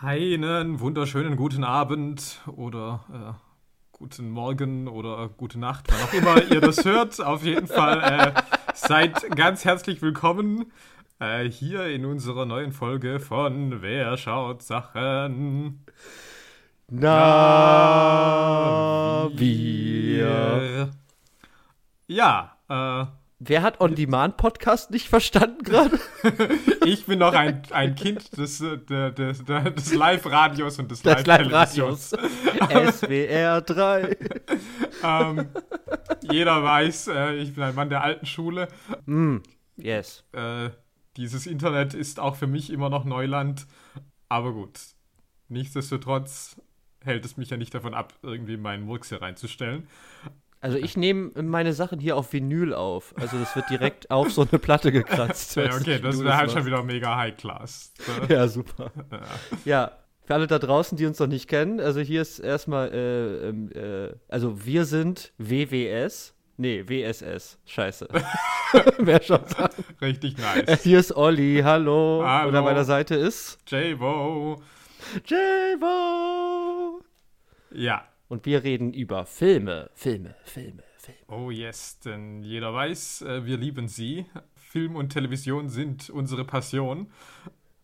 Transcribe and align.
Einen 0.00 0.78
wunderschönen 0.78 1.34
guten 1.34 1.64
Abend 1.64 2.40
oder 2.46 3.04
äh, 3.12 3.32
guten 3.90 4.30
Morgen 4.30 4.86
oder 4.86 5.28
gute 5.28 5.58
Nacht, 5.58 5.86
wann 5.88 6.00
auch 6.02 6.12
immer 6.12 6.40
ihr 6.52 6.60
das 6.60 6.84
hört. 6.84 7.20
Auf 7.24 7.42
jeden 7.44 7.66
Fall 7.66 8.32
äh, 8.36 8.42
seid 8.74 9.28
ganz 9.34 9.64
herzlich 9.64 10.00
willkommen 10.00 10.66
äh, 11.18 11.50
hier 11.50 11.86
in 11.86 12.04
unserer 12.04 12.46
neuen 12.46 12.70
Folge 12.70 13.18
von 13.18 13.82
Wer 13.82 14.16
schaut 14.16 14.62
Sachen? 14.62 15.84
Na, 16.88 17.18
wir. 19.34 20.90
Ja, 22.06 22.56
äh, 22.68 23.06
Wer 23.40 23.62
hat 23.62 23.80
On-Demand-Podcast 23.80 24.90
nicht 24.90 25.08
verstanden 25.08 25.62
gerade? 25.62 26.00
ich 26.84 27.06
bin 27.06 27.20
noch 27.20 27.34
ein, 27.34 27.62
ein 27.70 27.94
Kind 27.94 28.36
des, 28.36 28.60
äh, 28.60 28.78
des, 28.78 29.44
des, 29.44 29.94
Live-Radios 29.94 30.80
und 30.80 30.90
des. 30.90 31.04
Live-Radios. 31.04 32.10
SWR 32.90 33.60
3. 33.60 34.16
ähm, 35.04 35.48
jeder 36.22 36.64
weiß, 36.64 37.08
äh, 37.08 37.34
ich 37.34 37.54
bin 37.54 37.62
ein 37.62 37.76
Mann 37.76 37.90
der 37.90 38.02
alten 38.02 38.26
Schule. 38.26 38.66
Mm, 39.06 39.36
yes. 39.76 40.24
Äh, 40.32 40.70
dieses 41.16 41.46
Internet 41.46 41.94
ist 41.94 42.18
auch 42.18 42.34
für 42.34 42.48
mich 42.48 42.70
immer 42.70 42.90
noch 42.90 43.04
Neuland. 43.04 43.68
Aber 44.28 44.52
gut, 44.52 44.80
nichtsdestotrotz 45.48 46.60
hält 47.04 47.24
es 47.24 47.36
mich 47.36 47.50
ja 47.50 47.56
nicht 47.56 47.72
davon 47.72 47.94
ab, 47.94 48.14
irgendwie 48.22 48.56
meinen 48.56 48.84
Murks 48.84 49.10
hier 49.10 49.22
reinzustellen. 49.22 49.86
Also 50.60 50.76
ich 50.76 50.96
nehme 50.96 51.30
meine 51.42 51.72
Sachen 51.72 52.00
hier 52.00 52.16
auf 52.16 52.32
Vinyl 52.32 52.74
auf. 52.74 53.14
Also 53.16 53.38
das 53.38 53.54
wird 53.54 53.70
direkt 53.70 54.10
auf 54.10 54.32
so 54.32 54.46
eine 54.50 54.58
Platte 54.58 54.90
gekratzt. 54.90 55.56
Ja, 55.56 55.74
okay, 55.74 56.00
das 56.00 56.22
wäre 56.22 56.36
halt 56.36 56.50
schon 56.50 56.60
machst. 56.60 56.66
wieder 56.66 56.82
mega 56.82 57.16
High 57.16 57.36
Class. 57.36 57.92
Ja, 58.28 58.48
super. 58.48 58.90
Ja. 59.10 59.20
Ja, 59.64 59.92
für 60.24 60.34
alle 60.34 60.46
da 60.46 60.58
draußen, 60.58 60.98
die 60.98 61.06
uns 61.06 61.18
noch 61.18 61.26
nicht 61.26 61.48
kennen, 61.48 61.80
also 61.80 62.00
hier 62.00 62.20
ist 62.20 62.38
erstmal, 62.38 62.92
äh, 62.92 63.48
ähm, 63.48 63.70
äh, 63.72 64.14
also 64.28 64.64
wir 64.64 64.84
sind 64.84 65.32
WWS. 65.38 66.34
Nee, 66.60 66.84
WSS. 66.88 67.56
Scheiße. 67.66 68.08
Wer 68.98 69.22
schon 69.22 69.46
sagen. 69.46 69.84
Richtig 70.02 70.36
nice. 70.38 70.82
Hier 70.82 70.98
ist 70.98 71.16
Olli, 71.16 71.60
hallo. 71.62 72.22
Hallo. 72.26 72.48
Und 72.48 72.56
an 72.56 72.64
meiner 72.64 72.84
Seite 72.84 73.14
ist 73.14 73.58
J-Wo. 73.68 74.60
Javo. 75.24 77.00
Ja. 77.70 78.02
Und 78.28 78.44
wir 78.44 78.62
reden 78.62 78.92
über 78.92 79.24
Filme, 79.24 79.90
Filme, 79.94 80.34
Filme, 80.44 80.82
Filme. 80.98 81.18
Oh 81.28 81.50
yes, 81.50 81.98
denn 82.00 82.42
jeder 82.42 82.74
weiß, 82.74 83.22
äh, 83.22 83.46
wir 83.46 83.56
lieben 83.56 83.88
sie. 83.88 84.26
Film 84.54 84.96
und 84.96 85.10
Television 85.10 85.70
sind 85.70 86.10
unsere 86.10 86.44
Passion. 86.44 87.10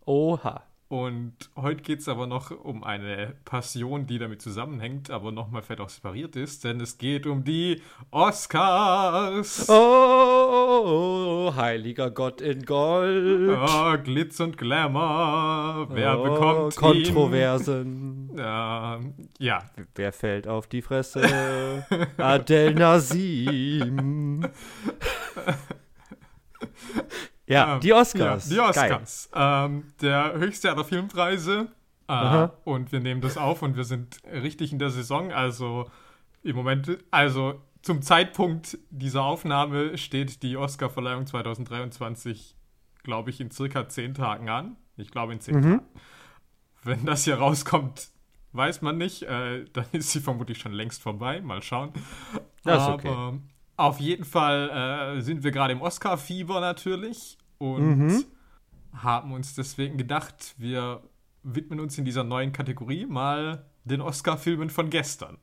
Oha. 0.04 0.64
Und 0.94 1.34
heute 1.56 1.82
geht 1.82 1.98
es 1.98 2.08
aber 2.08 2.28
noch 2.28 2.52
um 2.52 2.84
eine 2.84 3.34
Passion, 3.44 4.06
die 4.06 4.20
damit 4.20 4.40
zusammenhängt, 4.40 5.10
aber 5.10 5.32
nochmal 5.32 5.62
fett 5.62 5.80
auch 5.80 5.88
separiert 5.88 6.36
ist, 6.36 6.62
denn 6.62 6.80
es 6.80 6.98
geht 6.98 7.26
um 7.26 7.42
die 7.42 7.82
Oscars. 8.12 9.68
Oh, 9.68 11.52
heiliger 11.56 12.12
Gott 12.12 12.40
in 12.40 12.64
Gold. 12.64 13.58
Oh, 13.58 13.96
Glitz 14.04 14.38
und 14.38 14.56
Glamour. 14.56 15.88
Wer 15.90 16.16
Oh, 16.16 16.22
bekommt 16.22 16.76
Kontroversen. 16.76 18.28
ihn? 18.30 18.38
Ja, 18.38 19.00
ja, 19.40 19.64
Wer 19.96 20.12
fällt 20.12 20.46
auf 20.46 20.68
die 20.68 20.82
Fresse? 20.82 21.22
Adel 22.18 22.72
Nazim. 22.74 24.46
ja, 27.46 27.74
Ähm, 27.74 27.80
die 27.80 27.92
Oscars. 27.92 28.50
Ja, 28.50 28.54
die 28.54 28.60
Oscars. 28.60 29.30
Ähm, 29.34 29.92
der 30.00 30.34
höchste 30.34 30.70
aller 30.70 30.84
Filmpreise. 30.84 31.68
Äh, 32.08 32.48
und 32.64 32.92
wir 32.92 33.00
nehmen 33.00 33.20
das 33.22 33.36
auf 33.38 33.62
und 33.62 33.76
wir 33.76 33.84
sind 33.84 34.18
richtig 34.30 34.72
in 34.72 34.78
der 34.78 34.90
Saison. 34.90 35.32
Also 35.32 35.90
im 36.42 36.54
Moment, 36.56 36.98
also 37.10 37.62
zum 37.82 38.02
Zeitpunkt 38.02 38.78
dieser 38.90 39.22
Aufnahme 39.24 39.96
steht 39.96 40.42
die 40.42 40.56
Oscarverleihung 40.56 41.26
2023, 41.26 42.54
glaube 43.02 43.30
ich, 43.30 43.40
in 43.40 43.50
circa 43.50 43.88
zehn 43.88 44.14
Tagen 44.14 44.48
an. 44.48 44.76
Ich 44.96 45.10
glaube 45.10 45.32
in 45.32 45.40
zehn 45.40 45.56
Mhm. 45.56 45.62
Tagen. 45.62 45.82
Wenn 46.82 47.06
das 47.06 47.24
hier 47.24 47.36
rauskommt, 47.36 48.08
weiß 48.52 48.82
man 48.82 48.98
nicht. 48.98 49.22
Äh, 49.22 49.64
dann 49.72 49.86
ist 49.92 50.12
sie 50.12 50.20
vermutlich 50.20 50.58
schon 50.58 50.72
längst 50.72 51.02
vorbei. 51.02 51.40
Mal 51.40 51.62
schauen. 51.62 51.92
Das 52.64 52.82
ist 52.82 52.88
okay. 52.88 53.38
Auf 53.76 53.98
jeden 54.00 54.24
Fall 54.24 55.16
äh, 55.18 55.20
sind 55.20 55.42
wir 55.42 55.50
gerade 55.50 55.72
im 55.72 55.82
Oscar-Fieber 55.82 56.60
natürlich 56.60 57.38
und 57.58 57.96
Mhm. 57.98 58.24
haben 58.92 59.32
uns 59.32 59.54
deswegen 59.54 59.98
gedacht, 59.98 60.54
wir 60.58 61.02
widmen 61.42 61.80
uns 61.80 61.98
in 61.98 62.04
dieser 62.04 62.24
neuen 62.24 62.52
Kategorie 62.52 63.06
mal 63.06 63.66
den 63.84 64.00
Oscar-Filmen 64.00 64.70
von 64.70 64.90
gestern. 64.90 65.38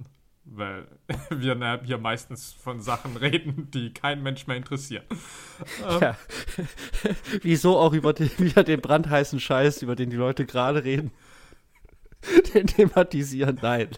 Weil 0.45 0.87
wir 1.29 1.55
na, 1.55 1.81
hier 1.83 1.97
meistens 1.97 2.51
von 2.53 2.79
Sachen 2.81 3.15
reden, 3.17 3.69
die 3.71 3.93
kein 3.93 4.23
Mensch 4.23 4.47
mehr 4.47 4.57
interessieren. 4.57 5.03
Ja. 5.99 6.17
Wieso 7.41 7.77
auch 7.77 7.93
über 7.93 8.13
den, 8.13 8.31
wieder 8.39 8.63
den 8.63 8.81
brandheißen 8.81 9.39
Scheiß, 9.39 9.81
über 9.83 9.95
den 9.95 10.09
die 10.09 10.15
Leute 10.15 10.45
gerade 10.45 10.83
reden, 10.83 11.11
den 12.53 12.67
thematisieren? 12.67 13.59
Nein. 13.61 13.89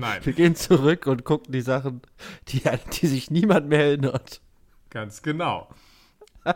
Nein, 0.00 0.24
Wir 0.24 0.32
gehen 0.32 0.54
zurück 0.56 1.06
und 1.06 1.24
gucken 1.24 1.52
die 1.52 1.60
Sachen, 1.60 2.02
die, 2.48 2.66
an 2.68 2.80
die 2.92 3.06
sich 3.06 3.30
niemand 3.30 3.68
mehr 3.68 3.84
erinnert. 3.84 4.40
ganz 4.90 5.22
genau. 5.22 5.68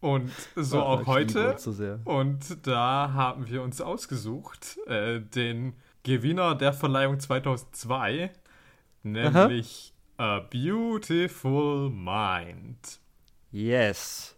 Und 0.00 0.30
so 0.54 0.78
Ah, 0.78 0.82
auch 0.84 1.06
heute. 1.06 1.56
Und 2.04 2.66
da 2.66 3.10
haben 3.14 3.48
wir 3.48 3.62
uns 3.62 3.80
ausgesucht, 3.80 4.78
äh, 4.86 5.20
den 5.20 5.74
Gewinner 6.04 6.54
der 6.54 6.72
Verleihung 6.72 7.18
2002, 7.18 8.30
nämlich 9.02 9.92
A 10.16 10.38
Beautiful 10.38 11.90
Mind. 11.90 13.00
Yes. 13.50 14.37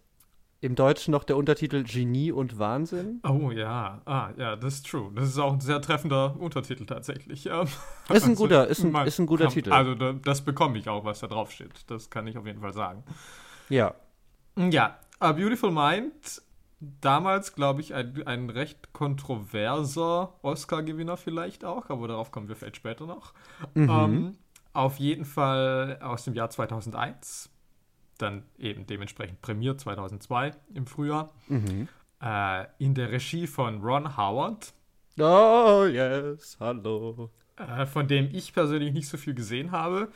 Im 0.63 0.75
Deutschen 0.75 1.11
noch 1.11 1.23
der 1.23 1.37
Untertitel 1.37 1.83
Genie 1.83 2.31
und 2.31 2.59
Wahnsinn. 2.59 3.19
Oh 3.27 3.49
ja, 3.49 3.99
ah 4.05 4.29
ja, 4.37 4.55
das 4.55 4.75
ist 4.75 4.85
true. 4.87 5.11
Das 5.15 5.25
ist 5.27 5.39
auch 5.39 5.53
ein 5.53 5.59
sehr 5.59 5.81
treffender 5.81 6.35
Untertitel 6.39 6.85
tatsächlich. 6.85 7.47
Ähm, 7.47 7.63
Ist 7.63 8.23
ein 8.25 8.29
also, 8.31 8.35
guter, 8.43 8.67
ist 8.67 8.83
ein, 8.83 8.95
ist 9.07 9.17
ein 9.19 9.25
guter 9.25 9.45
kann- 9.45 9.53
Titel. 9.53 9.71
Also 9.73 9.95
da, 9.95 10.13
das 10.13 10.41
bekomme 10.41 10.77
ich 10.77 10.87
auch, 10.87 11.03
was 11.03 11.19
da 11.21 11.27
drauf 11.27 11.51
steht. 11.51 11.89
Das 11.89 12.11
kann 12.11 12.27
ich 12.27 12.37
auf 12.37 12.45
jeden 12.45 12.61
Fall 12.61 12.73
sagen. 12.73 13.03
ja. 13.69 13.93
Ja, 14.57 14.99
A 15.19 15.31
Beautiful 15.31 15.71
Mind, 15.71 16.41
damals, 16.79 17.55
glaube 17.55 17.79
ich, 17.81 17.93
ein, 17.95 18.21
ein 18.27 18.49
recht 18.49 18.91
kontroverser 18.91 20.33
Oscar-Gewinner 20.41 21.15
vielleicht 21.17 21.63
auch, 21.63 21.89
aber 21.89 22.07
darauf 22.09 22.31
kommen 22.31 22.49
wir 22.49 22.55
vielleicht 22.55 22.75
später 22.75 23.05
noch. 23.05 23.33
Mhm. 23.73 23.89
Ähm, 23.89 24.37
auf 24.73 24.97
jeden 24.97 25.25
Fall 25.25 25.99
aus 26.01 26.25
dem 26.25 26.33
Jahr 26.33 26.49
2001, 26.49 27.49
dann 28.21 28.43
eben 28.57 28.85
dementsprechend 28.87 29.41
prämiert 29.41 29.79
2002 29.79 30.51
im 30.73 30.85
Frühjahr, 30.87 31.29
Mhm. 31.47 31.87
äh, 32.21 32.65
in 32.79 32.93
der 32.93 33.11
Regie 33.11 33.47
von 33.47 33.81
Ron 33.81 34.15
Howard, 34.17 34.73
Oh, 35.19 35.85
yes, 35.91 36.57
hallo. 36.59 37.29
äh, 37.57 37.85
von 37.85 38.07
dem 38.07 38.29
ich 38.33 38.53
persönlich 38.53 38.93
nicht 38.93 39.07
so 39.07 39.17
viel 39.17 39.33
gesehen 39.33 39.71
habe. 39.71 40.07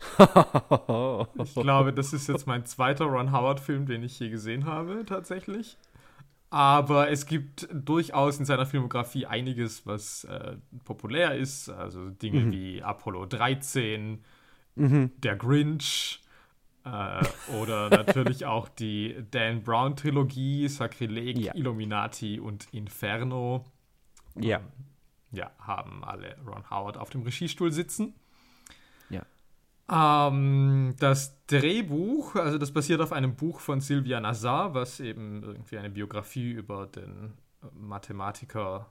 Ich 1.44 1.54
glaube, 1.54 1.92
das 1.92 2.12
ist 2.12 2.26
jetzt 2.28 2.46
mein 2.46 2.64
zweiter 2.64 3.04
Ron 3.04 3.32
Howard-Film, 3.32 3.86
den 3.86 4.02
ich 4.02 4.18
je 4.18 4.30
gesehen 4.30 4.64
habe, 4.64 5.04
tatsächlich. 5.06 5.76
Aber 6.48 7.10
es 7.10 7.26
gibt 7.26 7.68
durchaus 7.72 8.38
in 8.38 8.44
seiner 8.44 8.66
Filmografie 8.66 9.26
einiges, 9.26 9.86
was 9.86 10.24
äh, 10.24 10.56
populär 10.84 11.36
ist. 11.36 11.68
Also 11.68 12.08
Dinge 12.10 12.50
wie 12.50 12.82
Apollo 12.82 13.26
13, 13.26 14.24
Mhm. 14.76 15.10
Der 15.20 15.34
Grinch 15.36 16.22
äh, 16.84 17.24
oder 17.60 17.90
natürlich 17.90 18.46
auch 18.46 18.68
die 18.68 19.16
Dan 19.30 19.62
Brown-Trilogie, 19.62 20.68
Sakrileg, 20.68 21.38
Ja. 21.38 21.54
Illuminati 21.54 22.40
und 22.40 22.68
Inferno. 22.72 23.64
Ja. 24.34 24.60
Ja, 25.32 25.50
haben 25.60 26.02
alle 26.04 26.36
Ron 26.46 26.68
Howard 26.70 26.96
auf 26.96 27.10
dem 27.10 27.22
Regiestuhl 27.22 27.70
sitzen. 27.70 28.14
Ja. 29.10 29.22
Ähm, 30.28 30.94
das 30.98 31.44
Drehbuch, 31.46 32.34
also 32.34 32.58
das 32.58 32.72
basiert 32.72 33.00
auf 33.00 33.12
einem 33.12 33.36
Buch 33.36 33.60
von 33.60 33.80
Sylvia 33.80 34.20
Nazar, 34.20 34.74
was 34.74 34.98
eben 35.00 35.42
irgendwie 35.42 35.78
eine 35.78 35.90
Biografie 35.90 36.50
über 36.50 36.86
den 36.86 37.34
äh, 37.62 37.66
Mathematiker 37.74 38.90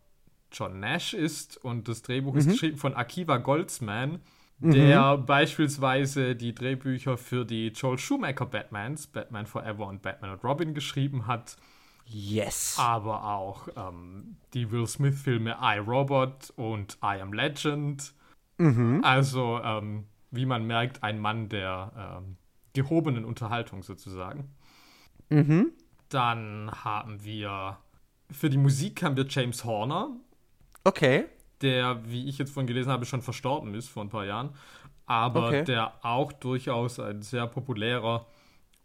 John 0.52 0.80
Nash 0.80 1.14
ist. 1.14 1.58
Und 1.58 1.88
das 1.88 2.02
Drehbuch 2.02 2.36
ist 2.36 2.48
geschrieben 2.50 2.78
von 2.78 2.94
Akiva 2.96 3.38
Goldsman, 3.38 4.22
der 4.60 5.18
beispielsweise 5.18 6.36
die 6.36 6.54
Drehbücher 6.54 7.18
für 7.18 7.46
die 7.46 7.70
Joel 7.70 7.98
Schumacher 7.98 8.46
Batmans, 8.46 9.08
Batman 9.08 9.46
Forever 9.46 9.88
und 9.88 10.02
Batman 10.02 10.32
und 10.32 10.44
Robin 10.44 10.74
geschrieben 10.74 11.28
hat 11.28 11.58
Yes. 12.06 12.76
aber 12.80 13.24
auch 13.24 13.68
ähm, 13.76 14.38
die 14.54 14.72
Will 14.72 14.88
Smith-Filme 14.88 15.58
I, 15.62 15.78
Robot 15.78 16.52
und 16.56 16.98
I 17.04 17.22
Am 17.22 17.34
Legend. 17.34 18.14
Mhm. 18.58 19.02
Also, 19.04 19.60
ähm, 19.64 20.06
wie 20.32 20.46
man 20.48 20.66
merkt, 20.66 21.04
ein 21.04 21.20
Mann 21.20 21.50
der 21.50 22.18
ähm, 22.20 22.38
gehobenen 22.74 23.26
Unterhaltung 23.26 23.84
sozusagen. 23.84 24.50
Mhm. 25.30 25.72
Dann 26.10 26.72
haben 26.84 27.24
wir, 27.24 27.78
für 28.32 28.50
die 28.50 28.58
Musik 28.58 29.04
haben 29.04 29.16
wir 29.16 29.28
James 29.28 29.64
Horner 29.64 30.16
Okay. 30.84 31.26
Der, 31.62 32.02
wie 32.10 32.28
ich 32.28 32.38
jetzt 32.38 32.52
vorhin 32.54 32.68
gelesen 32.68 32.92
habe, 32.92 33.06
schon 33.06 33.22
verstorben 33.22 33.74
ist 33.76 33.90
vor 33.90 34.04
ein 34.04 34.10
paar 34.10 34.26
Jahren, 34.26 34.52
aber 35.06 35.48
Okay. 35.48 35.64
der 35.64 35.94
auch 36.06 36.32
durchaus 36.32 37.00
ein 37.00 37.22
sehr 37.22 37.48
populärer 37.48 38.26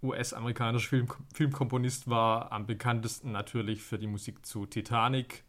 US-amerikanischer 0.03 0.88
Film 0.91 1.09
Filmkomponist 1.35 2.09
war, 2.09 2.53
am 2.53 2.67
bekanntesten 2.67 3.32
natürlich 3.32 3.82
für 3.82 3.99
die 3.99 4.06
Musik 4.06 4.44
zu 4.44 4.67
Titanic, 4.67 5.44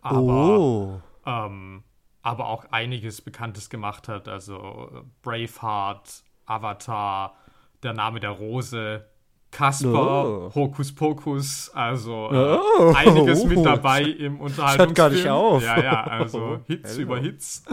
aber, 0.00 0.58
oh. 0.58 1.02
ähm, 1.26 1.84
aber 2.22 2.48
auch 2.48 2.64
einiges 2.72 3.20
Bekanntes 3.22 3.70
gemacht 3.70 4.08
hat, 4.08 4.28
also 4.28 5.04
Braveheart, 5.22 6.24
Avatar, 6.46 7.36
Der 7.82 7.92
Name 7.92 8.18
der 8.20 8.30
Rose, 8.30 9.06
Casper, 9.50 10.48
Oh. 10.48 10.52
Hokus 10.54 10.94
Pokus, 10.94 11.70
also 11.74 12.28
äh, 12.30 12.58
Oh. 12.78 12.92
einiges 12.94 13.44
mit 13.44 13.64
dabei 13.64 14.02
im 14.02 14.40
Unterhaltungsfilm. 14.40 14.94
gar 14.94 15.10
nicht 15.10 15.28
auf. 15.28 15.62
Ja, 15.62 15.82
ja, 15.82 16.04
also 16.04 16.60
Hits 16.66 16.90
hello. 16.92 17.02
über 17.02 17.18
Hits. 17.20 17.64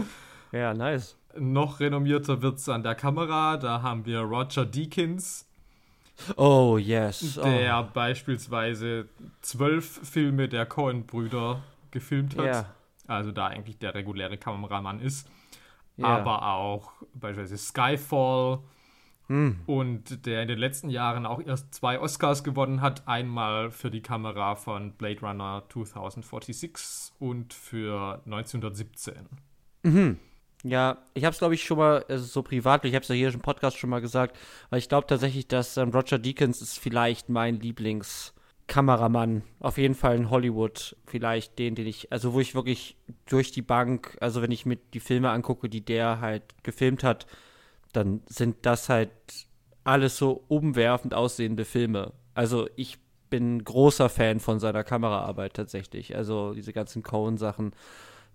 Ja, 0.52 0.72
nice. 0.74 1.16
Noch 1.38 1.80
renommierter 1.80 2.40
wird 2.40 2.56
es 2.58 2.68
an 2.68 2.82
der 2.82 2.94
Kamera. 2.94 3.58
Da 3.58 3.82
haben 3.82 4.06
wir 4.06 4.20
Roger 4.20 4.64
Deakins, 4.64 5.46
Oh, 6.36 6.78
yes. 6.78 7.38
der 7.44 7.86
oh. 7.86 7.92
beispielsweise 7.92 9.06
zwölf 9.42 10.00
Filme 10.02 10.48
der 10.48 10.64
Coen-Brüder 10.64 11.60
gefilmt 11.90 12.38
hat. 12.38 12.46
Ja. 12.46 12.64
Also 13.06 13.32
da 13.32 13.48
eigentlich 13.48 13.78
der 13.78 13.94
reguläre 13.94 14.38
Kameramann 14.38 14.98
ist. 15.00 15.28
Ja. 15.98 16.06
Aber 16.06 16.42
auch 16.54 16.92
beispielsweise 17.14 17.58
Skyfall 17.58 18.60
Hm. 19.28 19.58
und 19.66 20.24
der 20.24 20.42
in 20.42 20.48
den 20.48 20.58
letzten 20.58 20.88
Jahren 20.88 21.26
auch 21.26 21.40
erst 21.44 21.74
zwei 21.74 21.98
Oscars 21.98 22.44
gewonnen 22.44 22.80
hat. 22.80 23.08
Einmal 23.08 23.72
für 23.72 23.90
die 23.90 24.00
Kamera 24.00 24.54
von 24.54 24.92
Blade 24.92 25.20
Runner 25.20 25.64
2046 25.68 27.12
und 27.18 27.52
für 27.52 28.22
1917. 28.24 29.14
Ja, 30.62 30.98
ich 31.14 31.24
habe 31.24 31.32
es, 31.32 31.38
glaube 31.38 31.54
ich, 31.54 31.64
schon 31.64 31.78
mal, 31.78 32.04
also 32.08 32.24
so 32.24 32.42
privat, 32.42 32.84
ich 32.84 32.94
habe 32.94 33.02
es 33.02 33.08
ja 33.08 33.14
hier 33.14 33.32
im 33.32 33.40
Podcast 33.40 33.76
schon 33.76 33.90
mal 33.90 34.00
gesagt, 34.00 34.36
weil 34.70 34.78
ich 34.78 34.88
glaube 34.88 35.06
tatsächlich, 35.06 35.46
dass 35.46 35.76
ähm, 35.76 35.90
Roger 35.90 36.18
Deakins 36.18 36.62
ist 36.62 36.78
vielleicht 36.78 37.28
mein 37.28 37.60
Lieblingskameramann. 37.60 39.42
Auf 39.60 39.78
jeden 39.78 39.94
Fall 39.94 40.16
in 40.16 40.30
Hollywood. 40.30 40.96
Vielleicht 41.06 41.58
den, 41.58 41.74
den 41.74 41.86
ich, 41.86 42.10
also 42.12 42.32
wo 42.32 42.40
ich 42.40 42.54
wirklich 42.54 42.96
durch 43.28 43.52
die 43.52 43.62
Bank, 43.62 44.16
also 44.20 44.42
wenn 44.42 44.50
ich 44.50 44.66
mir 44.66 44.76
die 44.76 45.00
Filme 45.00 45.30
angucke, 45.30 45.68
die 45.68 45.84
der 45.84 46.20
halt 46.20 46.42
gefilmt 46.62 47.04
hat, 47.04 47.26
dann 47.96 48.22
sind 48.26 48.56
das 48.62 48.88
halt 48.88 49.10
alles 49.84 50.16
so 50.16 50.44
umwerfend 50.48 51.14
aussehende 51.14 51.64
Filme. 51.64 52.12
Also 52.34 52.68
ich 52.76 52.98
bin 53.30 53.64
großer 53.64 54.08
Fan 54.08 54.40
von 54.40 54.58
seiner 54.60 54.84
Kameraarbeit 54.84 55.54
tatsächlich. 55.54 56.14
Also 56.16 56.54
diese 56.54 56.72
ganzen 56.72 57.02
Cohen-Sachen 57.02 57.72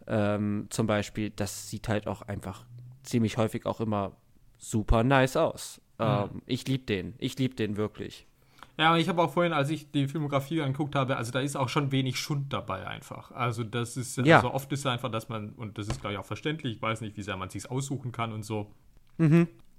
ähm, 0.07 0.67
zum 0.69 0.87
Beispiel, 0.87 1.29
das 1.29 1.69
sieht 1.69 1.87
halt 1.87 2.07
auch 2.07 2.21
einfach 2.23 2.65
ziemlich 3.03 3.37
häufig 3.37 3.65
auch 3.65 3.79
immer 3.79 4.13
super 4.57 5.03
nice 5.03 5.37
aus. 5.37 5.79
Ähm, 5.99 6.41
ich 6.45 6.67
liebe 6.67 6.85
den. 6.85 7.13
Ich 7.19 7.37
liebe 7.37 7.55
den 7.55 7.77
wirklich. 7.77 8.27
Ja, 8.77 8.93
und 8.93 8.99
ich 8.99 9.09
habe 9.09 9.21
auch 9.21 9.31
vorhin, 9.31 9.53
als 9.53 9.69
ich 9.69 9.91
die 9.91 10.07
Filmografie 10.07 10.61
angeguckt 10.61 10.95
habe, 10.95 11.17
also 11.17 11.31
da 11.31 11.39
ist 11.39 11.55
auch 11.55 11.69
schon 11.69 11.91
wenig 11.91 12.17
Schund 12.17 12.51
dabei 12.51 12.87
einfach. 12.87 13.31
Also 13.31 13.63
das 13.63 13.97
ist, 13.97 14.17
Ja. 14.17 14.37
also 14.37 14.51
oft 14.53 14.71
ist 14.71 14.87
einfach, 14.87 15.11
dass 15.11 15.29
man, 15.29 15.49
und 15.51 15.77
das 15.77 15.87
ist 15.87 16.01
glaube 16.01 16.13
ich 16.13 16.19
auch 16.19 16.25
verständlich, 16.25 16.77
ich 16.77 16.81
weiß 16.81 17.01
nicht, 17.01 17.15
wie 17.17 17.21
sehr 17.21 17.37
man 17.37 17.49
sich 17.49 17.69
aussuchen 17.69 18.11
kann 18.11 18.31
und 18.33 18.43
so. 18.43 18.71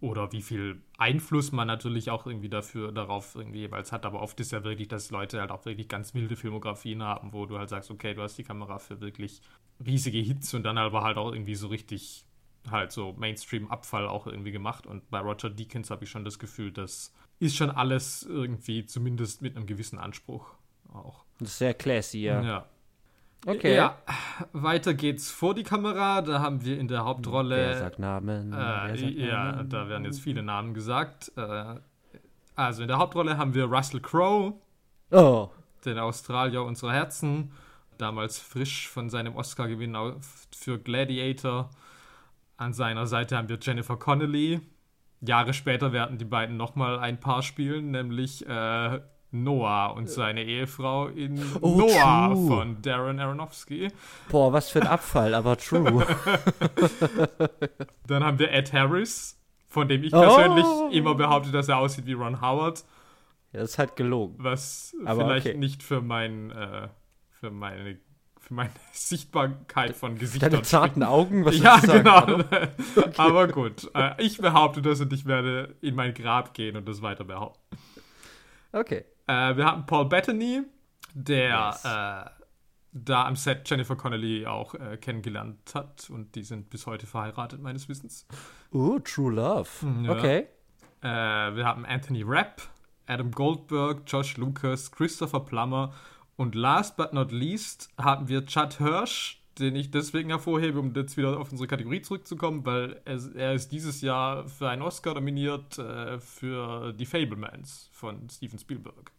Oder 0.00 0.32
wie 0.32 0.42
viel 0.42 0.82
Einfluss 0.98 1.52
man 1.52 1.68
natürlich 1.68 2.10
auch 2.10 2.26
irgendwie 2.26 2.48
dafür, 2.48 2.90
darauf 2.90 3.36
irgendwie 3.36 3.60
jeweils 3.60 3.92
hat. 3.92 4.04
Aber 4.04 4.20
oft 4.20 4.40
ist 4.40 4.50
ja 4.50 4.64
wirklich, 4.64 4.88
dass 4.88 5.10
Leute 5.10 5.40
halt 5.40 5.52
auch 5.52 5.64
wirklich 5.64 5.88
ganz 5.88 6.12
wilde 6.12 6.34
Filmografien 6.34 7.02
haben, 7.02 7.32
wo 7.32 7.46
du 7.46 7.56
halt 7.58 7.68
sagst, 7.68 7.90
okay, 7.90 8.12
du 8.12 8.22
hast 8.22 8.36
die 8.36 8.42
Kamera 8.42 8.78
für 8.78 9.00
wirklich 9.00 9.42
riesige 9.84 10.18
Hits 10.18 10.54
und 10.54 10.64
dann 10.64 10.76
aber 10.76 11.02
halt 11.02 11.18
auch 11.18 11.32
irgendwie 11.32 11.54
so 11.54 11.68
richtig 11.68 12.26
halt 12.70 12.92
so 12.92 13.12
Mainstream-Abfall 13.12 14.08
auch 14.08 14.26
irgendwie 14.26 14.52
gemacht. 14.52 14.86
Und 14.86 15.08
bei 15.10 15.20
Roger 15.20 15.50
Deakins 15.50 15.90
habe 15.90 16.04
ich 16.04 16.10
schon 16.10 16.24
das 16.24 16.38
Gefühl, 16.38 16.72
das 16.72 17.12
ist 17.38 17.56
schon 17.56 17.70
alles 17.70 18.22
irgendwie 18.22 18.86
zumindest 18.86 19.42
mit 19.42 19.56
einem 19.56 19.66
gewissen 19.66 19.98
Anspruch 19.98 20.54
auch. 20.92 21.24
Das 21.38 21.50
ist 21.50 21.58
sehr 21.58 21.74
classy, 21.74 22.20
ja. 22.20 22.42
ja. 22.42 22.68
Okay. 23.44 23.74
Ja, 23.74 23.96
weiter 24.52 24.94
geht's 24.94 25.30
vor 25.30 25.54
die 25.54 25.64
Kamera. 25.64 26.22
Da 26.22 26.40
haben 26.40 26.64
wir 26.64 26.78
in 26.78 26.86
der 26.88 27.04
Hauptrolle. 27.04 27.56
Wer 27.56 27.78
sagt 27.78 27.98
Namen? 27.98 28.52
Äh, 28.52 28.56
Wer 28.56 28.96
sagt 28.96 29.12
ja, 29.14 29.52
Namen? 29.52 29.68
da 29.68 29.88
werden 29.88 30.04
jetzt 30.04 30.20
viele 30.20 30.42
Namen 30.42 30.74
gesagt. 30.74 31.32
Äh, 31.36 31.76
also 32.54 32.82
in 32.82 32.88
der 32.88 32.98
Hauptrolle 32.98 33.38
haben 33.38 33.54
wir 33.54 33.64
Russell 33.64 34.00
Crowe, 34.00 34.54
Oh, 35.10 35.50
den 35.84 35.98
Australier 35.98 36.62
unserer 36.62 36.92
Herzen, 36.92 37.52
damals 37.98 38.38
frisch 38.38 38.88
von 38.88 39.10
seinem 39.10 39.34
Oscar-Gewinn 39.36 39.96
für 40.56 40.78
Gladiator. 40.78 41.70
An 42.56 42.72
seiner 42.72 43.06
Seite 43.06 43.36
haben 43.36 43.48
wir 43.48 43.58
Jennifer 43.60 43.96
Connelly. 43.96 44.60
Jahre 45.20 45.52
später 45.52 45.92
werden 45.92 46.18
die 46.18 46.24
beiden 46.24 46.56
nochmal 46.56 46.98
ein 46.98 47.18
Paar 47.18 47.42
spielen, 47.42 47.90
nämlich 47.90 48.46
äh, 48.46 49.00
Noah 49.32 49.94
und 49.96 50.08
seine 50.10 50.44
Ehefrau 50.44 51.08
in 51.08 51.42
Oh, 51.60 51.76
Noah 51.78 52.34
true. 52.34 52.46
von 52.48 52.82
Darren 52.82 53.18
Aronofsky. 53.18 53.88
boah, 54.30 54.52
was 54.52 54.70
für 54.70 54.82
ein 54.82 54.86
Abfall, 54.86 55.34
aber 55.34 55.56
true. 55.56 56.06
Dann 58.06 58.24
haben 58.24 58.38
wir 58.38 58.50
Ed 58.52 58.72
Harris, 58.72 59.38
von 59.68 59.88
dem 59.88 60.02
ich 60.04 60.12
Oh. 60.14 60.20
persönlich 60.20 60.66
immer 60.96 61.14
behaupte, 61.14 61.50
dass 61.50 61.68
er 61.68 61.78
aussieht 61.78 62.06
wie 62.06 62.12
Ron 62.12 62.40
Howard. 62.40 62.84
ja, 63.52 63.60
das 63.60 63.70
ist 63.70 63.78
halt 63.78 63.96
gelogen. 63.96 64.36
was 64.38 64.94
Aber 65.04 65.24
vielleicht 65.24 65.46
okay. 65.46 65.58
nicht 65.58 65.82
für 65.82 66.00
mein 66.00 66.50
äh, 66.50 66.88
für 67.30 67.50
meine 67.50 67.98
für 68.38 68.54
meine 68.54 68.70
Sichtbarkeit 68.92 69.94
von 69.96 70.18
Gesichtern 70.18 70.50
Deine 70.50 70.62
zarten 70.64 71.02
Augen, 71.04 71.44
was 71.44 71.58
ja, 71.58 71.78
genau. 71.78 72.10
Arno? 72.16 72.44
Aber 73.16 73.46
gut, 73.48 73.88
äh, 73.94 74.20
ich 74.22 74.38
behaupte 74.38 74.82
das 74.82 75.00
und 75.00 75.12
ich 75.12 75.26
werde 75.26 75.76
in 75.80 75.94
mein 75.94 76.12
Grab 76.12 76.52
gehen 76.54 76.76
und 76.76 76.86
das 76.88 77.02
weiter 77.02 77.24
behaupten. 77.24 77.60
Okay. 78.72 79.04
Äh, 79.32 79.56
wir 79.56 79.64
haben 79.64 79.86
Paul 79.86 80.06
Bettany, 80.08 80.62
der 81.14 81.70
Yes. 81.72 81.84
äh, 81.84 82.30
da 82.92 83.26
am 83.26 83.36
Set 83.36 83.68
Jennifer 83.68 83.96
Connelly 83.96 84.46
auch 84.46 84.74
äh, 84.74 84.98
kennengelernt 84.98 85.74
hat 85.74 86.10
und 86.10 86.34
die 86.34 86.42
sind 86.42 86.68
bis 86.68 86.86
heute 86.86 87.06
verheiratet, 87.06 87.62
meines 87.62 87.88
Wissens. 87.88 88.26
Uh, 88.72 88.98
True 88.98 89.32
Love. 89.32 89.68
ja. 90.02 90.10
Okay. 90.12 90.46
Äh, 91.00 91.06
wir 91.56 91.64
haben 91.64 91.86
Anthony 91.86 92.22
Rapp, 92.26 92.62
Adam 93.06 93.30
Goldberg, 93.30 94.02
Josh 94.06 94.36
Lucas, 94.36 94.92
Christopher 94.92 95.40
Plummer 95.40 95.94
und 96.36 96.54
last 96.54 96.96
but 96.96 97.12
not 97.14 97.32
least 97.32 97.88
haben 97.98 98.28
wir 98.28 98.44
Chad 98.44 98.78
Hirsch, 98.78 99.40
den 99.58 99.74
ich 99.76 99.90
deswegen 99.90 100.28
hervorhebe, 100.28 100.78
um 100.78 100.94
jetzt 100.94 101.16
wieder 101.16 101.38
auf 101.38 101.50
unsere 101.50 101.66
Kategorie 101.66 102.02
zurückzukommen, 102.02 102.64
weil 102.66 103.00
er, 103.04 103.18
er 103.34 103.54
ist 103.54 103.72
dieses 103.72 104.02
Jahr 104.02 104.46
für 104.46 104.68
einen 104.68 104.82
Oscar 104.82 105.14
nominiert 105.14 105.78
äh, 105.78 106.18
für 106.20 106.92
Die 106.92 107.06
Fablemans 107.06 107.88
von 107.92 108.28
Steven 108.30 108.58
Spielberg. 108.58 109.12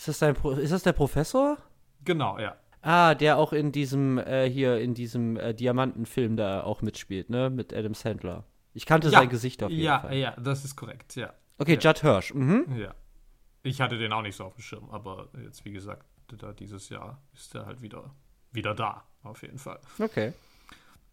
Ist 0.00 0.08
das, 0.08 0.18
dein 0.20 0.34
Pro 0.34 0.52
ist 0.52 0.72
das 0.72 0.82
der 0.82 0.94
Professor? 0.94 1.58
Genau, 2.06 2.38
ja. 2.38 2.56
Ah, 2.80 3.14
der 3.14 3.36
auch 3.36 3.52
in 3.52 3.70
diesem, 3.70 4.16
äh, 4.16 4.48
hier, 4.48 4.78
in 4.80 4.94
diesem 4.94 5.36
äh, 5.36 5.52
Diamantenfilm 5.52 6.38
da 6.38 6.62
auch 6.62 6.80
mitspielt, 6.80 7.28
ne? 7.28 7.50
Mit 7.50 7.74
Adam 7.74 7.92
Sandler. 7.92 8.44
Ich 8.72 8.86
kannte 8.86 9.08
Ja. 9.08 9.18
sein 9.18 9.28
Gesicht 9.28 9.62
auf 9.62 9.70
jeden 9.70 9.82
Ja, 9.82 10.00
Fall. 10.00 10.16
ja, 10.16 10.34
das 10.40 10.64
ist 10.64 10.74
korrekt, 10.74 11.16
ja. 11.16 11.34
Okay, 11.58 11.76
Judd 11.78 11.98
Hirsch. 12.00 12.32
Mhm. 12.32 12.64
Ja. 12.78 12.94
Ich 13.62 13.82
hatte 13.82 13.98
den 13.98 14.10
auch 14.14 14.22
nicht 14.22 14.36
so 14.36 14.44
auf 14.44 14.54
dem 14.54 14.62
Schirm, 14.62 14.88
aber 14.88 15.28
jetzt, 15.44 15.66
wie 15.66 15.72
gesagt, 15.72 16.06
da 16.38 16.52
dieses 16.54 16.88
Jahr 16.88 17.20
ist 17.34 17.54
er 17.54 17.66
halt 17.66 17.82
wieder, 17.82 18.14
wieder 18.52 18.74
da, 18.74 19.04
auf 19.22 19.42
jeden 19.42 19.58
Fall. 19.58 19.80
Okay. 19.98 20.32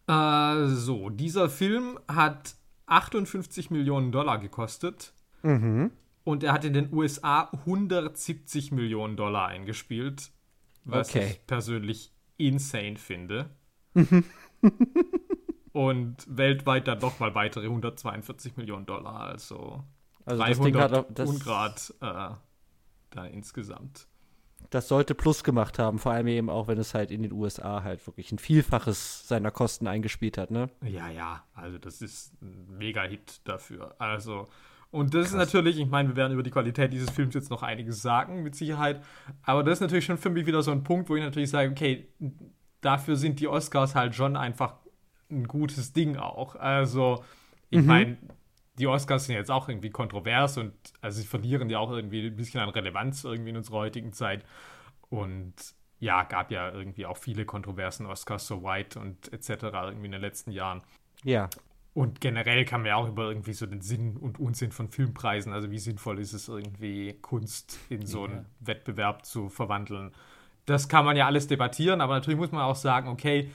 Äh, 0.06 0.66
so, 0.68 1.10
dieser 1.10 1.50
Film 1.50 1.98
hat 2.08 2.54
58 2.86 3.70
Millionen 3.70 4.12
Dollar 4.12 4.38
gekostet 4.38 5.12
Mhm. 5.42 5.90
Und 6.28 6.44
er 6.44 6.52
hat 6.52 6.64
in 6.64 6.74
den 6.74 6.92
USA 6.92 7.48
170 7.52 8.70
Millionen 8.72 9.16
Dollar 9.16 9.48
eingespielt, 9.48 10.30
was 10.84 11.08
Okay. 11.08 11.30
ich 11.32 11.46
persönlich 11.46 12.12
insane 12.36 12.96
finde. 12.96 13.50
und 15.72 16.16
weltweit 16.28 16.86
dann 16.88 16.98
nochmal 16.98 17.34
weitere 17.34 17.64
142 17.66 18.56
Millionen 18.56 18.86
Dollar, 18.86 19.20
also, 19.20 19.84
Also 20.24 20.44
das 20.44 20.60
Ding 20.60 20.72
300 20.74 20.82
hat 20.82 20.94
auch, 20.94 21.06
das, 21.14 21.28
Ungrad 21.30 21.94
äh, 22.00 22.30
da 23.10 23.24
insgesamt. 23.26 24.06
das 24.70 24.88
sollte 24.88 25.14
Plus 25.14 25.44
gemacht 25.44 25.78
haben, 25.78 25.98
vor 25.98 26.12
allem 26.12 26.26
eben 26.26 26.50
auch, 26.50 26.68
wenn 26.68 26.78
es 26.78 26.92
halt 26.94 27.10
in 27.10 27.22
den 27.22 27.32
USA 27.32 27.82
halt 27.82 28.06
wirklich 28.06 28.32
ein 28.32 28.38
Vielfaches 28.38 29.26
seiner 29.26 29.50
Kosten 29.50 29.86
eingespielt 29.86 30.36
hat, 30.36 30.50
ne? 30.50 30.68
Ja, 30.82 31.08
ja, 31.08 31.44
also 31.54 31.78
das 31.78 32.02
ist 32.02 32.40
ein 32.42 32.66
Mega-Hit 32.76 33.40
dafür. 33.44 33.94
Also, 33.98 34.48
und 34.90 35.14
das 35.14 35.26
ist 35.26 35.34
natürlich, 35.34 35.78
ich 35.78 35.88
meine, 35.88 36.08
wir 36.10 36.16
werden 36.16 36.32
über 36.32 36.42
die 36.42 36.50
Qualität 36.50 36.92
dieses 36.92 37.10
Films 37.10 37.34
jetzt 37.34 37.50
noch 37.50 37.62
einiges 37.62 38.00
sagen, 38.00 38.42
mit 38.42 38.54
Sicherheit. 38.54 39.02
Aber 39.42 39.62
das 39.62 39.74
ist 39.74 39.80
natürlich 39.80 40.06
schon 40.06 40.16
für 40.18 40.30
mich 40.30 40.46
wieder 40.46 40.62
so 40.62 40.70
ein 40.70 40.82
Punkt, 40.82 41.10
wo 41.10 41.16
ich 41.16 41.22
natürlich 41.22 41.50
sage, 41.50 41.70
okay, 41.70 42.08
dafür 42.80 43.16
sind 43.16 43.40
die 43.40 43.48
Oscars 43.48 43.94
halt 43.94 44.14
schon 44.14 44.36
einfach 44.36 44.74
ein 45.30 45.46
gutes 45.46 45.92
Ding 45.92 46.16
auch. 46.16 46.56
Also, 46.56 47.22
ich 47.68 47.82
meine, 47.82 48.16
die 48.78 48.86
Oscars 48.86 49.26
sind 49.26 49.34
jetzt 49.34 49.50
auch 49.50 49.68
irgendwie 49.68 49.90
kontrovers 49.90 50.56
und 50.56 50.72
also 51.00 51.20
sie 51.20 51.26
verlieren 51.26 51.68
ja 51.68 51.78
auch 51.80 51.90
irgendwie 51.90 52.26
ein 52.26 52.36
bisschen 52.36 52.60
an 52.60 52.70
Relevanz 52.70 53.24
irgendwie 53.24 53.50
in 53.50 53.56
unserer 53.56 53.78
heutigen 53.78 54.12
Zeit. 54.12 54.44
Und 55.10 55.54
ja, 55.98 56.22
gab 56.22 56.50
ja 56.50 56.70
irgendwie 56.70 57.04
auch 57.04 57.16
viele 57.16 57.44
Kontroversen, 57.44 58.06
Oscars 58.06 58.46
so 58.46 58.62
white 58.62 58.98
und 58.98 59.32
etc. 59.32 59.48
irgendwie 59.64 60.06
in 60.06 60.12
den 60.12 60.20
letzten 60.20 60.50
Jahren. 60.50 60.82
Ja. 61.24 61.50
Und 61.94 62.20
generell 62.20 62.64
kann 62.64 62.82
man 62.82 62.88
ja 62.88 62.96
auch 62.96 63.08
über 63.08 63.28
irgendwie 63.28 63.54
so 63.54 63.66
den 63.66 63.80
Sinn 63.80 64.16
und 64.16 64.38
Unsinn 64.38 64.70
von 64.70 64.88
Filmpreisen, 64.88 65.52
also 65.52 65.70
wie 65.70 65.78
sinnvoll 65.78 66.20
ist 66.20 66.32
es 66.32 66.48
irgendwie, 66.48 67.14
Kunst 67.14 67.78
in 67.88 68.06
so 68.06 68.24
einen 68.24 68.34
ja. 68.34 68.44
Wettbewerb 68.60 69.24
zu 69.24 69.48
verwandeln. 69.48 70.12
Das 70.66 70.88
kann 70.88 71.04
man 71.04 71.16
ja 71.16 71.26
alles 71.26 71.46
debattieren, 71.48 72.00
aber 72.00 72.14
natürlich 72.14 72.38
muss 72.38 72.52
man 72.52 72.62
auch 72.62 72.76
sagen, 72.76 73.08
okay, 73.08 73.50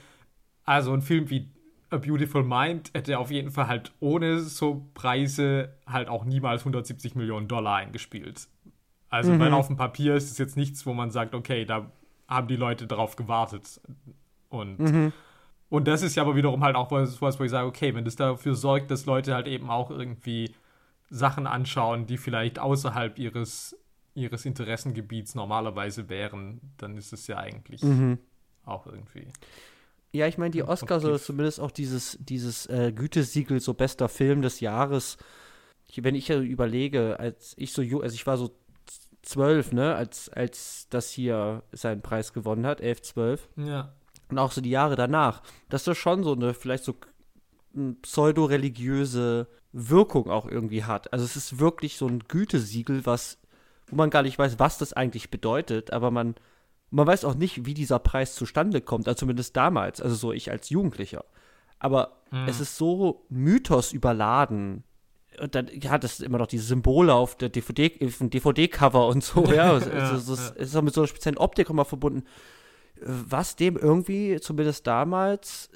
also 0.64 0.92
ein 0.92 1.00
Film 1.00 1.30
wie 1.30 1.48
A 1.90 1.98
Beautiful 1.98 2.42
Mind 2.42 2.90
hätte 2.92 3.18
auf 3.18 3.30
jeden 3.30 3.50
Fall 3.50 3.68
halt 3.68 3.92
ohne 4.00 4.40
so 4.40 4.86
Preise 4.94 5.74
halt 5.86 6.08
auch 6.08 6.24
niemals 6.24 6.62
170 6.62 7.14
Millionen 7.14 7.46
Dollar 7.46 7.76
eingespielt. 7.76 8.48
Also, 9.10 9.32
mhm. 9.32 9.38
weil 9.38 9.52
auf 9.52 9.68
dem 9.68 9.76
Papier 9.76 10.16
ist 10.16 10.30
es 10.30 10.38
jetzt 10.38 10.56
nichts, 10.56 10.86
wo 10.86 10.92
man 10.92 11.12
sagt, 11.12 11.34
okay, 11.34 11.64
da 11.64 11.90
haben 12.26 12.48
die 12.48 12.56
Leute 12.56 12.88
darauf 12.88 13.14
gewartet. 13.14 13.80
Und, 14.48 14.80
mhm. 14.80 15.12
Und 15.68 15.88
das 15.88 16.02
ist 16.02 16.14
ja 16.14 16.22
aber 16.22 16.36
wiederum 16.36 16.62
halt 16.62 16.76
auch 16.76 16.90
was, 16.90 17.20
wo 17.20 17.44
ich 17.44 17.50
sage, 17.50 17.66
okay, 17.66 17.94
wenn 17.94 18.04
das 18.04 18.16
dafür 18.16 18.54
sorgt, 18.54 18.90
dass 18.90 19.06
Leute 19.06 19.34
halt 19.34 19.46
eben 19.46 19.70
auch 19.70 19.90
irgendwie 19.90 20.54
Sachen 21.10 21.46
anschauen, 21.46 22.06
die 22.06 22.18
vielleicht 22.18 22.58
außerhalb 22.58 23.18
ihres, 23.18 23.76
ihres 24.14 24.44
Interessengebiets 24.44 25.34
normalerweise 25.34 26.08
wären, 26.08 26.60
dann 26.76 26.96
ist 26.96 27.12
es 27.12 27.26
ja 27.26 27.38
eigentlich 27.38 27.82
mhm. 27.82 28.18
auch 28.64 28.86
irgendwie. 28.86 29.28
Ja, 30.12 30.28
ich 30.28 30.38
meine, 30.38 30.52
die 30.52 30.62
Oscars 30.62 31.04
oder 31.04 31.18
zumindest 31.18 31.58
auch 31.58 31.72
dieses, 31.72 32.18
dieses 32.20 32.66
äh, 32.66 32.92
Gütesiegel, 32.92 33.58
so 33.58 33.74
bester 33.74 34.08
Film 34.08 34.42
des 34.42 34.60
Jahres. 34.60 35.16
Ich, 35.88 36.04
wenn 36.04 36.14
ich 36.14 36.28
ja 36.28 36.40
überlege, 36.40 37.18
als 37.18 37.54
ich 37.56 37.72
so, 37.72 37.82
also 37.82 38.14
ich 38.14 38.26
war 38.26 38.36
so 38.36 38.56
zwölf, 39.22 39.72
ne, 39.72 39.94
als, 39.94 40.28
als 40.28 40.86
das 40.88 41.10
hier 41.10 41.64
seinen 41.72 42.02
Preis 42.02 42.32
gewonnen 42.32 42.66
hat, 42.66 42.80
elf, 42.80 43.02
zwölf. 43.02 43.48
Ja. 43.56 43.92
Und 44.34 44.40
auch 44.40 44.50
so 44.50 44.60
die 44.60 44.70
Jahre 44.70 44.96
danach, 44.96 45.42
dass 45.68 45.84
das 45.84 45.96
schon 45.96 46.24
so 46.24 46.32
eine, 46.32 46.54
vielleicht 46.54 46.82
so 46.82 46.96
pseudo-religiöse 48.02 49.46
Wirkung 49.72 50.28
auch 50.28 50.48
irgendwie 50.48 50.82
hat. 50.82 51.12
Also 51.12 51.24
es 51.24 51.36
ist 51.36 51.60
wirklich 51.60 51.96
so 51.96 52.08
ein 52.08 52.18
Gütesiegel, 52.26 53.06
was, 53.06 53.38
wo 53.86 53.94
man 53.94 54.10
gar 54.10 54.24
nicht 54.24 54.36
weiß, 54.36 54.58
was 54.58 54.76
das 54.76 54.92
eigentlich 54.92 55.30
bedeutet, 55.30 55.92
aber 55.92 56.10
man, 56.10 56.34
man 56.90 57.06
weiß 57.06 57.24
auch 57.24 57.36
nicht, 57.36 57.64
wie 57.64 57.74
dieser 57.74 58.00
Preis 58.00 58.34
zustande 58.34 58.80
kommt, 58.80 59.06
also 59.06 59.20
zumindest 59.20 59.56
damals, 59.56 60.00
also 60.00 60.16
so 60.16 60.32
ich 60.32 60.50
als 60.50 60.68
Jugendlicher. 60.68 61.24
Aber 61.78 62.16
mhm. 62.32 62.48
es 62.48 62.58
ist 62.58 62.76
so 62.76 63.24
mythos 63.28 63.92
überladen, 63.92 64.82
und 65.40 65.54
dann 65.54 65.68
hat 65.68 66.02
es 66.02 66.18
immer 66.18 66.38
noch 66.38 66.48
diese 66.48 66.64
Symbole 66.64 67.14
auf 67.14 67.36
der 67.36 67.50
DVD, 67.50 67.88
DVD-Cover 67.88 69.06
und 69.06 69.22
so, 69.22 69.44
ja. 69.44 69.72
also, 69.74 69.90
ja, 69.90 70.10
also, 70.10 70.34
ja. 70.34 70.50
ist 70.56 70.74
auch 70.74 70.82
mit 70.82 70.92
so 70.92 71.02
einer 71.02 71.08
speziellen 71.08 71.38
Optik 71.38 71.70
immer 71.70 71.84
verbunden, 71.84 72.24
was 73.04 73.56
dem 73.56 73.76
irgendwie, 73.76 74.40
zumindest 74.40 74.86
damals, 74.86 75.70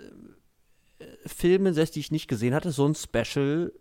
äh, 0.98 1.04
Filmen, 1.26 1.74
selbst 1.74 1.94
die 1.96 2.00
ich 2.00 2.10
nicht 2.10 2.28
gesehen 2.28 2.54
hatte, 2.54 2.70
so 2.70 2.86
ein 2.86 2.94
Special 2.94 3.72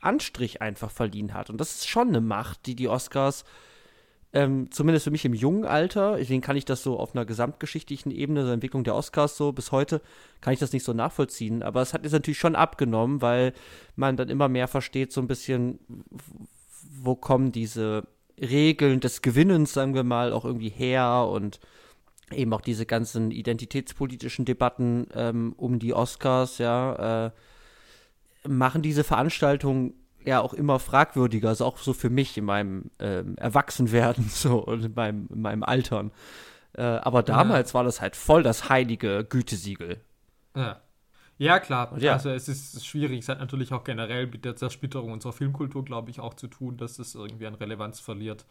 Anstrich 0.00 0.60
einfach 0.60 0.90
verliehen 0.90 1.32
hat. 1.32 1.48
Und 1.48 1.58
das 1.58 1.76
ist 1.76 1.88
schon 1.88 2.08
eine 2.08 2.20
Macht, 2.20 2.66
die 2.66 2.76
die 2.76 2.88
Oscars 2.88 3.44
ähm, 4.34 4.68
zumindest 4.72 5.04
für 5.04 5.12
mich 5.12 5.24
im 5.24 5.32
jungen 5.32 5.64
Alter, 5.64 6.16
deswegen 6.16 6.40
kann 6.40 6.56
ich 6.56 6.64
das 6.64 6.82
so 6.82 6.98
auf 6.98 7.14
einer 7.14 7.24
gesamtgeschichtlichen 7.24 8.10
Ebene, 8.10 8.42
der 8.42 8.54
Entwicklung 8.54 8.82
der 8.82 8.96
Oscars 8.96 9.36
so 9.36 9.52
bis 9.52 9.70
heute, 9.70 10.02
kann 10.40 10.52
ich 10.52 10.58
das 10.58 10.72
nicht 10.72 10.84
so 10.84 10.92
nachvollziehen. 10.92 11.62
Aber 11.62 11.80
es 11.82 11.94
hat 11.94 12.02
jetzt 12.02 12.12
natürlich 12.12 12.40
schon 12.40 12.56
abgenommen, 12.56 13.22
weil 13.22 13.52
man 13.94 14.16
dann 14.16 14.28
immer 14.28 14.48
mehr 14.48 14.66
versteht, 14.66 15.12
so 15.12 15.20
ein 15.20 15.28
bisschen, 15.28 15.78
wo 17.00 17.14
kommen 17.14 17.52
diese 17.52 18.08
Regeln 18.40 18.98
des 18.98 19.22
Gewinnens, 19.22 19.72
sagen 19.72 19.94
wir 19.94 20.02
mal, 20.02 20.32
auch 20.32 20.44
irgendwie 20.44 20.68
her 20.68 21.28
und 21.30 21.60
eben 22.30 22.52
auch 22.52 22.60
diese 22.60 22.86
ganzen 22.86 23.30
identitätspolitischen 23.30 24.44
Debatten 24.44 25.06
ähm, 25.14 25.54
um 25.56 25.78
die 25.78 25.94
Oscars, 25.94 26.58
ja, 26.58 27.26
äh, 27.26 27.30
machen 28.48 28.82
diese 28.82 29.04
Veranstaltungen 29.04 29.94
ja 30.24 30.40
auch 30.40 30.54
immer 30.54 30.78
fragwürdiger, 30.78 31.50
also 31.50 31.64
auch 31.66 31.78
so 31.78 31.92
für 31.92 32.10
mich 32.10 32.36
in 32.38 32.44
meinem 32.44 32.90
ähm, 32.98 33.36
Erwachsenwerden 33.36 34.28
so 34.28 34.58
und 34.58 34.84
in 34.84 34.94
meinem, 34.94 35.28
in 35.32 35.42
meinem 35.42 35.62
Altern. 35.62 36.12
Äh, 36.72 36.82
aber 36.82 37.22
damals 37.22 37.70
ja. 37.70 37.74
war 37.74 37.84
das 37.84 38.00
halt 38.00 38.16
voll 38.16 38.42
das 38.42 38.68
heilige 38.68 39.24
Gütesiegel. 39.24 40.00
Ja. 40.56 40.80
Ja, 41.36 41.58
klar. 41.58 41.92
Ja. 41.98 42.12
Also 42.12 42.30
es 42.30 42.48
ist 42.48 42.86
schwierig. 42.86 43.20
Es 43.20 43.28
hat 43.28 43.40
natürlich 43.40 43.72
auch 43.72 43.82
generell 43.82 44.28
mit 44.28 44.44
der 44.44 44.54
Zersplitterung 44.54 45.10
unserer 45.10 45.32
Filmkultur, 45.32 45.84
glaube 45.84 46.10
ich, 46.10 46.20
auch 46.20 46.34
zu 46.34 46.46
tun, 46.46 46.76
dass 46.76 47.00
es 47.00 47.16
irgendwie 47.16 47.48
an 47.48 47.56
Relevanz 47.56 47.98
verliert. 47.98 48.46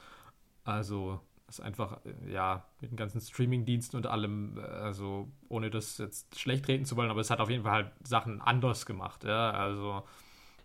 Also 0.65 1.22
es 1.48 1.60
einfach, 1.60 2.00
ja, 2.28 2.66
mit 2.82 2.92
den 2.92 2.98
ganzen 2.98 3.22
Streaming-Diensten 3.22 3.98
und 3.98 4.08
allem, 4.08 4.60
also 4.60 5.30
ohne 5.50 5.70
das 5.70 5.98
jetzt 5.98 6.40
schlecht 6.40 6.68
reden 6.68 6.86
zu 6.86 6.96
wollen, 6.96 7.12
aber 7.12 7.22
es 7.22 7.30
hat 7.30 7.40
auf 7.40 7.50
jeden 7.50 7.64
Fall 7.64 7.74
halt 7.74 7.92
Sachen 8.04 8.42
anders 8.42 8.86
gemacht. 8.86 9.24
Ja, 9.24 9.52
also 9.52 10.04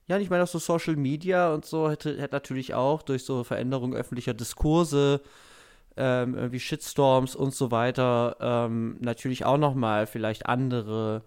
ja, 0.08 0.18
ich 0.18 0.30
meine 0.30 0.42
auch 0.42 0.48
so 0.48 0.58
Social 0.58 0.96
Media 0.96 1.52
und 1.52 1.66
so 1.66 1.90
hätte, 1.90 2.18
hätte 2.18 2.34
natürlich 2.34 2.72
auch 2.72 3.02
durch 3.02 3.24
so 3.24 3.44
Veränderungen 3.44 3.94
öffentlicher 3.94 4.32
Diskurse, 4.32 5.20
ähm, 5.98 6.34
irgendwie 6.34 6.60
Shitstorms 6.60 7.36
und 7.36 7.54
so 7.54 7.70
weiter, 7.70 8.36
ähm, 8.40 8.96
natürlich 9.00 9.44
auch 9.44 9.58
nochmal 9.58 10.06
vielleicht 10.06 10.46
andere 10.46 11.24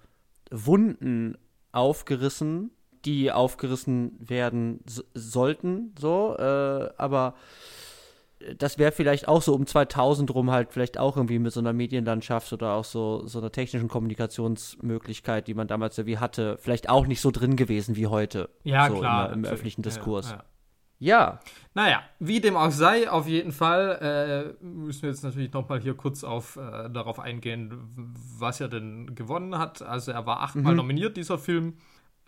Wunden 0.50 1.38
aufgerissen, 1.72 2.72
die 3.05 3.31
aufgerissen 3.31 4.17
werden 4.20 4.79
sollten, 5.13 5.93
so, 6.00 6.36
äh, 6.39 6.89
aber 6.98 7.36
das 8.57 8.77
wäre 8.77 8.91
vielleicht 8.91 9.27
auch 9.27 9.41
so 9.41 9.53
um 9.53 9.65
2000 9.65 10.33
rum 10.33 10.51
halt 10.51 10.71
vielleicht 10.71 10.98
auch 10.98 11.17
irgendwie 11.17 11.39
mit 11.39 11.53
so 11.53 11.60
einer 11.60 11.74
Medienlandschaft 11.74 12.51
oder 12.53 12.74
auch 12.74 12.86
so, 12.86 13.25
so 13.25 13.39
einer 13.39 13.51
technischen 13.51 13.88
Kommunikationsmöglichkeit, 13.88 15.48
die 15.48 15.53
man 15.53 15.67
damals 15.67 15.98
irgendwie 15.98 16.17
hatte, 16.17 16.57
vielleicht 16.60 16.89
auch 16.89 17.07
nicht 17.07 17.21
so 17.21 17.31
drin 17.31 17.55
gewesen 17.55 17.95
wie 17.95 18.07
heute. 18.07 18.50
Ja, 18.63 18.89
so 18.89 19.00
klar. 19.00 19.31
Im, 19.31 19.43
im 19.43 19.51
öffentlichen 19.51 19.81
Diskurs. 19.81 20.31
Ja, 20.31 20.43
ja. 21.00 21.19
ja. 21.19 21.39
Naja, 21.74 22.03
wie 22.19 22.39
dem 22.39 22.55
auch 22.55 22.71
sei, 22.71 23.10
auf 23.10 23.27
jeden 23.27 23.51
Fall 23.51 24.57
äh, 24.62 24.63
müssen 24.63 25.03
wir 25.03 25.10
jetzt 25.10 25.24
natürlich 25.24 25.53
nochmal 25.53 25.79
hier 25.79 25.95
kurz 25.95 26.24
auf, 26.24 26.57
äh, 26.57 26.89
darauf 26.89 27.19
eingehen, 27.19 27.74
was 28.38 28.60
er 28.60 28.67
denn 28.67 29.15
gewonnen 29.15 29.57
hat. 29.57 29.81
Also 29.81 30.12
er 30.12 30.25
war 30.25 30.41
achtmal 30.41 30.74
mhm. 30.74 30.77
nominiert, 30.77 31.17
dieser 31.17 31.38
Film. 31.38 31.75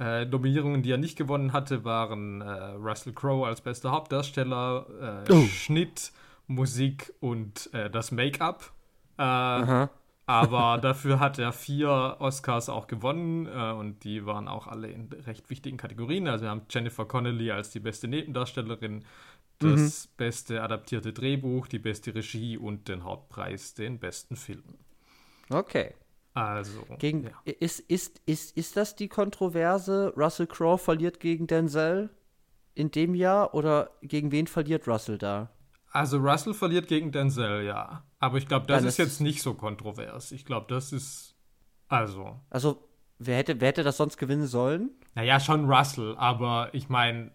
Äh, 0.04 0.26
Nominierungen, 0.26 0.82
die 0.82 0.92
er 0.92 0.98
nicht 0.98 1.18
gewonnen 1.18 1.54
hatte, 1.54 1.86
waren 1.86 2.42
äh, 2.42 2.46
Russell 2.46 3.14
Crowe 3.14 3.48
als 3.48 3.62
bester 3.62 3.92
Hauptdarsteller, 3.92 5.24
äh, 5.30 5.32
oh. 5.32 5.46
Schnitt, 5.46 6.12
Musik 6.48 7.14
und 7.22 7.74
äh, 7.74 7.90
das 7.90 8.12
Make-up. 8.12 8.74
Äh, 9.18 9.88
aber 10.26 10.78
dafür 10.82 11.22
hat 11.22 11.40
er 11.40 11.54
vier 11.54 12.18
Oscars 12.20 12.68
auch 12.68 12.88
gewonnen 12.88 13.46
äh, 13.46 13.72
und 13.72 14.04
die 14.04 14.26
waren 14.26 14.50
auch 14.50 14.68
alle 14.68 14.90
in 14.90 15.08
recht 15.26 15.50
wichtigen 15.50 15.78
Kategorien. 15.78 16.28
Also 16.28 16.44
wir 16.44 16.50
haben 16.50 16.64
Jennifer 16.70 17.06
Connelly 17.06 17.52
als 17.52 17.70
die 17.70 17.80
beste 17.80 18.10
Nebendarstellerin, 18.10 19.06
das 19.60 20.10
mhm. 20.10 20.18
beste 20.18 20.64
adaptierte 20.64 21.14
Drehbuch, 21.14 21.68
die 21.68 21.80
beste 21.80 22.14
Regie 22.14 22.58
und 22.58 22.90
den 22.90 23.06
Hauptpreis, 23.06 23.74
den 23.74 24.00
besten 24.00 24.36
Film. 24.36 24.64
Okay. 25.50 25.94
Also. 26.34 26.84
Gegen, 26.98 27.26
ja. 27.26 27.54
ist, 27.60 27.80
ist, 27.80 28.22
ist, 28.26 28.58
ist 28.58 28.76
das 28.76 28.96
die 28.96 29.08
Kontroverse? 29.08 30.14
Russell 30.18 30.48
Crowe 30.48 30.78
verliert 30.78 31.20
gegen 31.20 31.48
Denzel 31.48 32.10
in 32.74 32.90
dem 32.90 33.14
Jahr 33.14 33.54
oder 33.54 33.92
gegen 34.02 34.32
wen 34.32 34.48
verliert 34.48 34.88
Russell 34.88 35.18
da? 35.18 35.52
Also 35.92 36.18
Russell 36.18 36.56
verliert 36.56 36.88
gegen 36.88 37.12
Denzel, 37.12 37.66
ja. 37.66 38.04
Aber 38.20 38.38
ich 38.38 38.48
glaube, 38.48 38.66
das 38.66 38.80
Dann 38.80 38.88
ist 38.88 38.98
jetzt 38.98 39.22
nicht 39.22 39.44
so 39.44 39.54
kontrovers. 39.54 40.32
Ich 40.32 40.44
glaube, 40.44 40.66
das 40.70 40.92
ist. 40.92 41.36
Also. 41.88 42.40
Also, 42.50 42.90
wer 43.20 43.38
hätte, 43.38 43.62
wer 43.62 43.68
hätte 43.68 43.84
das 43.84 43.98
sonst 43.98 44.18
gewinnen 44.18 44.48
sollen? 44.48 44.90
Naja, 45.14 45.40
schon 45.40 45.72
Russell, 45.72 46.16
aber 46.18 46.70
ich 46.74 46.90
meine, 46.90 47.32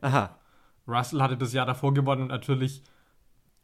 Russell 0.88 1.22
hatte 1.22 1.36
das 1.36 1.52
Jahr 1.52 1.66
davor 1.66 1.94
gewonnen 1.94 2.22
und 2.22 2.28
natürlich 2.28 2.82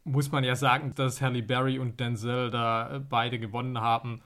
muss 0.05 0.31
man 0.31 0.43
ja 0.43 0.55
sagen, 0.55 0.93
dass 0.95 1.21
Halle 1.21 1.41
Berry 1.41 1.79
und 1.79 1.99
Denzel 1.99 2.51
da 2.51 3.03
beide 3.09 3.39
gewonnen 3.39 3.81
haben. 3.81 4.21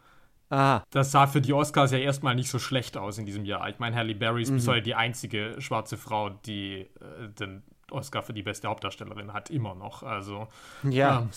Aha. 0.49 0.83
Das 0.89 1.11
sah 1.11 1.27
für 1.27 1.41
die 1.41 1.53
Oscars 1.53 1.91
ja 1.91 1.99
erstmal 1.99 2.35
nicht 2.35 2.49
so 2.49 2.59
schlecht 2.59 2.97
aus 2.97 3.17
in 3.17 3.25
diesem 3.25 3.45
Jahr. 3.45 3.69
Ich 3.69 3.79
meine, 3.79 3.95
Halle 3.95 4.15
Berry 4.15 4.41
ist 4.41 4.49
mhm. 4.49 4.55
bis 4.55 4.67
heute 4.67 4.81
die 4.81 4.95
einzige 4.95 5.55
schwarze 5.59 5.97
Frau, 5.97 6.29
die 6.29 6.87
äh, 6.99 7.29
den 7.39 7.63
Oscar 7.91 8.23
für 8.23 8.33
die 8.33 8.43
beste 8.43 8.67
Hauptdarstellerin 8.67 9.33
hat, 9.33 9.49
immer 9.49 9.75
noch. 9.75 10.03
Also, 10.03 10.47
ja, 10.83 11.21
ähm, 11.21 11.29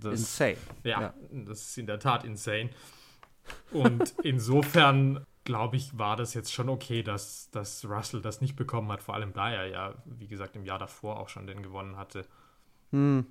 das, 0.00 0.20
insane. 0.20 0.56
Ja, 0.84 1.00
ja, 1.00 1.14
das 1.30 1.62
ist 1.62 1.78
in 1.78 1.86
der 1.86 1.98
Tat 1.98 2.24
insane. 2.24 2.70
Und 3.72 4.14
insofern, 4.22 5.24
glaube 5.44 5.76
ich, 5.76 5.98
war 5.98 6.16
das 6.16 6.34
jetzt 6.34 6.52
schon 6.52 6.68
okay, 6.68 7.02
dass, 7.02 7.50
dass 7.50 7.84
Russell 7.84 8.20
das 8.20 8.40
nicht 8.40 8.56
bekommen 8.56 8.90
hat, 8.90 9.02
vor 9.02 9.14
allem 9.14 9.32
da 9.32 9.50
er 9.50 9.66
ja, 9.66 9.94
wie 10.04 10.28
gesagt, 10.28 10.56
im 10.56 10.64
Jahr 10.64 10.78
davor 10.78 11.20
auch 11.20 11.28
schon 11.28 11.46
den 11.46 11.62
gewonnen 11.62 11.96
hatte. 11.96 12.26
Hm. 12.90 13.26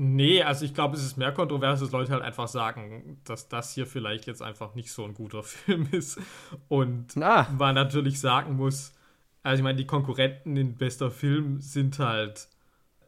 Nee, 0.00 0.44
also 0.44 0.64
ich 0.64 0.74
glaube, 0.74 0.96
es 0.96 1.04
ist 1.04 1.16
mehr 1.16 1.32
kontrovers, 1.32 1.80
dass 1.80 1.90
Leute 1.90 2.12
halt 2.12 2.22
einfach 2.22 2.46
sagen, 2.46 3.20
dass 3.24 3.48
das 3.48 3.74
hier 3.74 3.84
vielleicht 3.84 4.28
jetzt 4.28 4.42
einfach 4.42 4.76
nicht 4.76 4.92
so 4.92 5.04
ein 5.04 5.12
guter 5.12 5.42
Film 5.42 5.88
ist. 5.90 6.20
Und 6.68 7.20
ah. 7.20 7.48
man 7.58 7.74
natürlich 7.74 8.20
sagen 8.20 8.54
muss, 8.54 8.94
also 9.42 9.58
ich 9.60 9.64
meine, 9.64 9.76
die 9.76 9.86
Konkurrenten 9.86 10.56
in 10.56 10.76
bester 10.76 11.10
Film 11.10 11.60
sind 11.60 11.98
halt 11.98 12.48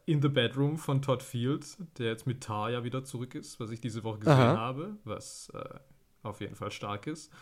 In 0.04 0.20
the 0.20 0.28
Bedroom 0.28 0.78
von 0.78 1.00
Todd 1.00 1.22
Field, 1.22 1.76
der 1.98 2.06
jetzt 2.06 2.26
mit 2.26 2.42
Tar 2.42 2.70
ja 2.70 2.82
wieder 2.82 3.04
zurück 3.04 3.36
ist, 3.36 3.60
was 3.60 3.70
ich 3.70 3.80
diese 3.80 4.02
Woche 4.02 4.18
gesehen 4.18 4.34
Aha. 4.34 4.56
habe, 4.56 4.96
was 5.04 5.52
äh, 5.54 5.78
auf 6.24 6.40
jeden 6.40 6.56
Fall 6.56 6.72
stark 6.72 7.06
ist. 7.06 7.32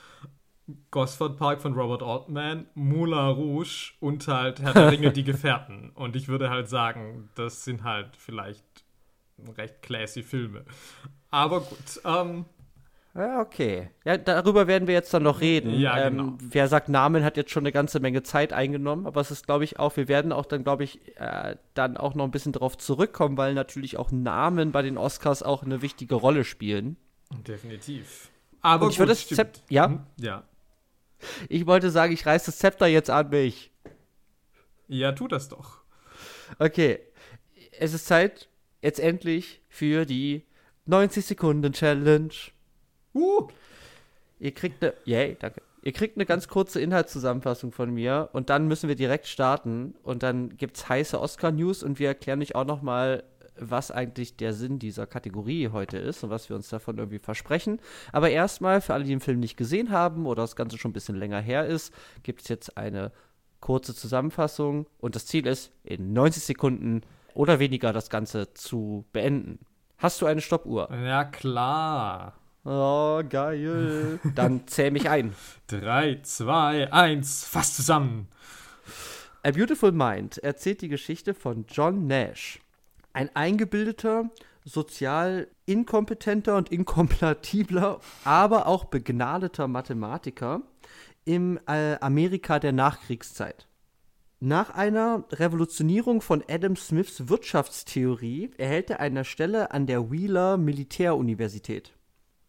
Gosford 0.91 1.39
Park 1.39 1.63
von 1.63 1.73
Robert 1.73 2.03
Altman, 2.03 2.67
Moulin 2.75 3.31
Rouge 3.31 3.93
und 4.01 4.29
halt 4.29 4.61
Herr 4.61 4.75
der 4.75 4.93
Ringe, 4.93 5.11
die 5.13 5.25
Gefährten. 5.25 5.89
Und 5.95 6.17
ich 6.17 6.29
würde 6.29 6.51
halt 6.51 6.69
sagen, 6.69 7.31
das 7.35 7.65
sind 7.65 7.85
halt 7.85 8.15
vielleicht 8.17 8.85
recht 9.57 9.83
classy 9.83 10.23
Filme. 10.23 10.65
Aber 11.31 11.61
gut, 11.61 12.01
ähm, 12.05 12.45
Ja, 13.15 13.41
okay. 13.41 13.91
Ja, 14.05 14.17
darüber 14.17 14.67
werden 14.67 14.87
wir 14.87 14.95
jetzt 14.95 15.13
dann 15.13 15.23
noch 15.25 15.41
reden. 15.41 15.79
Ja, 15.79 15.99
ähm, 16.07 16.17
genau. 16.17 16.39
Wer 16.41 16.69
sagt 16.69 16.89
Namen, 16.89 17.25
hat 17.25 17.37
jetzt 17.37 17.51
schon 17.51 17.63
eine 17.63 17.73
ganze 17.73 18.01
Menge 18.01 18.23
Zeit 18.23 18.53
eingenommen, 18.53 19.07
aber 19.07 19.21
es 19.21 19.31
ist, 19.31 19.47
glaube 19.47 19.65
ich, 19.65 19.79
auch, 19.79 19.97
wir 19.97 20.09
werden 20.09 20.33
auch 20.33 20.47
dann, 20.47 20.63
glaube 20.63 20.85
ich, 20.85 21.01
äh, 21.19 21.57
dann 21.75 21.97
auch 21.97 22.15
noch 22.15 22.25
ein 22.25 22.31
bisschen 22.31 22.53
drauf 22.53 22.79
zurückkommen, 22.79 23.37
weil 23.37 23.55
natürlich 23.55 23.97
auch 23.97 24.11
Namen 24.13 24.71
bei 24.73 24.83
den 24.83 24.97
Oscars 24.99 25.43
auch 25.43 25.63
eine 25.63 25.83
wichtige 25.83 26.15
Rolle 26.15 26.45
spielen. 26.45 26.97
definitiv. 27.47 28.31
Aber 28.61 28.87
Und 28.87 28.93
ich 28.93 28.99
würde 28.99 29.13
das 29.13 29.23
stimmt. 29.23 29.39
Zep- 29.41 29.61
ja? 29.69 29.87
Hm, 29.87 30.01
Ja. 30.17 30.45
Ich 31.49 31.67
wollte 31.67 31.91
sagen, 31.91 32.13
ich 32.13 32.25
reiß 32.27 32.45
das 32.45 32.59
Zepter 32.59 32.87
jetzt 32.87 33.11
an 33.11 33.31
mich. 33.31 33.73
Ja, 34.87 35.13
tu 35.13 35.27
das 35.29 35.49
doch. 35.49 35.79
Okay. 36.59 37.01
Es 37.81 37.93
ist 37.93 38.07
Zeit 38.07 38.48
jetzt 38.83 39.01
endlich 39.01 39.61
für 39.69 40.05
die 40.05 40.45
90-Sekunden-Challenge. 40.89 42.33
Uh, 43.15 43.49
Ihr 44.41 44.53
kriegt 44.53 44.83
eine, 44.83 44.95
yay, 45.05 45.37
danke. 45.39 45.63
Ihr 45.83 45.93
kriegt 45.93 46.17
eine 46.17 46.27
ganz 46.27 46.49
kurze 46.49 46.81
Inhaltszusammenfassung 46.81 47.73
von 47.73 47.93
mir 47.93 48.29
und 48.33 48.51
dann 48.51 48.67
müssen 48.67 48.89
wir 48.89 48.97
direkt 48.97 49.27
starten 49.27 49.95
und 50.03 50.23
dann 50.23 50.57
gibt's 50.57 50.89
heiße 50.89 51.19
Oscar-News 51.21 51.83
und 51.83 51.99
wir 51.99 52.09
erklären 52.09 52.43
euch 52.43 52.55
auch 52.55 52.67
noch 52.67 52.83
mal, 52.83 53.23
was 53.57 53.91
eigentlich 53.91 54.37
der 54.37 54.53
Sinn 54.53 54.79
dieser 54.79 55.07
Kategorie 55.07 55.69
heute 55.69 55.99
ist 55.99 56.23
und 56.23 56.31
was 56.31 56.49
wir 56.49 56.57
uns 56.57 56.69
davon 56.69 56.99
irgendwie 56.99 57.19
versprechen. 57.19 57.81
Aber 58.13 58.31
erstmal, 58.31 58.81
für 58.81 58.95
alle, 58.95 59.05
die 59.05 59.11
den 59.11 59.21
Film 59.21 59.41
nicht 59.41 59.57
gesehen 59.57 59.91
haben 59.91 60.27
oder 60.27 60.43
das 60.43 60.57
Ganze 60.57 60.79
schon 60.79 60.91
ein 60.91 60.95
bisschen 60.95 61.17
länger 61.17 61.41
her 61.41 61.67
ist, 61.67 61.93
gibt 62.23 62.43
es 62.43 62.49
jetzt 62.49 62.77
eine 62.77 63.13
kurze 63.61 63.95
Zusammenfassung 63.95 64.87
und 64.99 65.17
das 65.17 65.27
Ziel 65.27 65.47
ist, 65.47 65.73
in 65.85 66.13
90 66.13 66.43
Sekunden 66.43 67.03
oder 67.35 67.59
weniger 67.59 67.93
das 67.93 68.11
Ganze 68.11 68.53
zu 68.55 69.05
beenden. 69.13 69.61
Hast 69.99 70.21
du 70.21 70.27
eine 70.27 70.41
Stoppuhr? 70.41 70.93
ja 70.93 71.25
klar. 71.25 72.35
Oh, 72.65 73.23
geil. 73.29 74.21
Dann 74.35 74.67
zähl 74.67 74.91
mich 74.91 75.09
ein. 75.09 75.35
3, 75.69 76.21
2, 76.23 76.93
1, 76.93 77.45
fast 77.45 77.77
zusammen. 77.77 78.29
A 79.43 79.53
Beautiful 79.53 79.93
Mind 79.93 80.39
erzählt 80.39 80.83
die 80.83 80.89
Geschichte 80.89 81.33
von 81.33 81.65
John 81.69 82.07
Nash. 82.07 82.61
Ein 83.13 83.35
eingebildeter, 83.35 84.31
sozial 84.65 85.49
inkompetenter 85.65 86.57
und 86.57 86.71
inkompatibler, 86.71 88.01
aber 88.25 88.67
auch 88.67 88.85
begnadeter 88.87 89.69
Mathematiker 89.69 90.63
im 91.25 91.59
äh, 91.67 91.95
Amerika 92.01 92.59
der 92.59 92.73
Nachkriegszeit. 92.73 93.68
Nach 94.41 94.71
einer 94.71 95.25
Revolutionierung 95.33 96.21
von 96.21 96.45
Adam 96.49 96.77
Smiths 96.77 97.29
Wirtschaftstheorie 97.29 98.53
erhält 98.57 98.89
er 98.89 99.01
eine 99.01 99.25
Stelle 99.25 99.73
an 99.73 99.89
der 99.89 100.13
Wheeler 100.13 100.57
Militäruniversität. 100.57 101.97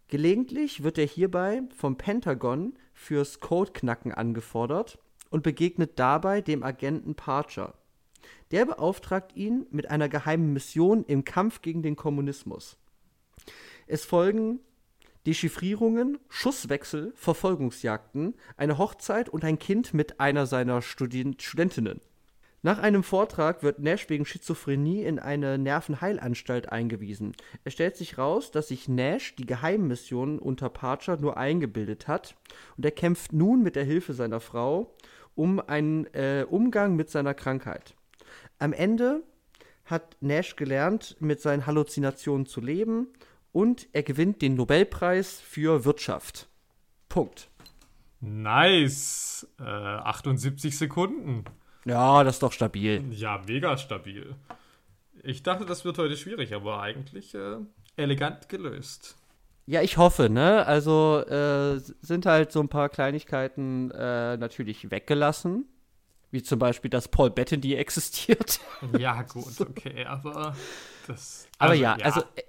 Gelegentlich 0.07 0.83
wird 0.83 0.99
er 0.99 1.07
hierbei 1.07 1.63
vom 1.75 1.97
Pentagon 1.97 2.77
fürs 2.93 3.39
Codeknacken 3.39 4.13
angefordert 4.13 4.99
und 5.31 5.41
begegnet 5.41 5.97
dabei 5.97 6.41
dem 6.41 6.61
Agenten 6.61 7.15
Parcher. 7.15 7.73
Der 8.51 8.65
beauftragt 8.65 9.35
ihn 9.35 9.65
mit 9.71 9.89
einer 9.89 10.09
geheimen 10.09 10.53
Mission 10.53 11.03
im 11.05 11.23
Kampf 11.23 11.63
gegen 11.63 11.81
den 11.81 11.95
Kommunismus. 11.95 12.77
Es 13.87 14.05
folgen 14.05 14.59
Dechiffrierungen, 15.27 16.17
Schusswechsel, 16.29 17.11
Verfolgungsjagden, 17.15 18.35
eine 18.57 18.77
Hochzeit 18.77 19.29
und 19.29 19.43
ein 19.43 19.59
Kind 19.59 19.93
mit 19.93 20.19
einer 20.19 20.45
seiner 20.45 20.81
Studi 20.81 21.35
Studentinnen. 21.37 22.01
Nach 22.61 22.77
einem 22.77 23.03
Vortrag 23.03 23.63
wird 23.63 23.79
Nash 23.79 24.09
wegen 24.09 24.25
Schizophrenie 24.25 25.03
in 25.03 25.17
eine 25.17 25.57
Nervenheilanstalt 25.57 26.69
eingewiesen. 26.69 27.33
Es 27.63 27.71
stellt 27.71 27.95
sich 27.95 28.17
raus, 28.17 28.51
dass 28.51 28.67
sich 28.67 28.89
Nash 28.89 29.35
die 29.37 29.45
Geheimmission 29.45 30.39
unter 30.39 30.67
Parcher 30.67 31.15
nur 31.15 31.37
eingebildet 31.37 32.09
hat 32.09 32.35
und 32.75 32.83
er 32.83 32.91
kämpft 32.91 33.31
nun 33.31 33.63
mit 33.63 33.77
der 33.77 33.85
Hilfe 33.85 34.13
seiner 34.13 34.41
Frau 34.41 34.93
um 35.35 35.61
einen 35.61 36.05
äh, 36.13 36.45
Umgang 36.49 36.97
mit 36.97 37.09
seiner 37.09 37.33
Krankheit. 37.33 37.95
Am 38.57 38.73
Ende 38.73 39.23
hat 39.85 40.17
Nash 40.19 40.57
gelernt, 40.57 41.15
mit 41.21 41.39
seinen 41.39 41.65
Halluzinationen 41.65 42.45
zu 42.45 42.59
leben 42.59 43.07
und 43.51 43.87
er 43.93 44.03
gewinnt 44.03 44.41
den 44.41 44.55
Nobelpreis 44.55 45.39
für 45.41 45.85
Wirtschaft. 45.85 46.47
Punkt. 47.07 47.49
Nice. 48.21 49.47
Äh, 49.59 49.63
78 49.63 50.77
Sekunden. 50.77 51.45
Ja, 51.85 52.23
das 52.23 52.35
ist 52.35 52.43
doch 52.43 52.51
stabil. 52.51 53.03
Ja, 53.11 53.41
mega 53.47 53.77
stabil. 53.77 54.35
Ich 55.23 55.43
dachte, 55.43 55.65
das 55.65 55.85
wird 55.85 55.97
heute 55.97 56.15
schwierig, 56.17 56.53
aber 56.53 56.81
eigentlich 56.81 57.33
äh, 57.33 57.57
elegant 57.95 58.49
gelöst. 58.49 59.15
Ja, 59.65 59.81
ich 59.81 59.97
hoffe, 59.97 60.29
ne? 60.29 60.65
Also 60.65 61.19
äh, 61.27 61.79
sind 62.01 62.25
halt 62.25 62.51
so 62.51 62.59
ein 62.59 62.69
paar 62.69 62.89
Kleinigkeiten 62.89 63.91
äh, 63.91 64.37
natürlich 64.37 64.89
weggelassen. 64.89 65.65
Wie 66.31 66.43
zum 66.43 66.59
Beispiel, 66.59 66.89
dass 66.89 67.07
Paul 67.07 67.31
Bettany 67.31 67.73
existiert. 67.73 68.59
Ja, 68.97 69.23
gut, 69.23 69.59
okay, 69.61 70.05
aber 70.05 70.55
das. 71.07 71.47
Aber 71.57 71.73
ja, 71.73 71.93
also 72.01 72.21
äh, 72.35 72.43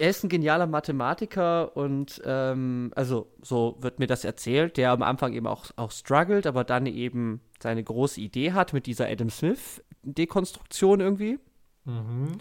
er 0.00 0.08
ist 0.08 0.24
ein 0.24 0.30
genialer 0.30 0.66
Mathematiker 0.66 1.76
und 1.76 2.22
ähm, 2.24 2.90
also 2.96 3.30
so 3.42 3.76
wird 3.80 3.98
mir 3.98 4.06
das 4.06 4.24
erzählt, 4.24 4.78
der 4.78 4.92
am 4.92 5.02
Anfang 5.02 5.34
eben 5.34 5.46
auch, 5.46 5.66
auch 5.76 5.90
struggelt, 5.90 6.46
aber 6.46 6.64
dann 6.64 6.86
eben 6.86 7.42
seine 7.62 7.84
große 7.84 8.18
Idee 8.18 8.52
hat 8.52 8.72
mit 8.72 8.86
dieser 8.86 9.08
Adam 9.08 9.28
Smith-Dekonstruktion 9.28 11.00
irgendwie. 11.00 11.38
Mhm. 11.84 12.38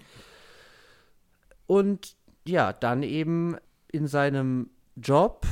Und 1.68 2.16
ja, 2.48 2.72
dann 2.72 3.04
eben 3.04 3.58
in 3.92 4.08
seinem 4.08 4.70
Job 4.96 5.46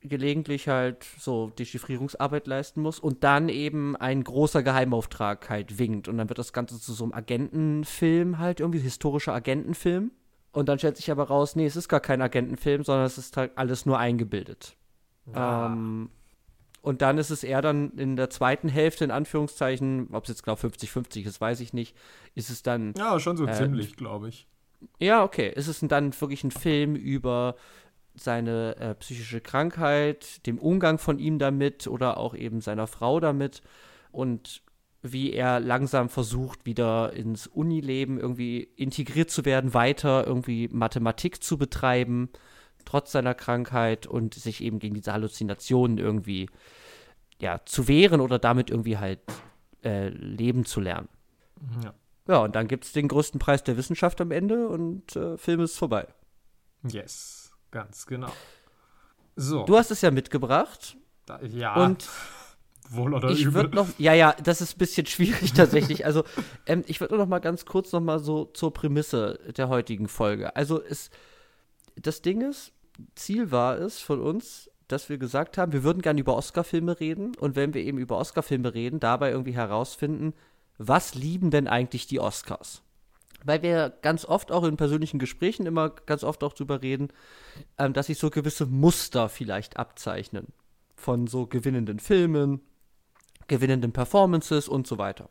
gelegentlich 0.00 0.66
halt 0.66 1.04
so 1.18 1.50
Dechiffrierungsarbeit 1.50 2.46
leisten 2.46 2.80
muss 2.80 2.98
und 2.98 3.22
dann 3.22 3.50
eben 3.50 3.96
ein 3.96 4.24
großer 4.24 4.62
Geheimauftrag 4.62 5.50
halt 5.50 5.78
winkt 5.78 6.08
und 6.08 6.16
dann 6.16 6.30
wird 6.30 6.38
das 6.38 6.54
Ganze 6.54 6.80
zu 6.80 6.94
so 6.94 7.04
einem 7.04 7.12
Agentenfilm 7.12 8.38
halt 8.38 8.60
irgendwie, 8.60 8.78
historischer 8.78 9.34
Agentenfilm. 9.34 10.12
Und 10.58 10.68
dann 10.68 10.76
stellt 10.80 10.96
sich 10.96 11.08
aber 11.12 11.28
raus, 11.28 11.54
nee, 11.54 11.66
es 11.66 11.76
ist 11.76 11.88
gar 11.88 12.00
kein 12.00 12.20
Agentenfilm, 12.20 12.82
sondern 12.82 13.06
es 13.06 13.16
ist 13.16 13.36
halt 13.36 13.52
alles 13.54 13.86
nur 13.86 13.96
eingebildet. 13.96 14.74
Ah. 15.32 15.66
Ähm, 15.66 16.10
und 16.82 17.00
dann 17.00 17.16
ist 17.16 17.30
es 17.30 17.44
eher 17.44 17.62
dann 17.62 17.92
in 17.92 18.16
der 18.16 18.28
zweiten 18.28 18.68
Hälfte, 18.68 19.04
in 19.04 19.12
Anführungszeichen, 19.12 20.08
ob 20.10 20.24
es 20.24 20.30
jetzt 20.30 20.42
genau 20.42 20.56
50-50 20.56 21.26
ist, 21.26 21.40
weiß 21.40 21.60
ich 21.60 21.74
nicht, 21.74 21.96
ist 22.34 22.50
es 22.50 22.64
dann 22.64 22.92
ja, 22.98 23.20
schon 23.20 23.36
so 23.36 23.46
äh, 23.46 23.52
ziemlich, 23.52 23.94
glaube 23.94 24.30
ich. 24.30 24.48
ja, 24.98 25.22
okay. 25.22 25.52
Es 25.54 25.68
ist 25.68 25.80
dann 25.92 26.20
wirklich 26.20 26.42
ein 26.42 26.50
Film 26.50 26.96
über 26.96 27.54
seine 28.16 28.74
äh, 28.78 28.94
psychische 28.96 29.40
Krankheit, 29.40 30.44
dem 30.44 30.58
Umgang 30.58 30.98
von 30.98 31.20
ihm 31.20 31.38
damit 31.38 31.86
oder 31.86 32.16
auch 32.16 32.34
eben 32.34 32.60
seiner 32.60 32.88
Frau 32.88 33.20
damit 33.20 33.62
und 34.10 34.62
wie 35.02 35.32
er 35.32 35.60
langsam 35.60 36.08
versucht, 36.08 36.66
wieder 36.66 37.12
ins 37.12 37.46
Unileben 37.46 38.18
irgendwie 38.18 38.62
integriert 38.62 39.30
zu 39.30 39.44
werden, 39.44 39.74
weiter 39.74 40.26
irgendwie 40.26 40.68
Mathematik 40.68 41.42
zu 41.42 41.56
betreiben, 41.56 42.30
trotz 42.84 43.12
seiner 43.12 43.34
Krankheit 43.34 44.06
und 44.06 44.34
sich 44.34 44.62
eben 44.62 44.78
gegen 44.78 44.94
diese 44.94 45.12
Halluzinationen 45.12 45.98
irgendwie 45.98 46.48
ja, 47.40 47.60
zu 47.64 47.86
wehren 47.86 48.20
oder 48.20 48.38
damit 48.38 48.70
irgendwie 48.70 48.98
halt 48.98 49.20
äh, 49.84 50.08
leben 50.08 50.64
zu 50.64 50.80
lernen. 50.80 51.08
Ja. 51.84 51.94
Ja, 52.28 52.38
und 52.40 52.54
dann 52.54 52.68
gibt 52.68 52.84
es 52.84 52.92
den 52.92 53.08
größten 53.08 53.40
Preis 53.40 53.64
der 53.64 53.78
Wissenschaft 53.78 54.20
am 54.20 54.30
Ende 54.32 54.68
und 54.68 55.16
äh, 55.16 55.38
Film 55.38 55.60
ist 55.60 55.78
vorbei. 55.78 56.06
Yes, 56.86 57.52
ganz 57.70 58.04
genau. 58.04 58.30
So. 59.34 59.64
Du 59.64 59.78
hast 59.78 59.90
es 59.90 60.02
ja 60.02 60.10
mitgebracht 60.10 60.98
da, 61.24 61.40
ja, 61.40 61.74
und 61.74 62.06
wohl 62.90 63.14
oder 63.14 63.30
ich 63.30 63.52
würde 63.52 63.74
noch, 63.74 63.88
ja, 63.98 64.14
ja, 64.14 64.34
das 64.42 64.60
ist 64.60 64.76
ein 64.76 64.78
bisschen 64.78 65.06
schwierig 65.06 65.52
tatsächlich. 65.54 66.06
Also, 66.06 66.24
ähm, 66.66 66.84
ich 66.86 67.00
würde 67.00 67.14
nur 67.14 67.24
noch 67.24 67.28
mal 67.28 67.38
ganz 67.38 67.64
kurz 67.64 67.92
noch 67.92 68.00
mal 68.00 68.18
so 68.18 68.46
zur 68.46 68.72
Prämisse 68.72 69.38
der 69.56 69.68
heutigen 69.68 70.08
Folge. 70.08 70.54
Also, 70.56 70.82
es, 70.82 71.10
das 71.96 72.22
Ding 72.22 72.40
ist, 72.40 72.72
Ziel 73.14 73.50
war 73.50 73.78
es 73.78 74.00
von 74.00 74.20
uns, 74.20 74.70
dass 74.88 75.08
wir 75.08 75.18
gesagt 75.18 75.58
haben, 75.58 75.72
wir 75.72 75.84
würden 75.84 76.02
gerne 76.02 76.20
über 76.20 76.36
Oscar-Filme 76.36 76.98
reden 76.98 77.34
und 77.36 77.56
wenn 77.56 77.74
wir 77.74 77.82
eben 77.82 77.98
über 77.98 78.16
Oscar-Filme 78.16 78.74
reden, 78.74 79.00
dabei 79.00 79.30
irgendwie 79.30 79.54
herausfinden, 79.54 80.32
was 80.78 81.14
lieben 81.14 81.50
denn 81.50 81.68
eigentlich 81.68 82.06
die 82.06 82.20
Oscars? 82.20 82.82
Weil 83.44 83.62
wir 83.62 83.92
ganz 84.02 84.24
oft 84.24 84.50
auch 84.50 84.64
in 84.64 84.76
persönlichen 84.76 85.18
Gesprächen 85.18 85.66
immer 85.66 85.90
ganz 85.90 86.24
oft 86.24 86.42
auch 86.42 86.54
drüber 86.54 86.82
reden, 86.82 87.08
ähm, 87.76 87.92
dass 87.92 88.06
sich 88.06 88.18
so 88.18 88.30
gewisse 88.30 88.66
Muster 88.66 89.28
vielleicht 89.28 89.76
abzeichnen 89.76 90.46
von 90.96 91.26
so 91.28 91.46
gewinnenden 91.46 92.00
Filmen, 92.00 92.60
gewinnenden 93.48 93.92
Performances 93.92 94.68
und 94.68 94.86
so 94.86 94.98
weiter. 94.98 95.28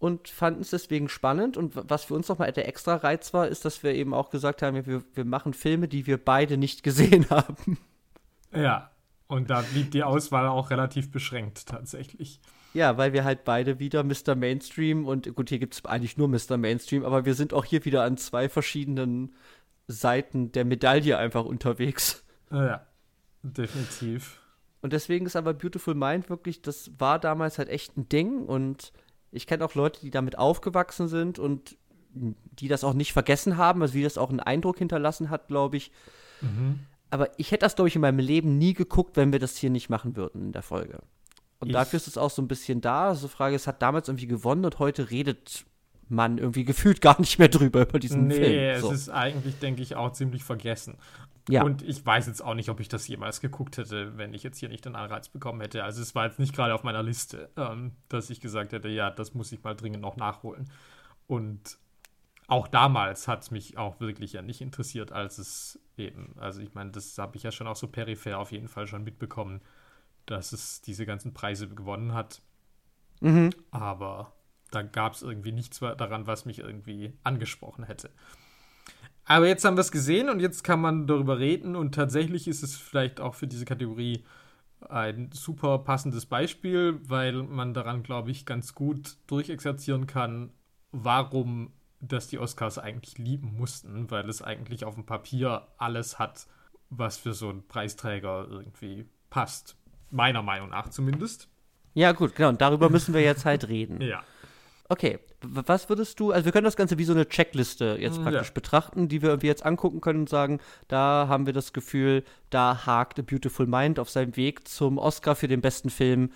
und 0.00 0.28
fanden 0.28 0.60
es 0.60 0.70
deswegen 0.70 1.08
spannend. 1.08 1.56
Und 1.56 1.72
was 1.74 2.04
für 2.04 2.14
uns 2.14 2.28
nochmal 2.28 2.52
der 2.52 2.68
extra 2.68 2.96
Reiz 2.96 3.34
war, 3.34 3.48
ist, 3.48 3.64
dass 3.64 3.82
wir 3.82 3.94
eben 3.94 4.14
auch 4.14 4.30
gesagt 4.30 4.62
haben, 4.62 4.86
wir, 4.86 5.02
wir 5.14 5.24
machen 5.24 5.54
Filme, 5.54 5.88
die 5.88 6.06
wir 6.06 6.18
beide 6.24 6.56
nicht 6.56 6.82
gesehen 6.84 7.28
haben. 7.30 7.78
Ja, 8.54 8.90
und 9.26 9.50
da 9.50 9.62
blieb 9.62 9.90
die 9.90 10.04
Auswahl 10.04 10.46
auch 10.46 10.70
relativ 10.70 11.10
beschränkt 11.10 11.66
tatsächlich. 11.66 12.40
Ja, 12.74 12.96
weil 12.96 13.12
wir 13.12 13.24
halt 13.24 13.44
beide 13.44 13.78
wieder 13.80 14.04
Mr. 14.04 14.34
Mainstream 14.36 15.04
und 15.06 15.34
gut, 15.34 15.48
hier 15.48 15.58
gibt 15.58 15.74
es 15.74 15.84
eigentlich 15.84 16.16
nur 16.16 16.28
Mr. 16.28 16.56
Mainstream, 16.56 17.04
aber 17.04 17.24
wir 17.24 17.34
sind 17.34 17.52
auch 17.52 17.64
hier 17.64 17.84
wieder 17.84 18.04
an 18.04 18.16
zwei 18.18 18.48
verschiedenen 18.48 19.34
Seiten 19.88 20.52
der 20.52 20.64
Medaille 20.64 21.18
einfach 21.18 21.44
unterwegs. 21.44 22.24
Ja, 22.52 22.86
definitiv. 23.42 24.37
Und 24.80 24.92
deswegen 24.92 25.26
ist 25.26 25.36
aber 25.36 25.54
Beautiful 25.54 25.94
Mind 25.94 26.30
wirklich, 26.30 26.62
das 26.62 26.92
war 26.98 27.18
damals 27.18 27.58
halt 27.58 27.68
echt 27.68 27.96
ein 27.96 28.08
Ding 28.08 28.44
und 28.44 28.92
ich 29.32 29.46
kenne 29.46 29.64
auch 29.64 29.74
Leute, 29.74 30.00
die 30.00 30.10
damit 30.10 30.38
aufgewachsen 30.38 31.08
sind 31.08 31.38
und 31.38 31.76
die 32.12 32.68
das 32.68 32.84
auch 32.84 32.94
nicht 32.94 33.12
vergessen 33.12 33.56
haben, 33.56 33.82
also 33.82 33.94
wie 33.94 34.02
das 34.02 34.18
auch 34.18 34.30
einen 34.30 34.40
Eindruck 34.40 34.78
hinterlassen 34.78 35.30
hat, 35.30 35.48
glaube 35.48 35.76
ich. 35.76 35.92
Mhm. 36.40 36.80
Aber 37.10 37.38
ich 37.38 37.50
hätte 37.50 37.64
das, 37.64 37.76
glaube 37.76 37.88
ich, 37.88 37.94
in 37.94 38.02
meinem 38.02 38.18
Leben 38.18 38.58
nie 38.58 38.74
geguckt, 38.74 39.16
wenn 39.16 39.32
wir 39.32 39.38
das 39.38 39.56
hier 39.56 39.70
nicht 39.70 39.88
machen 39.88 40.16
würden 40.16 40.46
in 40.46 40.52
der 40.52 40.62
Folge. 40.62 41.00
Und 41.60 41.68
ich 41.68 41.72
dafür 41.74 41.96
ist 41.96 42.06
es 42.06 42.18
auch 42.18 42.30
so 42.30 42.40
ein 42.42 42.48
bisschen 42.48 42.80
da. 42.80 43.08
Also 43.08 43.26
die 43.26 43.32
Frage, 43.32 43.56
es 43.56 43.66
hat 43.66 43.82
damals 43.82 44.08
irgendwie 44.08 44.26
gewonnen 44.26 44.64
und 44.64 44.78
heute 44.78 45.10
redet 45.10 45.64
man 46.08 46.38
irgendwie 46.38 46.64
gefühlt 46.64 47.00
gar 47.00 47.20
nicht 47.20 47.38
mehr 47.38 47.48
drüber 47.48 47.82
über 47.82 47.98
diesen 47.98 48.28
nee, 48.28 48.34
Film. 48.34 48.52
Nee, 48.52 48.78
so. 48.78 48.92
es 48.92 49.02
ist 49.02 49.08
eigentlich, 49.10 49.58
denke 49.58 49.82
ich, 49.82 49.96
auch 49.96 50.12
ziemlich 50.12 50.44
vergessen. 50.44 50.96
Ja. 51.48 51.62
Und 51.62 51.82
ich 51.82 52.04
weiß 52.04 52.26
jetzt 52.26 52.42
auch 52.42 52.54
nicht, 52.54 52.68
ob 52.68 52.78
ich 52.80 52.88
das 52.88 53.08
jemals 53.08 53.40
geguckt 53.40 53.78
hätte, 53.78 54.18
wenn 54.18 54.34
ich 54.34 54.42
jetzt 54.42 54.58
hier 54.58 54.68
nicht 54.68 54.84
den 54.84 54.94
Anreiz 54.94 55.28
bekommen 55.28 55.60
hätte. 55.60 55.82
Also 55.82 56.02
es 56.02 56.14
war 56.14 56.26
jetzt 56.26 56.38
nicht 56.38 56.54
gerade 56.54 56.74
auf 56.74 56.82
meiner 56.82 57.02
Liste, 57.02 57.50
ähm, 57.56 57.92
dass 58.08 58.30
ich 58.30 58.40
gesagt 58.40 58.72
hätte, 58.72 58.88
ja, 58.88 59.10
das 59.10 59.34
muss 59.34 59.50
ich 59.52 59.62
mal 59.62 59.74
dringend 59.74 60.02
noch 60.02 60.16
nachholen. 60.16 60.70
Und 61.26 61.78
auch 62.48 62.68
damals 62.68 63.28
hat 63.28 63.42
es 63.42 63.50
mich 63.50 63.78
auch 63.78 64.00
wirklich 64.00 64.32
ja 64.32 64.42
nicht 64.42 64.60
interessiert, 64.60 65.12
als 65.12 65.38
es 65.38 65.80
eben, 65.96 66.34
also 66.38 66.60
ich 66.60 66.74
meine, 66.74 66.90
das 66.90 67.16
habe 67.18 67.36
ich 67.36 67.42
ja 67.42 67.50
schon 67.52 67.66
auch 67.66 67.76
so 67.76 67.88
peripher 67.88 68.38
auf 68.38 68.52
jeden 68.52 68.68
Fall 68.68 68.86
schon 68.86 69.04
mitbekommen, 69.04 69.60
dass 70.26 70.52
es 70.52 70.80
diese 70.80 71.06
ganzen 71.06 71.34
Preise 71.34 71.68
gewonnen 71.68 72.14
hat. 72.14 72.42
Mhm. 73.20 73.50
Aber 73.70 74.32
da 74.70 74.82
gab 74.82 75.14
es 75.14 75.22
irgendwie 75.22 75.52
nichts 75.52 75.78
daran, 75.78 76.26
was 76.26 76.44
mich 76.44 76.58
irgendwie 76.58 77.12
angesprochen 77.24 77.84
hätte. 77.84 78.10
Aber 79.28 79.46
jetzt 79.46 79.62
haben 79.66 79.76
wir 79.76 79.82
es 79.82 79.92
gesehen 79.92 80.30
und 80.30 80.40
jetzt 80.40 80.64
kann 80.64 80.80
man 80.80 81.06
darüber 81.06 81.38
reden 81.38 81.76
und 81.76 81.94
tatsächlich 81.94 82.48
ist 82.48 82.62
es 82.62 82.76
vielleicht 82.76 83.20
auch 83.20 83.34
für 83.34 83.46
diese 83.46 83.66
Kategorie 83.66 84.24
ein 84.88 85.30
super 85.32 85.80
passendes 85.80 86.24
Beispiel, 86.24 86.98
weil 87.04 87.42
man 87.42 87.74
daran, 87.74 88.02
glaube 88.02 88.30
ich, 88.30 88.46
ganz 88.46 88.74
gut 88.74 89.16
durchexerzieren 89.26 90.06
kann, 90.06 90.50
warum 90.92 91.72
das 92.00 92.28
die 92.28 92.38
Oscars 92.38 92.78
eigentlich 92.78 93.18
lieben 93.18 93.54
mussten, 93.54 94.10
weil 94.10 94.26
es 94.30 94.40
eigentlich 94.40 94.86
auf 94.86 94.94
dem 94.94 95.04
Papier 95.04 95.66
alles 95.76 96.18
hat, 96.18 96.46
was 96.88 97.18
für 97.18 97.34
so 97.34 97.50
einen 97.50 97.68
Preisträger 97.68 98.46
irgendwie 98.48 99.04
passt. 99.28 99.76
Meiner 100.10 100.42
Meinung 100.42 100.70
nach 100.70 100.88
zumindest. 100.88 101.50
Ja, 101.92 102.12
gut, 102.12 102.34
genau. 102.34 102.48
Und 102.48 102.62
darüber 102.62 102.88
müssen 102.88 103.12
wir 103.12 103.20
jetzt 103.20 103.44
halt 103.44 103.68
reden. 103.68 104.00
ja. 104.00 104.22
Okay, 104.90 105.18
was 105.42 105.90
würdest 105.90 106.18
du, 106.18 106.32
also 106.32 106.46
wir 106.46 106.52
können 106.52 106.64
das 106.64 106.76
Ganze 106.76 106.96
wie 106.96 107.04
so 107.04 107.12
eine 107.12 107.28
Checkliste 107.28 107.98
jetzt 108.00 108.22
praktisch 108.22 108.48
ja. 108.48 108.54
betrachten, 108.54 109.08
die 109.08 109.20
wir 109.20 109.28
irgendwie 109.28 109.48
jetzt 109.48 109.66
angucken 109.66 110.00
können 110.00 110.20
und 110.20 110.28
sagen, 110.30 110.60
da 110.88 111.26
haben 111.28 111.44
wir 111.44 111.52
das 111.52 111.74
Gefühl, 111.74 112.24
da 112.48 112.86
hakt 112.86 113.18
A 113.18 113.22
Beautiful 113.22 113.66
Mind 113.66 113.98
auf 113.98 114.08
seinem 114.08 114.34
Weg 114.36 114.66
zum 114.66 114.96
Oscar 114.96 115.36
für 115.36 115.46
den 115.46 115.60
besten 115.60 115.90
Film 115.90 116.32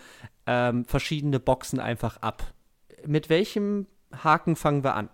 ähm, 0.47 0.85
verschiedene 0.85 1.41
Boxen 1.41 1.81
einfach 1.81 2.19
ab. 2.19 2.53
Mit 3.07 3.31
welchem 3.31 3.87
Haken 4.23 4.55
fangen 4.55 4.85
wir 4.85 4.97
an? 4.97 5.09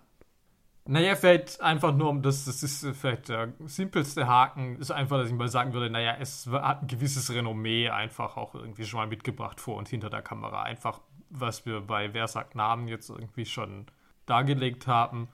Naja, 0.85 1.15
vielleicht 1.15 1.61
einfach 1.61 1.95
nur 1.95 2.09
um 2.09 2.21
das, 2.21 2.45
das 2.45 2.63
ist 2.63 2.85
vielleicht 2.99 3.29
der 3.29 3.53
simpelste 3.65 4.27
Haken, 4.27 4.77
ist 4.77 4.91
einfach, 4.91 5.17
dass 5.17 5.27
ich 5.27 5.35
mal 5.35 5.47
sagen 5.47 5.71
würde, 5.73 5.89
naja, 5.89 6.17
es 6.19 6.47
hat 6.47 6.81
ein 6.81 6.87
gewisses 6.87 7.31
Renommee 7.31 7.89
einfach 7.89 8.37
auch 8.37 8.55
irgendwie 8.55 8.85
schon 8.85 8.99
mal 8.99 9.07
mitgebracht 9.07 9.61
vor 9.61 9.77
und 9.77 9.87
hinter 9.87 10.09
der 10.09 10.23
Kamera. 10.23 10.63
Einfach 10.63 10.99
was 11.29 11.65
wir 11.65 11.81
bei 11.81 12.13
Wer 12.13 12.27
sagt 12.27 12.55
Namen 12.55 12.87
jetzt 12.87 13.09
irgendwie 13.09 13.45
schon 13.45 13.85
dargelegt 14.25 14.87
haben. 14.87 15.27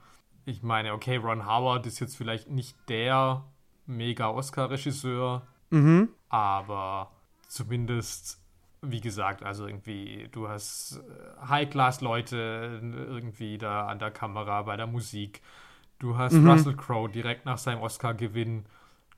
Ich 0.44 0.62
meine, 0.62 0.92
okay, 0.92 1.16
Ron 1.16 1.46
Howard 1.46 1.86
ist 1.86 2.00
jetzt 2.00 2.16
vielleicht 2.16 2.48
nicht 2.50 2.76
der 2.88 3.44
mega 3.86 4.28
Oscar-Regisseur, 4.28 5.46
mhm. 5.70 6.08
aber 6.28 7.12
zumindest, 7.48 8.40
wie 8.82 9.00
gesagt, 9.00 9.42
also 9.42 9.66
irgendwie, 9.66 10.28
du 10.32 10.48
hast 10.48 10.98
äh, 10.98 11.46
High-Class-Leute 11.48 12.80
irgendwie 12.82 13.58
da 13.58 13.86
an 13.86 13.98
der 13.98 14.10
Kamera, 14.10 14.62
bei 14.62 14.76
der 14.76 14.86
Musik. 14.86 15.42
Du 15.98 16.16
hast 16.16 16.34
mhm. 16.34 16.48
Russell 16.48 16.76
Crowe 16.76 17.08
direkt 17.08 17.46
nach 17.46 17.58
seinem 17.58 17.80
Oscar-Gewinn. 17.80 18.66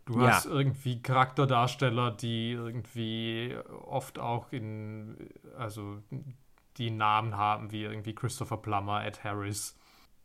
Du 0.04 0.20
ja. 0.20 0.28
hast 0.28 0.46
irgendwie 0.46 1.02
Charakterdarsteller, 1.02 2.12
die 2.12 2.52
irgendwie 2.52 3.56
oft 3.84 4.18
auch 4.18 4.52
in, 4.52 5.16
also 5.58 5.98
die 6.78 6.90
Namen 6.90 7.36
haben, 7.36 7.72
wie 7.72 7.82
irgendwie 7.82 8.14
Christopher 8.14 8.56
Plummer, 8.56 9.04
Ed 9.04 9.24
Harris. 9.24 9.76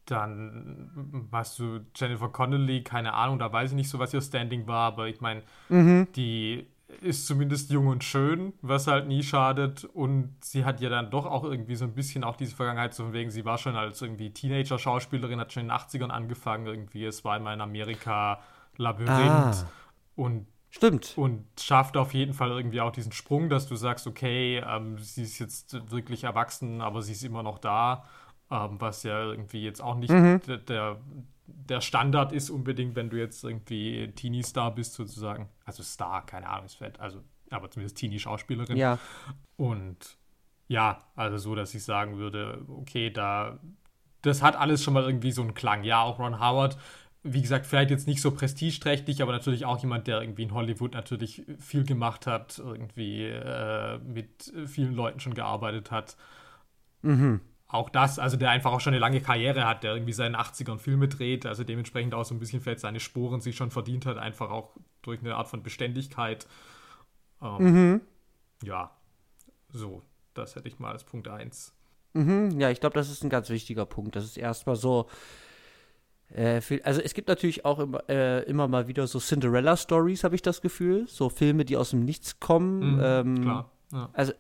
Dann 0.05 1.29
hast 1.31 1.59
du 1.59 1.79
Jennifer 1.95 2.29
Connelly, 2.29 2.83
keine 2.83 3.13
Ahnung, 3.13 3.39
da 3.39 3.51
weiß 3.51 3.71
ich 3.71 3.75
nicht 3.75 3.89
so, 3.89 3.99
was 3.99 4.13
ihr 4.13 4.21
Standing 4.21 4.67
war, 4.67 4.87
aber 4.87 5.07
ich 5.07 5.21
meine, 5.21 5.43
mhm. 5.69 6.07
die 6.15 6.67
ist 7.01 7.25
zumindest 7.25 7.71
jung 7.71 7.87
und 7.87 8.03
schön, 8.03 8.53
was 8.61 8.87
halt 8.87 9.07
nie 9.07 9.23
schadet. 9.23 9.85
Und 9.85 10.35
sie 10.41 10.65
hat 10.65 10.81
ja 10.81 10.89
dann 10.89 11.09
doch 11.09 11.25
auch 11.25 11.43
irgendwie 11.43 11.75
so 11.75 11.85
ein 11.85 11.93
bisschen 11.93 12.23
auch 12.23 12.35
diese 12.35 12.55
Vergangenheit, 12.55 12.93
so 12.93 13.03
von 13.03 13.13
wegen, 13.13 13.31
sie 13.31 13.45
war 13.45 13.57
schon 13.57 13.75
als 13.75 14.01
irgendwie 14.01 14.31
Teenager-Schauspielerin, 14.31 15.39
hat 15.39 15.53
schon 15.53 15.63
in 15.63 15.69
den 15.69 15.77
80ern 15.77 16.09
angefangen, 16.09 16.67
irgendwie, 16.67 17.05
es 17.05 17.23
war 17.25 17.37
immer 17.37 17.53
in 17.53 17.61
Amerika 17.61 18.39
Labyrinth. 18.77 19.09
Ah. 19.09 19.67
Und 20.15 20.47
Stimmt. 20.75 21.13
Und 21.17 21.45
schafft 21.59 21.97
auf 21.97 22.15
jeden 22.15 22.33
Fall 22.33 22.49
irgendwie 22.49 22.81
auch 22.81 22.91
diesen 22.91 23.11
Sprung, 23.11 23.47
dass 23.47 23.67
du 23.67 23.75
sagst, 23.75 24.07
okay, 24.07 24.57
ähm, 24.67 24.97
sie 24.97 25.21
ist 25.21 25.37
jetzt 25.37 25.91
wirklich 25.91 26.23
erwachsen, 26.23 26.81
aber 26.81 27.03
sie 27.03 27.11
ist 27.11 27.23
immer 27.23 27.43
noch 27.43 27.59
da, 27.59 28.05
ähm, 28.49 28.81
was 28.81 29.03
ja 29.03 29.23
irgendwie 29.23 29.63
jetzt 29.63 29.81
auch 29.81 29.95
nicht 29.95 30.09
mhm. 30.09 30.41
der, 30.67 30.97
der 31.45 31.79
Standard 31.79 32.31
ist 32.31 32.49
unbedingt, 32.49 32.95
wenn 32.95 33.11
du 33.11 33.19
jetzt 33.19 33.43
irgendwie 33.43 34.11
Teenie-Star 34.15 34.73
bist 34.73 34.95
sozusagen. 34.95 35.47
Also 35.63 35.83
Star, 35.83 36.25
keine 36.25 36.49
Ahnung, 36.49 36.65
ist 36.65 36.77
fett, 36.77 36.99
also 36.99 37.19
aber 37.51 37.69
zumindest 37.69 37.97
Teenie-Schauspielerin. 37.97 38.75
Ja. 38.75 38.97
Und 39.57 40.17
ja, 40.67 41.03
also 41.15 41.37
so, 41.37 41.53
dass 41.53 41.75
ich 41.75 41.83
sagen 41.83 42.17
würde, 42.17 42.65
okay, 42.67 43.11
da 43.11 43.59
das 44.23 44.41
hat 44.41 44.55
alles 44.55 44.83
schon 44.83 44.93
mal 44.93 45.03
irgendwie 45.03 45.31
so 45.31 45.41
einen 45.41 45.53
Klang. 45.53 45.83
Ja, 45.83 46.01
auch 46.01 46.17
Ron 46.17 46.39
Howard 46.39 46.77
wie 47.23 47.41
gesagt, 47.41 47.65
vielleicht 47.65 47.89
jetzt 47.89 48.05
nicht 48.05 48.21
so 48.21 48.31
prestigeträchtig, 48.31 49.21
aber 49.21 49.31
natürlich 49.31 49.65
auch 49.65 49.79
jemand, 49.81 50.07
der 50.07 50.21
irgendwie 50.21 50.43
in 50.43 50.53
Hollywood 50.53 50.93
natürlich 50.93 51.43
viel 51.57 51.85
gemacht 51.85 52.27
hat, 52.27 52.59
irgendwie 52.59 53.23
äh, 53.23 53.97
mit 53.99 54.53
vielen 54.67 54.93
Leuten 54.93 55.21
schon 55.21 55.33
gearbeitet 55.33 55.89
hat. 55.89 56.17
Mhm. 57.01 57.39
Auch 57.67 57.89
das, 57.89 58.19
also 58.19 58.37
der 58.37 58.51
einfach 58.51 58.71
auch 58.71 58.81
schon 58.81 58.93
eine 58.93 58.99
lange 58.99 59.21
Karriere 59.21 59.65
hat, 59.65 59.83
der 59.83 59.93
irgendwie 59.93 60.13
seine 60.13 60.39
80ern 60.39 60.77
Filme 60.77 61.07
dreht, 61.07 61.45
also 61.45 61.63
dementsprechend 61.63 62.13
auch 62.13 62.25
so 62.25 62.35
ein 62.35 62.39
bisschen 62.39 62.61
vielleicht 62.61 62.81
seine 62.81 62.99
Sporen 62.99 63.41
sich 63.41 63.55
schon 63.55 63.71
verdient 63.71 64.05
hat, 64.05 64.17
einfach 64.17 64.51
auch 64.51 64.75
durch 65.01 65.21
eine 65.21 65.35
Art 65.35 65.47
von 65.47 65.63
Beständigkeit. 65.63 66.45
Ähm, 67.41 67.57
mhm. 67.57 68.01
Ja, 68.63 68.91
so, 69.71 70.03
das 70.33 70.55
hätte 70.55 70.67
ich 70.67 70.77
mal 70.77 70.91
als 70.91 71.03
Punkt 71.03 71.27
1. 71.27 71.73
Mhm, 72.13 72.59
ja, 72.59 72.69
ich 72.69 72.79
glaube, 72.79 72.93
das 72.93 73.09
ist 73.09 73.23
ein 73.23 73.29
ganz 73.29 73.49
wichtiger 73.49 73.85
Punkt. 73.85 74.15
Das 74.15 74.23
ist 74.23 74.37
erstmal 74.37 74.75
so, 74.75 75.09
äh, 76.33 76.61
also 76.83 77.01
es 77.01 77.13
gibt 77.13 77.27
natürlich 77.27 77.65
auch 77.65 77.79
immer, 77.79 78.03
äh, 78.09 78.43
immer 78.43 78.67
mal 78.67 78.87
wieder 78.87 79.07
so 79.07 79.19
Cinderella-Stories, 79.19 80.23
habe 80.23 80.35
ich 80.35 80.41
das 80.41 80.61
Gefühl. 80.61 81.05
So 81.07 81.29
Filme, 81.29 81.65
die 81.65 81.77
aus 81.77 81.91
dem 81.91 82.03
Nichts 82.03 82.39
kommen. 82.39 82.95
Mhm, 82.95 83.01
ähm, 83.03 83.41
klar. 83.41 83.71
Ja. 83.91 84.09
Also 84.13 84.33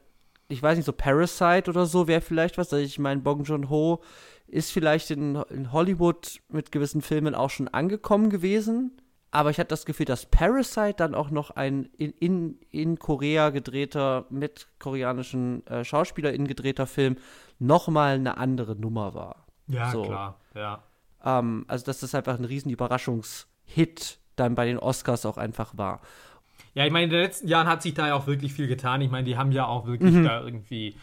ich 0.47 0.61
weiß 0.61 0.75
nicht, 0.77 0.85
so 0.85 0.93
Parasite 0.93 1.69
oder 1.69 1.85
so 1.85 2.07
wäre 2.07 2.21
vielleicht 2.21 2.57
was. 2.57 2.73
Also 2.73 2.83
ich 2.83 2.99
meine, 2.99 3.21
Bong 3.21 3.43
Joon-ho 3.43 4.01
ist 4.47 4.71
vielleicht 4.71 5.11
in, 5.11 5.35
in 5.49 5.71
Hollywood 5.71 6.39
mit 6.49 6.71
gewissen 6.71 7.01
Filmen 7.01 7.35
auch 7.35 7.49
schon 7.49 7.67
angekommen 7.67 8.29
gewesen. 8.29 8.97
Aber 9.31 9.49
ich 9.49 9.57
hatte 9.57 9.69
das 9.69 9.85
Gefühl, 9.85 10.05
dass 10.05 10.27
Parasite 10.27 10.93
dann 10.97 11.15
auch 11.15 11.31
noch 11.31 11.49
ein 11.51 11.85
in, 11.97 12.11
in, 12.11 12.59
in 12.69 12.99
Korea 12.99 13.49
gedrehter, 13.49 14.27
mit 14.29 14.67
koreanischen 14.77 15.65
äh, 15.65 15.83
SchauspielerInnen 15.83 16.47
gedrehter 16.47 16.85
Film 16.85 17.17
nochmal 17.57 18.13
eine 18.15 18.37
andere 18.37 18.75
Nummer 18.75 19.15
war. 19.15 19.47
Ja, 19.67 19.91
so. 19.91 20.03
klar, 20.03 20.39
ja. 20.53 20.83
Ähm, 21.23 21.65
also, 21.67 21.85
dass 21.85 21.99
das 21.99 22.15
einfach 22.15 22.37
ein 22.37 22.45
riesen 22.45 22.71
Überraschungshit 22.71 24.19
dann 24.35 24.55
bei 24.55 24.65
den 24.65 24.79
Oscars 24.79 25.25
auch 25.25 25.37
einfach 25.37 25.77
war. 25.77 26.01
Ja, 26.75 26.85
ich 26.85 26.91
meine, 26.91 27.05
in 27.05 27.09
den 27.11 27.21
letzten 27.21 27.47
Jahren 27.47 27.67
hat 27.67 27.83
sich 27.83 27.93
da 27.93 28.07
ja 28.07 28.15
auch 28.15 28.25
wirklich 28.25 28.53
viel 28.53 28.67
getan. 28.67 29.01
Ich 29.01 29.11
meine, 29.11 29.25
die 29.25 29.37
haben 29.37 29.51
ja 29.51 29.67
auch 29.67 29.85
wirklich 29.85 30.13
mhm. 30.13 30.23
da 30.23 30.41
irgendwie 30.41 30.95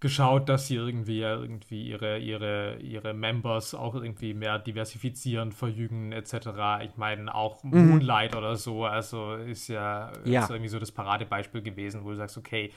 geschaut, 0.00 0.48
dass 0.48 0.66
sie 0.66 0.74
irgendwie 0.74 1.20
irgendwie 1.20 1.88
ihre, 1.88 2.18
ihre, 2.18 2.76
ihre 2.78 3.14
Members 3.14 3.72
auch 3.72 3.94
irgendwie 3.94 4.34
mehr 4.34 4.58
diversifizieren, 4.58 5.52
verjüngen 5.52 6.10
etc. 6.10 6.48
Ich 6.82 6.96
meine, 6.96 7.32
auch 7.32 7.62
mhm. 7.62 7.90
Moonlight 7.90 8.34
oder 8.34 8.56
so, 8.56 8.84
also 8.84 9.34
ist 9.34 9.68
ja, 9.68 10.10
ja. 10.24 10.42
Ist 10.42 10.50
irgendwie 10.50 10.68
so 10.68 10.80
das 10.80 10.90
Paradebeispiel 10.90 11.62
gewesen, 11.62 12.04
wo 12.04 12.10
du 12.10 12.16
sagst, 12.16 12.36
okay, 12.36 12.72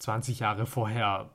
20 0.00 0.40
Jahre 0.40 0.66
vorher 0.66 1.30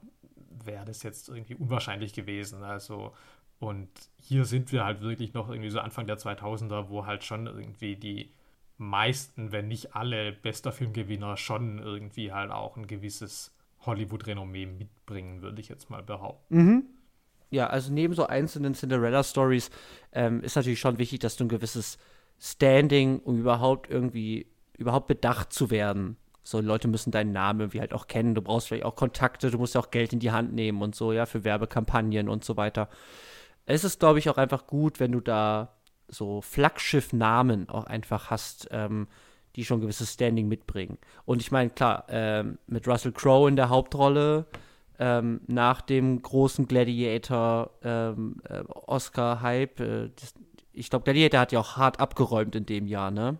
wäre 0.66 0.84
das 0.84 1.04
jetzt 1.04 1.30
irgendwie 1.30 1.56
unwahrscheinlich 1.56 2.12
gewesen. 2.12 2.64
Also, 2.64 3.14
und 3.60 3.90
hier 4.22 4.46
sind 4.46 4.72
wir 4.72 4.86
halt 4.86 5.02
wirklich 5.02 5.34
noch 5.34 5.50
irgendwie 5.50 5.70
so 5.70 5.80
Anfang 5.80 6.08
der 6.08 6.18
2000er, 6.18 6.90
wo 6.90 7.06
halt 7.06 7.24
schon 7.24 7.48
irgendwie 7.48 7.96
die 7.96 8.30
meisten, 8.78 9.52
wenn 9.52 9.68
nicht 9.68 9.96
alle 9.96 10.32
bester 10.32 10.72
Filmgewinner 10.72 11.38
schon 11.38 11.80
irgendwie 11.80 12.32
halt 12.32 12.52
auch 12.52 12.78
ein 12.78 12.88
gewisses 12.88 13.56
Hollywood-Renommee 13.82 14.66
mitbringen, 14.68 15.42
würde 15.42 15.60
ich 15.62 15.70
jetzt 15.70 15.90
mal 15.90 16.04
behaupten. 16.04 16.58
Mhm. 16.58 16.84
Ja, 17.50 17.68
also 17.68 17.94
neben 17.94 18.14
so 18.14 18.28
einzelnen 18.28 18.74
Cinderella-Stories 18.74 19.72
ähm, 20.12 20.44
ist 20.44 20.56
natürlich 20.56 20.80
schon 20.80 20.98
wichtig, 20.98 21.20
dass 21.20 21.38
du 21.38 21.46
ein 21.46 21.50
gewisses 21.50 21.98
Standing, 22.40 23.20
um 23.20 23.40
überhaupt 23.40 23.90
irgendwie, 23.90 24.48
überhaupt 24.78 25.08
bedacht 25.08 25.54
zu 25.54 25.72
werden. 25.72 26.18
So, 26.44 26.62
Leute 26.62 26.88
müssen 26.88 27.12
deinen 27.12 27.32
Namen 27.32 27.62
irgendwie 27.62 27.80
halt 27.80 27.94
auch 27.94 28.08
kennen. 28.08 28.36
Du 28.36 28.42
brauchst 28.42 28.68
vielleicht 28.68 28.86
auch 28.86 28.96
Kontakte, 28.96 29.50
du 29.50 29.58
musst 29.58 29.76
ja 29.76 29.82
auch 29.82 29.92
Geld 29.92 30.14
in 30.14 30.20
die 30.20 30.32
Hand 30.32 30.54
nehmen 30.54 30.82
und 30.82 30.94
so, 30.94 31.14
ja, 31.14 31.26
für 31.26 31.44
Werbekampagnen 31.44 32.30
und 32.30 32.44
so 32.44 32.58
weiter. 32.58 32.90
Es 33.68 33.84
ist, 33.84 34.00
glaube 34.00 34.18
ich, 34.18 34.30
auch 34.30 34.38
einfach 34.38 34.66
gut, 34.66 35.00
wenn 35.00 35.12
du 35.12 35.20
da 35.20 35.74
so 36.08 36.42
Flaggschiff-Namen 36.42 37.70
auch 37.70 37.84
einfach 37.84 38.32
hast, 38.32 38.70
ähm, 38.72 39.08
die 39.56 39.66
schon 39.66 39.80
ein 39.80 39.82
gewisses 39.82 40.14
Standing 40.14 40.48
mitbringen. 40.48 40.98
Und 41.26 41.42
ich 41.42 41.52
meine, 41.52 41.70
klar, 41.70 42.06
ähm, 42.08 42.58
mit 42.68 42.88
Russell 42.88 43.12
Crowe 43.12 43.50
in 43.50 43.56
der 43.56 43.70
Hauptrolle, 43.70 44.46
ähm, 45.00 45.42
nach 45.48 45.82
dem 45.82 46.22
großen 46.22 46.68
Gladiator 46.68 47.72
ähm, 47.84 48.38
äh, 48.50 48.64
äh, 48.64 50.10
ich 50.74 50.90
glaube, 50.90 51.04
Gladiator 51.04 51.40
hat 51.40 51.52
ja 51.52 51.60
auch 51.60 51.76
hart 51.76 52.00
abgeräumt 52.00 52.56
in 52.56 52.66
dem 52.66 52.88
Jahr, 52.88 53.12
ne? 53.12 53.38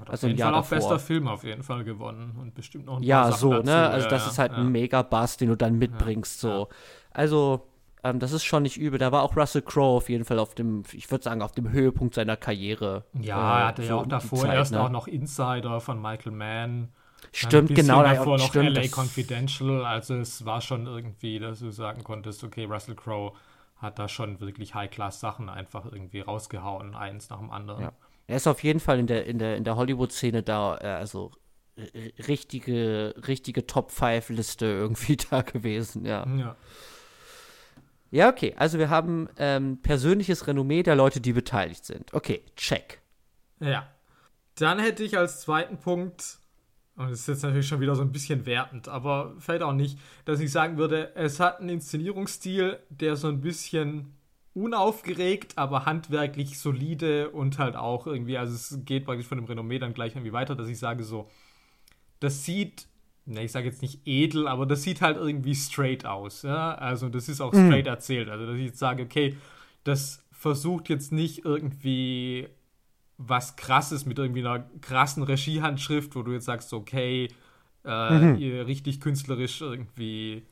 Hat 0.00 0.10
also 0.10 0.26
auf 0.26 0.30
jeden 0.30 0.42
Fall 0.42 0.54
auch 0.54 0.68
davor. 0.68 0.78
bester 0.78 0.98
Film 0.98 1.28
auf 1.28 1.44
jeden 1.44 1.62
Fall 1.62 1.84
gewonnen 1.84 2.36
und 2.40 2.54
bestimmt 2.54 2.86
noch 2.86 2.96
ein 2.96 3.04
ja, 3.04 3.22
paar 3.22 3.32
Sachen 3.32 3.40
so, 3.40 3.52
dazu. 3.52 3.66
ne? 3.66 3.88
Also 3.88 4.08
das 4.08 4.24
ja, 4.24 4.30
ist 4.30 4.38
halt 4.38 4.52
ja. 4.52 4.58
ein 4.58 4.72
Mega-Bass, 4.72 5.36
den 5.36 5.48
du 5.48 5.56
dann 5.56 5.78
mitbringst, 5.78 6.42
ja, 6.42 6.50
so. 6.50 6.68
Also 7.10 7.68
ähm, 8.10 8.18
das 8.18 8.32
ist 8.32 8.44
schon 8.44 8.62
nicht 8.62 8.76
übel. 8.76 8.98
Da 8.98 9.12
war 9.12 9.22
auch 9.22 9.36
Russell 9.36 9.62
Crowe 9.62 9.96
auf 9.96 10.08
jeden 10.08 10.24
Fall 10.24 10.38
auf 10.38 10.54
dem, 10.54 10.84
ich 10.92 11.10
würde 11.10 11.24
sagen, 11.24 11.42
auf 11.42 11.52
dem 11.52 11.70
Höhepunkt 11.70 12.14
seiner 12.14 12.36
Karriere. 12.36 13.04
Ja, 13.14 13.36
äh, 13.36 13.60
er 13.60 13.66
hatte 13.68 13.82
so 13.82 13.88
ja 13.88 13.94
auch 13.96 14.06
davor 14.06 14.40
Zeit, 14.40 14.54
erst 14.54 14.72
ne? 14.72 14.82
auch 14.82 14.90
noch 14.90 15.06
Insider 15.06 15.80
von 15.80 16.00
Michael 16.00 16.32
Mann. 16.32 16.88
Stimmt, 17.32 17.74
genau. 17.74 18.02
Davor 18.02 18.38
noch 18.38 18.48
stimmt, 18.48 18.76
LA 18.76 18.88
Confidential. 18.88 19.84
Also 19.84 20.14
es 20.14 20.44
war 20.44 20.60
schon 20.60 20.86
irgendwie, 20.86 21.38
dass 21.38 21.60
du 21.60 21.70
sagen 21.70 22.04
konntest, 22.04 22.44
okay, 22.44 22.64
Russell 22.64 22.94
Crowe 22.94 23.32
hat 23.76 23.98
da 23.98 24.08
schon 24.08 24.40
wirklich 24.40 24.74
High-Class-Sachen 24.74 25.48
einfach 25.48 25.84
irgendwie 25.84 26.20
rausgehauen, 26.20 26.94
eins 26.94 27.28
nach 27.28 27.38
dem 27.38 27.50
anderen. 27.50 27.82
Ja. 27.82 27.92
Er 28.26 28.36
ist 28.36 28.46
auf 28.46 28.62
jeden 28.62 28.80
Fall 28.80 28.98
in 28.98 29.06
der, 29.06 29.26
in 29.26 29.38
der, 29.38 29.56
in 29.56 29.64
der 29.64 29.76
Hollywood-Szene 29.76 30.42
da, 30.42 30.78
äh, 30.78 30.86
also 30.86 31.32
richtige, 32.28 33.14
richtige 33.26 33.66
Top-5-Liste 33.66 34.66
irgendwie 34.66 35.16
da 35.16 35.42
gewesen, 35.42 36.04
ja. 36.04 36.26
Ja. 36.26 36.56
Ja, 38.10 38.28
okay. 38.28 38.54
Also 38.56 38.78
wir 38.78 38.90
haben 38.90 39.28
ähm, 39.36 39.78
persönliches 39.82 40.46
Renommee 40.46 40.82
der 40.82 40.96
Leute, 40.96 41.20
die 41.20 41.32
beteiligt 41.32 41.84
sind. 41.84 42.14
Okay, 42.14 42.42
check. 42.56 43.00
Ja. 43.60 43.88
Dann 44.56 44.78
hätte 44.78 45.04
ich 45.04 45.18
als 45.18 45.42
zweiten 45.42 45.78
Punkt, 45.78 46.38
und 46.96 47.10
das 47.10 47.20
ist 47.20 47.28
jetzt 47.28 47.42
natürlich 47.42 47.68
schon 47.68 47.80
wieder 47.80 47.94
so 47.94 48.02
ein 48.02 48.12
bisschen 48.12 48.46
wertend, 48.46 48.88
aber 48.88 49.34
vielleicht 49.38 49.62
auch 49.62 49.74
nicht, 49.74 49.98
dass 50.24 50.40
ich 50.40 50.50
sagen 50.50 50.78
würde, 50.78 51.14
es 51.14 51.40
hat 51.40 51.60
einen 51.60 51.68
Inszenierungsstil, 51.68 52.78
der 52.88 53.16
so 53.16 53.28
ein 53.28 53.42
bisschen 53.42 54.14
unaufgeregt, 54.54 55.58
aber 55.58 55.84
handwerklich 55.84 56.58
solide 56.58 57.30
und 57.30 57.58
halt 57.58 57.76
auch 57.76 58.06
irgendwie, 58.06 58.38
also 58.38 58.54
es 58.54 58.78
geht 58.86 59.04
praktisch 59.04 59.26
von 59.26 59.36
dem 59.36 59.44
Renommee 59.44 59.78
dann 59.78 59.92
gleich 59.92 60.14
irgendwie 60.14 60.32
weiter, 60.32 60.56
dass 60.56 60.68
ich 60.68 60.78
sage 60.78 61.04
so, 61.04 61.28
das 62.20 62.46
sieht 62.46 62.86
ne, 63.26 63.44
ich 63.44 63.52
sage 63.52 63.66
jetzt 63.66 63.82
nicht 63.82 64.00
edel, 64.04 64.48
aber 64.48 64.66
das 64.66 64.82
sieht 64.82 65.02
halt 65.02 65.16
irgendwie 65.16 65.54
straight 65.54 66.06
aus. 66.06 66.42
Ja? 66.42 66.74
Also 66.74 67.08
das 67.08 67.28
ist 67.28 67.40
auch 67.40 67.52
mhm. 67.52 67.66
straight 67.66 67.84
mhm. 67.84 67.90
erzählt. 67.90 68.28
Also 68.28 68.46
dass 68.46 68.56
ich 68.56 68.66
jetzt 68.66 68.78
sage, 68.78 69.02
okay, 69.02 69.36
das 69.84 70.24
versucht 70.32 70.88
jetzt 70.88 71.12
nicht 71.12 71.44
irgendwie 71.44 72.48
was 73.18 73.56
krasses 73.56 74.04
mit 74.04 74.18
irgendwie 74.18 74.40
einer 74.40 74.68
krassen 74.80 75.22
Regiehandschrift, 75.22 76.14
wo 76.16 76.22
du 76.22 76.32
jetzt 76.32 76.44
sagst, 76.44 76.72
okay, 76.72 77.28
äh, 77.84 78.18
mhm. 78.18 78.36
richtig 78.66 79.00
künstlerisch 79.00 79.60
irgendwie 79.60 80.42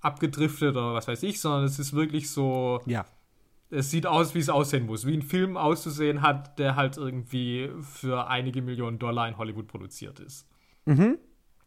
abgedriftet 0.00 0.76
oder 0.76 0.94
was 0.94 1.08
weiß 1.08 1.22
ich, 1.24 1.40
sondern 1.40 1.64
es 1.64 1.78
ist 1.78 1.92
wirklich 1.92 2.30
so. 2.30 2.80
Ja. 2.86 3.04
Es 3.70 3.90
sieht 3.90 4.06
aus, 4.06 4.34
wie 4.34 4.38
es 4.38 4.50
aussehen 4.50 4.84
muss, 4.84 5.06
wie 5.06 5.14
ein 5.16 5.22
Film 5.22 5.56
auszusehen 5.56 6.20
hat, 6.20 6.58
der 6.58 6.76
halt 6.76 6.98
irgendwie 6.98 7.70
für 7.80 8.28
einige 8.28 8.60
Millionen 8.60 8.98
Dollar 8.98 9.26
in 9.26 9.38
Hollywood 9.38 9.66
produziert 9.66 10.20
ist. 10.20 10.46
Mhm. 10.84 11.16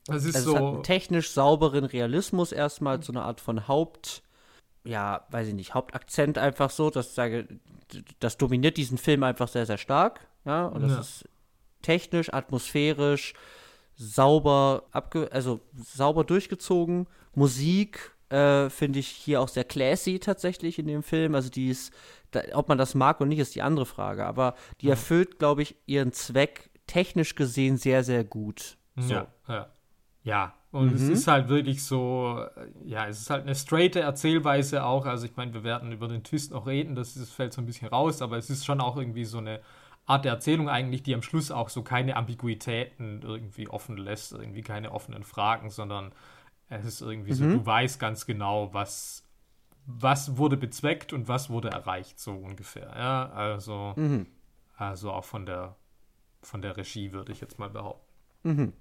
Das 0.07 0.25
ist 0.25 0.35
also 0.35 0.51
so. 0.51 0.55
Es 0.55 0.61
hat 0.61 0.73
einen 0.73 0.83
technisch 0.83 1.31
sauberen 1.31 1.85
Realismus 1.85 2.51
erstmal, 2.51 3.01
so 3.01 3.11
eine 3.11 3.23
Art 3.23 3.41
von 3.41 3.67
Haupt, 3.67 4.21
ja, 4.83 5.25
weiß 5.31 5.47
ich 5.47 5.53
nicht, 5.55 5.73
Hauptakzent 5.73 6.37
einfach 6.37 6.69
so, 6.69 6.89
das 6.89 7.15
sage, 7.15 7.47
das 8.19 8.37
dominiert 8.37 8.77
diesen 8.77 8.97
Film 8.97 9.23
einfach 9.23 9.47
sehr, 9.47 9.65
sehr 9.65 9.77
stark, 9.77 10.27
ja, 10.45 10.67
und 10.67 10.81
das 10.81 10.91
ja. 10.91 10.99
ist 10.99 11.29
technisch, 11.81 12.33
atmosphärisch, 12.33 13.33
sauber 13.95 14.83
abge 14.91 15.31
also 15.31 15.61
sauber 15.75 16.23
durchgezogen. 16.23 17.07
Musik 17.33 18.15
äh, 18.29 18.69
finde 18.69 18.99
ich 18.99 19.07
hier 19.07 19.41
auch 19.41 19.47
sehr 19.47 19.63
classy 19.63 20.19
tatsächlich 20.19 20.79
in 20.79 20.87
dem 20.87 21.03
Film. 21.03 21.35
Also 21.35 21.49
die 21.49 21.69
ist, 21.69 21.93
da, 22.31 22.41
ob 22.53 22.67
man 22.69 22.77
das 22.77 22.95
mag 22.95 23.21
oder 23.21 23.27
nicht, 23.27 23.39
ist 23.39 23.55
die 23.55 23.61
andere 23.61 23.85
Frage. 23.85 24.25
Aber 24.25 24.55
die 24.81 24.89
erfüllt, 24.89 25.39
glaube 25.39 25.61
ich, 25.61 25.75
ihren 25.85 26.11
Zweck 26.11 26.71
technisch 26.87 27.35
gesehen 27.35 27.77
sehr, 27.77 28.03
sehr 28.03 28.23
gut. 28.23 28.77
So. 28.97 29.13
Ja, 29.13 29.27
ja. 29.47 29.71
Ja, 30.25 30.55
und 30.71 30.89
mhm. 30.89 30.95
es 30.95 31.03
ist 31.03 31.27
halt 31.27 31.49
wirklich 31.49 31.83
so, 31.83 32.43
ja, 32.83 33.07
es 33.07 33.21
ist 33.21 33.29
halt 33.29 33.43
eine 33.43 33.53
straighte 33.53 33.99
Erzählweise 33.99 34.83
auch. 34.83 35.05
Also 35.05 35.27
ich 35.27 35.38
meine, 35.38 35.53
wir 35.53 35.63
werden 35.63 35.91
über 35.91 36.07
den 36.07 36.23
Twist 36.23 36.51
noch 36.51 36.65
reden, 36.65 36.95
das, 36.95 37.13
das 37.13 37.29
fällt 37.29 37.53
so 37.53 37.61
ein 37.61 37.67
bisschen 37.67 37.88
raus, 37.88 38.23
aber 38.23 38.35
es 38.38 38.49
ist 38.49 38.65
schon 38.65 38.81
auch 38.81 38.97
irgendwie 38.97 39.23
so 39.23 39.38
eine 39.38 39.61
Art 40.07 40.25
der 40.25 40.33
Erzählung 40.33 40.67
eigentlich, 40.67 41.03
die 41.03 41.13
am 41.13 41.21
Schluss 41.21 41.51
auch 41.51 41.69
so 41.69 41.83
keine 41.83 42.15
Ambiguitäten 42.15 43.21
irgendwie 43.21 43.69
offen 43.69 43.97
lässt, 43.97 44.33
irgendwie 44.33 44.63
keine 44.63 44.91
offenen 44.91 45.23
Fragen, 45.23 45.69
sondern 45.69 46.11
es 46.69 46.85
ist 46.85 47.01
irgendwie 47.01 47.31
mhm. 47.31 47.35
so, 47.35 47.43
du 47.45 47.65
weißt 47.65 47.99
ganz 47.99 48.25
genau, 48.25 48.73
was, 48.73 49.23
was 49.85 50.38
wurde 50.38 50.57
bezweckt 50.57 51.13
und 51.13 51.27
was 51.27 51.51
wurde 51.51 51.69
erreicht, 51.69 52.19
so 52.19 52.33
ungefähr. 52.33 52.91
Ja, 52.97 53.29
also, 53.29 53.93
mhm. 53.95 54.25
also 54.75 55.11
auch 55.11 55.25
von 55.25 55.45
der, 55.45 55.75
von 56.41 56.63
der 56.63 56.77
Regie 56.77 57.11
würde 57.11 57.31
ich 57.31 57.41
jetzt 57.41 57.59
mal 57.59 57.69
behaupten. 57.69 58.05
Mhm. 58.41 58.73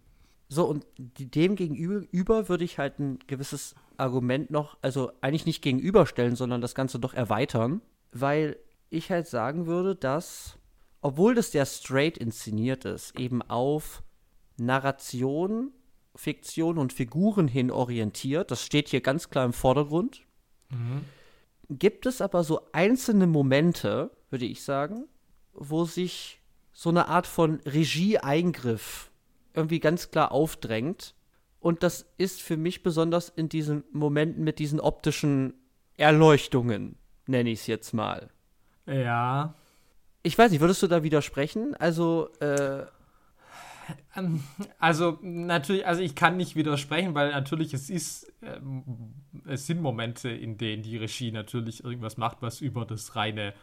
So, 0.48 0.64
und 0.66 0.87
dem 0.96 1.57
gegenüber 1.57 2.48
würde 2.48 2.64
ich 2.64 2.78
halt 2.78 2.98
ein 2.98 3.18
gewisses 3.26 3.74
Argument 3.96 4.50
noch, 4.50 4.76
also 4.83 5.12
eigentlich 5.20 5.46
nicht 5.46 5.62
gegenüberstellen, 5.62 6.37
sondern 6.37 6.61
das 6.61 6.74
Ganze 6.74 6.98
doch 6.98 7.14
erweitern, 7.14 7.80
weil 8.12 8.57
ich 8.90 9.11
halt 9.11 9.26
sagen 9.26 9.66
würde, 9.66 9.96
dass, 9.96 10.59
obwohl 11.00 11.35
das 11.35 11.52
ja 11.52 11.64
straight 11.66 12.18
inszeniert 12.18 12.85
ist, 12.85 13.18
eben 13.18 13.42
auf 13.42 14.02
Narration, 14.57 15.72
Fiktion 16.14 16.78
und 16.78 16.92
Figuren 16.92 17.48
hin 17.48 17.70
orientiert, 17.70 18.50
das 18.50 18.62
steht 18.62 18.88
hier 18.88 19.00
ganz 19.00 19.30
klar 19.30 19.44
im 19.44 19.52
Vordergrund, 19.52 20.22
mhm. 20.70 21.04
gibt 21.68 22.07
es 22.07 22.20
aber 22.20 22.44
so 22.44 22.61
einzelne 22.72 23.26
Momente, 23.26 24.11
würde 24.30 24.46
ich 24.46 24.62
sagen, 24.62 25.07
wo 25.52 25.85
sich 25.85 26.40
so 26.72 26.90
eine 26.90 27.09
Art 27.09 27.26
von 27.26 27.61
Regieeingriff 27.61 29.11
irgendwie 29.55 29.81
ganz 29.81 30.11
klar 30.11 30.33
aufdrängt. 30.33 31.14
Und 31.61 31.83
das 31.83 32.07
ist 32.19 32.43
für 32.43 32.57
mich 32.57 32.83
besonders 32.83 33.31
in 33.31 33.49
diesen 33.49 33.85
Momenten 33.93 34.45
mit 34.45 34.59
diesen 34.59 34.81
optischen 34.81 35.55
Erleuchtungen, 35.97 36.97
nenne 37.27 37.51
ich 37.51 37.61
es 37.61 37.67
jetzt 37.67 37.95
mal. 37.95 38.31
Ja. 38.87 39.55
Ich 40.23 40.37
weiß 40.37 40.51
nicht, 40.51 40.61
würdest 40.61 40.83
du 40.83 40.87
da 40.87 41.03
widersprechen? 41.03 41.75
Also, 41.77 42.29
äh. 42.40 42.85
Ähm, 44.17 44.43
also, 44.79 45.19
natürlich, 45.23 45.87
also 45.87 46.03
ich 46.03 46.14
kann 46.14 46.37
nicht 46.37 46.57
widersprechen, 46.57 47.14
weil 47.14 47.31
natürlich 47.31 47.75
es 47.75 47.90
ist, 47.90 48.33
äh, 48.40 48.59
es 49.47 49.67
sind 49.67 49.81
Momente, 49.81 50.31
in 50.31 50.57
denen 50.57 50.83
die 50.83 50.97
Regie 50.97 51.33
natürlich 51.33 51.85
irgendwas 51.85 52.17
macht, 52.17 52.38
was 52.40 52.61
über 52.61 52.87
das 52.87 53.14
reine 53.14 53.55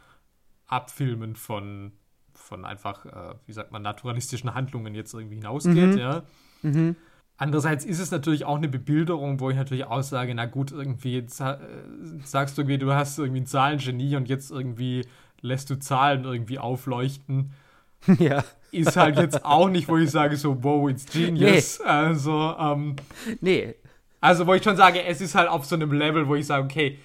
Abfilmen 0.68 1.36
von 1.36 1.94
von 2.42 2.66
einfach, 2.66 3.06
äh, 3.06 3.36
wie 3.46 3.54
sagt 3.54 3.72
man, 3.72 3.82
naturalistischen 3.82 4.54
Handlungen 4.54 4.96
jetzt 4.96 5.14
irgendwie 5.14 5.36
hinausgeht, 5.36 5.94
mhm. 5.94 5.98
ja. 5.98 6.24
Mhm. 6.62 6.96
Andererseits 7.38 7.86
ist 7.86 8.00
es 8.00 8.12
natürlich 8.12 8.46
auch 8.46 8.58
eine 8.58 8.68
Bebilderung, 8.68 9.40
wo 9.40 9.50
ich 9.50 9.56
natürlich 9.56 9.86
auch 9.86 10.04
sage, 10.04 10.36
na 10.36 10.46
gut, 10.46 10.72
irgendwie 10.72 11.18
äh, 11.18 11.24
sagst 12.24 12.56
du 12.56 12.62
irgendwie, 12.62 12.78
du 12.78 12.94
hast 12.94 13.18
irgendwie 13.18 13.42
ein 13.42 13.48
Zahlengenie 13.48 14.16
und 14.16 14.30
jetzt 14.30 14.52
irgendwie 14.52 15.08
lässt 15.42 15.70
du 15.72 15.80
Zahlen 15.80 16.24
irgendwie 16.24 16.60
aufleuchten. 16.60 17.54
Ja. 18.18 18.44
Ist 18.72 18.98
halt 18.98 19.18
jetzt 19.18 19.46
auch 19.46 19.70
nicht, 19.70 19.88
wo 19.88 19.96
ich 19.98 20.10
sage 20.10 20.36
so, 20.36 20.64
wow, 20.64 20.90
it's 20.90 21.06
genius. 21.06 21.80
Nee. 21.80 21.86
Also, 21.86 22.56
ähm, 22.58 22.96
nee. 23.42 23.76
Also, 24.20 24.48
wo 24.48 24.56
ich 24.56 24.64
schon 24.64 24.76
sage, 24.76 25.04
es 25.04 25.22
ist 25.22 25.36
halt 25.36 25.50
auf 25.50 25.66
so 25.66 25.76
einem 25.76 25.92
Level, 25.92 26.28
wo 26.28 26.34
ich 26.34 26.48
sage, 26.48 26.64
okay, 26.64 26.98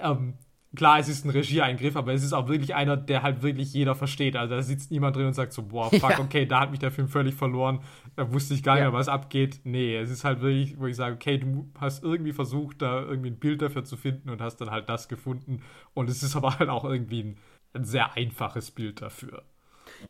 ähm, 0.00 0.34
klar, 0.74 0.98
es 0.98 1.08
ist 1.08 1.24
ein 1.24 1.30
Regieeingriff, 1.30 1.96
aber 1.96 2.12
es 2.12 2.22
ist 2.22 2.32
auch 2.32 2.48
wirklich 2.48 2.74
einer, 2.74 2.96
der 2.96 3.22
halt 3.22 3.42
wirklich 3.42 3.72
jeder 3.72 3.94
versteht. 3.94 4.36
Also 4.36 4.54
da 4.54 4.62
sitzt 4.62 4.90
niemand 4.90 5.16
drin 5.16 5.26
und 5.26 5.34
sagt 5.34 5.52
so, 5.52 5.62
boah, 5.62 5.90
fuck, 5.90 6.10
ja. 6.10 6.20
okay, 6.20 6.46
da 6.46 6.60
hat 6.60 6.70
mich 6.70 6.80
der 6.80 6.90
Film 6.90 7.08
völlig 7.08 7.34
verloren, 7.34 7.80
da 8.16 8.32
wusste 8.32 8.54
ich 8.54 8.62
gar 8.62 8.74
nicht 8.74 8.82
ja. 8.82 8.90
mehr, 8.90 8.98
was 8.98 9.08
abgeht. 9.08 9.60
Nee, 9.64 9.96
es 9.96 10.10
ist 10.10 10.24
halt 10.24 10.40
wirklich, 10.40 10.78
wo 10.78 10.86
ich 10.86 10.96
sage, 10.96 11.14
okay, 11.14 11.38
du 11.38 11.70
hast 11.78 12.02
irgendwie 12.02 12.32
versucht, 12.32 12.82
da 12.82 13.00
irgendwie 13.00 13.30
ein 13.30 13.38
Bild 13.38 13.62
dafür 13.62 13.84
zu 13.84 13.96
finden 13.96 14.30
und 14.30 14.40
hast 14.40 14.56
dann 14.56 14.70
halt 14.70 14.88
das 14.88 15.08
gefunden. 15.08 15.62
Und 15.94 16.10
es 16.10 16.22
ist 16.22 16.36
aber 16.36 16.58
halt 16.58 16.68
auch 16.68 16.84
irgendwie 16.84 17.22
ein, 17.22 17.36
ein 17.72 17.84
sehr 17.84 18.16
einfaches 18.16 18.70
Bild 18.70 19.02
dafür. 19.02 19.42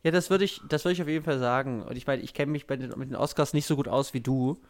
Ja, 0.03 0.11
das 0.11 0.29
würde 0.29 0.45
ich, 0.45 0.61
das 0.67 0.85
würde 0.85 0.93
ich 0.93 1.01
auf 1.01 1.07
jeden 1.07 1.25
Fall 1.25 1.39
sagen. 1.39 1.83
Und 1.83 1.95
ich 1.95 2.07
meine, 2.07 2.21
ich 2.21 2.33
kenne 2.33 2.51
mich 2.51 2.65
den, 2.65 2.93
mit 2.97 3.09
den 3.09 3.15
Oscars 3.15 3.53
nicht 3.53 3.65
so 3.65 3.75
gut 3.75 3.87
aus 3.87 4.13
wie 4.13 4.21
du 4.21 4.61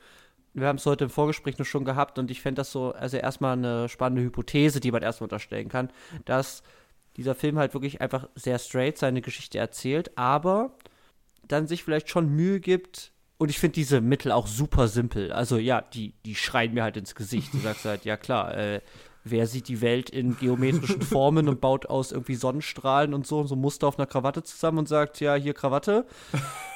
wir 0.56 0.68
haben 0.68 0.78
es 0.78 0.86
heute 0.86 1.04
im 1.06 1.10
Vorgespräch 1.10 1.58
noch 1.58 1.66
schon 1.66 1.84
gehabt 1.84 2.18
und 2.18 2.32
ich 2.32 2.42
fände 2.42 2.60
das 2.60 2.72
so, 2.72 2.94
also 2.94 3.18
erstmal 3.18 3.58
eine 3.58 3.90
spannende 3.90 4.24
Hypothese, 4.24 4.80
die 4.80 4.92
man 4.92 5.04
erstmal 5.04 5.26
unterstellen 5.26 5.68
kann, 5.68 5.92
dass 6.24 6.64
dieser 7.18 7.36
Film 7.36 7.58
halt 7.58 7.74
wirklich 7.74 8.02
einfach 8.02 8.30
sehr 8.36 8.58
straight 8.58 8.98
seine 8.98 9.22
Geschichte 9.22 9.58
erzählt, 9.58 10.18
aber 10.18 10.72
dann 11.48 11.68
sich 11.68 11.84
vielleicht 11.84 12.10
schon 12.10 12.30
Mühe 12.30 12.60
gibt. 12.60 13.12
Und 13.38 13.50
ich 13.50 13.60
finde 13.60 13.74
diese 13.74 14.00
Mittel 14.00 14.32
auch 14.32 14.48
super 14.48 14.88
simpel. 14.88 15.34
Also 15.34 15.58
ja, 15.58 15.82
die, 15.82 16.14
die 16.26 16.36
schreien 16.36 16.74
mir 16.74 16.84
halt 16.84 16.96
ins 16.96 17.16
Gesicht. 17.16 17.54
Du 17.54 17.58
sagst 17.58 17.84
halt, 17.84 18.06
ja 18.06 18.16
klar, 18.16 18.56
äh, 18.58 18.82
wer 19.26 19.48
sieht 19.48 19.68
die 19.68 19.82
Welt 19.82 20.10
in 20.10 20.38
geometrischen 20.38 21.02
Formen 21.02 21.50
und 21.50 21.60
baut 21.60 21.88
aus 21.88 22.14
irgendwie 22.14 22.36
Sonnenstrahlen 22.36 23.14
und 23.14 23.28
so, 23.28 23.44
so 23.44 23.58
Muster 23.58 23.88
auf 23.88 24.00
einer 24.00 24.08
Krawatte 24.08 24.44
zusammen 24.44 24.80
und 24.80 24.88
sagt, 24.88 25.20
ja, 25.20 25.36
hier 25.36 25.54
Krawatte. 25.54 26.06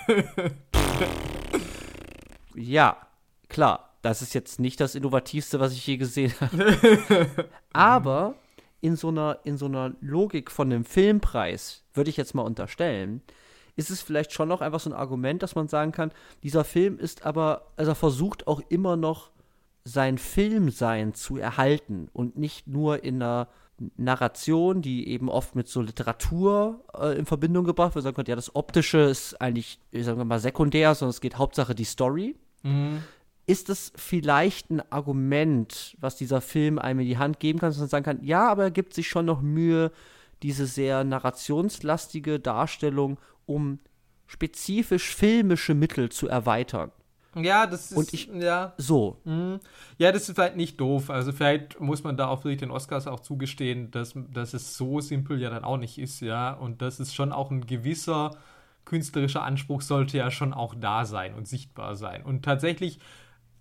ja, 2.56 2.98
Klar, 3.50 3.90
das 4.02 4.22
ist 4.22 4.34
jetzt 4.34 4.60
nicht 4.60 4.80
das 4.80 4.96
Innovativste, 4.96 5.60
was 5.60 5.74
ich 5.74 5.86
je 5.86 5.98
gesehen 5.98 6.34
habe. 6.40 7.28
Aber 7.74 8.36
in 8.80 8.96
so, 8.96 9.10
einer, 9.10 9.40
in 9.44 9.58
so 9.58 9.66
einer 9.66 9.94
Logik 10.00 10.52
von 10.52 10.72
einem 10.72 10.86
Filmpreis, 10.86 11.84
würde 11.94 12.10
ich 12.10 12.18
jetzt 12.18 12.34
mal 12.34 12.44
unterstellen, 12.44 13.22
ist 13.76 13.90
es 13.90 14.02
vielleicht 14.02 14.32
schon 14.32 14.48
noch 14.48 14.62
einfach 14.62 14.80
so 14.80 14.90
ein 14.90 14.96
Argument, 14.96 15.44
dass 15.44 15.56
man 15.56 15.68
sagen 15.68 15.92
kann, 15.92 16.12
dieser 16.44 16.64
Film 16.64 16.98
ist 16.98 17.26
aber, 17.26 17.72
also 17.76 17.92
er 17.92 17.96
versucht 17.96 18.48
auch 18.48 18.62
immer 18.70 18.96
noch 18.96 19.32
sein 19.84 20.18
Filmsein 20.18 21.14
zu 21.14 21.38
erhalten 21.38 22.10
und 22.14 22.38
nicht 22.38 22.68
nur 22.68 23.04
in 23.04 23.16
einer 23.16 23.48
Narration, 23.96 24.82
die 24.82 25.08
eben 25.08 25.30
oft 25.30 25.56
mit 25.56 25.70
so 25.70 25.82
Literatur 25.82 26.84
äh, 26.94 27.18
in 27.18 27.26
Verbindung 27.26 27.64
gebracht 27.64 27.96
wird. 27.96 28.04
Sagen 28.04 28.16
könnte, 28.16 28.32
ja, 28.32 28.36
das 28.36 28.54
Optische 28.54 29.00
ist 29.00 29.42
eigentlich, 29.42 29.80
sagen 29.94 30.18
wir 30.18 30.26
mal, 30.26 30.40
sekundär, 30.40 30.94
sondern 30.96 31.12
es 31.12 31.22
geht 31.22 31.38
Hauptsache 31.38 31.74
die 31.74 31.86
Story. 31.86 32.36
Mhm 32.64 33.02
ist 33.50 33.70
es 33.70 33.92
vielleicht 33.96 34.70
ein 34.70 34.92
Argument, 34.92 35.98
was 36.00 36.16
dieser 36.16 36.40
Film 36.40 36.78
einem 36.78 37.00
in 37.00 37.08
die 37.08 37.18
Hand 37.18 37.40
geben 37.40 37.58
kann, 37.58 37.72
dass 37.72 37.80
man 37.80 37.88
sagen 37.88 38.06
kann, 38.06 38.24
ja, 38.24 38.48
aber 38.48 38.66
er 38.66 38.72
gibt 38.72 38.94
sich 38.94 39.08
schon 39.08 39.26
noch 39.26 39.42
Mühe, 39.42 39.92
diese 40.44 40.68
sehr 40.68 41.04
narrationslastige 41.04 42.40
Darstellung 42.40 43.18
um 43.48 43.80
spezifisch 44.28 45.16
filmische 45.16 45.74
Mittel 45.74 46.10
zu 46.10 46.28
erweitern. 46.28 46.92
Ja, 47.34 47.66
das 47.66 47.90
ist 47.90 47.98
und 47.98 48.14
ich, 48.14 48.28
ja 48.28 48.74
so. 48.78 49.20
Mhm. 49.24 49.60
Ja, 49.98 50.12
das 50.12 50.30
ist 50.30 50.36
vielleicht 50.36 50.56
nicht 50.56 50.80
doof. 50.80 51.10
Also 51.10 51.32
vielleicht 51.32 51.80
muss 51.80 52.04
man 52.04 52.18
da 52.18 52.28
auch 52.28 52.44
wirklich 52.44 52.60
den 52.60 52.70
Oscars 52.70 53.08
auch 53.08 53.22
zugestehen, 53.22 53.90
dass, 53.90 54.14
dass 54.32 54.54
es 54.54 54.78
so 54.78 55.00
simpel 55.00 55.42
ja 55.42 55.50
dann 55.50 55.64
auch 55.64 55.78
nicht 55.78 55.98
ist, 55.98 56.22
ja. 56.22 56.54
Und 56.54 56.84
das 56.84 57.00
ist 57.00 57.16
schon 57.16 57.32
auch 57.32 57.50
ein 57.50 57.66
gewisser 57.66 58.38
künstlerischer 58.86 59.44
Anspruch 59.44 59.82
sollte 59.82 60.18
ja 60.18 60.30
schon 60.30 60.54
auch 60.54 60.76
da 60.76 61.06
sein 61.06 61.34
und 61.34 61.48
sichtbar 61.48 61.96
sein. 61.96 62.24
Und 62.24 62.44
tatsächlich 62.46 63.00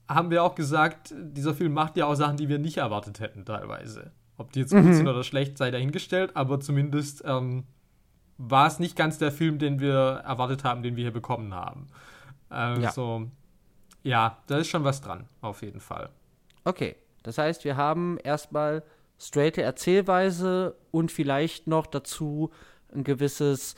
haben 0.09 0.31
wir 0.31 0.43
auch 0.43 0.55
gesagt, 0.55 1.15
dieser 1.17 1.55
Film 1.55 1.75
macht 1.75 1.97
ja 1.97 2.07
auch 2.07 2.15
Sachen, 2.15 2.37
die 2.37 2.49
wir 2.49 2.59
nicht 2.59 2.79
erwartet 2.79 3.21
hätten, 3.21 3.45
teilweise. 3.45 4.13
Ob 4.37 4.53
die 4.53 4.61
jetzt 4.61 4.71
gut 4.73 4.85
mhm. 4.85 4.95
sind 4.95 5.09
oder 5.09 5.25
schlecht, 5.25 5.59
sei 5.59 5.71
dahingestellt, 5.71 6.35
aber 6.35 6.61
zumindest 6.61 7.23
ähm, 7.27 7.65
war 8.39 8.67
es 8.67 8.79
nicht 8.79 8.97
ganz 8.97 9.19
der 9.19 9.33
Film, 9.33 9.59
den 9.59 9.81
wir 9.81 10.23
erwartet 10.25 10.65
haben, 10.65 10.83
den 10.83 10.97
wir 10.97 11.03
hier 11.03 11.13
bekommen 11.13 11.53
haben. 11.55 11.89
Also, 12.49 13.31
ja, 14.03 14.11
ja 14.11 14.39
da 14.47 14.59
ist 14.59 14.69
schon 14.69 14.85
was 14.85 15.01
dran, 15.01 15.29
auf 15.41 15.63
jeden 15.63 15.81
Fall. 15.81 16.11
Okay, 16.65 16.97
das 17.23 17.37
heißt, 17.37 17.65
wir 17.65 17.77
haben 17.77 18.17
erstmal 18.23 18.85
straighte 19.19 19.63
Erzählweise 19.63 20.77
und 20.91 21.11
vielleicht 21.11 21.67
noch 21.67 21.87
dazu 21.87 22.51
ein 22.95 23.05
gewisses 23.05 23.75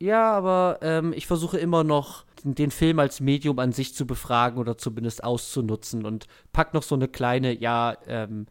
ja, 0.00 0.32
aber 0.32 0.78
ähm, 0.82 1.12
ich 1.12 1.26
versuche 1.26 1.58
immer 1.58 1.84
noch, 1.84 2.24
den 2.42 2.70
Film 2.70 2.98
als 2.98 3.20
Medium 3.20 3.58
an 3.58 3.72
sich 3.72 3.94
zu 3.94 4.06
befragen 4.06 4.58
oder 4.58 4.78
zumindest 4.78 5.22
auszunutzen 5.22 6.06
und 6.06 6.26
pack 6.52 6.72
noch 6.72 6.82
so 6.82 6.94
eine 6.94 7.06
kleine, 7.06 7.52
ja, 7.52 7.96
ähm, 8.06 8.46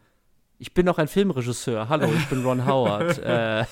ich 0.58 0.74
bin 0.74 0.86
noch 0.86 0.98
ein 0.98 1.08
Filmregisseur. 1.08 1.88
Hallo, 1.88 2.06
ich 2.12 2.28
bin 2.28 2.44
Ron 2.44 2.66
Howard. 2.66 3.18
äh, 3.24 3.64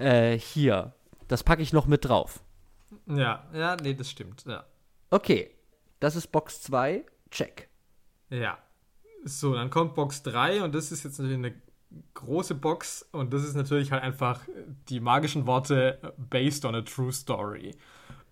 äh, 0.00 0.38
hier. 0.38 0.94
Das 1.28 1.44
packe 1.44 1.62
ich 1.62 1.72
noch 1.72 1.86
mit 1.86 2.04
drauf. 2.04 2.42
Ja, 3.06 3.48
ja, 3.54 3.76
nee, 3.76 3.94
das 3.94 4.10
stimmt, 4.10 4.44
ja. 4.44 4.64
Okay, 5.10 5.50
das 6.00 6.16
ist 6.16 6.26
Box 6.32 6.60
2. 6.62 7.04
Check. 7.30 7.68
Ja. 8.30 8.58
So, 9.24 9.54
dann 9.54 9.70
kommt 9.70 9.94
Box 9.94 10.22
3 10.24 10.62
und 10.62 10.74
das 10.74 10.90
ist 10.90 11.04
jetzt 11.04 11.18
natürlich 11.18 11.38
eine 11.38 11.54
große 12.14 12.54
Box 12.54 13.08
und 13.12 13.32
das 13.32 13.44
ist 13.44 13.54
natürlich 13.54 13.92
halt 13.92 14.02
einfach 14.02 14.40
die 14.88 15.00
magischen 15.00 15.46
Worte 15.46 15.98
based 16.16 16.64
on 16.64 16.74
a 16.74 16.82
true 16.82 17.12
story. 17.12 17.74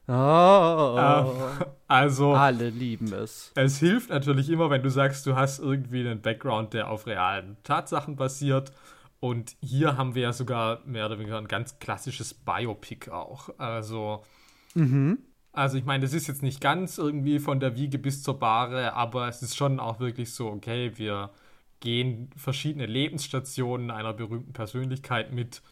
Oh, 0.09 0.97
ähm, 0.99 1.67
also 1.89 2.35
alle 2.35 2.71
lieben 2.71 3.13
es. 3.13 3.51
Es 3.57 3.79
hilft 3.79 4.11
natürlich 4.11 4.49
immer, 4.51 4.71
wenn 4.71 4.83
du 4.83 4.91
sagst, 4.91 5.27
du 5.27 5.35
hast 5.35 5.59
irgendwie 5.59 6.01
einen 6.01 6.21
Background, 6.21 6.75
der 6.75 6.91
auf 6.91 7.07
realen 7.07 7.57
Tatsachen 7.65 8.15
basiert. 8.15 8.73
Und 9.19 9.57
hier 9.61 9.97
haben 9.97 10.15
wir 10.15 10.23
ja 10.23 10.33
sogar 10.33 10.81
mehr 10.85 11.07
oder 11.07 11.19
weniger 11.19 11.39
ein 11.39 11.49
ganz 11.49 11.79
klassisches 11.81 12.35
Biopic 12.35 13.11
auch. 13.11 13.49
Also, 13.59 14.23
mhm. 14.75 15.19
also 15.53 15.77
ich 15.77 15.85
meine, 15.85 16.05
das 16.05 16.13
ist 16.13 16.29
jetzt 16.29 16.43
nicht 16.43 16.61
ganz 16.61 16.99
irgendwie 16.99 17.41
von 17.41 17.59
der 17.59 17.75
Wiege 17.75 17.99
bis 17.99 18.23
zur 18.23 18.39
Bahre, 18.39 18.93
aber 18.93 19.27
es 19.27 19.43
ist 19.43 19.57
schon 19.57 19.81
auch 19.81 19.99
wirklich 19.99 20.33
so, 20.33 20.49
okay, 20.49 20.93
wir 20.97 21.31
gehen 21.81 22.31
verschiedene 22.37 22.87
Lebensstationen 22.87 23.91
einer 23.91 24.13
berühmten 24.13 24.53
Persönlichkeit 24.53 25.33
mit. 25.33 25.63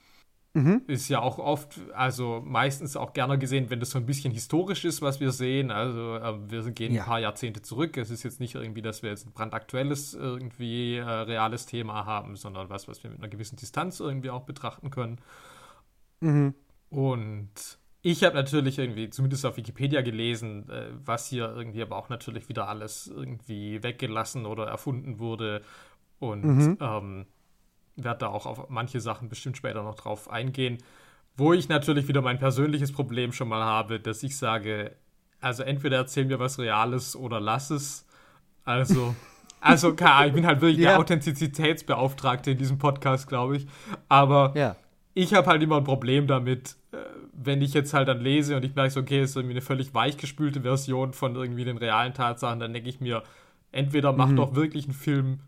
Mhm. 0.57 0.83
Ist 0.87 1.09
ja 1.09 1.21
auch 1.21 1.38
oft, 1.38 1.81
also 1.95 2.40
meistens 2.45 2.97
auch 2.97 3.12
gerne 3.12 3.38
gesehen, 3.38 3.71
wenn 3.71 3.81
das 3.81 3.90
so 3.90 3.99
ein 3.99 4.07
bisschen 4.07 4.33
historisch 4.33 4.85
ist, 4.85 5.03
was 5.03 5.19
wir 5.19 5.33
sehen. 5.33 5.73
Also 5.73 6.17
äh, 6.17 6.51
wir 6.51 6.71
gehen 6.71 6.95
ja. 6.95 7.03
ein 7.03 7.09
paar 7.09 7.19
Jahrzehnte 7.19 7.61
zurück. 7.61 7.97
Es 7.97 8.11
ist 8.11 8.23
jetzt 8.23 8.38
nicht 8.38 8.55
irgendwie, 8.55 8.83
dass 8.83 9.03
wir 9.03 9.11
jetzt 9.11 9.27
ein 9.27 9.33
brandaktuelles, 9.33 10.14
irgendwie 10.14 10.97
äh, 10.97 11.03
reales 11.03 11.67
Thema 11.67 12.07
haben, 12.07 12.37
sondern 12.37 12.71
was, 12.71 12.87
was 12.87 13.03
wir 13.03 13.11
mit 13.11 13.19
einer 13.19 13.29
gewissen 13.29 13.57
Distanz 13.57 13.99
irgendwie 13.99 14.31
auch 14.31 14.45
betrachten 14.45 14.90
können. 14.90 15.19
Mhm. 16.21 16.55
Und 16.88 17.79
ich 18.03 18.23
habe 18.23 18.37
natürlich 18.37 18.79
irgendwie, 18.79 19.11
zumindest 19.11 19.45
auf 19.47 19.57
Wikipedia 19.57 20.03
gelesen, 20.03 20.69
äh, 20.69 20.90
was 21.05 21.27
hier 21.27 21.53
irgendwie 21.57 21.83
aber 21.83 21.97
auch 21.97 22.11
natürlich 22.11 22.49
wieder 22.49 22.69
alles 22.69 23.09
irgendwie 23.09 23.83
weggelassen 23.83 24.47
oder 24.47 24.67
erfunden 24.67 25.19
wurde 25.19 25.62
und 26.31 26.45
mhm. 26.45 26.79
ähm, 26.81 27.27
werde 27.97 28.21
da 28.21 28.27
auch 28.29 28.47
auf 28.47 28.69
manche 28.69 29.01
Sachen 29.01 29.29
bestimmt 29.29 29.57
später 29.57 29.83
noch 29.83 29.95
drauf 29.95 30.31
eingehen. 30.31 30.79
Wo 31.37 31.53
ich 31.53 31.69
natürlich 31.69 32.07
wieder 32.07 32.23
mein 32.23 32.39
persönliches 32.39 32.93
Problem 32.93 33.33
schon 33.33 33.49
mal 33.49 33.63
habe, 33.63 33.99
dass 33.99 34.23
ich 34.23 34.37
sage, 34.37 34.93
also 35.41 35.63
entweder 35.63 35.99
erzähl 35.99 36.25
mir 36.25 36.39
was 36.39 36.59
Reales 36.59 37.17
oder 37.17 37.41
lass 37.41 37.71
es. 37.71 38.07
Also, 38.65 39.15
also 39.61 39.95
klar, 39.95 40.27
ich 40.27 40.33
bin 40.33 40.47
halt 40.47 40.61
wirklich 40.61 40.79
ja. 40.79 40.91
der 40.91 41.01
Authentizitätsbeauftragte 41.01 42.53
in 42.53 42.59
diesem 42.59 42.79
Podcast, 42.79 43.29
glaube 43.29 43.57
ich. 43.57 43.67
Aber 44.09 44.53
ja. 44.57 44.77
ich 45.13 45.35
habe 45.35 45.49
halt 45.49 45.63
immer 45.63 45.79
ein 45.79 45.85
Problem 45.85 46.29
damit, 46.29 46.77
äh, 46.93 46.97
wenn 47.33 47.63
ich 47.63 47.75
jetzt 47.75 47.95
halt 47.95 48.07
dann 48.09 48.21
lese 48.21 48.57
und 48.57 48.65
ich 48.65 48.75
merke 48.75 48.91
so, 48.91 49.01
okay, 49.01 49.21
es 49.21 49.31
ist 49.31 49.37
irgendwie 49.37 49.55
eine 49.55 49.61
völlig 49.61 49.93
weichgespülte 49.93 50.63
Version 50.63 51.13
von 51.13 51.35
irgendwie 51.35 51.65
den 51.65 51.79
realen 51.79 52.15
Tatsachen, 52.15 52.61
dann 52.61 52.73
denke 52.73 52.89
ich 52.89 53.01
mir, 53.01 53.25
entweder 53.73 54.13
mach 54.13 54.29
mhm. 54.29 54.37
doch 54.37 54.55
wirklich 54.55 54.85
einen 54.85 54.95
Film 54.95 55.41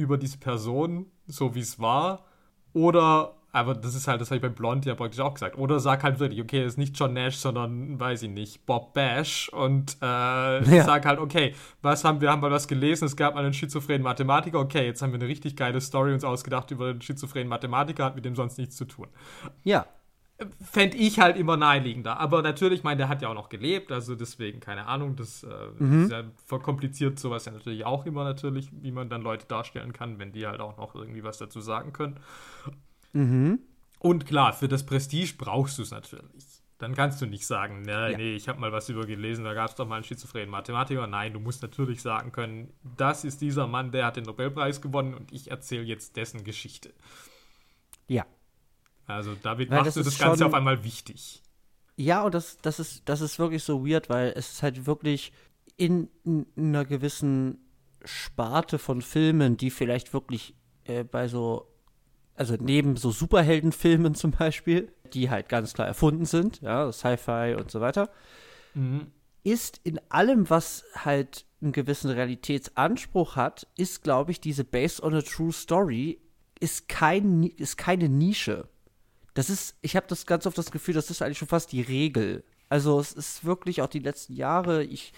über 0.00 0.18
diese 0.18 0.38
Person, 0.38 1.06
so 1.26 1.54
wie 1.54 1.60
es 1.60 1.78
war, 1.78 2.24
oder, 2.72 3.34
aber 3.52 3.74
das 3.74 3.94
ist 3.94 4.06
halt, 4.06 4.20
das 4.20 4.30
habe 4.30 4.36
ich 4.36 4.42
bei 4.42 4.48
Blond 4.48 4.86
ja 4.86 4.94
praktisch 4.94 5.20
auch 5.20 5.34
gesagt, 5.34 5.58
oder 5.58 5.80
sag 5.80 6.02
halt 6.02 6.20
wirklich, 6.20 6.40
okay, 6.40 6.62
es 6.62 6.74
ist 6.74 6.78
nicht 6.78 6.98
John 6.98 7.12
Nash, 7.12 7.36
sondern, 7.36 7.98
weiß 7.98 8.22
ich 8.22 8.30
nicht, 8.30 8.64
Bob 8.64 8.94
Bash. 8.94 9.48
Und 9.48 9.96
äh, 10.00 10.04
ja. 10.06 10.84
sag 10.84 11.04
halt, 11.04 11.18
okay, 11.18 11.54
was 11.82 12.04
haben 12.04 12.20
wir, 12.20 12.30
haben 12.30 12.42
wir 12.42 12.50
was 12.50 12.68
gelesen, 12.68 13.06
es 13.06 13.16
gab 13.16 13.34
mal 13.34 13.44
einen 13.44 13.52
schizophrenen 13.52 14.02
Mathematiker, 14.02 14.60
okay, 14.60 14.86
jetzt 14.86 15.02
haben 15.02 15.12
wir 15.12 15.18
eine 15.18 15.28
richtig 15.28 15.56
geile 15.56 15.80
Story 15.80 16.12
uns 16.12 16.24
ausgedacht 16.24 16.70
über 16.70 16.92
den 16.92 17.02
schizophrenen 17.02 17.48
Mathematiker, 17.48 18.04
hat 18.04 18.14
mit 18.14 18.24
dem 18.24 18.36
sonst 18.36 18.58
nichts 18.58 18.76
zu 18.76 18.84
tun. 18.84 19.08
Ja, 19.64 19.86
fände 20.60 20.96
ich 20.96 21.18
halt 21.18 21.36
immer 21.36 21.56
naheliegender. 21.56 22.18
Aber 22.18 22.42
natürlich, 22.42 22.80
ich 22.80 22.84
meine, 22.84 22.98
der 22.98 23.08
hat 23.08 23.22
ja 23.22 23.28
auch 23.28 23.34
noch 23.34 23.48
gelebt, 23.48 23.92
also 23.92 24.14
deswegen, 24.14 24.60
keine 24.60 24.86
Ahnung, 24.86 25.16
das 25.16 25.44
äh, 25.44 25.48
mhm. 25.78 26.04
ist 26.04 26.10
ja 26.10 26.24
verkompliziert 26.46 27.18
sowas 27.18 27.44
ja 27.44 27.52
natürlich 27.52 27.84
auch 27.84 28.06
immer 28.06 28.24
natürlich, 28.24 28.68
wie 28.72 28.92
man 28.92 29.08
dann 29.08 29.22
Leute 29.22 29.46
darstellen 29.46 29.92
kann, 29.92 30.18
wenn 30.18 30.32
die 30.32 30.46
halt 30.46 30.60
auch 30.60 30.76
noch 30.76 30.94
irgendwie 30.94 31.24
was 31.24 31.38
dazu 31.38 31.60
sagen 31.60 31.92
können. 31.92 32.18
Mhm. 33.12 33.60
Und 33.98 34.26
klar, 34.26 34.52
für 34.52 34.68
das 34.68 34.86
Prestige 34.86 35.34
brauchst 35.36 35.78
du 35.78 35.82
es 35.82 35.90
natürlich. 35.90 36.60
Dann 36.78 36.94
kannst 36.94 37.20
du 37.20 37.26
nicht 37.26 37.46
sagen, 37.46 37.82
nee, 37.82 37.90
ja. 37.90 38.16
nee 38.16 38.34
ich 38.34 38.48
habe 38.48 38.58
mal 38.58 38.72
was 38.72 38.88
über 38.88 39.04
gelesen, 39.04 39.44
da 39.44 39.52
gab 39.52 39.68
es 39.68 39.76
doch 39.76 39.86
mal 39.86 39.96
einen 39.96 40.04
schizophrenen 40.04 40.48
Mathematiker. 40.48 41.06
Nein, 41.06 41.34
du 41.34 41.40
musst 41.40 41.60
natürlich 41.60 42.00
sagen 42.00 42.32
können, 42.32 42.72
das 42.96 43.24
ist 43.24 43.42
dieser 43.42 43.66
Mann, 43.66 43.92
der 43.92 44.06
hat 44.06 44.16
den 44.16 44.24
Nobelpreis 44.24 44.80
gewonnen 44.80 45.12
und 45.12 45.30
ich 45.30 45.50
erzähle 45.50 45.82
jetzt 45.82 46.16
dessen 46.16 46.42
Geschichte. 46.42 46.94
Ja. 48.08 48.24
Also 49.14 49.34
damit 49.42 49.70
Weil 49.70 49.78
machst 49.78 49.88
das 49.88 49.94
du 49.94 50.02
das 50.02 50.18
Ganze 50.18 50.38
schon- 50.38 50.46
auf 50.48 50.54
einmal 50.54 50.84
wichtig. 50.84 51.42
Ja, 51.96 52.22
und 52.22 52.34
das, 52.34 52.56
das, 52.62 52.80
ist, 52.80 53.02
das 53.08 53.20
ist 53.20 53.38
wirklich 53.38 53.62
so 53.62 53.86
weird, 53.86 54.08
weil 54.08 54.32
es 54.36 54.52
ist 54.52 54.62
halt 54.62 54.86
wirklich 54.86 55.32
in, 55.76 56.08
in 56.24 56.46
einer 56.56 56.84
gewissen 56.84 57.58
Sparte 58.04 58.78
von 58.78 59.02
Filmen, 59.02 59.56
die 59.58 59.70
vielleicht 59.70 60.12
wirklich 60.14 60.54
äh, 60.84 61.04
bei 61.04 61.28
so, 61.28 61.66
also 62.34 62.56
neben 62.58 62.96
so 62.96 63.10
Superheldenfilmen 63.10 64.14
zum 64.14 64.30
Beispiel, 64.30 64.92
die 65.12 65.28
halt 65.28 65.48
ganz 65.50 65.74
klar 65.74 65.86
erfunden 65.88 66.24
sind, 66.24 66.60
ja, 66.62 66.90
Sci-Fi 66.90 67.56
und 67.58 67.70
so 67.70 67.80
weiter, 67.80 68.08
Mhm. 68.74 69.08
ist 69.42 69.80
in 69.84 70.00
allem, 70.10 70.48
was 70.48 70.84
halt 70.94 71.44
einen 71.60 71.72
gewissen 71.72 72.10
Realitätsanspruch 72.10 73.36
hat, 73.36 73.66
ist, 73.76 74.02
glaube 74.02 74.30
ich, 74.30 74.40
diese 74.40 74.64
Based 74.64 75.02
on 75.02 75.12
a 75.14 75.20
True 75.22 75.52
Story, 75.52 76.20
ist, 76.60 76.88
kein, 76.88 77.42
ist 77.42 77.76
keine 77.76 78.08
Nische. 78.08 78.68
Das 79.34 79.50
ist, 79.50 79.76
ich 79.82 79.96
habe 79.96 80.06
das 80.08 80.26
ganz 80.26 80.46
oft 80.46 80.58
das 80.58 80.70
Gefühl, 80.70 80.94
das 80.94 81.10
ist 81.10 81.22
eigentlich 81.22 81.38
schon 81.38 81.48
fast 81.48 81.72
die 81.72 81.82
Regel. 81.82 82.44
Also 82.68 83.00
es 83.00 83.12
ist 83.12 83.44
wirklich 83.44 83.82
auch 83.82 83.88
die 83.88 83.98
letzten 83.98 84.34
Jahre, 84.34 84.84
ich, 84.84 85.12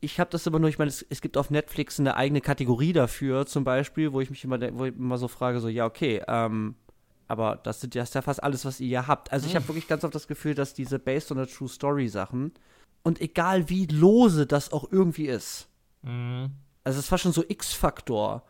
ich 0.00 0.20
habe 0.20 0.30
das 0.30 0.46
immer 0.46 0.58
nur, 0.58 0.68
ich 0.68 0.78
meine, 0.78 0.88
es, 0.88 1.04
es 1.08 1.20
gibt 1.20 1.36
auf 1.36 1.50
Netflix 1.50 1.98
eine 1.98 2.16
eigene 2.16 2.40
Kategorie 2.40 2.92
dafür, 2.92 3.46
zum 3.46 3.64
Beispiel, 3.64 4.12
wo 4.12 4.20
ich 4.20 4.30
mich 4.30 4.44
immer, 4.44 4.60
wo 4.76 4.84
ich 4.84 4.94
immer 4.94 5.18
so 5.18 5.28
frage, 5.28 5.60
so, 5.60 5.68
ja, 5.68 5.86
okay, 5.86 6.22
ähm, 6.28 6.74
aber 7.26 7.56
das 7.56 7.80
sind 7.80 7.94
ja, 7.94 8.02
das 8.02 8.10
ist 8.10 8.14
ja 8.14 8.22
fast 8.22 8.42
alles, 8.42 8.64
was 8.64 8.80
ihr 8.80 8.88
ja 8.88 9.06
habt. 9.06 9.32
Also 9.32 9.46
ich 9.46 9.56
habe 9.56 9.66
wirklich 9.68 9.88
ganz 9.88 10.04
oft 10.04 10.14
das 10.14 10.28
Gefühl, 10.28 10.54
dass 10.54 10.74
diese 10.74 10.98
Based 10.98 11.32
on 11.32 11.38
a 11.38 11.46
True 11.46 11.68
Story 11.68 12.08
Sachen 12.08 12.52
und 13.02 13.20
egal 13.20 13.68
wie 13.68 13.86
lose 13.86 14.46
das 14.46 14.72
auch 14.72 14.90
irgendwie 14.90 15.26
ist, 15.26 15.68
Mhm. 16.02 16.50
also 16.82 16.98
es 16.98 17.10
war 17.10 17.16
schon 17.16 17.32
so 17.32 17.42
X-Faktor 17.48 18.44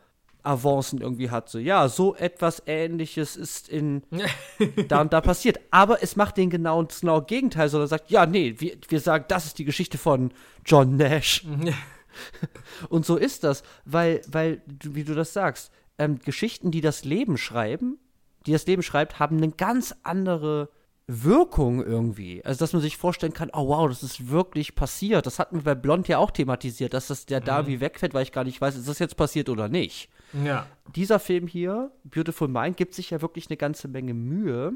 Avancen 0.45 1.01
irgendwie 1.01 1.29
hat, 1.29 1.49
so, 1.49 1.59
ja, 1.59 1.87
so 1.87 2.15
etwas 2.15 2.63
ähnliches 2.65 3.35
ist 3.35 3.69
in 3.69 4.03
da 4.87 5.01
und 5.01 5.13
da 5.13 5.21
passiert. 5.21 5.59
Aber 5.71 6.01
es 6.03 6.15
macht 6.15 6.37
den 6.37 6.49
genauen, 6.49 6.87
das 6.87 7.01
genaue 7.01 7.23
Gegenteil, 7.23 7.69
sondern 7.69 7.87
sagt, 7.87 8.09
ja, 8.09 8.25
nee, 8.25 8.55
wir, 8.57 8.77
wir 8.87 8.99
sagen, 8.99 9.25
das 9.27 9.45
ist 9.45 9.59
die 9.59 9.65
Geschichte 9.65 9.97
von 9.97 10.31
John 10.65 10.97
Nash. 10.97 11.45
Und 12.89 13.05
so 13.05 13.17
ist 13.17 13.43
das, 13.43 13.63
weil, 13.83 14.21
weil, 14.27 14.61
wie 14.65 15.03
du 15.03 15.15
das 15.15 15.33
sagst, 15.33 15.71
ähm, 15.97 16.19
Geschichten, 16.19 16.71
die 16.71 16.81
das 16.81 17.03
Leben 17.03 17.37
schreiben, 17.37 17.97
die 18.45 18.51
das 18.51 18.65
Leben 18.65 18.83
schreibt, 18.83 19.19
haben 19.19 19.37
eine 19.37 19.51
ganz 19.51 19.93
andere 20.03 20.69
Wirkung 21.07 21.83
irgendwie. 21.83 22.43
Also, 22.43 22.59
dass 22.59 22.73
man 22.73 22.81
sich 22.81 22.97
vorstellen 22.97 23.33
kann, 23.33 23.51
oh 23.53 23.67
wow, 23.67 23.87
das 23.87 24.01
ist 24.01 24.29
wirklich 24.29 24.75
passiert. 24.75 25.25
Das 25.25 25.39
hatten 25.39 25.57
wir 25.57 25.63
bei 25.63 25.75
Blond 25.75 26.07
ja 26.07 26.17
auch 26.17 26.31
thematisiert, 26.31 26.93
dass 26.93 27.07
das 27.07 27.25
der 27.25 27.41
da 27.41 27.67
wie 27.67 27.79
wegfällt, 27.79 28.13
weil 28.13 28.23
ich 28.23 28.31
gar 28.31 28.43
nicht 28.43 28.59
weiß, 28.59 28.75
ist 28.75 28.87
das 28.87 28.99
jetzt 28.99 29.17
passiert 29.17 29.49
oder 29.49 29.69
nicht. 29.69 30.09
Ja. 30.33 30.67
Dieser 30.95 31.19
Film 31.19 31.47
hier, 31.47 31.91
Beautiful 32.03 32.47
Mind, 32.47 32.77
gibt 32.77 32.93
sich 32.93 33.09
ja 33.09 33.21
wirklich 33.21 33.49
eine 33.49 33.57
ganze 33.57 33.87
Menge 33.87 34.13
Mühe, 34.13 34.73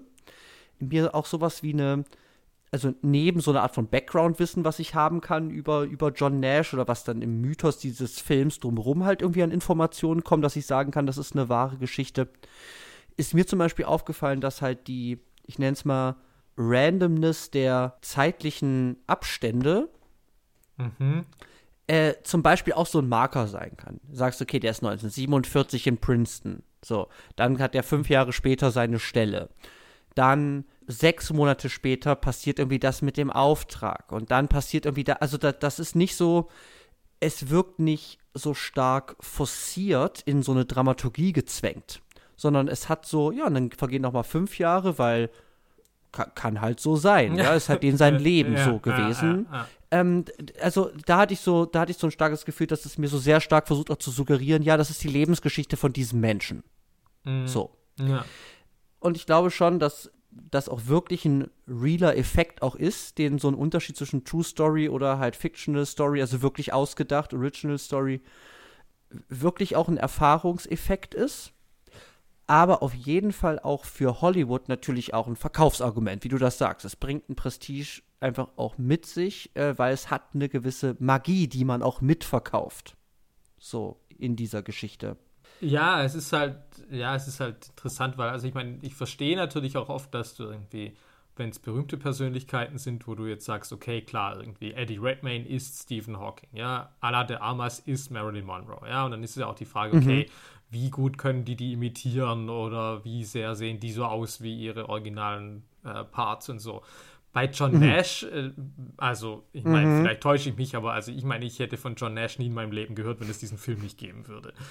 mir 0.80 1.14
auch 1.14 1.26
sowas 1.26 1.64
wie 1.64 1.74
eine, 1.74 2.06
also 2.72 2.94
neben 3.02 3.42
so 3.42 3.52
einer 3.52 3.62
Art 3.64 3.76
von 3.76 3.88
Background-Wissen, 3.88 4.64
was 4.64 4.80
ich 4.80 4.96
haben 4.96 5.22
kann 5.22 5.50
über, 5.50 5.84
über 5.84 6.12
John 6.12 6.40
Nash 6.40 6.74
oder 6.74 6.88
was 6.88 7.04
dann 7.04 7.22
im 7.22 7.42
Mythos 7.42 7.78
dieses 7.78 8.20
Films 8.20 8.60
drumherum 8.60 9.04
halt 9.06 9.22
irgendwie 9.22 9.44
an 9.44 9.52
Informationen 9.52 10.24
kommt, 10.24 10.44
dass 10.44 10.56
ich 10.56 10.66
sagen 10.66 10.92
kann, 10.92 11.06
das 11.06 11.18
ist 11.18 11.36
eine 11.36 11.50
wahre 11.50 11.78
Geschichte, 11.78 12.30
ist 13.18 13.34
mir 13.34 13.46
zum 13.46 13.60
Beispiel 13.60 13.86
aufgefallen, 13.86 14.40
dass 14.40 14.62
halt 14.62 14.88
die, 14.88 15.20
ich 15.46 15.60
nenne 15.60 15.74
es 15.74 15.84
mal, 15.84 16.16
Randomness 16.58 17.52
der 17.52 17.98
zeitlichen 18.02 18.98
Abstände 19.08 19.90
Mhm. 20.80 21.26
Äh, 21.90 22.22
zum 22.22 22.44
Beispiel 22.44 22.74
auch 22.74 22.86
so 22.86 23.00
ein 23.00 23.10
Marker 23.10 23.48
sein 23.48 23.76
kann. 23.76 24.00
Du 24.08 24.16
sagst, 24.16 24.40
okay, 24.44 24.60
der 24.60 24.72
ist 24.72 24.84
1947 24.84 25.88
in 25.88 25.98
Princeton. 25.98 26.62
So, 26.86 27.08
dann 27.36 27.58
hat 27.58 27.74
er 27.74 27.82
fünf 27.82 28.10
Jahre 28.10 28.32
später 28.32 28.70
seine 28.70 29.00
Stelle. 29.00 29.50
Dann 30.14 30.66
sechs 30.86 31.34
Monate 31.34 31.68
später 31.68 32.16
passiert 32.16 32.60
irgendwie 32.60 32.78
das 32.78 33.02
mit 33.02 33.18
dem 33.18 33.32
Auftrag. 33.32 34.12
Und 34.12 34.30
dann 34.30 34.48
passiert 34.48 34.86
irgendwie 34.86 35.04
da, 35.04 35.14
also 35.14 35.40
da, 35.40 35.52
das 35.52 35.80
ist 35.80 35.96
nicht 35.96 36.16
so, 36.16 36.50
es 37.20 37.50
wirkt 37.50 37.80
nicht 37.80 38.20
so 38.36 38.54
stark 38.54 39.16
forciert 39.20 40.22
in 40.22 40.44
so 40.44 40.52
eine 40.52 40.66
Dramaturgie 40.66 41.34
gezwängt, 41.34 42.04
sondern 42.36 42.68
es 42.68 42.88
hat 42.88 43.08
so, 43.08 43.32
ja, 43.32 43.48
und 43.48 43.56
dann 43.56 43.72
vergehen 43.72 44.04
noch 44.04 44.14
mal 44.14 44.22
fünf 44.22 44.60
Jahre, 44.60 45.00
weil 45.00 45.32
kann, 46.12 46.32
kann 46.36 46.62
halt 46.62 46.80
so 46.80 46.96
sein. 46.96 47.36
Ja, 47.36 47.54
ist 47.54 47.70
halt 47.70 47.84
in 47.84 47.98
seinem 47.98 48.20
Leben 48.24 48.54
Ja, 48.54 48.66
so 48.66 48.72
ja, 48.72 48.78
gewesen. 48.78 49.48
ja, 49.52 49.58
ja. 49.58 49.68
Ähm, 49.92 50.26
also 50.62 50.92
da 51.06 51.20
hatte 51.20 51.34
ich 51.34 51.40
so, 51.40 51.66
da 51.66 51.82
hatte 51.82 51.92
ich 51.92 51.98
so 51.98 52.08
ein 52.08 52.12
starkes 52.12 52.46
Gefühl, 52.46 52.68
dass 52.68 52.86
es 52.86 52.98
mir 52.98 53.08
so 53.08 53.18
sehr 53.18 53.42
stark 53.42 53.68
versucht 53.68 53.90
auch 53.90 53.98
zu 53.98 54.12
suggerieren, 54.12 54.62
ja, 54.62 54.78
das 54.78 54.90
ist 54.90 55.04
die 55.04 55.08
Lebensgeschichte 55.08 55.78
von 55.78 55.94
diesem 55.94 56.20
Menschen. 56.20 56.64
Mhm. 57.24 57.48
So. 57.48 57.76
Ja. 58.00 58.24
Und 59.00 59.18
ich 59.18 59.26
glaube 59.26 59.50
schon, 59.52 59.80
dass 59.80 60.12
das 60.32 60.70
auch 60.70 60.86
wirklich 60.86 61.26
ein 61.26 61.50
realer 61.68 62.16
Effekt 62.16 62.62
auch 62.62 62.76
ist, 62.76 63.18
den 63.18 63.40
so 63.40 63.48
ein 63.48 63.56
Unterschied 63.56 63.98
zwischen 63.98 64.24
True 64.26 64.44
Story 64.44 64.90
oder 64.90 65.18
halt 65.18 65.36
Fictional 65.36 65.86
Story, 65.86 66.22
also 66.22 66.42
wirklich 66.42 66.72
ausgedacht, 66.72 67.34
Original 67.34 67.78
Story, 67.80 68.22
wirklich 69.28 69.76
auch 69.76 69.88
ein 69.88 69.98
Erfahrungseffekt 69.98 71.16
ist. 71.16 71.52
Aber 72.50 72.82
auf 72.82 72.96
jeden 72.96 73.32
Fall 73.32 73.60
auch 73.60 73.86
für 73.86 74.22
Hollywood 74.22 74.70
natürlich 74.70 75.14
auch 75.14 75.28
ein 75.28 75.36
Verkaufsargument, 75.36 76.24
wie 76.24 76.30
du 76.30 76.40
das 76.40 76.58
sagst. 76.58 76.84
Es 76.84 76.96
bringt 76.96 77.30
ein 77.30 77.36
Prestige 77.36 78.02
einfach 78.20 78.48
auch 78.56 78.80
mit 78.80 79.06
sich, 79.06 79.56
äh, 79.56 79.78
weil 79.78 79.94
es 79.94 80.10
hat 80.10 80.24
eine 80.34 80.50
gewisse 80.50 80.96
Magie, 80.98 81.48
die 81.48 81.64
man 81.64 81.84
auch 81.84 82.02
mitverkauft. 82.02 82.98
So 83.60 84.00
in 84.18 84.36
dieser 84.36 84.64
Geschichte. 84.64 85.16
Ja, 85.62 86.02
es 86.04 86.16
ist 86.16 86.34
halt, 86.34 86.58
ja, 86.90 87.16
es 87.16 87.28
ist 87.28 87.40
halt 87.40 87.68
interessant, 87.70 88.18
weil, 88.18 88.30
also 88.30 88.48
ich 88.48 88.56
meine, 88.56 88.80
ich 88.82 88.96
verstehe 88.96 89.36
natürlich 89.36 89.78
auch 89.78 89.90
oft, 89.90 90.12
dass 90.16 90.34
du 90.34 90.46
irgendwie, 90.46 90.96
wenn 91.36 91.50
es 91.50 91.60
berühmte 91.60 91.98
Persönlichkeiten 91.98 92.80
sind, 92.80 93.08
wo 93.08 93.14
du 93.14 93.28
jetzt 93.28 93.46
sagst, 93.46 93.72
okay, 93.72 94.02
klar, 94.02 94.40
irgendwie 94.40 94.74
Eddie 94.74 94.98
Redmayne 94.98 95.48
ist 95.48 95.84
Stephen 95.84 96.18
Hawking, 96.18 96.50
ja, 96.54 96.96
Ana 97.00 97.26
de 97.26 97.38
Armas 97.38 97.78
ist 97.80 98.10
Marilyn 98.10 98.46
Monroe, 98.46 98.88
ja, 98.90 99.06
und 99.06 99.12
dann 99.12 99.22
ist 99.22 99.38
ja 99.38 99.46
auch 99.46 99.56
die 99.56 99.66
Frage, 99.66 99.98
okay, 99.98 100.26
wie 100.70 100.90
gut 100.90 101.18
können 101.18 101.46
die 101.46 101.56
die 101.56 101.74
imitieren 101.74 102.50
oder 102.50 103.04
wie 103.04 103.24
sehr 103.24 103.56
sehen 103.56 103.80
die 103.80 103.92
so 103.92 104.06
aus 104.06 104.42
wie 104.42 104.56
ihre 104.58 104.90
originalen 104.90 105.64
äh, 105.84 106.04
Parts 106.04 106.50
und 106.50 106.60
so. 106.60 106.82
Bei 107.32 107.46
John 107.46 107.80
Nash, 107.80 108.24
äh, 108.24 108.52
also 108.98 109.44
ich 109.54 109.64
meine, 109.64 109.98
vielleicht 110.02 110.22
täusche 110.22 110.50
ich 110.50 110.58
mich, 110.58 110.76
aber 110.76 110.94
also 110.94 111.12
ich 111.12 111.24
meine, 111.24 111.46
ich 111.46 111.60
hätte 111.60 111.78
von 111.78 111.96
John 111.96 112.14
Nash 112.16 112.40
nie 112.40 112.48
in 112.48 112.54
meinem 112.54 112.72
Leben 112.72 112.96
gehört, 112.96 113.20
wenn 113.20 113.30
es 113.30 113.38
diesen 113.40 113.58
Film 113.58 113.80
nicht 113.82 113.98
geben 113.98 114.28
würde. 114.28 114.54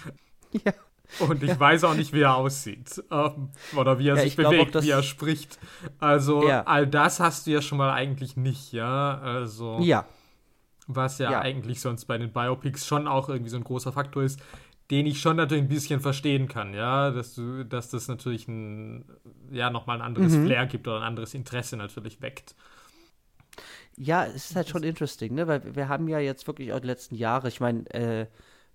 Ja. 0.65 0.73
Und 1.27 1.43
ich 1.43 1.59
weiß 1.59 1.85
auch 1.85 1.95
nicht, 1.95 2.13
wie 2.13 2.21
er 2.21 2.35
aussieht. 2.37 3.03
Ähm, 3.11 3.51
oder 3.77 3.99
wie 3.99 4.09
er 4.09 4.17
Ja, 4.17 4.23
sich 4.23 4.37
glaub 4.37 4.51
bewegt, 4.53 4.75
dass- 4.75 4.85
wie 4.85 4.91
er 4.91 5.03
spricht. 5.03 5.59
Also, 5.99 6.47
Ja. 6.47 6.63
all 6.65 6.87
das 6.87 7.19
hast 7.21 7.47
du 7.47 7.51
ja 7.51 7.61
schon 7.63 7.79
mal 7.79 7.93
eigentlich 7.93 8.37
nicht, 8.37 8.73
ja. 8.73 9.19
Also, 9.19 9.79
Ja, 9.81 10.05
was 10.87 11.19
ja, 11.19 11.33
Ja. 11.33 11.41
eigentlich 11.41 11.81
sonst 11.81 12.07
bei 12.07 12.17
den 12.19 12.33
Biopics 12.33 12.87
schon 12.87 13.07
auch 13.09 13.29
irgendwie 13.29 13.51
so 13.51 13.57
ein 13.59 13.65
großer 13.65 13.93
Faktor 13.93 14.23
ist, 14.23 14.41
den 14.91 15.07
ich 15.07 15.20
schon 15.20 15.36
natürlich 15.36 15.64
ein 15.64 15.68
bisschen 15.68 16.01
verstehen 16.01 16.49
kann, 16.49 16.74
ja. 16.74 17.11
Dass 17.11 17.34
du, 17.34 17.64
dass 17.64 17.91
das 17.91 18.09
natürlich 18.09 18.49
ein, 18.49 19.05
ja, 19.51 19.70
nochmal 19.70 19.99
ein 19.99 20.03
anderes 20.03 20.32
Mhm. 20.32 20.47
Flair 20.47 20.66
gibt 20.66 20.89
oder 20.89 20.99
ein 20.99 21.03
anderes 21.03 21.34
Interesse 21.34 21.76
natürlich 21.76 22.22
weckt. 22.22 22.55
Ja, 23.97 24.24
es 24.26 24.51
ist 24.51 24.57
halt 24.57 24.68
schon 24.68 24.84
interesting, 24.84 25.34
ne? 25.34 25.47
Weil 25.49 25.74
wir 25.74 25.89
haben 25.89 26.09
ja 26.09 26.20
jetzt 26.20 26.47
wirklich 26.47 26.72
auch 26.72 26.80
die 26.80 26.86
letzten 26.86 27.16
Jahre, 27.16 27.49
ich 27.49 27.61
meine, 27.61 27.84
äh, 27.93 28.26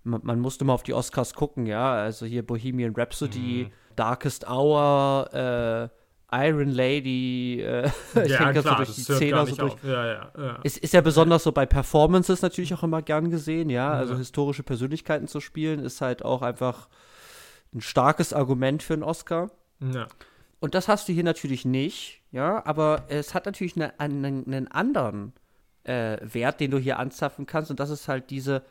man, 0.03 0.21
man 0.23 0.39
musste 0.39 0.65
mal 0.65 0.73
auf 0.73 0.83
die 0.83 0.93
Oscars 0.93 1.33
gucken, 1.33 1.65
ja. 1.65 1.93
Also 1.93 2.25
hier 2.25 2.45
Bohemian 2.45 2.93
Rhapsody, 2.95 3.71
Darkest 3.95 4.47
Hour, 4.49 5.29
äh, 5.33 6.02
Iron 6.33 6.69
Lady, 6.69 7.61
äh, 7.61 7.89
ich 8.23 8.31
ja, 8.31 8.45
denke 8.45 8.61
klar, 8.61 8.85
so 8.85 9.03
durch 9.05 9.19
die 9.19 9.29
gar 9.29 9.45
so 9.45 9.55
durch. 9.55 9.75
Ja, 9.83 10.05
ja, 10.05 10.31
ja. 10.37 10.59
Es 10.63 10.77
ist 10.77 10.93
ja 10.93 11.01
besonders 11.01 11.43
so 11.43 11.51
bei 11.51 11.65
Performances 11.65 12.41
natürlich 12.41 12.73
auch 12.73 12.83
immer 12.83 13.01
gern 13.01 13.29
gesehen, 13.29 13.69
ja. 13.69 13.91
Also 13.91 14.15
historische 14.17 14.63
Persönlichkeiten 14.63 15.27
zu 15.27 15.39
spielen, 15.39 15.79
ist 15.79 16.01
halt 16.01 16.25
auch 16.25 16.41
einfach 16.41 16.87
ein 17.73 17.81
starkes 17.81 18.33
Argument 18.33 18.83
für 18.83 18.93
einen 18.93 19.03
Oscar. 19.03 19.51
ja. 19.79 20.07
Und 20.59 20.75
das 20.75 20.87
hast 20.87 21.09
du 21.09 21.11
hier 21.11 21.25
natürlich 21.25 21.65
nicht, 21.65 22.21
ja, 22.31 22.65
aber 22.65 23.03
es 23.09 23.33
hat 23.33 23.45
natürlich 23.45 23.75
eine, 23.75 23.99
einen, 23.99 24.45
einen 24.45 24.69
anderen 24.69 25.33
äh, 25.83 26.17
Wert, 26.21 26.61
den 26.61 26.71
du 26.71 26.77
hier 26.77 26.99
anzapfen 26.99 27.45
kannst, 27.45 27.69
und 27.69 27.81
das 27.81 27.89
ist 27.89 28.07
halt 28.07 28.29
diese, 28.29 28.63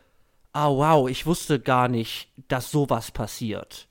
ah 0.54 0.70
wow, 0.70 1.10
ich 1.10 1.26
wusste 1.26 1.60
gar 1.60 1.88
nicht, 1.88 2.32
dass 2.48 2.70
sowas 2.70 3.10
passiert. 3.10 3.88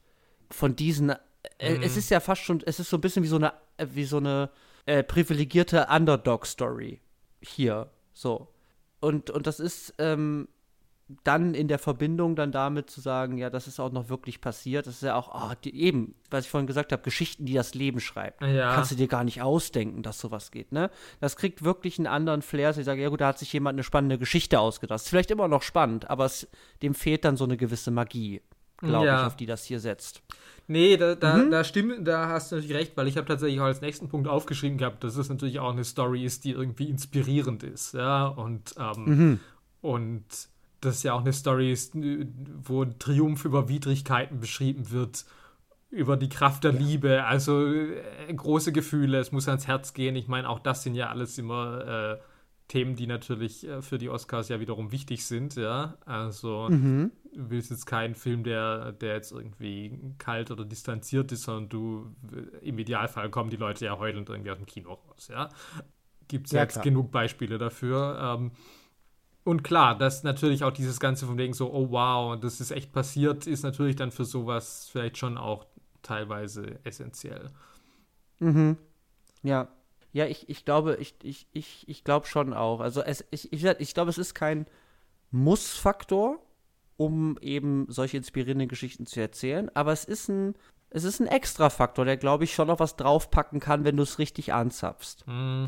Von 0.50 0.76
diesen, 0.76 1.14
Mhm. 1.62 1.84
es 1.84 1.98
ist 1.98 2.10
ja 2.10 2.20
fast 2.20 2.42
schon, 2.42 2.62
es 2.66 2.80
ist 2.80 2.90
so 2.90 2.98
ein 2.98 3.02
bisschen 3.02 3.24
wie 3.24 3.28
so 3.28 3.38
eine, 3.38 3.54
äh, 3.78 3.88
wie 3.94 4.06
so 4.06 4.18
eine 4.18 4.50
äh, 4.86 5.04
privilegierte 5.04 5.88
Underdog-Story 5.90 7.02
hier, 7.42 7.90
so. 8.14 8.48
Und, 9.00 9.30
und 9.32 9.48
das 9.48 9.60
ist 9.60 9.96
ähm, 9.98 10.48
dann 11.24 11.54
in 11.54 11.68
der 11.68 11.80
Verbindung 11.80 12.36
dann 12.36 12.52
damit 12.52 12.90
zu 12.90 13.02
sagen, 13.02 13.38
ja, 13.38 13.50
das 13.50 13.68
ist 13.68 13.80
auch 13.80 13.92
noch 13.92 14.10
wirklich 14.10 14.42
passiert. 14.42 14.88
Das 14.88 14.96
ist 14.96 15.04
ja 15.04 15.16
auch, 15.16 15.34
ah, 15.34 15.56
die, 15.56 15.76
eben, 15.76 16.16
was 16.30 16.46
ich 16.46 16.52
vorhin 16.52 16.68
gesagt 16.68 16.92
habe, 16.92 17.02
Geschichten, 17.02 17.46
die 17.46 17.54
das 17.54 17.74
Leben 17.74 18.00
schreibt. 18.00 18.42
Ja. 18.42 18.76
Kannst 18.76 18.92
du 18.92 18.96
dir 18.96 19.08
gar 19.08 19.24
nicht 19.24 19.42
ausdenken, 19.42 20.04
dass 20.04 20.20
sowas 20.20 20.52
geht, 20.52 20.72
ne? 20.72 20.90
Das 21.20 21.36
kriegt 21.36 21.64
wirklich 21.64 21.98
einen 21.98 22.08
anderen 22.08 22.42
Flair. 22.42 22.76
Ich 22.78 22.86
sage, 22.86 23.02
ja 23.02 23.10
gut, 23.10 23.22
da 23.22 23.28
hat 23.28 23.40
sich 23.40 23.52
jemand 23.54 23.76
eine 23.76 23.84
spannende 23.84 24.18
Geschichte 24.18 24.60
ausgedacht. 24.60 25.02
Ist 25.02 25.10
vielleicht 25.10 25.32
immer 25.32 25.48
noch 25.48 25.64
spannend, 25.64 26.10
aber 26.10 26.26
es, 26.26 26.48
dem 26.82 26.94
fehlt 26.94 27.26
dann 27.26 27.38
so 27.38 27.44
eine 27.44 27.58
gewisse 27.58 27.92
Magie, 27.92 28.42
glaube 28.82 29.06
ja. 29.06 29.22
ich, 29.22 29.28
auf 29.28 29.36
die 29.36 29.46
das 29.46 29.64
hier 29.64 29.80
setzt. 29.80 30.22
Nee, 30.68 30.96
da, 30.96 31.16
da, 31.16 31.38
mhm. 31.38 31.52
da, 31.52 31.64
stimmt, 31.64 32.08
da 32.08 32.30
hast 32.30 32.52
du 32.52 32.56
natürlich 32.56 32.76
recht, 32.76 32.98
weil 32.98 33.08
ich 33.08 33.18
habe 33.18 33.28
tatsächlich 33.28 33.60
auch 33.60 33.66
als 33.66 33.82
nächsten 33.82 34.08
Punkt 34.08 34.28
aufgeschrieben 34.28 34.78
gehabt, 34.78 35.04
dass 35.04 35.18
es 35.18 35.30
natürlich 35.30 35.60
auch 35.60 35.72
eine 35.72 35.84
Story 35.84 36.24
ist, 36.24 36.46
die 36.46 36.52
irgendwie 36.52 36.90
inspirierend 36.90 37.64
ist, 37.64 37.94
ja, 37.94 38.28
und, 38.28 38.76
ähm, 38.78 39.06
mhm. 39.06 39.40
und 39.82 40.24
das 40.80 41.04
ja 41.04 41.14
auch 41.14 41.22
eine 41.22 41.34
Story 41.34 41.72
ist, 41.72 41.94
wo 42.64 42.86
Triumph 42.86 43.46
über 43.46 43.70
Widrigkeiten 43.70 44.40
beschrieben 44.40 44.92
wird, 44.92 45.26
über 45.90 46.16
die 46.16 46.30
Kraft 46.30 46.64
der 46.64 46.74
ja. 46.74 46.80
Liebe, 46.80 47.24
also 47.26 47.66
äh, 47.68 48.34
große 48.34 48.72
Gefühle, 48.72 49.20
es 49.20 49.32
muss 49.32 49.48
ans 49.48 49.68
Herz 49.68 49.94
gehen. 49.94 50.16
Ich 50.16 50.28
meine, 50.28 50.50
auch 50.50 50.60
das 50.60 50.84
sind 50.84 50.96
ja 50.96 51.10
alles 51.10 51.38
immer 51.38 52.18
äh, 52.18 52.18
Themen, 52.72 52.96
die 52.96 53.06
natürlich 53.06 53.68
äh, 53.68 53.82
für 53.82 53.98
die 53.98 54.10
Oscars 54.10 54.48
ja 54.48 54.62
wiederum 54.62 54.94
wichtig 54.94 55.26
sind, 55.26 55.58
ja. 55.58 55.98
Also 56.06 56.70
mhm. 56.70 57.12
du 57.36 57.50
willst 57.50 57.70
jetzt 57.70 57.86
keinen 57.86 58.16
Film, 58.16 58.46
der, 58.46 58.94
der 58.94 59.16
jetzt 59.16 59.34
irgendwie 59.34 60.00
kalt 60.18 60.52
oder 60.52 60.64
distanziert 60.64 61.34
ist, 61.34 61.44
sondern 61.44 61.68
du 61.68 62.16
im 62.62 62.80
Idealfall 62.80 63.30
kommen 63.30 63.50
die 63.50 63.58
Leute 63.58 63.84
ja 63.84 64.00
heulend 64.00 64.30
irgendwie 64.30 64.52
aus 64.52 64.58
dem 64.58 64.66
Kino 64.66 64.94
raus, 64.94 65.28
ja. 65.28 65.50
Gibt 66.30 66.48
es 66.48 66.54
ja, 66.54 66.62
jetzt 66.62 66.74
klar. 66.74 66.86
genug 66.86 67.12
Beispiele 67.12 67.58
dafür. 67.58 68.38
Ähm, 68.40 68.52
und 69.44 69.64
klar, 69.64 69.98
dass 69.98 70.24
natürlich 70.24 70.64
auch 70.64 70.72
dieses 70.72 71.02
Ganze 71.02 71.26
von 71.26 71.38
wegen 71.38 71.54
so, 71.54 71.74
oh 71.74 71.92
wow, 71.92 72.40
das 72.40 72.62
ist 72.62 72.72
echt 72.72 72.94
passiert, 72.94 73.48
ist 73.48 73.64
natürlich 73.64 73.98
dann 73.98 74.12
für 74.12 74.24
sowas 74.24 74.88
vielleicht 74.90 75.18
schon 75.18 75.38
auch 75.38 75.66
teilweise 76.04 76.80
essentiell. 76.86 77.50
Mhm. 78.40 78.78
Ja, 79.44 79.68
ja, 80.14 80.26
ich, 80.26 80.50
ich 80.50 80.66
glaube, 80.66 80.98
ich, 81.00 81.16
ich, 81.24 81.48
ich, 81.54 81.88
ich 81.88 82.04
glaube 82.04 82.28
schon 82.28 82.54
auch. 82.54 82.80
Also 82.82 83.02
es, 83.02 83.26
ich, 83.32 83.52
ich, 83.54 83.64
ich 83.64 83.94
glaube, 83.94 84.10
es 84.10 84.18
ist 84.18 84.34
kein 84.34 84.66
Muss-Faktor, 85.32 86.40
um 86.98 87.38
eben 87.42 87.86
solche 87.90 88.18
inspirierenden 88.18 88.68
Geschichten 88.68 89.06
zu 89.06 89.20
erzählen, 89.22 89.72
aber 89.74 89.92
es 89.92 90.06
ist 90.06 90.30
ein, 90.30 90.56
es 90.90 91.06
ist 91.06 91.22
ein 91.22 91.28
Extra-Faktor, 91.28 92.06
der, 92.06 92.18
glaube 92.18 92.44
ich, 92.44 92.54
schon 92.54 92.68
noch 92.68 92.80
was 92.80 92.98
draufpacken 92.98 93.60
kann, 93.60 93.86
wenn 93.86 93.96
du 93.96 94.04
es 94.04 94.20
richtig 94.20 94.54
anzapfst. 94.54 95.26
Mm. 95.26 95.66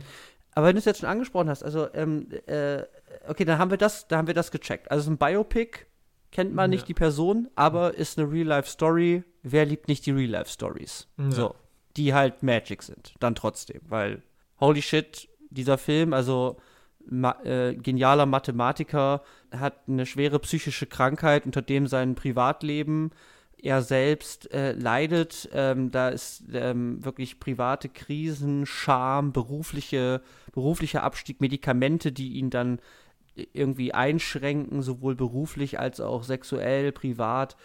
Aber 0.55 0.67
wenn 0.67 0.75
du 0.75 0.79
es 0.79 0.85
jetzt 0.85 0.99
schon 0.99 1.09
angesprochen 1.09 1.49
hast, 1.49 1.63
also, 1.63 1.91
ähm, 1.93 2.27
äh, 2.45 2.83
okay, 3.27 3.45
dann 3.45 3.57
haben 3.57 3.71
wir 3.71 3.77
das, 3.77 4.07
dann 4.07 4.19
haben 4.19 4.27
wir 4.27 4.33
das 4.33 4.51
gecheckt. 4.51 4.91
Also 4.91 5.09
ein 5.09 5.17
Biopic 5.17 5.85
kennt 6.31 6.53
man 6.53 6.71
ja. 6.71 6.75
nicht 6.75 6.87
die 6.87 6.93
Person, 6.93 7.49
aber 7.55 7.95
ist 7.95 8.19
eine 8.19 8.29
Real-Life-Story. 8.29 9.23
Wer 9.41 9.65
liebt 9.65 9.87
nicht 9.87 10.05
die 10.05 10.11
Real-Life-Stories? 10.11 11.07
Ja. 11.17 11.31
So, 11.31 11.55
die 11.95 12.13
halt 12.13 12.43
Magic 12.43 12.83
sind, 12.83 13.15
dann 13.19 13.33
trotzdem, 13.33 13.81
weil 13.87 14.21
holy 14.65 14.81
shit, 14.81 15.29
dieser 15.49 15.77
Film, 15.77 16.13
also 16.13 16.57
ma 17.05 17.37
äh, 17.43 17.75
genialer 17.75 18.25
Mathematiker, 18.25 19.21
hat 19.51 19.75
eine 19.87 20.05
schwere 20.05 20.39
psychische 20.39 20.87
Krankheit, 20.87 21.45
unter 21.45 21.61
dem 21.61 21.87
sein 21.87 22.15
Privatleben 22.15 23.11
er 23.63 23.81
selbst 23.81 24.51
äh, 24.53 24.73
leidet. 24.73 25.49
Ähm, 25.53 25.89
da 25.89 26.09
ist 26.09 26.43
ähm, 26.53 27.03
wirklich 27.03 27.39
private 27.39 27.87
Krisen, 27.87 28.65
Scham, 28.65 29.31
berufliche, 29.31 30.21
beruflicher 30.51 31.01
Abstieg, 31.01 31.39
Medikamente, 31.39 32.11
die 32.11 32.33
ihn 32.33 32.49
dann 32.49 32.79
irgendwie 33.53 33.93
einschränken, 33.93 34.81
sowohl 34.81 35.15
beruflich 35.15 35.79
als 35.79 36.01
auch 36.01 36.23
sexuell, 36.23 36.91
privat. 36.91 37.55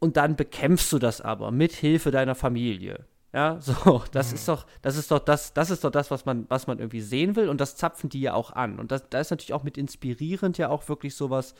Und 0.00 0.16
dann 0.16 0.34
bekämpfst 0.34 0.92
du 0.92 0.98
das 0.98 1.20
aber 1.20 1.52
mit 1.52 1.72
Hilfe 1.72 2.10
deiner 2.10 2.34
Familie. 2.34 3.06
Ja, 3.36 3.60
so, 3.60 4.02
das 4.12 4.30
mhm. 4.30 4.36
ist 4.36 4.48
doch, 4.48 4.64
das 4.80 4.96
ist 4.96 5.10
doch 5.10 5.18
das, 5.18 5.52
das 5.52 5.70
ist 5.70 5.84
doch 5.84 5.90
das, 5.90 6.10
was 6.10 6.24
man, 6.24 6.46
was 6.48 6.66
man 6.66 6.78
irgendwie 6.78 7.02
sehen 7.02 7.36
will 7.36 7.50
und 7.50 7.60
das 7.60 7.76
zapfen 7.76 8.08
die 8.08 8.22
ja 8.22 8.32
auch 8.32 8.50
an. 8.50 8.78
Und 8.78 8.90
das, 8.90 9.10
da 9.10 9.20
ist 9.20 9.30
natürlich 9.30 9.52
auch 9.52 9.62
mit 9.62 9.76
inspirierend 9.76 10.56
ja 10.56 10.70
auch 10.70 10.88
wirklich 10.88 11.14
sowas 11.14 11.54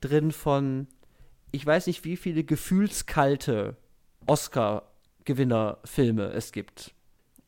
drin 0.00 0.32
von, 0.32 0.86
ich 1.52 1.66
weiß 1.66 1.86
nicht, 1.86 2.06
wie 2.06 2.16
viele 2.16 2.44
gefühlskalte 2.44 3.76
Oscar-Gewinner-Filme 4.26 6.30
es 6.30 6.50
gibt. 6.50 6.94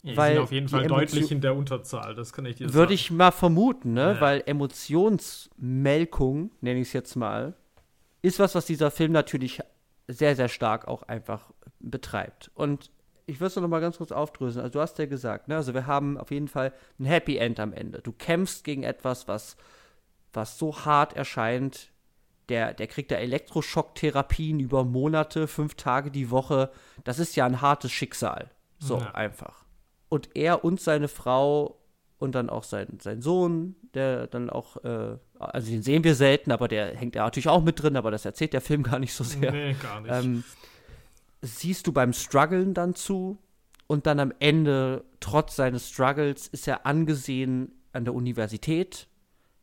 Ja, 0.02 0.18
weil 0.18 0.34
sind 0.34 0.42
auf 0.42 0.52
jeden 0.52 0.68
Fall 0.68 0.86
deutlich 0.86 1.32
in 1.32 1.40
der 1.40 1.56
Unterzahl, 1.56 2.14
das 2.14 2.34
kann 2.34 2.44
ich 2.44 2.56
dir 2.56 2.64
sagen. 2.64 2.74
Würde 2.74 2.92
ich 2.92 3.10
mal 3.10 3.30
vermuten, 3.30 3.94
ne? 3.94 4.12
Ja. 4.12 4.20
Weil 4.20 4.42
Emotionsmelkung, 4.44 6.50
nenne 6.60 6.80
ich 6.80 6.88
es 6.88 6.92
jetzt 6.92 7.16
mal, 7.16 7.54
ist 8.20 8.38
was, 8.38 8.54
was 8.54 8.66
dieser 8.66 8.90
Film 8.90 9.12
natürlich 9.12 9.60
sehr, 10.06 10.36
sehr 10.36 10.48
stark 10.48 10.86
auch 10.86 11.04
einfach 11.04 11.50
betreibt. 11.80 12.50
Und 12.54 12.90
ich 13.26 13.40
würde 13.40 13.48
es 13.48 13.56
noch 13.56 13.68
mal 13.68 13.80
ganz 13.80 13.98
kurz 13.98 14.12
aufdröseln. 14.12 14.64
Also 14.64 14.74
du 14.74 14.80
hast 14.80 14.98
ja 14.98 15.06
gesagt, 15.06 15.48
ne? 15.48 15.56
also 15.56 15.74
wir 15.74 15.86
haben 15.86 16.18
auf 16.18 16.30
jeden 16.30 16.48
Fall 16.48 16.72
ein 16.98 17.04
Happy 17.04 17.36
End 17.36 17.60
am 17.60 17.72
Ende. 17.72 18.00
Du 18.00 18.12
kämpfst 18.12 18.64
gegen 18.64 18.82
etwas, 18.82 19.28
was, 19.28 19.56
was 20.32 20.58
so 20.58 20.84
hart 20.84 21.14
erscheint. 21.14 21.90
Der, 22.48 22.74
der 22.74 22.88
kriegt 22.88 23.10
da 23.10 23.16
Elektroschocktherapien 23.16 24.60
über 24.60 24.84
Monate, 24.84 25.46
fünf 25.46 25.74
Tage 25.74 26.10
die 26.10 26.30
Woche. 26.30 26.70
Das 27.04 27.18
ist 27.18 27.36
ja 27.36 27.46
ein 27.46 27.60
hartes 27.60 27.92
Schicksal. 27.92 28.50
So 28.78 28.98
ja. 28.98 29.14
einfach. 29.14 29.64
Und 30.08 30.30
er 30.34 30.64
und 30.64 30.80
seine 30.80 31.08
Frau 31.08 31.78
und 32.18 32.34
dann 32.34 32.50
auch 32.50 32.64
sein, 32.64 32.98
sein 33.00 33.22
Sohn, 33.22 33.76
der 33.94 34.26
dann 34.26 34.50
auch, 34.50 34.76
äh, 34.84 35.16
also 35.38 35.70
den 35.70 35.82
sehen 35.82 36.04
wir 36.04 36.14
selten, 36.14 36.52
aber 36.52 36.68
der 36.68 36.94
hängt 36.96 37.14
ja 37.14 37.24
natürlich 37.24 37.48
auch 37.48 37.62
mit 37.62 37.82
drin, 37.82 37.96
aber 37.96 38.10
das 38.10 38.24
erzählt 38.24 38.52
der 38.52 38.60
Film 38.60 38.82
gar 38.84 38.98
nicht 38.98 39.14
so 39.14 39.24
sehr. 39.24 39.50
Nee, 39.50 39.74
gar 39.74 40.00
nicht. 40.00 40.12
Ähm, 40.12 40.44
siehst 41.42 41.86
du 41.86 41.92
beim 41.92 42.12
Struggeln 42.12 42.72
dann 42.72 42.94
zu 42.94 43.38
und 43.86 44.06
dann 44.06 44.20
am 44.20 44.32
Ende, 44.38 45.04
trotz 45.20 45.56
seines 45.56 45.90
Struggles, 45.90 46.48
ist 46.48 46.66
er 46.66 46.86
angesehen 46.86 47.72
an 47.92 48.04
der 48.04 48.14
Universität. 48.14 49.08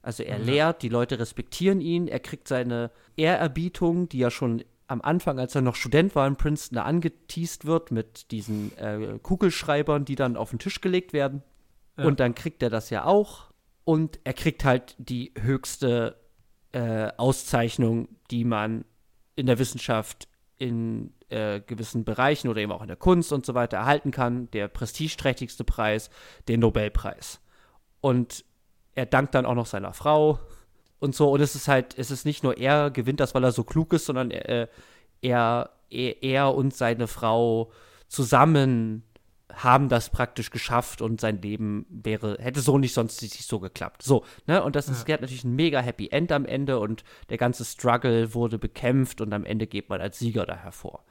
Also 0.02 0.24
er 0.24 0.40
mhm. 0.40 0.46
lehrt, 0.46 0.82
die 0.82 0.90
Leute 0.90 1.20
respektieren 1.20 1.82
ihn, 1.82 2.08
er 2.08 2.20
kriegt 2.20 2.48
seine 2.48 2.92
Ehrerbietung, 3.16 4.08
die 4.10 4.20
ja 4.20 4.30
schon 4.30 4.64
am 4.88 5.02
Anfang, 5.02 5.40
als 5.40 5.56
er 5.56 5.62
noch 5.62 5.76
Student 5.76 6.16
war 6.16 6.28
in 6.28 6.36
Princeton, 6.36 6.78
da 6.78 6.84
angeteased 6.84 7.66
wird 7.66 7.92
mit 7.92 8.32
diesen 8.32 8.76
äh, 8.78 9.20
Kugelschreibern, 9.22 10.04
die 10.04 10.16
dann 10.16 10.36
auf 10.36 10.50
den 10.50 10.60
Tisch 10.60 10.82
gelegt 10.82 11.14
werden. 11.14 11.44
Ja. 11.98 12.06
Und 12.06 12.20
dann 12.20 12.34
kriegt 12.34 12.64
er 12.64 12.70
das 12.70 12.90
ja 12.90 13.06
auch. 13.06 13.52
Und 13.84 14.20
er 14.24 14.34
kriegt 14.34 14.66
halt 14.66 14.96
die 14.98 15.32
höchste 15.40 16.20
äh, 16.72 17.12
Auszeichnung, 17.18 18.08
die 18.32 18.46
man 18.46 18.86
in 19.36 19.46
der 19.46 19.60
Wissenschaft 19.60 20.28
in 20.58 21.14
äh, 21.30 21.62
gewissen 21.62 22.04
Bereichen 22.04 22.48
oder 22.48 22.62
eben 22.62 22.72
auch 22.72 22.82
in 22.82 22.88
der 22.88 22.98
Kunst 22.98 23.32
und 23.32 23.46
so 23.46 23.54
weiter 23.54 23.78
erhalten 23.78 24.12
kann, 24.12 24.50
der 24.52 24.68
prestigeträchtigste 24.68 25.64
Preis, 25.64 26.10
den 26.48 26.60
Nobelpreis. 26.60 27.40
Und 28.02 28.46
er 28.96 29.06
dankt 29.06 29.36
dann 29.36 29.46
auch 29.46 29.56
noch 29.56 29.66
seiner 29.66 29.94
Frau 29.94 30.40
und 31.00 31.16
so. 31.16 31.32
Und 31.32 31.42
es 31.42 31.56
ist 31.56 31.68
halt, 31.68 31.98
es 31.98 32.12
ist 32.12 32.26
nicht 32.26 32.44
nur 32.44 32.58
er 32.58 32.92
gewinnt 32.92 33.20
das, 33.20 33.34
weil 33.36 33.44
er 33.44 33.52
so 33.52 33.64
klug 33.64 33.94
ist, 33.94 34.06
sondern 34.06 34.32
äh, 34.32 34.68
er, 35.22 35.70
er, 35.90 36.24
er 36.24 36.56
und 36.56 36.76
seine 36.76 37.08
Frau 37.08 37.72
zusammen 38.08 39.04
haben 39.54 39.90
das 39.90 40.10
praktisch 40.10 40.52
geschafft 40.52 41.02
und 41.02 41.20
sein 41.20 41.42
Leben 41.42 41.86
wäre, 41.90 42.38
hätte 42.40 42.62
so 42.62 42.78
nicht 42.78 42.94
sonst 42.94 43.22
nicht 43.22 43.44
so 43.44 43.60
geklappt. 43.60 44.04
So, 44.04 44.24
ne? 44.46 44.64
Und 44.64 44.76
das 44.76 44.90
ist, 44.90 45.08
ja. 45.08 45.16
natürlich 45.16 45.44
ein 45.44 45.56
mega 45.56 45.80
Happy 45.80 46.10
End 46.12 46.32
am 46.32 46.46
Ende 46.46 46.80
und 46.80 47.04
der 47.30 47.38
ganze 47.38 47.66
Struggle 47.66 48.34
wurde 48.34 48.60
bekämpft 48.60 49.22
und 49.22 49.34
am 49.34 49.46
Ende 49.46 49.68
geht 49.68 49.90
man 49.90 50.02
als 50.02 50.20
Sieger 50.20 50.46
da 50.46 50.56
hervor. 50.56 51.04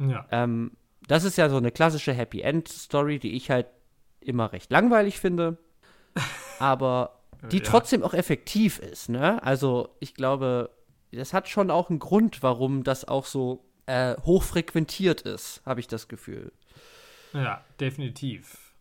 Ja. 0.00 0.26
Ähm, 0.30 0.72
das 1.06 1.24
ist 1.24 1.36
ja 1.36 1.48
so 1.48 1.56
eine 1.56 1.70
klassische 1.70 2.12
Happy 2.12 2.40
End 2.40 2.68
Story, 2.68 3.18
die 3.18 3.32
ich 3.32 3.50
halt 3.50 3.66
immer 4.20 4.52
recht 4.52 4.70
langweilig 4.70 5.18
finde, 5.18 5.58
aber 6.58 7.20
die 7.50 7.58
ja. 7.58 7.64
trotzdem 7.64 8.02
auch 8.02 8.14
effektiv 8.14 8.78
ist, 8.78 9.08
ne? 9.08 9.42
Also, 9.42 9.96
ich 10.00 10.14
glaube, 10.14 10.70
das 11.10 11.32
hat 11.32 11.48
schon 11.48 11.70
auch 11.70 11.88
einen 11.88 11.98
Grund, 11.98 12.42
warum 12.42 12.84
das 12.84 13.06
auch 13.06 13.24
so 13.24 13.64
äh, 13.86 14.14
hochfrequentiert 14.22 15.22
ist, 15.22 15.62
habe 15.64 15.80
ich 15.80 15.88
das 15.88 16.06
Gefühl. 16.08 16.52
Ja, 17.32 17.64
definitiv. 17.78 18.74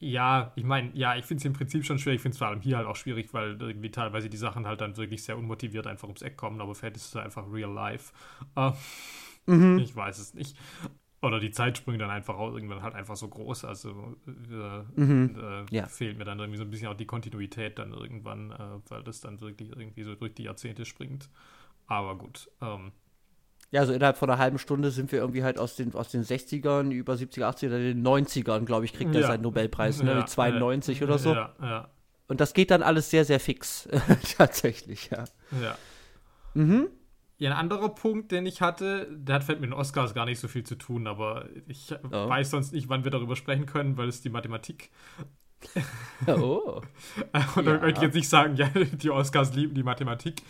Ja, 0.00 0.52
ich 0.54 0.64
meine, 0.64 0.90
ja, 0.92 1.16
ich 1.16 1.24
finde 1.24 1.40
es 1.40 1.44
im 1.46 1.54
Prinzip 1.54 1.84
schon 1.86 1.98
schwierig. 1.98 2.16
Ich 2.16 2.22
finde 2.22 2.34
es 2.34 2.38
vor 2.38 2.48
allem 2.48 2.60
hier 2.60 2.76
halt 2.76 2.86
auch 2.86 2.96
schwierig, 2.96 3.32
weil 3.32 3.56
irgendwie 3.60 3.90
teilweise 3.90 4.28
die 4.28 4.36
Sachen 4.36 4.66
halt 4.66 4.80
dann 4.80 4.96
wirklich 4.96 5.24
sehr 5.24 5.38
unmotiviert 5.38 5.86
einfach 5.86 6.08
ums 6.08 6.20
Eck 6.20 6.36
kommen, 6.36 6.60
aber 6.60 6.74
vielleicht 6.74 6.96
ist 6.96 7.06
es 7.06 7.16
einfach 7.16 7.50
real 7.50 7.72
life. 7.72 8.12
Uh, 8.56 8.72
mhm. 9.46 9.78
Ich 9.78 9.94
weiß 9.94 10.18
es 10.18 10.34
nicht. 10.34 10.56
Oder 11.22 11.40
die 11.40 11.50
Zeitsprünge 11.50 11.98
dann 11.98 12.10
einfach 12.10 12.36
auch 12.36 12.52
irgendwann 12.52 12.82
halt 12.82 12.94
einfach 12.94 13.16
so 13.16 13.28
groß. 13.28 13.64
Also 13.64 14.14
äh, 14.26 15.00
mhm. 15.00 15.36
äh, 15.40 15.74
ja. 15.74 15.86
fehlt 15.86 16.18
mir 16.18 16.24
dann 16.24 16.38
irgendwie 16.38 16.58
so 16.58 16.64
ein 16.64 16.70
bisschen 16.70 16.88
auch 16.88 16.96
die 16.96 17.06
Kontinuität 17.06 17.78
dann 17.78 17.94
irgendwann, 17.94 18.50
äh, 18.50 18.90
weil 18.90 19.02
das 19.02 19.20
dann 19.20 19.40
wirklich 19.40 19.70
irgendwie 19.70 20.02
so 20.02 20.14
durch 20.14 20.34
die 20.34 20.42
Jahrzehnte 20.42 20.84
springt. 20.84 21.30
Aber 21.86 22.18
gut. 22.18 22.50
Ähm, 22.60 22.92
ja, 23.70 23.80
also 23.80 23.92
innerhalb 23.92 24.16
von 24.16 24.30
einer 24.30 24.38
halben 24.38 24.58
Stunde 24.58 24.90
sind 24.90 25.10
wir 25.12 25.18
irgendwie 25.18 25.42
halt 25.42 25.58
aus 25.58 25.76
den, 25.76 25.94
aus 25.94 26.10
den 26.10 26.22
60ern 26.22 26.90
über 26.92 27.14
70er, 27.14 27.44
80er, 27.44 27.70
den 27.70 28.06
90ern, 28.06 28.64
glaube 28.66 28.84
ich, 28.84 28.92
kriegt 28.92 29.14
er 29.14 29.22
seinen 29.22 29.42
Nobelpreis, 29.42 30.02
ne? 30.02 30.12
Ja, 30.12 30.26
92 30.26 31.00
ja, 31.00 31.06
oder 31.06 31.18
so. 31.18 31.34
Ja, 31.34 31.54
ja. 31.60 31.88
Und 32.28 32.40
das 32.40 32.54
geht 32.54 32.70
dann 32.70 32.82
alles 32.82 33.10
sehr, 33.10 33.24
sehr 33.24 33.40
fix. 33.40 33.88
Tatsächlich, 34.36 35.10
ja. 35.10 35.24
Ja. 35.60 35.76
Mhm. 36.54 36.88
Ja, 37.38 37.50
ein 37.50 37.56
anderer 37.56 37.88
Punkt, 37.88 38.30
den 38.30 38.46
ich 38.46 38.60
hatte, 38.60 39.08
der 39.10 39.36
hat 39.36 39.48
mit 39.48 39.64
den 39.64 39.72
Oscars 39.72 40.14
gar 40.14 40.24
nicht 40.24 40.38
so 40.38 40.48
viel 40.48 40.64
zu 40.64 40.76
tun, 40.76 41.06
aber 41.06 41.48
ich 41.66 41.92
oh. 42.04 42.28
weiß 42.28 42.50
sonst 42.50 42.72
nicht, 42.72 42.88
wann 42.88 43.04
wir 43.04 43.10
darüber 43.10 43.34
sprechen 43.34 43.66
können, 43.66 43.96
weil 43.96 44.08
es 44.08 44.20
die 44.20 44.30
Mathematik 44.30 44.90
Oh. 46.26 46.80
Und 47.56 47.66
dann 47.66 47.74
ja. 47.76 47.80
möchte 47.80 47.98
ich 47.98 48.02
jetzt 48.02 48.14
nicht 48.14 48.28
sagen, 48.28 48.56
ja, 48.56 48.70
die 48.74 49.10
Oscars 49.10 49.54
lieben 49.54 49.74
die 49.74 49.82
Mathematik, 49.82 50.42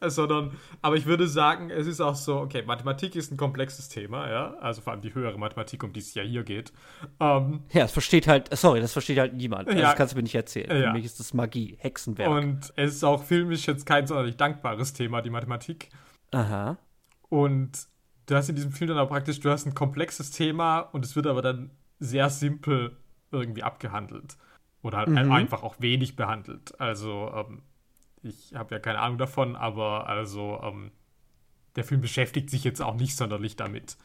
sondern, 0.00 0.56
aber 0.82 0.96
ich 0.96 1.06
würde 1.06 1.28
sagen, 1.28 1.70
es 1.70 1.86
ist 1.86 2.00
auch 2.00 2.14
so, 2.14 2.36
okay, 2.36 2.62
Mathematik 2.62 3.14
ist 3.16 3.32
ein 3.32 3.36
komplexes 3.36 3.88
Thema, 3.88 4.28
ja, 4.28 4.54
also 4.60 4.82
vor 4.82 4.92
allem 4.92 5.02
die 5.02 5.14
höhere 5.14 5.38
Mathematik, 5.38 5.82
um 5.82 5.92
die 5.92 6.00
es 6.00 6.14
ja 6.14 6.22
hier 6.22 6.42
geht. 6.42 6.72
Ähm, 7.20 7.62
ja, 7.72 7.82
das 7.82 7.92
versteht 7.92 8.26
halt, 8.26 8.54
sorry, 8.56 8.80
das 8.80 8.92
versteht 8.92 9.18
halt 9.18 9.34
niemand. 9.34 9.68
Also 9.68 9.80
ja, 9.80 9.86
das 9.88 9.96
kannst 9.96 10.14
du 10.14 10.16
mir 10.16 10.24
nicht 10.24 10.34
erzählen. 10.34 10.70
Ja. 10.70 10.88
Für 10.88 10.92
mich 10.92 11.04
ist 11.04 11.20
das 11.20 11.32
Magie, 11.32 11.76
Hexenwerk. 11.78 12.30
Und 12.30 12.72
es 12.76 12.96
ist 12.96 13.04
auch 13.04 13.22
filmisch 13.22 13.66
jetzt 13.66 13.86
kein 13.86 14.06
sonderlich 14.06 14.36
dankbares 14.36 14.92
Thema, 14.92 15.22
die 15.22 15.30
Mathematik. 15.30 15.88
Aha. 16.34 16.78
Und 17.28 17.86
du 18.26 18.34
hast 18.34 18.48
in 18.48 18.56
diesem 18.56 18.72
Film 18.72 18.88
dann 18.88 18.98
auch 18.98 19.08
praktisch, 19.08 19.40
du 19.40 19.50
hast 19.50 19.66
ein 19.66 19.74
komplexes 19.74 20.30
Thema 20.30 20.80
und 20.80 21.04
es 21.04 21.16
wird 21.16 21.26
aber 21.26 21.42
dann 21.42 21.70
sehr 22.00 22.30
simpel 22.30 22.96
irgendwie 23.30 23.62
abgehandelt. 23.62 24.36
Oder 24.82 24.98
halt 24.98 25.08
mhm. 25.08 25.32
einfach 25.32 25.62
auch 25.62 25.76
wenig 25.80 26.16
behandelt. 26.16 26.78
Also, 26.78 27.32
ähm, 27.34 27.62
ich 28.22 28.54
habe 28.54 28.74
ja 28.74 28.78
keine 28.78 28.98
Ahnung 28.98 29.18
davon, 29.18 29.56
aber 29.56 30.08
also, 30.08 30.60
ähm, 30.62 30.90
der 31.76 31.84
Film 31.84 32.00
beschäftigt 32.00 32.50
sich 32.50 32.64
jetzt 32.64 32.82
auch 32.82 32.94
nicht 32.94 33.16
sonderlich 33.16 33.56
damit. 33.56 33.96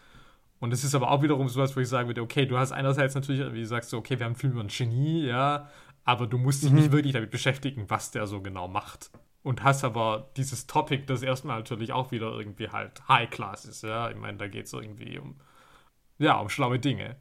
Und 0.60 0.74
es 0.74 0.84
ist 0.84 0.96
aber 0.96 1.12
auch 1.12 1.22
wiederum 1.22 1.48
sowas, 1.48 1.76
wo 1.76 1.80
ich 1.80 1.88
sagen 1.88 2.08
würde, 2.08 2.22
okay, 2.22 2.46
du 2.46 2.58
hast 2.58 2.72
einerseits 2.72 3.16
natürlich, 3.16 3.54
wie 3.54 3.60
du 3.60 3.66
sagst, 3.66 3.90
so, 3.90 3.98
okay, 3.98 4.20
wir 4.20 4.26
haben 4.26 4.32
einen 4.32 4.40
Film 4.40 4.54
über 4.54 4.62
ein 4.62 4.68
Genie, 4.68 5.26
ja, 5.26 5.70
aber 6.04 6.28
du 6.28 6.38
musst 6.38 6.64
dich 6.64 6.72
mhm. 6.72 6.78
nicht 6.78 6.92
wirklich 6.92 7.14
damit 7.14 7.32
beschäftigen, 7.32 7.90
was 7.90 8.12
der 8.12 8.28
so 8.28 8.42
genau 8.42 8.68
macht. 8.68 9.12
Und 9.42 9.64
hast 9.64 9.84
aber 9.84 10.32
dieses 10.36 10.68
Topic, 10.68 11.06
das 11.06 11.24
erstmal 11.24 11.60
natürlich 11.60 11.94
auch 11.94 12.12
wieder 12.12 12.32
irgendwie 12.32 12.70
halt 12.70 13.08
High 13.08 13.30
Class 13.30 13.66
ist, 13.66 13.84
ja. 13.84 14.10
Ich 14.10 14.18
meine, 14.18 14.38
da 14.38 14.48
geht 14.48 14.66
es 14.66 14.74
irgendwie 14.74 15.18
um, 15.18 15.40
ja, 16.18 16.38
um 16.40 16.50
schlaue 16.50 16.80
Dinge. 16.80 17.16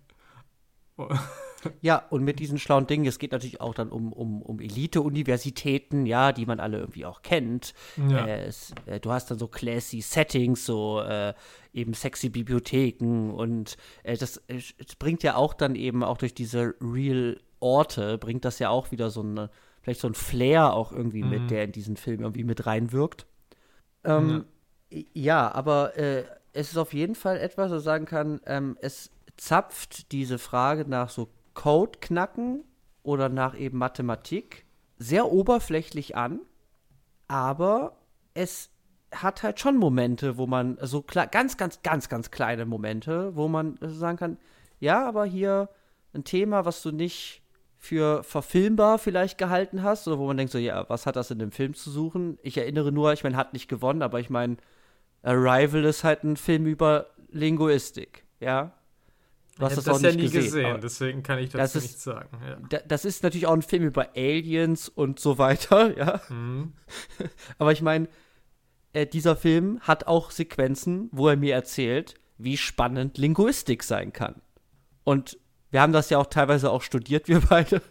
Ja, 1.80 2.04
und 2.10 2.22
mit 2.24 2.38
diesen 2.38 2.58
schlauen 2.58 2.86
Dingen, 2.86 3.06
es 3.06 3.18
geht 3.18 3.32
natürlich 3.32 3.60
auch 3.60 3.74
dann 3.74 3.90
um, 3.90 4.12
um, 4.12 4.42
um 4.42 4.60
Elite-Universitäten, 4.60 6.06
ja, 6.06 6.32
die 6.32 6.46
man 6.46 6.60
alle 6.60 6.78
irgendwie 6.78 7.04
auch 7.04 7.22
kennt. 7.22 7.74
Ja. 7.96 8.26
Äh, 8.26 8.44
es, 8.46 8.74
äh, 8.86 9.00
du 9.00 9.10
hast 9.10 9.30
dann 9.30 9.38
so 9.38 9.48
classy 9.48 10.00
Settings, 10.00 10.64
so 10.64 11.00
äh, 11.00 11.34
eben 11.72 11.94
sexy 11.94 12.28
Bibliotheken 12.28 13.30
und 13.30 13.76
äh, 14.02 14.16
das 14.16 14.38
äh, 14.48 14.60
bringt 14.98 15.22
ja 15.22 15.36
auch 15.36 15.54
dann 15.54 15.74
eben 15.74 16.04
auch 16.04 16.18
durch 16.18 16.34
diese 16.34 16.74
Real-Orte, 16.80 18.18
bringt 18.18 18.44
das 18.44 18.58
ja 18.58 18.70
auch 18.70 18.90
wieder 18.90 19.10
so 19.10 19.22
eine, 19.22 19.50
vielleicht 19.88 20.00
so 20.00 20.08
ein 20.08 20.14
Flair 20.14 20.74
auch 20.74 20.92
irgendwie 20.92 21.22
mhm. 21.22 21.30
mit, 21.30 21.50
der 21.50 21.64
in 21.64 21.72
diesen 21.72 21.96
Film 21.96 22.20
irgendwie 22.20 22.44
mit 22.44 22.66
reinwirkt. 22.66 23.26
Ähm, 24.04 24.44
ja. 24.90 25.02
ja. 25.14 25.52
aber 25.52 25.96
äh, 25.96 26.24
es 26.52 26.70
ist 26.70 26.76
auf 26.76 26.92
jeden 26.92 27.14
Fall 27.14 27.38
etwas, 27.38 27.70
was 27.70 27.78
ich 27.78 27.84
sagen 27.84 28.04
kann, 28.04 28.40
ähm, 28.44 28.76
es 28.82 29.10
zapft 29.36 30.12
diese 30.12 30.38
Frage 30.38 30.84
nach 30.86 31.08
so 31.08 31.28
Code 31.54 31.98
knacken 32.00 32.64
oder 33.02 33.28
nach 33.30 33.56
eben 33.56 33.78
Mathematik 33.78 34.66
sehr 34.98 35.32
oberflächlich 35.32 36.16
an, 36.16 36.40
aber 37.28 37.96
es 38.34 38.70
hat 39.12 39.42
halt 39.42 39.58
schon 39.58 39.78
Momente, 39.78 40.36
wo 40.36 40.46
man 40.46 40.76
so 40.82 41.02
ganz, 41.02 41.56
ganz, 41.56 41.82
ganz, 41.82 42.08
ganz 42.08 42.30
kleine 42.30 42.66
Momente, 42.66 43.34
wo 43.36 43.48
man 43.48 43.78
sagen 43.80 44.18
kann, 44.18 44.38
ja, 44.80 45.06
aber 45.06 45.24
hier 45.24 45.70
ein 46.12 46.24
Thema, 46.24 46.64
was 46.66 46.82
du 46.82 46.90
nicht 46.90 47.42
für 47.78 48.24
verfilmbar 48.24 48.98
vielleicht 48.98 49.38
gehalten 49.38 49.82
hast, 49.82 50.08
oder 50.08 50.18
wo 50.18 50.26
man 50.26 50.36
denkt 50.36 50.52
so, 50.52 50.58
ja, 50.58 50.88
was 50.88 51.06
hat 51.06 51.16
das 51.16 51.30
in 51.30 51.38
dem 51.38 51.52
Film 51.52 51.74
zu 51.74 51.90
suchen? 51.90 52.38
Ich 52.42 52.58
erinnere 52.58 52.92
nur, 52.92 53.12
ich 53.12 53.22
meine, 53.22 53.36
hat 53.36 53.52
nicht 53.52 53.68
gewonnen, 53.68 54.02
aber 54.02 54.20
ich 54.20 54.30
meine, 54.30 54.56
Arrival 55.22 55.84
ist 55.84 56.04
halt 56.04 56.24
ein 56.24 56.36
Film 56.36 56.66
über 56.66 57.06
Linguistik, 57.30 58.24
ja. 58.40 58.72
Du 59.58 59.64
hast 59.64 59.76
das, 59.76 59.84
das 59.84 59.96
auch 59.96 60.00
ja 60.00 60.12
nie 60.12 60.22
gesehen, 60.22 60.42
gesehen 60.42 60.80
deswegen 60.80 61.22
kann 61.24 61.38
ich 61.40 61.50
dazu 61.50 61.78
das 61.78 61.82
nichts 61.82 62.04
sagen. 62.04 62.28
Ja. 62.46 62.80
Das 62.86 63.04
ist 63.04 63.24
natürlich 63.24 63.46
auch 63.48 63.54
ein 63.54 63.62
Film 63.62 63.84
über 63.84 64.10
Aliens 64.14 64.88
und 64.88 65.18
so 65.18 65.38
weiter, 65.38 65.96
ja. 65.98 66.20
Mhm. 66.28 66.74
Aber 67.58 67.72
ich 67.72 67.82
meine, 67.82 68.08
äh, 68.92 69.06
dieser 69.06 69.36
Film 69.36 69.80
hat 69.80 70.06
auch 70.06 70.30
Sequenzen, 70.30 71.08
wo 71.12 71.28
er 71.28 71.36
mir 71.36 71.54
erzählt, 71.54 72.14
wie 72.38 72.56
spannend 72.56 73.18
Linguistik 73.18 73.82
sein 73.82 74.12
kann. 74.12 74.36
Und 75.02 75.38
wir 75.70 75.80
haben 75.80 75.92
das 75.92 76.10
ja 76.10 76.18
auch 76.18 76.26
teilweise 76.26 76.70
auch 76.70 76.82
studiert, 76.82 77.28
wir 77.28 77.40
beide. 77.40 77.82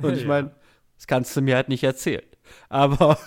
Und 0.00 0.16
ich 0.16 0.26
meine, 0.26 0.52
das 0.96 1.06
kannst 1.06 1.36
du 1.36 1.40
mir 1.40 1.56
halt 1.56 1.68
nicht 1.68 1.84
erzählen. 1.84 2.24
Aber 2.68 3.18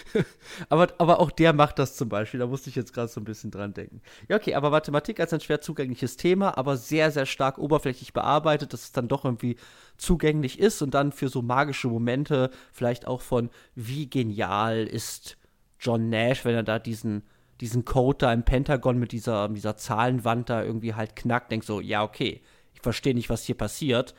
aber, 0.68 0.88
aber 0.98 1.20
auch 1.20 1.30
der 1.30 1.52
macht 1.52 1.78
das 1.78 1.96
zum 1.96 2.08
Beispiel. 2.08 2.40
Da 2.40 2.46
musste 2.46 2.70
ich 2.70 2.76
jetzt 2.76 2.92
gerade 2.92 3.08
so 3.08 3.20
ein 3.20 3.24
bisschen 3.24 3.50
dran 3.50 3.74
denken. 3.74 4.00
Ja, 4.28 4.36
okay, 4.36 4.54
aber 4.54 4.70
Mathematik 4.70 5.20
als 5.20 5.32
ein 5.32 5.40
schwer 5.40 5.60
zugängliches 5.60 6.16
Thema, 6.16 6.56
aber 6.56 6.76
sehr, 6.76 7.10
sehr 7.10 7.26
stark 7.26 7.58
oberflächlich 7.58 8.12
bearbeitet, 8.12 8.72
dass 8.72 8.84
es 8.84 8.92
dann 8.92 9.08
doch 9.08 9.24
irgendwie 9.24 9.56
zugänglich 9.96 10.58
ist 10.58 10.82
und 10.82 10.94
dann 10.94 11.12
für 11.12 11.28
so 11.28 11.42
magische 11.42 11.88
Momente 11.88 12.50
vielleicht 12.72 13.06
auch 13.06 13.20
von, 13.20 13.50
wie 13.74 14.08
genial 14.08 14.86
ist 14.86 15.36
John 15.78 16.08
Nash, 16.08 16.44
wenn 16.44 16.54
er 16.54 16.62
da 16.62 16.78
diesen, 16.78 17.22
diesen 17.60 17.84
Code 17.84 18.18
da 18.18 18.32
im 18.32 18.44
Pentagon 18.44 18.98
mit 18.98 19.12
dieser, 19.12 19.48
dieser 19.48 19.76
Zahlenwand 19.76 20.48
da 20.50 20.62
irgendwie 20.62 20.94
halt 20.94 21.16
knackt, 21.16 21.50
denkt 21.50 21.66
so, 21.66 21.80
ja, 21.80 22.02
okay, 22.02 22.40
verstehe 22.82 23.14
nicht, 23.14 23.30
was 23.30 23.44
hier 23.44 23.56
passiert 23.56 24.14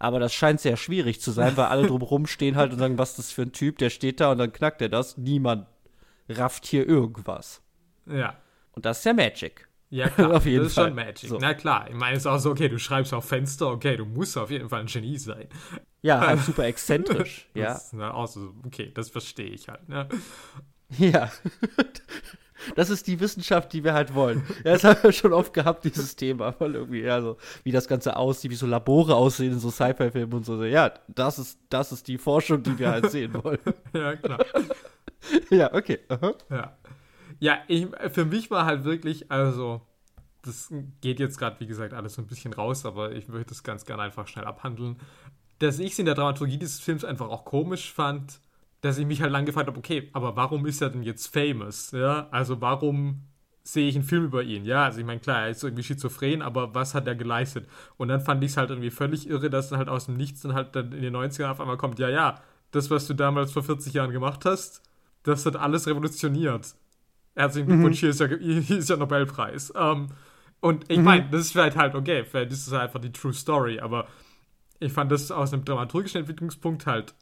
aber 0.00 0.20
das 0.20 0.32
scheint 0.32 0.60
sehr 0.60 0.76
schwierig 0.76 1.20
zu 1.20 1.32
sein, 1.32 1.56
weil 1.56 1.66
alle 1.66 1.86
drumherum 1.88 2.26
stehen 2.26 2.56
halt 2.56 2.72
und 2.72 2.78
sagen, 2.78 2.98
was 2.98 3.10
ist 3.10 3.18
das 3.18 3.32
für 3.32 3.42
ein 3.42 3.52
Typ, 3.52 3.78
der 3.78 3.90
steht 3.90 4.20
da 4.20 4.32
und 4.32 4.38
dann 4.38 4.52
knackt 4.52 4.80
er 4.80 4.88
das. 4.88 5.16
Niemand 5.16 5.66
rafft 6.28 6.66
hier 6.66 6.86
irgendwas. 6.86 7.62
Ja. 8.06 8.36
Und 8.72 8.86
das 8.86 8.98
ist 8.98 9.04
ja 9.04 9.12
Magic. 9.12 9.68
Ja, 9.90 10.08
klar, 10.08 10.36
auf 10.36 10.46
jeden 10.46 10.58
das 10.58 10.68
ist 10.68 10.74
Fall. 10.74 10.86
schon 10.86 10.94
Magic. 10.94 11.28
So. 11.30 11.38
Na 11.40 11.54
klar, 11.54 11.88
ich 11.88 11.96
meine, 11.96 12.16
es 12.16 12.22
ist 12.22 12.26
auch 12.26 12.38
so, 12.38 12.50
okay, 12.50 12.68
du 12.68 12.78
schreibst 12.78 13.12
auf 13.12 13.24
Fenster, 13.24 13.68
okay, 13.68 13.96
du 13.96 14.04
musst 14.04 14.36
auf 14.38 14.50
jeden 14.50 14.68
Fall 14.68 14.80
ein 14.80 14.86
Genie 14.86 15.18
sein. 15.18 15.48
Ja, 16.02 16.20
halt 16.20 16.40
super 16.44 16.64
exzentrisch, 16.64 17.48
ja. 17.54 17.72
Ist, 17.72 17.94
na, 17.94 18.14
auch 18.14 18.28
so, 18.28 18.54
okay, 18.64 18.92
das 18.94 19.10
verstehe 19.10 19.50
ich 19.50 19.68
halt, 19.68 19.88
ne? 19.88 20.08
Ja. 20.96 21.30
Das 22.76 22.90
ist 22.90 23.06
die 23.06 23.20
Wissenschaft, 23.20 23.72
die 23.72 23.84
wir 23.84 23.94
halt 23.94 24.14
wollen. 24.14 24.42
Ja, 24.64 24.72
das 24.72 24.84
haben 24.84 25.02
wir 25.02 25.12
schon 25.12 25.32
oft 25.32 25.52
gehabt, 25.52 25.84
dieses 25.84 26.16
Thema. 26.16 26.54
Weil 26.58 26.74
irgendwie, 26.74 27.00
ja, 27.02 27.20
so, 27.20 27.36
wie 27.64 27.72
das 27.72 27.88
Ganze 27.88 28.16
aussieht, 28.16 28.50
wie 28.50 28.56
so 28.56 28.66
Labore 28.66 29.14
aussehen 29.14 29.52
in 29.52 29.58
so 29.58 29.70
Sci-Fi-Filmen 29.70 30.32
und 30.32 30.44
so. 30.44 30.62
Ja, 30.64 30.92
das 31.08 31.38
ist, 31.38 31.58
das 31.68 31.92
ist 31.92 32.08
die 32.08 32.18
Forschung, 32.18 32.62
die 32.62 32.78
wir 32.78 32.90
halt 32.90 33.10
sehen 33.10 33.34
wollen. 33.42 33.58
ja, 33.92 34.16
klar. 34.16 34.44
ja, 35.50 35.72
okay. 35.72 36.00
Aha. 36.08 36.34
Ja. 36.50 36.76
Ja, 37.40 37.58
ich, 37.68 37.86
für 38.10 38.24
mich 38.24 38.50
war 38.50 38.64
halt 38.64 38.84
wirklich, 38.84 39.30
also, 39.30 39.80
das 40.42 40.72
geht 41.00 41.20
jetzt 41.20 41.38
gerade, 41.38 41.60
wie 41.60 41.66
gesagt, 41.66 41.94
alles 41.94 42.14
so 42.14 42.22
ein 42.22 42.26
bisschen 42.26 42.52
raus, 42.52 42.84
aber 42.84 43.12
ich 43.12 43.28
möchte 43.28 43.50
das 43.50 43.62
ganz 43.62 43.84
gerne 43.84 44.02
einfach 44.02 44.26
schnell 44.26 44.44
abhandeln. 44.44 44.96
Dass 45.60 45.78
ich 45.78 45.92
es 45.92 45.98
in 45.98 46.06
der 46.06 46.14
Dramaturgie 46.14 46.58
dieses 46.58 46.80
Films 46.80 47.04
einfach 47.04 47.28
auch 47.28 47.44
komisch 47.44 47.92
fand, 47.92 48.40
dass 48.80 48.98
ich 48.98 49.06
mich 49.06 49.22
halt 49.22 49.32
lang 49.32 49.44
gefragt 49.44 49.66
habe, 49.66 49.78
okay, 49.78 50.08
aber 50.12 50.36
warum 50.36 50.66
ist 50.66 50.80
er 50.80 50.90
denn 50.90 51.02
jetzt 51.02 51.32
famous? 51.32 51.90
Ja, 51.90 52.28
also 52.30 52.60
warum 52.60 53.22
sehe 53.64 53.88
ich 53.88 53.96
einen 53.96 54.04
Film 54.04 54.24
über 54.24 54.42
ihn? 54.42 54.64
Ja, 54.64 54.84
also 54.84 55.00
ich 55.00 55.06
meine, 55.06 55.20
klar, 55.20 55.42
er 55.42 55.50
ist 55.50 55.62
irgendwie 55.62 55.82
schizophren, 55.82 56.42
aber 56.42 56.74
was 56.74 56.94
hat 56.94 57.06
er 57.06 57.14
geleistet? 57.14 57.68
Und 57.96 58.08
dann 58.08 58.20
fand 58.20 58.42
ich 58.44 58.52
es 58.52 58.56
halt 58.56 58.70
irgendwie 58.70 58.90
völlig 58.90 59.28
irre, 59.28 59.50
dass 59.50 59.68
dann 59.68 59.78
halt 59.78 59.88
aus 59.88 60.06
dem 60.06 60.16
Nichts 60.16 60.42
dann 60.42 60.54
halt 60.54 60.74
dann 60.74 60.92
in 60.92 61.02
den 61.02 61.14
90ern 61.14 61.50
auf 61.50 61.60
einmal 61.60 61.76
kommt, 61.76 61.98
ja, 61.98 62.08
ja, 62.08 62.40
das, 62.70 62.90
was 62.90 63.06
du 63.06 63.14
damals 63.14 63.52
vor 63.52 63.62
40 63.62 63.92
Jahren 63.94 64.10
gemacht 64.10 64.44
hast, 64.44 64.82
das 65.22 65.44
hat 65.44 65.56
alles 65.56 65.86
revolutioniert. 65.86 66.74
Herzlichen 67.34 67.68
Glückwunsch, 67.68 67.96
mhm. 67.96 68.00
hier, 68.00 68.10
ist 68.10 68.20
ja, 68.20 68.26
hier 68.26 68.78
ist 68.78 68.90
ja 68.90 68.96
Nobelpreis. 68.96 69.72
Ähm, 69.76 70.08
und 70.60 70.90
ich 70.90 70.98
mhm. 70.98 71.04
meine, 71.04 71.28
das 71.30 71.42
ist 71.42 71.52
vielleicht 71.52 71.76
halt 71.76 71.94
okay, 71.94 72.24
vielleicht 72.24 72.52
ist 72.52 72.66
es 72.66 72.72
einfach 72.72 73.00
die 73.00 73.12
True 73.12 73.32
Story, 73.32 73.80
aber 73.80 74.08
ich 74.80 74.92
fand 74.92 75.12
das 75.12 75.30
aus 75.30 75.52
einem 75.52 75.64
dramaturgischen 75.64 76.20
Entwicklungspunkt 76.20 76.86
halt 76.86 77.14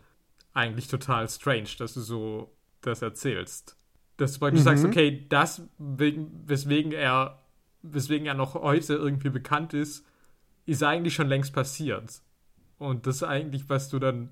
eigentlich 0.57 0.89
total 0.89 1.29
strange, 1.29 1.69
dass 1.79 1.95
du 1.95 2.01
so 2.01 2.57
das 2.81 3.03
erzählst. 3.03 3.77
Dass 4.17 4.33
du 4.33 4.39
praktisch 4.41 4.61
mhm. 4.61 4.65
sagst, 4.65 4.85
okay, 4.85 5.27
das, 5.29 5.63
wegen, 5.79 6.43
weswegen 6.47 6.93
er, 6.93 7.43
weswegen 7.83 8.27
er 8.27 8.35
noch 8.35 8.55
heute 8.55 8.95
irgendwie 8.95 9.29
bekannt 9.29 9.75
ist, 9.75 10.07
ist 10.65 10.83
eigentlich 10.83 11.15
schon 11.15 11.29
längst 11.29 11.53
passiert. 11.53 12.23
Und 12.79 13.07
das 13.07 13.17
ist 13.17 13.23
eigentlich, 13.23 13.69
was 13.69 13.91
du 13.91 13.99
dann, 13.99 14.31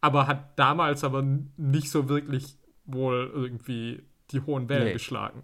aber 0.00 0.26
hat 0.28 0.58
damals 0.58 1.02
aber 1.02 1.22
nicht 1.56 1.90
so 1.90 2.08
wirklich 2.08 2.56
wohl 2.86 3.30
irgendwie 3.32 4.02
die 4.30 4.40
hohen 4.40 4.68
Wellen 4.68 4.84
nee. 4.84 4.92
geschlagen. 4.92 5.42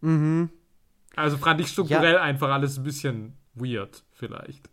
Mhm. 0.00 0.50
Also 1.16 1.36
fand 1.38 1.60
ich 1.60 1.68
strukturell 1.68 2.14
ja. 2.14 2.22
einfach 2.22 2.50
alles 2.50 2.78
ein 2.78 2.84
bisschen 2.84 3.36
weird, 3.54 4.04
vielleicht. 4.12 4.69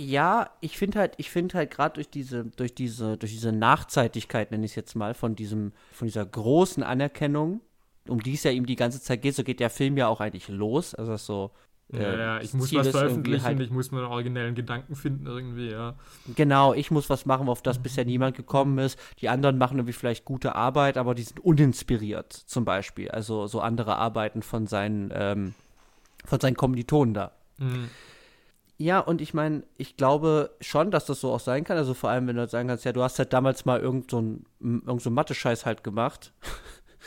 Ja, 0.00 0.50
ich 0.60 0.78
finde 0.78 1.00
halt, 1.00 1.14
ich 1.16 1.28
finde 1.28 1.58
halt 1.58 1.72
gerade 1.72 1.94
durch 1.94 2.08
diese, 2.08 2.44
durch 2.44 2.72
diese, 2.72 3.16
durch 3.16 3.32
diese 3.32 3.50
Nachzeitigkeit, 3.50 4.52
nenne 4.52 4.64
ich 4.64 4.70
es 4.72 4.76
jetzt 4.76 4.94
mal, 4.94 5.12
von 5.12 5.34
diesem, 5.34 5.72
von 5.90 6.06
dieser 6.06 6.24
großen 6.24 6.84
Anerkennung, 6.84 7.60
um 8.06 8.22
die 8.22 8.34
es 8.34 8.44
ja 8.44 8.52
ihm 8.52 8.64
die 8.64 8.76
ganze 8.76 9.02
Zeit 9.02 9.22
geht, 9.22 9.34
so 9.34 9.42
geht 9.42 9.58
der 9.58 9.70
Film 9.70 9.96
ja 9.96 10.06
auch 10.06 10.20
eigentlich 10.20 10.46
los. 10.46 10.94
Also 10.94 11.16
so. 11.16 11.50
Äh, 11.92 12.02
ja, 12.02 12.16
ja, 12.16 12.40
ich 12.40 12.54
muss 12.54 12.68
Ziel 12.68 12.78
was 12.78 12.88
veröffentlichen, 12.90 13.44
halt, 13.44 13.58
ich 13.58 13.70
muss 13.70 13.90
meinen 13.90 14.04
originellen 14.04 14.54
Gedanken 14.54 14.94
finden 14.94 15.26
irgendwie, 15.26 15.70
ja. 15.70 15.96
Genau, 16.36 16.74
ich 16.74 16.92
muss 16.92 17.10
was 17.10 17.26
machen, 17.26 17.48
auf 17.48 17.62
das 17.62 17.82
bisher 17.82 18.04
niemand 18.04 18.36
gekommen 18.36 18.78
ist. 18.78 19.00
Die 19.18 19.28
anderen 19.28 19.58
machen 19.58 19.78
irgendwie 19.78 19.94
vielleicht 19.94 20.24
gute 20.24 20.54
Arbeit, 20.54 20.96
aber 20.96 21.16
die 21.16 21.22
sind 21.22 21.40
uninspiriert, 21.40 22.32
zum 22.32 22.64
Beispiel. 22.64 23.10
Also 23.10 23.48
so 23.48 23.60
andere 23.60 23.96
Arbeiten 23.96 24.42
von 24.42 24.68
seinen, 24.68 25.10
ähm, 25.12 25.54
von 26.24 26.38
seinen 26.38 26.56
Kommilitonen 26.56 27.14
da. 27.14 27.32
Mhm 27.58 27.88
Ja, 28.80 29.00
und 29.00 29.20
ich 29.20 29.34
meine, 29.34 29.64
ich 29.76 29.96
glaube 29.96 30.56
schon, 30.60 30.92
dass 30.92 31.06
das 31.06 31.20
so 31.20 31.32
auch 31.32 31.40
sein 31.40 31.64
kann. 31.64 31.76
Also 31.76 31.94
vor 31.94 32.10
allem, 32.10 32.28
wenn 32.28 32.36
du 32.36 32.42
halt 32.42 32.50
sagen 32.50 32.68
kannst, 32.68 32.84
ja, 32.84 32.92
du 32.92 33.02
hast 33.02 33.18
halt 33.18 33.32
damals 33.32 33.64
mal 33.64 33.80
irgend 33.80 34.10
so 34.10 34.20
Mathe-Scheiß 34.60 35.66
halt 35.66 35.82
gemacht. 35.82 36.32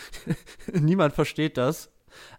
Niemand 0.74 1.14
versteht 1.14 1.56
das. 1.56 1.90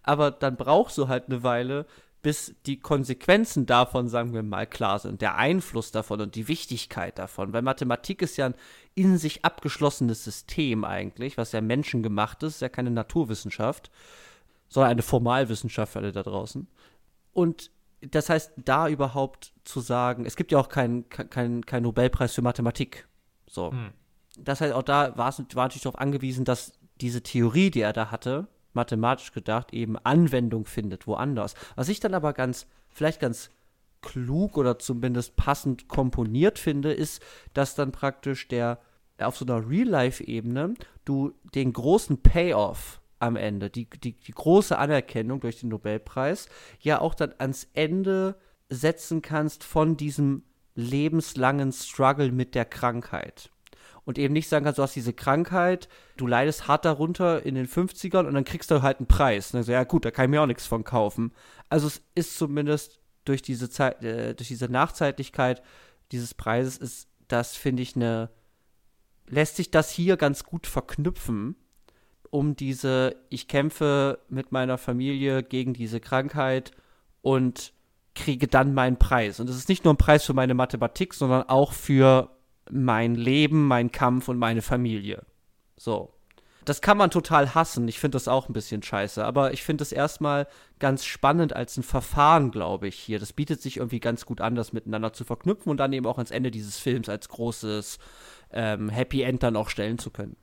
Aber 0.03 0.31
dann 0.31 0.57
brauchst 0.57 0.99
du 0.99 1.09
halt 1.09 1.29
eine 1.29 1.43
Weile, 1.43 1.87
bis 2.21 2.55
die 2.67 2.79
Konsequenzen 2.79 3.65
davon, 3.65 4.09
sagen 4.09 4.35
wir 4.35 4.43
mal, 4.43 4.67
klar 4.67 4.99
sind. 4.99 5.23
Der 5.23 5.37
Einfluss 5.37 5.93
davon 5.93 6.21
und 6.21 6.35
die 6.35 6.47
Wichtigkeit 6.47 7.19
davon. 7.19 7.55
Weil 7.55 7.63
Mathematik 7.63 8.21
ist 8.21 8.37
ja 8.37 8.47
ein 8.47 8.55
in 8.95 9.17
sich 9.17 9.47
abgeschlossenes 9.47 10.25
System 10.25 10.85
eigentlich, 10.85 11.39
was 11.39 11.53
ja 11.53 11.63
menschengemacht 11.63 12.43
ist, 12.43 12.57
ist 12.57 12.61
ja 12.61 12.69
keine 12.69 12.91
Naturwissenschaft, 12.91 13.91
sondern 14.69 14.91
eine 14.91 15.03
Formalwissenschaft 15.03 15.95
für 15.95 16.01
alle 16.01 16.13
da 16.13 16.23
draußen. 16.23 16.69
Und 17.33 17.71
das 18.11 18.29
heißt, 18.29 18.53
da 18.57 18.89
überhaupt 18.89 19.53
zu 19.65 19.81
sagen, 19.81 20.27
es 20.27 20.37
gibt 20.37 20.53
ja 20.53 20.59
auch 20.59 20.69
keinen 20.69 21.09
kein, 21.09 21.65
kein 21.65 21.83
Nobelpreis 21.83 22.35
für 22.35 22.43
Mathematik. 22.43 23.07
So. 23.49 23.71
Hm. 23.71 23.91
Das 24.39 24.61
heißt, 24.61 24.73
auch 24.73 24.83
da 24.83 25.17
war 25.17 25.33
natürlich 25.39 25.83
darauf 25.83 25.99
angewiesen, 25.99 26.45
dass 26.45 26.73
diese 27.01 27.23
Theorie, 27.23 27.71
die 27.71 27.81
er 27.81 27.93
da 27.93 28.11
hatte, 28.11 28.49
mathematisch 28.73 29.33
gedacht, 29.33 29.73
eben 29.73 29.99
Anwendung 29.99 30.65
findet, 30.65 31.07
woanders. 31.07 31.55
Was 31.77 31.89
ich 31.89 32.01
dann 32.01 32.15
aber 32.15 32.33
ganz, 32.33 32.67
vielleicht 32.89 33.21
ganz 33.21 33.51
klug 34.01 34.57
oder 34.57 34.79
zumindest 34.79 35.37
passend 35.37 35.89
komponiert 35.89 36.59
finde, 36.59 36.93
ist, 36.93 37.23
dass 37.55 37.75
dann 37.75 37.93
praktisch 37.93 38.49
der 38.49 38.81
auf 39.21 39.37
so 39.37 39.45
einer 39.45 39.69
Real-Life-Ebene 39.69 40.75
du 41.05 41.33
den 41.55 41.73
großen 41.73 42.23
Payoff 42.23 43.02
am 43.23 43.37
Ende, 43.37 43.71
die, 43.71 43.89
die, 43.89 44.15
die 44.15 44.33
große 44.33 44.77
Anerkennung 44.77 45.41
durch 45.41 45.61
den 45.61 45.69
Nobelpreis, 45.69 46.49
ja 46.81 47.01
auch 47.01 47.15
dann 47.15 47.33
ans 47.39 47.69
Ende 47.73 48.37
setzen 48.69 49.23
kannst 49.23 49.63
von 49.63 49.97
diesem 49.97 50.43
lebenslangen 50.75 51.73
Struggle 51.73 52.33
mit 52.33 52.57
der 52.57 52.65
Krankheit. 52.65 53.51
Und 54.05 54.19
eben 54.19 54.35
nicht 54.35 54.49
sagen 54.49 54.65
kannst, 54.65 54.79
du 54.79 54.83
hast 54.83 54.97
diese 54.97 55.13
Krankheit, 55.13 55.89
du 56.17 56.27
leidest 56.27 56.67
hart 56.67 56.85
darunter 56.85 57.47
in 57.47 57.55
den 57.55 57.69
50ern 57.69 58.27
und 58.27 58.35
dann 58.35 58.45
kriegst 58.45 58.73
du 58.73 58.83
halt 58.83 58.99
einen 58.99 59.07
Preis. 59.07 59.53
Dann 59.53 59.63
so, 59.63 59.71
ja 59.71 59.85
gut, 59.85 60.05
da 60.05 60.11
kann 60.11 60.25
ich 60.25 60.31
mir 60.31 60.43
auch 60.43 60.47
nichts 60.47 60.67
von 60.67 60.83
kaufen. 60.83 61.33
Also 61.69 61.87
es 61.87 62.03
ist 62.17 62.37
zumindest 62.37 62.99
durch 63.25 63.43
diese 63.43 63.71
Zeit, 63.71 64.03
äh, 64.03 64.35
durch 64.35 64.49
diese 64.49 64.67
Nachzeitlichkeit 64.67 65.63
dieses 66.11 66.35
Preises 66.35 66.77
ist 66.77 67.09
das, 67.29 67.55
finde 67.55 67.85
ich, 67.85 67.95
eine, 67.95 68.31
lässt 69.29 69.55
sich 69.55 69.71
das 69.71 69.93
hier 69.93 70.17
ganz 70.17 70.43
gut 70.43 70.67
verknüpfen 70.67 71.55
um 72.33 72.57
diese, 72.57 73.15
ich 73.29 73.47
kämpfe 73.47 74.19
mit 74.31 74.53
meiner 74.53 74.79
Familie 74.79 75.43
gegen 75.43 75.75
diese 75.75 76.01
Krankheit 76.01 76.73
und 77.21 77.75
kriege 78.15 78.49
dann 78.49 78.73
meinen 78.73 78.99
Preis. 78.99 79.39
Und 79.39 79.51
es 79.51 79.57
ist 79.57 79.69
nicht 79.69 79.85
nur 79.85 79.93
ein 79.93 79.99
Preis 79.99 80.25
für 80.25 80.33
meine 80.33 80.55
Mathematik, 80.55 81.13
sondern 81.13 81.43
auch 81.43 81.75
für 81.75 82.31
mein 82.71 83.17
Leben, 83.17 83.69
mein 83.69 83.93
Kampf 83.93 84.29
und 84.29 84.39
meine 84.39 84.63
Familie. 84.63 85.27
So. 85.77 86.15
Das 86.65 86.81
kann 86.81 86.97
man 86.97 87.11
total 87.11 87.55
hassen. 87.55 87.87
Ich 87.87 87.99
finde 87.99 88.17
das 88.17 88.29
auch 88.29 88.49
ein 88.49 88.55
bisschen 88.55 88.83
scheiße. 88.83 89.23
Aber 89.23 89.53
ich 89.53 89.63
finde 89.63 89.83
es 89.83 89.93
erstmal 89.93 90.47
ganz 90.79 91.05
spannend 91.05 91.55
als 91.55 91.77
ein 91.77 91.83
Verfahren, 91.83 92.51
glaube 92.51 92.89
ich, 92.89 92.95
hier. 92.95 93.19
Das 93.19 93.35
bietet 93.35 93.61
sich 93.61 93.77
irgendwie 93.77 94.01
ganz 94.01 94.25
gut 94.25 94.41
an, 94.41 94.55
das 94.55 94.73
miteinander 94.73 95.13
zu 95.13 95.25
verknüpfen 95.25 95.69
und 95.69 95.77
dann 95.77 95.93
eben 95.93 96.07
auch 96.07 96.17
ans 96.17 96.31
Ende 96.31 96.51
dieses 96.51 96.79
Films 96.79 97.11
als 97.11 97.29
großes 97.29 97.99
ähm, 98.53 98.89
Happy 98.89 99.21
End 99.21 99.43
dann 99.43 99.57
auch 99.57 99.69
stellen 99.69 99.99
zu 99.99 100.11
können. 100.11 100.37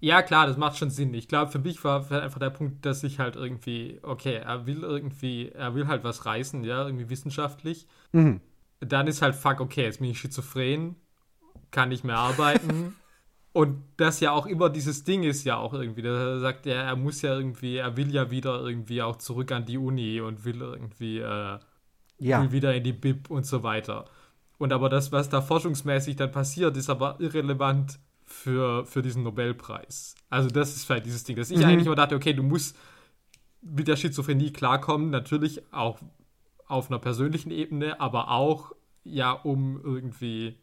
Ja, 0.00 0.22
klar, 0.22 0.46
das 0.46 0.56
macht 0.56 0.76
schon 0.76 0.90
Sinn. 0.90 1.12
Ich 1.14 1.26
glaube, 1.26 1.50
für 1.50 1.58
mich 1.58 1.82
war 1.82 2.10
einfach 2.10 2.38
der 2.38 2.50
Punkt, 2.50 2.86
dass 2.86 3.02
ich 3.02 3.18
halt 3.18 3.34
irgendwie, 3.34 3.98
okay, 4.02 4.36
er 4.36 4.66
will 4.66 4.82
irgendwie, 4.82 5.48
er 5.48 5.74
will 5.74 5.88
halt 5.88 6.04
was 6.04 6.24
reißen, 6.24 6.62
ja, 6.62 6.86
irgendwie 6.86 7.10
wissenschaftlich. 7.10 7.86
Mhm. 8.12 8.40
Dann 8.80 9.08
ist 9.08 9.22
halt, 9.22 9.34
fuck, 9.34 9.60
okay, 9.60 9.82
jetzt 9.82 9.98
bin 9.98 10.10
ich 10.10 10.20
schizophren, 10.20 10.94
kann 11.72 11.88
nicht 11.88 12.04
mehr 12.04 12.18
arbeiten. 12.18 12.94
Und 13.52 13.82
das 13.96 14.20
ja 14.20 14.30
auch 14.30 14.46
immer 14.46 14.70
dieses 14.70 15.02
Ding 15.02 15.24
ist 15.24 15.42
ja 15.44 15.56
auch 15.56 15.74
irgendwie, 15.74 16.02
da 16.02 16.38
sagt 16.38 16.66
er, 16.66 16.84
er 16.84 16.94
muss 16.94 17.22
ja 17.22 17.34
irgendwie, 17.34 17.76
er 17.76 17.96
will 17.96 18.14
ja 18.14 18.30
wieder 18.30 18.60
irgendwie 18.60 19.02
auch 19.02 19.16
zurück 19.16 19.50
an 19.50 19.64
die 19.64 19.78
Uni 19.78 20.20
und 20.20 20.44
will 20.44 20.60
irgendwie, 20.60 21.18
äh, 21.18 21.58
ja. 22.18 22.42
will 22.42 22.52
wieder 22.52 22.72
in 22.74 22.84
die 22.84 22.92
Bib 22.92 23.30
und 23.30 23.46
so 23.46 23.64
weiter. 23.64 24.04
Und 24.58 24.72
aber 24.72 24.88
das, 24.88 25.10
was 25.10 25.28
da 25.28 25.40
forschungsmäßig 25.40 26.14
dann 26.14 26.30
passiert, 26.30 26.76
ist 26.76 26.88
aber 26.88 27.16
irrelevant 27.18 27.98
für, 28.28 28.84
für 28.86 29.02
diesen 29.02 29.22
Nobelpreis. 29.22 30.14
Also 30.30 30.48
das 30.48 30.76
ist 30.76 30.84
vielleicht 30.84 31.06
dieses 31.06 31.24
Ding, 31.24 31.36
dass 31.36 31.50
ich 31.50 31.58
mhm. 31.58 31.64
eigentlich 31.64 31.86
immer 31.86 31.96
dachte, 31.96 32.14
okay, 32.14 32.32
du 32.32 32.42
musst 32.42 32.76
mit 33.62 33.88
der 33.88 33.96
Schizophrenie 33.96 34.52
klarkommen, 34.52 35.10
natürlich 35.10 35.62
auch 35.72 35.98
auf 36.66 36.90
einer 36.90 36.98
persönlichen 36.98 37.50
Ebene, 37.50 38.00
aber 38.00 38.30
auch 38.30 38.72
ja, 39.04 39.32
um 39.32 39.80
irgendwie 39.82 40.58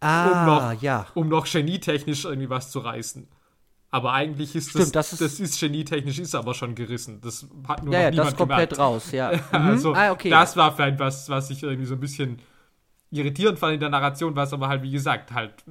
ah, 0.00 0.40
um, 0.40 0.46
noch, 0.46 0.82
ja. 0.82 1.06
um 1.14 1.28
noch 1.28 1.46
genietechnisch 1.46 2.24
irgendwie 2.24 2.48
was 2.48 2.70
zu 2.70 2.78
reißen. 2.78 3.28
Aber 3.90 4.14
eigentlich 4.14 4.56
ist 4.56 4.70
Stimmt, 4.70 4.96
das, 4.96 5.10
das, 5.10 5.12
ist, 5.12 5.20
das 5.20 5.40
ist 5.40 5.60
genietechnisch 5.60 6.18
ist 6.18 6.34
aber 6.34 6.54
schon 6.54 6.74
gerissen. 6.74 7.20
Das 7.20 7.46
hat 7.68 7.84
nur 7.84 7.92
ja, 7.92 7.98
noch 7.98 8.04
ja, 8.04 8.10
niemand 8.10 8.28
das 8.30 8.36
komplett 8.36 8.70
gemerkt. 8.70 8.78
raus, 8.78 9.12
ja. 9.12 9.28
also 9.52 9.90
mhm. 9.90 9.96
ah, 9.96 10.12
okay, 10.12 10.30
das 10.30 10.54
ja. 10.54 10.62
war 10.62 10.74
vielleicht 10.74 10.98
was, 10.98 11.28
was 11.28 11.50
ich 11.50 11.62
irgendwie 11.62 11.84
so 11.84 11.94
ein 11.94 12.00
bisschen 12.00 12.38
irritierend 13.10 13.58
fand 13.58 13.74
in 13.74 13.80
der 13.80 13.90
Narration, 13.90 14.34
was 14.34 14.54
aber 14.54 14.68
halt, 14.68 14.82
wie 14.82 14.90
gesagt, 14.90 15.32
halt 15.32 15.62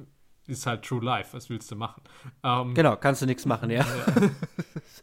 ist 0.52 0.66
halt 0.66 0.84
True 0.84 1.04
Life. 1.04 1.36
Was 1.36 1.50
willst 1.50 1.70
du 1.70 1.76
machen? 1.76 2.02
Ähm, 2.44 2.74
genau, 2.74 2.96
kannst 2.96 3.22
du 3.22 3.26
nichts 3.26 3.46
machen, 3.46 3.70
ja. 3.70 3.84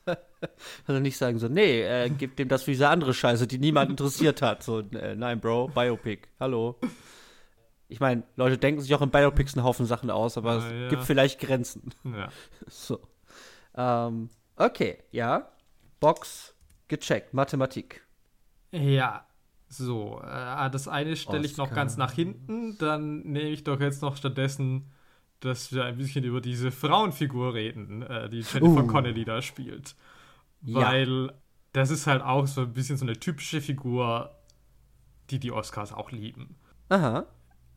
ja. 0.08 0.18
also 0.88 1.02
nicht 1.02 1.18
sagen 1.18 1.40
so, 1.40 1.48
nee, 1.48 1.82
äh, 1.82 2.10
gib 2.10 2.38
dem 2.38 2.48
das 2.48 2.64
für 2.64 2.72
diese 2.72 2.88
andere 2.88 3.14
Scheiße, 3.14 3.48
die 3.48 3.60
niemand 3.60 3.90
interessiert 3.90 4.42
hat. 4.42 4.64
So, 4.64 4.80
äh, 4.80 5.16
nein, 5.16 5.40
Bro, 5.40 5.70
Biopic, 5.70 6.28
hallo. 6.40 6.80
Ich 7.88 8.00
meine, 8.00 8.24
Leute 8.36 8.58
denken 8.58 8.82
sich 8.82 8.94
auch 8.94 9.02
in 9.02 9.10
Biopics 9.10 9.56
einen 9.56 9.66
Haufen 9.66 9.88
Sachen 9.88 10.12
aus, 10.12 10.38
aber 10.38 10.58
es 10.58 10.72
ja. 10.72 10.90
gibt 10.90 11.04
vielleicht 11.04 11.40
Grenzen. 11.40 11.94
Ja. 12.04 12.30
So. 12.68 13.00
Ähm, 13.76 14.30
okay, 14.56 15.00
ja. 15.12 15.50
Box 16.00 16.56
gecheckt, 16.88 17.34
Mathematik. 17.34 18.06
Ja, 18.72 19.26
so. 19.68 20.22
Äh, 20.24 20.70
das 20.70 20.88
eine 20.88 21.16
stelle 21.16 21.46
ich 21.46 21.58
noch 21.58 21.72
ganz 21.72 21.98
nach 21.98 22.14
hinten, 22.14 22.78
dann 22.78 23.22
nehme 23.22 23.50
ich 23.50 23.64
doch 23.64 23.80
jetzt 23.80 24.02
noch 24.02 24.18
stattdessen 24.18 24.92
dass 25.40 25.74
wir 25.74 25.86
ein 25.86 25.98
bisschen 25.98 26.24
über 26.24 26.42
diese 26.42 26.72
Frauenfigur 26.72 27.54
reden, 27.54 28.02
äh, 28.02 28.30
die 28.30 28.42
Jennifer 28.42 28.84
uh. 28.84 28.88
Connelly 28.88 29.26
da 29.26 29.42
spielt. 29.42 29.96
Weil 30.62 31.28
ja. 31.28 31.34
das 31.74 31.90
ist 31.90 32.08
halt 32.08 32.22
auch 32.22 32.48
so 32.48 32.62
ein 32.62 32.74
bisschen 32.74 32.98
so 32.98 33.06
eine 33.06 33.18
typische 33.18 33.62
Figur, 33.62 34.36
die 35.30 35.40
die 35.40 35.52
Oscars 35.52 35.94
auch 35.94 36.12
lieben. 36.12 36.56
Aha. 36.90 37.26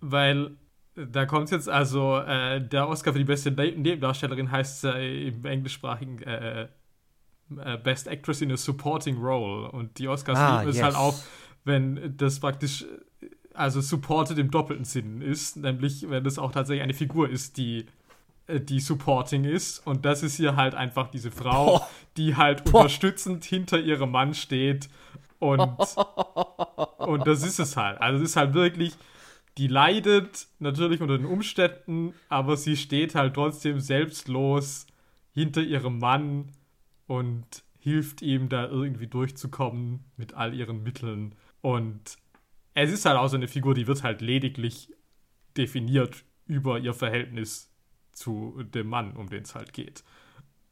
Weil 0.00 0.56
da 0.94 1.26
kommt 1.26 1.50
jetzt 1.50 1.68
also, 1.68 2.18
äh, 2.18 2.60
der 2.60 2.88
Oscar 2.88 3.12
für 3.12 3.18
die 3.18 3.24
beste 3.24 3.50
Nebendarstellerin 3.50 4.50
heißt 4.50 4.84
äh, 4.84 5.28
im 5.28 5.44
englischsprachigen 5.44 6.22
äh, 6.22 6.68
äh, 7.56 7.78
Best 7.78 8.08
Actress 8.08 8.40
in 8.40 8.52
a 8.52 8.56
Supporting 8.56 9.18
Role. 9.18 9.70
Und 9.70 9.98
die 9.98 10.08
Oscars 10.08 10.38
ah, 10.38 10.60
lieben 10.60 10.72
yes. 10.72 10.76
es 10.78 10.82
halt 10.82 10.96
auch, 10.96 11.14
wenn 11.64 12.16
das 12.16 12.40
praktisch 12.40 12.84
also 13.54 13.80
supported 13.80 14.38
im 14.38 14.50
doppelten 14.50 14.84
Sinn 14.84 15.20
ist, 15.20 15.56
nämlich 15.56 16.08
wenn 16.08 16.24
es 16.26 16.38
auch 16.38 16.52
tatsächlich 16.52 16.82
eine 16.82 16.94
Figur 16.94 17.28
ist, 17.28 17.56
die 17.56 17.86
äh, 18.46 18.60
die 18.60 18.80
supporting 18.80 19.44
ist 19.44 19.86
und 19.86 20.04
das 20.04 20.22
ist 20.22 20.36
hier 20.36 20.56
halt 20.56 20.74
einfach 20.74 21.10
diese 21.10 21.30
Frau, 21.30 21.78
Boah. 21.78 21.88
die 22.16 22.36
halt 22.36 22.64
Boah. 22.64 22.80
unterstützend 22.80 23.44
hinter 23.44 23.78
ihrem 23.80 24.10
Mann 24.10 24.34
steht 24.34 24.88
und 25.38 25.76
und 26.98 27.26
das 27.26 27.44
ist 27.44 27.58
es 27.58 27.76
halt. 27.76 28.00
Also 28.00 28.22
es 28.22 28.30
ist 28.30 28.36
halt 28.36 28.54
wirklich 28.54 28.94
die 29.58 29.66
leidet 29.66 30.48
natürlich 30.60 31.00
unter 31.02 31.18
den 31.18 31.26
Umständen, 31.26 32.14
aber 32.28 32.56
sie 32.56 32.76
steht 32.76 33.14
halt 33.14 33.34
trotzdem 33.34 33.80
selbstlos 33.80 34.86
hinter 35.32 35.60
ihrem 35.60 35.98
Mann 35.98 36.48
und 37.06 37.44
hilft 37.78 38.22
ihm 38.22 38.48
da 38.48 38.66
irgendwie 38.66 39.08
durchzukommen 39.08 40.04
mit 40.16 40.34
all 40.34 40.54
ihren 40.54 40.82
Mitteln 40.82 41.34
und 41.60 42.16
es 42.74 42.90
ist 42.90 43.04
halt 43.04 43.18
auch 43.18 43.28
so 43.28 43.36
eine 43.36 43.48
Figur, 43.48 43.74
die 43.74 43.86
wird 43.86 44.02
halt 44.02 44.20
lediglich 44.20 44.92
definiert 45.56 46.24
über 46.46 46.78
ihr 46.78 46.94
Verhältnis 46.94 47.70
zu 48.12 48.62
dem 48.62 48.88
Mann, 48.88 49.16
um 49.16 49.28
den 49.28 49.42
es 49.42 49.54
halt 49.54 49.72
geht. 49.72 50.04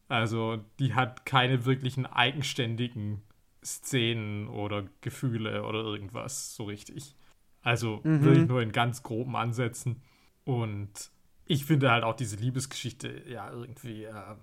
Also 0.09 0.59
die 0.79 0.95
hat 0.95 1.25
keine 1.25 1.65
wirklichen 1.65 2.07
eigenständigen 2.07 3.23
Szenen 3.65 4.49
oder 4.49 4.87
Gefühle 5.01 5.65
oder 5.65 5.81
irgendwas 5.81 6.55
so 6.55 6.65
richtig. 6.65 7.15
Also 7.63 8.01
mhm. 8.03 8.25
wirklich 8.25 8.49
nur 8.49 8.63
in 8.63 8.73
ganz 8.73 9.03
groben 9.03 9.37
Ansätzen. 9.37 10.03
Und 10.45 11.11
ich 11.45 11.65
finde 11.65 11.91
halt 11.91 12.05
auch 12.05 12.17
diese 12.17 12.37
Liebesgeschichte 12.37 13.25
ja 13.29 13.51
irgendwie 13.51 14.05
äh, 14.05 14.35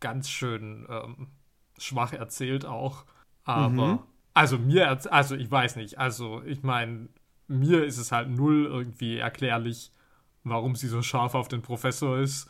ganz 0.00 0.30
schön 0.30 0.86
ähm, 0.88 1.28
schwach 1.76 2.12
erzählt 2.12 2.64
auch. 2.64 3.04
Aber 3.44 3.68
mhm. 3.68 3.98
Also 4.36 4.58
mir, 4.58 4.98
also 5.10 5.34
ich 5.34 5.50
weiß 5.50 5.76
nicht, 5.76 5.98
also 5.98 6.42
ich 6.44 6.62
meine, 6.62 7.08
mir 7.48 7.84
ist 7.84 7.96
es 7.96 8.12
halt 8.12 8.28
null 8.28 8.66
irgendwie 8.66 9.16
erklärlich, 9.16 9.92
warum 10.44 10.76
sie 10.76 10.88
so 10.88 11.00
scharf 11.00 11.34
auf 11.34 11.48
den 11.48 11.62
Professor 11.62 12.18
ist. 12.18 12.46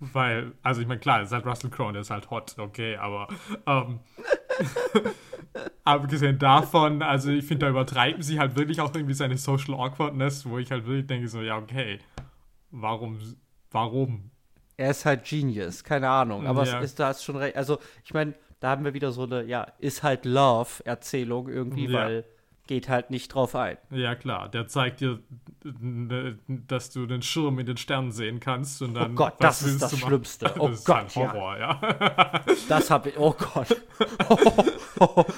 Weil, 0.00 0.52
also 0.62 0.82
ich 0.82 0.86
meine, 0.86 1.00
klar, 1.00 1.22
es 1.22 1.28
ist 1.28 1.32
halt 1.32 1.46
Russell 1.46 1.70
Crowe, 1.70 1.92
der 1.92 2.02
ist 2.02 2.10
halt 2.10 2.28
hot, 2.28 2.58
okay, 2.58 2.96
aber 2.96 3.28
ähm, 3.64 4.00
abgesehen 5.84 6.38
davon, 6.38 7.00
also 7.00 7.30
ich 7.30 7.46
finde, 7.46 7.64
da 7.64 7.70
übertreiben 7.70 8.20
sie 8.20 8.38
halt 8.38 8.54
wirklich 8.56 8.82
auch 8.82 8.94
irgendwie 8.94 9.14
seine 9.14 9.38
Social 9.38 9.72
Awkwardness, 9.76 10.44
wo 10.44 10.58
ich 10.58 10.70
halt 10.70 10.84
wirklich 10.84 11.06
denke, 11.06 11.28
so, 11.28 11.40
ja, 11.40 11.56
okay, 11.56 12.00
warum, 12.70 13.18
warum? 13.70 14.30
Er 14.76 14.90
ist 14.90 15.06
halt 15.06 15.24
Genius, 15.24 15.82
keine 15.84 16.10
Ahnung. 16.10 16.46
Aber 16.46 16.66
Ja. 16.66 16.80
es 16.80 16.90
ist 16.90 17.00
da 17.00 17.10
ist 17.12 17.24
schon 17.24 17.36
recht. 17.36 17.56
Also, 17.56 17.78
ich 18.04 18.12
meine, 18.12 18.34
da 18.60 18.70
haben 18.70 18.84
wir 18.84 18.94
wieder 18.94 19.12
so 19.12 19.24
eine, 19.24 19.44
ja, 19.44 19.66
ist 19.78 20.02
halt 20.02 20.24
Love-Erzählung 20.24 21.48
irgendwie, 21.48 21.86
Ja. 21.86 21.98
weil 22.00 22.24
geht 22.68 22.88
halt 22.88 23.10
nicht 23.10 23.28
drauf 23.34 23.56
ein. 23.56 23.78
Ja, 23.90 24.14
klar, 24.14 24.48
der 24.48 24.68
zeigt 24.68 25.00
dir, 25.00 25.20
äh, 25.64 26.34
dass 26.46 26.90
du 26.90 27.06
den 27.06 27.22
Schirm 27.22 27.58
in 27.58 27.66
den 27.66 27.78
Sternen 27.78 28.12
sehen 28.12 28.40
kannst 28.40 28.82
und 28.82 28.94
dann. 28.94 29.12
Oh 29.12 29.14
Gott, 29.14 29.34
das 29.40 29.62
ist 29.62 29.80
das 29.82 29.90
du? 29.92 29.96
Schlimmste. 29.96 30.52
Oh 30.58 30.68
das 30.68 30.80
ist 30.80 30.84
Gott, 30.84 30.96
halt 30.96 31.14
ja. 31.16 31.32
Horror, 31.32 31.58
ja. 31.58 32.44
Das 32.68 32.90
habe 32.90 33.08
ich, 33.08 33.18
oh 33.18 33.32
Gott. 33.32 33.74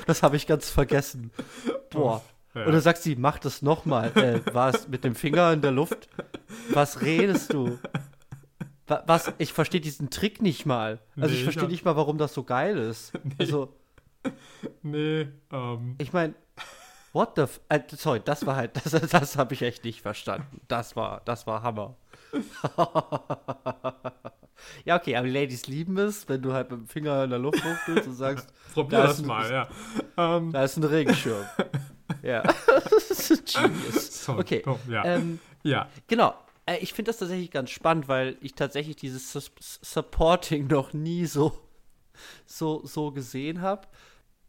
das 0.07 0.23
habe 0.23 0.37
ich 0.37 0.47
ganz 0.47 0.71
vergessen. 0.71 1.31
Boah. 1.91 2.21
Ja. 2.55 2.64
Und 2.66 2.73
dann 2.73 2.81
sagt 2.81 2.99
sie, 2.99 3.14
mach 3.14 3.39
das 3.39 3.62
nochmal. 3.62 4.11
Äh, 4.16 4.53
war 4.53 4.71
es 4.75 4.89
mit 4.89 5.05
dem 5.05 5.14
Finger 5.14 5.53
in 5.53 5.62
der 5.62 5.71
Luft? 5.71 6.09
Was 6.71 7.01
redest 7.01 7.53
du? 7.53 7.79
Wa- 8.91 9.03
Was? 9.07 9.32
Ich 9.38 9.53
verstehe 9.53 9.80
diesen 9.80 10.11
Trick 10.11 10.43
nicht 10.43 10.66
mal. 10.66 10.99
Also 11.16 11.28
Nee, 11.30 11.36
ich 11.38 11.43
verstehe 11.45 11.68
nicht 11.68 11.84
mal, 11.84 11.97
warum 11.97 12.18
das 12.18 12.34
so 12.34 12.43
geil 12.45 12.76
ist. 12.76 13.12
Also, 13.38 13.72
Nee, 14.82 15.28
ähm. 15.53 15.95
ich 15.99 16.12
meine, 16.12 16.34
what 17.12 17.30
the 17.36 17.43
f 17.43 17.61
äh, 17.70 17.80
sorry, 17.97 18.20
das 18.24 18.45
war 18.47 18.57
halt, 18.57 18.72
das, 18.84 18.91
das 19.11 19.36
habe 19.38 19.55
ich 19.55 19.62
echt 19.62 19.84
nicht 19.84 20.03
verstanden. 20.03 20.61
Das 20.68 20.95
war, 20.97 21.22
das 21.24 21.47
war 21.47 21.62
Hammer. 21.62 21.97
ja, 24.84 24.97
okay, 24.97 25.16
aber 25.16 25.26
die 25.26 25.32
Ladies 25.32 25.66
lieben 25.66 25.97
es, 25.99 26.28
wenn 26.28 26.43
du 26.43 26.53
halt 26.53 26.70
mit 26.70 26.80
dem 26.80 26.86
Finger 26.86 27.24
in 27.24 27.30
der 27.30 27.38
Luft 27.38 27.64
hochbildest 27.64 28.09
und 28.09 28.14
sagst, 28.14 28.53
Probier 28.74 28.99
Da 28.99 29.07
das 29.07 29.20
ein- 29.20 29.26
mal, 29.26 29.51
ja. 29.51 29.68
Ähm, 30.16 30.53
Da 30.53 30.64
ist 30.64 30.76
ein 30.76 30.84
Regenschirm. 30.84 31.45
ja. 32.22 32.43
Genius. 32.43 34.24
so 34.24 34.32
Okay. 34.34 34.62
dumm, 34.64 34.78
ja. 34.88 35.05
Ähm, 35.05 35.38
ja. 35.62 35.88
genau. 36.07 36.34
Äh, 36.71 36.79
ich 36.79 36.93
finde 36.93 37.11
das 37.11 37.18
tatsächlich 37.18 37.51
ganz 37.51 37.71
spannend, 37.71 38.09
weil 38.09 38.37
ich 38.41 38.55
tatsächlich 38.55 38.97
dieses 38.97 39.33
Sus 39.33 39.51
Supporting 39.59 40.66
noch 40.68 40.93
nie 40.93 41.27
so, 41.27 41.59
so, 42.47 42.85
so 42.85 43.11
gesehen 43.11 43.61
habe. 43.61 43.89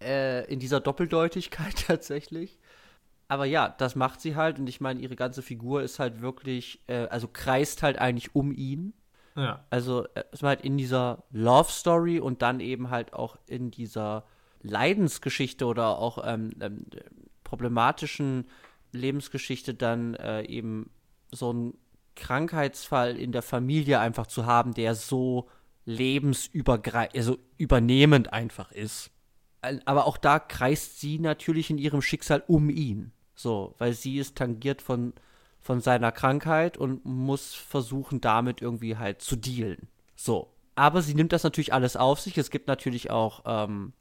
Äh, 0.01 0.51
in 0.51 0.59
dieser 0.59 0.79
Doppeldeutigkeit 0.79 1.75
tatsächlich. 1.87 2.57
Aber 3.27 3.45
ja, 3.45 3.69
das 3.69 3.95
macht 3.95 4.19
sie 4.19 4.35
halt 4.35 4.59
und 4.59 4.67
ich 4.67 4.81
meine, 4.81 4.99
ihre 4.99 5.15
ganze 5.15 5.41
Figur 5.41 5.83
ist 5.83 5.99
halt 5.99 6.21
wirklich, 6.21 6.81
äh, 6.87 7.07
also 7.07 7.27
kreist 7.27 7.81
halt 7.81 7.97
eigentlich 7.97 8.35
um 8.35 8.51
ihn. 8.51 8.93
Ja. 9.35 9.65
Also 9.69 10.05
äh, 10.15 10.23
es 10.31 10.41
war 10.41 10.49
halt 10.49 10.61
in 10.61 10.77
dieser 10.77 11.23
Love 11.31 11.71
Story 11.71 12.19
und 12.19 12.41
dann 12.41 12.59
eben 12.59 12.89
halt 12.89 13.13
auch 13.13 13.37
in 13.47 13.71
dieser 13.71 14.25
Leidensgeschichte 14.61 15.65
oder 15.65 15.97
auch 15.97 16.19
ähm, 16.25 16.51
ähm, 16.59 16.85
problematischen 17.43 18.47
Lebensgeschichte 18.91 19.73
dann 19.73 20.15
äh, 20.15 20.43
eben 20.43 20.91
so 21.31 21.51
einen 21.51 21.77
Krankheitsfall 22.15 23.17
in 23.17 23.31
der 23.31 23.41
Familie 23.41 23.99
einfach 23.99 24.27
zu 24.27 24.45
haben, 24.45 24.73
der 24.73 24.95
so 24.95 25.47
lebensübergreifend, 25.85 27.15
also 27.15 27.37
übernehmend 27.57 28.33
einfach 28.33 28.71
ist. 28.71 29.11
Aber 29.85 30.05
auch 30.05 30.17
da 30.17 30.39
kreist 30.39 30.99
sie 30.99 31.19
natürlich 31.19 31.69
in 31.69 31.77
ihrem 31.77 32.01
Schicksal 32.01 32.43
um 32.47 32.69
ihn. 32.69 33.11
So, 33.35 33.75
weil 33.77 33.93
sie 33.93 34.17
ist 34.17 34.37
tangiert 34.37 34.81
von, 34.81 35.13
von 35.59 35.81
seiner 35.81 36.11
Krankheit 36.11 36.77
und 36.77 37.05
muss 37.05 37.53
versuchen, 37.53 38.21
damit 38.21 38.61
irgendwie 38.61 38.97
halt 38.97 39.21
zu 39.21 39.35
dealen. 39.35 39.87
So. 40.15 40.51
Aber 40.75 41.01
sie 41.01 41.15
nimmt 41.15 41.33
das 41.33 41.43
natürlich 41.43 41.73
alles 41.73 41.95
auf 41.97 42.19
sich. 42.19 42.37
Es 42.37 42.49
gibt 42.49 42.67
natürlich 42.67 43.11
auch 43.11 43.41
ähm, 43.45 43.93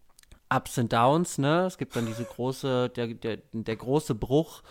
Ups 0.55 0.79
und 0.79 0.93
Downs, 0.93 1.39
ne? 1.39 1.67
Es 1.67 1.79
gibt 1.79 1.97
dann 1.97 2.07
diese 2.07 2.25
große, 2.25 2.91
der, 2.91 3.09
der, 3.09 3.39
der 3.53 3.77
große 3.77 4.15
Bruch, 4.15 4.63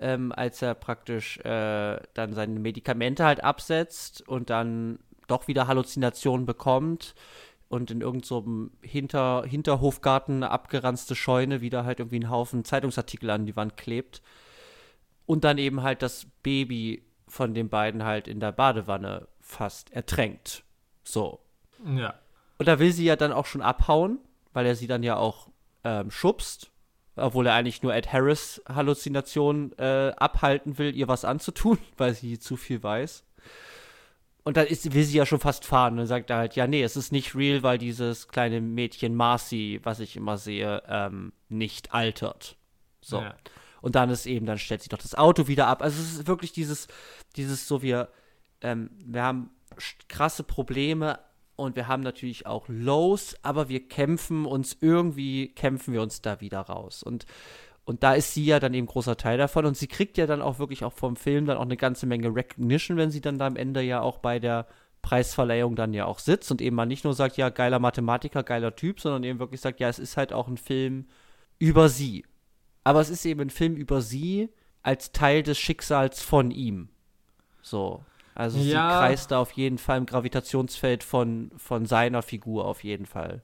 ähm, 0.00 0.32
als 0.32 0.62
er 0.62 0.74
praktisch 0.74 1.38
äh, 1.38 2.00
dann 2.14 2.32
seine 2.34 2.58
Medikamente 2.58 3.24
halt 3.24 3.42
absetzt 3.42 4.26
und 4.26 4.50
dann 4.50 4.98
doch 5.26 5.48
wieder 5.48 5.66
Halluzinationen 5.66 6.46
bekommt 6.46 7.14
und 7.68 7.90
in 7.90 8.00
irgendeinem 8.00 8.70
so 8.80 8.86
Hinter 8.86 9.44
Hinterhofgarten 9.46 10.36
eine 10.36 10.50
abgeranzte 10.50 11.14
Scheune 11.14 11.60
wieder 11.60 11.84
halt 11.84 12.00
irgendwie 12.00 12.16
einen 12.16 12.30
Haufen 12.30 12.64
Zeitungsartikel 12.64 13.30
an 13.30 13.46
die 13.46 13.56
Wand 13.56 13.76
klebt 13.76 14.22
und 15.26 15.44
dann 15.44 15.58
eben 15.58 15.82
halt 15.82 16.02
das 16.02 16.26
Baby 16.42 17.04
von 17.26 17.52
den 17.52 17.68
beiden 17.68 18.04
halt 18.04 18.26
in 18.26 18.40
der 18.40 18.52
Badewanne 18.52 19.28
fast 19.40 19.92
ertränkt. 19.92 20.64
So. 21.04 21.40
Ja. 21.84 22.14
Und 22.58 22.66
da 22.66 22.78
will 22.78 22.92
sie 22.92 23.04
ja 23.04 23.16
dann 23.16 23.32
auch 23.32 23.46
schon 23.46 23.62
abhauen, 23.62 24.18
weil 24.52 24.66
er 24.66 24.74
sie 24.74 24.86
dann 24.86 25.02
ja 25.02 25.16
auch 25.16 25.48
ähm, 25.84 26.10
schubst, 26.10 26.70
obwohl 27.18 27.46
er 27.46 27.54
eigentlich 27.54 27.82
nur 27.82 27.94
Ed 27.94 28.12
Harris 28.12 28.62
Halluzinationen 28.68 29.76
äh, 29.78 30.12
abhalten 30.16 30.78
will, 30.78 30.94
ihr 30.94 31.08
was 31.08 31.24
anzutun, 31.24 31.78
weil 31.96 32.14
sie 32.14 32.38
zu 32.38 32.56
viel 32.56 32.82
weiß. 32.82 33.24
Und 34.44 34.56
dann 34.56 34.66
ist, 34.66 34.94
will 34.94 35.04
sie 35.04 35.18
ja 35.18 35.26
schon 35.26 35.40
fast 35.40 35.66
fahren 35.66 35.94
und 35.94 35.98
dann 35.98 36.06
sagt 36.06 36.30
er 36.30 36.38
halt, 36.38 36.56
ja, 36.56 36.66
nee, 36.66 36.82
es 36.82 36.96
ist 36.96 37.12
nicht 37.12 37.34
real, 37.34 37.62
weil 37.62 37.76
dieses 37.76 38.28
kleine 38.28 38.62
Mädchen 38.62 39.14
Marcy, 39.14 39.80
was 39.82 40.00
ich 40.00 40.16
immer 40.16 40.38
sehe, 40.38 40.82
ähm, 40.88 41.32
nicht 41.50 41.92
altert. 41.92 42.56
So. 43.02 43.20
Ja. 43.20 43.34
Und 43.82 43.94
dann 43.94 44.08
ist 44.10 44.26
eben, 44.26 44.46
dann 44.46 44.58
stellt 44.58 44.82
sie 44.82 44.88
doch 44.88 44.98
das 44.98 45.14
Auto 45.14 45.48
wieder 45.48 45.66
ab. 45.66 45.82
Also 45.82 46.00
es 46.00 46.12
ist 46.14 46.26
wirklich 46.26 46.52
dieses, 46.52 46.88
dieses 47.36 47.68
so, 47.68 47.82
wir, 47.82 48.08
ähm, 48.62 48.90
wir 49.04 49.22
haben 49.22 49.50
krasse 50.08 50.42
Probleme 50.42 51.18
und 51.58 51.74
wir 51.74 51.88
haben 51.88 52.04
natürlich 52.04 52.46
auch 52.46 52.66
Lows, 52.68 53.34
aber 53.42 53.68
wir 53.68 53.88
kämpfen 53.88 54.46
uns 54.46 54.76
irgendwie, 54.80 55.48
kämpfen 55.48 55.92
wir 55.92 56.02
uns 56.02 56.22
da 56.22 56.40
wieder 56.40 56.60
raus. 56.60 57.02
Und, 57.02 57.26
und 57.84 58.04
da 58.04 58.14
ist 58.14 58.32
sie 58.32 58.44
ja 58.44 58.60
dann 58.60 58.74
eben 58.74 58.86
großer 58.86 59.16
Teil 59.16 59.38
davon 59.38 59.66
und 59.66 59.76
sie 59.76 59.88
kriegt 59.88 60.18
ja 60.18 60.26
dann 60.26 60.40
auch 60.40 60.60
wirklich 60.60 60.84
auch 60.84 60.92
vom 60.92 61.16
Film 61.16 61.46
dann 61.46 61.56
auch 61.58 61.62
eine 61.62 61.76
ganze 61.76 62.06
Menge 62.06 62.32
Recognition, 62.32 62.96
wenn 62.96 63.10
sie 63.10 63.20
dann 63.20 63.38
da 63.38 63.48
am 63.48 63.56
Ende 63.56 63.82
ja 63.82 64.00
auch 64.00 64.18
bei 64.18 64.38
der 64.38 64.68
Preisverleihung 65.02 65.74
dann 65.74 65.94
ja 65.94 66.04
auch 66.04 66.20
sitzt 66.20 66.52
und 66.52 66.60
eben 66.62 66.76
mal 66.76 66.86
nicht 66.86 67.02
nur 67.02 67.14
sagt, 67.14 67.36
ja, 67.36 67.48
geiler 67.48 67.80
Mathematiker, 67.80 68.44
geiler 68.44 68.76
Typ, 68.76 69.00
sondern 69.00 69.24
eben 69.24 69.40
wirklich 69.40 69.60
sagt, 69.60 69.80
ja, 69.80 69.88
es 69.88 69.98
ist 69.98 70.16
halt 70.16 70.32
auch 70.32 70.46
ein 70.46 70.58
Film 70.58 71.08
über 71.58 71.88
sie. 71.88 72.24
Aber 72.84 73.00
es 73.00 73.10
ist 73.10 73.24
eben 73.24 73.40
ein 73.40 73.50
Film 73.50 73.74
über 73.74 74.00
sie 74.00 74.48
als 74.84 75.10
Teil 75.10 75.42
des 75.42 75.58
Schicksals 75.58 76.22
von 76.22 76.52
ihm. 76.52 76.88
So. 77.62 78.04
Also 78.38 78.62
sie 78.62 78.70
Ja. 78.70 78.88
kreist 78.88 79.32
da 79.32 79.40
auf 79.40 79.52
jeden 79.52 79.78
Fall 79.78 79.98
im 79.98 80.06
Gravitationsfeld 80.06 81.04
von, 81.04 81.50
von 81.58 81.86
seiner 81.86 82.22
Figur 82.22 82.64
auf 82.66 82.84
jeden 82.84 83.06
Fall. 83.06 83.42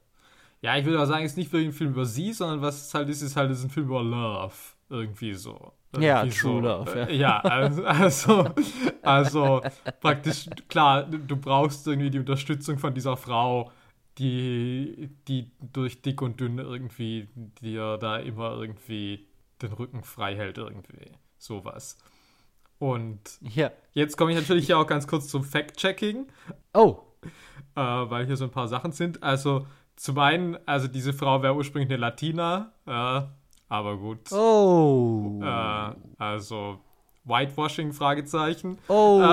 Ja, 0.62 0.76
ich 0.78 0.84
würde 0.86 1.01
auch 1.03 1.07
sagen, 1.07 1.24
es 1.24 1.32
ist 1.32 1.36
nicht 1.38 1.53
wirklich 1.53 1.68
ein 1.68 1.72
Film 1.72 1.90
über 1.90 2.07
sie, 2.07 2.32
sondern 2.32 2.62
was 2.62 2.86
es 2.86 2.95
halt 2.95 3.09
ist, 3.09 3.20
ist 3.22 3.36
halt 3.36 3.51
ist 3.51 3.64
ein 3.64 3.70
Film 3.70 3.86
über 3.86 4.03
Love. 4.03 4.55
Irgendwie 4.88 5.34
so. 5.34 5.72
Ja, 5.97 6.26
Irgendwie 6.26 6.26
True 6.26 6.61
so. 6.61 6.62
Love, 6.62 6.99
ja. 6.99 7.07
Äh, 7.07 7.16
Ja, 7.16 7.40
also, 7.45 7.84
also, 7.84 8.55
also 9.03 9.62
praktisch, 10.01 10.49
klar, 10.68 11.05
du 11.05 11.36
brauchst 11.36 11.86
irgendwie 11.86 12.11
die 12.11 12.18
Unterstützung 12.18 12.78
von 12.78 12.95
dieser 12.95 13.16
Frau, 13.16 13.70
die, 14.18 15.11
die 15.28 15.51
durch 15.72 16.01
dick 16.03 16.22
und 16.22 16.40
dünn 16.40 16.59
irgendwie 16.59 17.28
dir 17.61 17.99
da 17.99 18.16
immer 18.18 18.53
irgendwie 18.57 19.26
den 19.61 19.72
Rücken 19.72 20.03
frei 20.03 20.34
hält, 20.36 20.59
irgendwie. 20.59 21.12
Sowas. 21.38 21.99
Und 22.85 23.18
Ja. 23.41 23.70
jetzt 23.95 24.18
komme 24.18 24.32
ich 24.32 24.37
natürlich 24.37 24.66
hier 24.66 24.78
auch 24.78 24.87
ganz 24.87 25.07
kurz 25.07 25.28
zum 25.28 25.43
Fact-Checking 25.43 26.26
Oh. 26.74 26.99
äh, 27.76 27.80
weil 27.80 28.26
hier 28.26 28.37
so 28.37 28.45
ein 28.45 28.51
paar 28.51 28.68
Sachen 28.68 28.93
sind. 28.93 29.22
Also 29.22 29.66
zum 29.97 30.18
einen, 30.18 30.59
also 30.66 30.87
diese 30.87 31.14
Frau 31.14 31.43
wäre 31.43 31.55
ursprünglich 31.55 31.89
eine 31.91 31.97
Latina, 31.99 32.72
äh, 32.87 33.22
aber 33.70 33.97
gut. 33.97 34.30
Oh. 34.32 35.41
Äh, 35.43 35.93
also 36.18 36.78
Whitewashing, 37.24 37.95
Fragezeichen. 37.95 38.76
Oh. 38.89 39.22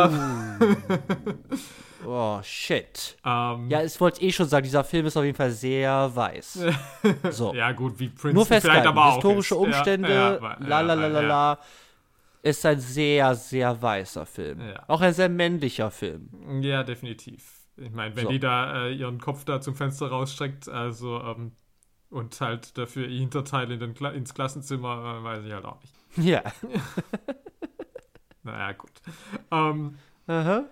oh, 2.08 2.40
shit. 2.42 3.18
Ähm, 3.26 3.70
Ja, 3.70 3.84
ich 3.84 4.00
wollte 4.00 4.22
eh 4.22 4.32
schon 4.32 4.48
sagen, 4.48 4.64
dieser 4.64 4.86
Film 4.86 5.08
ist 5.08 5.18
auf 5.18 5.26
jeden 5.26 5.36
Fall 5.36 5.52
sehr 5.52 6.10
weiß. 6.16 6.64
So. 7.32 7.54
ja, 7.54 7.74
gut, 7.74 8.00
wie 8.00 8.08
Prince 8.08 8.34
Nur 8.36 8.46
festhalten, 8.46 8.88
aber 8.88 9.08
auch 9.08 9.14
historische 9.16 9.56
ist. 9.56 9.60
Umstände, 9.62 10.40
la 10.60 10.80
la 10.82 10.94
la 10.94 11.08
la 11.08 11.20
la. 11.22 11.60
Ist 12.44 12.66
ein 12.66 12.80
sehr, 12.80 13.36
sehr 13.36 13.82
weißer 13.82 14.26
Film. 14.26 14.62
Ja. 14.62 14.84
Auch 14.88 15.02
ein 15.02 15.14
sehr 15.14 15.30
männlicher 15.30 15.92
Film. 15.92 16.30
Ja, 16.62 16.84
definitiv. 16.84 17.68
Ich 17.78 17.92
meine, 17.92 18.16
wenn 18.16 18.24
So. 18.26 18.30
die 18.32 18.40
da 18.40 18.86
äh, 18.88 18.94
ihren 18.94 19.20
Kopf 19.20 19.46
da 19.46 19.62
zum 19.62 19.76
Fenster 19.76 20.08
rausstreckt, 20.08 20.68
also 20.68 21.20
ähm, 21.22 21.52
und 22.10 22.42
halt 22.42 22.78
dafür 22.78 23.08
ihr 23.08 23.20
Hinterteil 23.20 23.72
in 23.72 23.80
den 23.80 23.94
Kla 23.94 24.10
ins 24.10 24.34
Klassenzimmer, 24.34 25.20
äh, 25.20 25.24
weiß 25.24 25.46
ich 25.46 25.54
halt 25.54 25.66
auch 25.66 25.80
nicht. 25.82 25.94
Ja. 26.18 26.42
Naja, 28.44 28.72
gut. 28.74 28.92
Ähm, 29.52 29.96
Aha. 30.28 30.64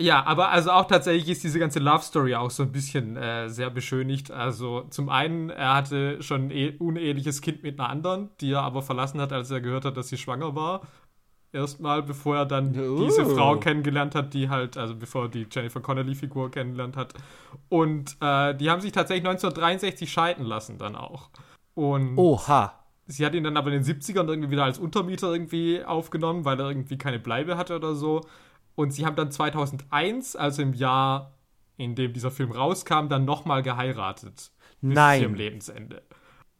Ja, 0.00 0.24
aber 0.24 0.48
also 0.50 0.70
auch 0.70 0.86
tatsächlich 0.86 1.28
ist 1.28 1.44
diese 1.44 1.58
ganze 1.58 1.78
Love 1.78 2.02
Story 2.02 2.34
auch 2.34 2.50
so 2.50 2.62
ein 2.62 2.72
bisschen 2.72 3.16
äh, 3.16 3.50
sehr 3.50 3.68
beschönigt. 3.68 4.30
Also 4.30 4.82
zum 4.90 5.08
einen, 5.10 5.50
er 5.50 5.74
hatte 5.74 6.22
schon 6.22 6.46
ein 6.46 6.50
eh- 6.52 6.76
uneheliches 6.78 7.42
Kind 7.42 7.62
mit 7.62 7.78
einer 7.78 7.88
anderen, 7.90 8.30
die 8.40 8.52
er 8.52 8.62
aber 8.62 8.80
verlassen 8.80 9.20
hat, 9.20 9.32
als 9.32 9.50
er 9.50 9.60
gehört 9.60 9.84
hat, 9.84 9.96
dass 9.98 10.08
sie 10.08 10.16
schwanger 10.16 10.54
war. 10.54 10.82
Erstmal, 11.52 12.02
bevor 12.02 12.36
er 12.36 12.46
dann 12.46 12.68
Oh. 12.78 13.04
diese 13.04 13.26
Frau 13.26 13.56
kennengelernt 13.58 14.14
hat, 14.14 14.32
die 14.34 14.48
halt, 14.48 14.76
also 14.76 14.94
bevor 14.94 15.24
er 15.24 15.28
die 15.28 15.46
Jennifer 15.50 15.80
Connelly-Figur 15.80 16.50
kennengelernt 16.50 16.96
hat. 16.96 17.14
Und 17.68 18.16
äh, 18.20 18.54
die 18.54 18.70
haben 18.70 18.80
sich 18.80 18.92
tatsächlich 18.92 19.26
1963 19.26 20.10
scheiden 20.12 20.44
lassen 20.46 20.78
dann 20.78 20.94
auch. 20.94 21.28
Und 21.74 22.16
Oha. 22.18 22.72
sie 23.06 23.26
hat 23.26 23.34
ihn 23.34 23.42
dann 23.44 23.56
aber 23.56 23.72
in 23.72 23.82
den 23.82 23.96
70ern 24.00 24.28
irgendwie 24.28 24.50
wieder 24.50 24.64
als 24.64 24.78
Untermieter 24.78 25.32
irgendwie 25.32 25.82
aufgenommen, 25.84 26.44
weil 26.44 26.60
er 26.60 26.68
irgendwie 26.68 26.98
keine 26.98 27.18
Bleibe 27.18 27.56
hatte 27.56 27.74
oder 27.74 27.94
so. 27.96 28.20
Und 28.76 28.92
sie 28.92 29.04
haben 29.04 29.16
dann 29.16 29.32
2001, 29.32 30.36
also 30.36 30.62
im 30.62 30.72
Jahr, 30.72 31.32
in 31.76 31.96
dem 31.96 32.12
dieser 32.12 32.30
Film 32.30 32.52
rauskam, 32.52 33.08
dann 33.08 33.24
nochmal 33.24 33.62
geheiratet. 33.62 34.52
Bis 34.80 34.94
Nein. 34.94 35.18
zu 35.18 35.24
ihrem 35.24 35.34
Lebensende. 35.34 36.02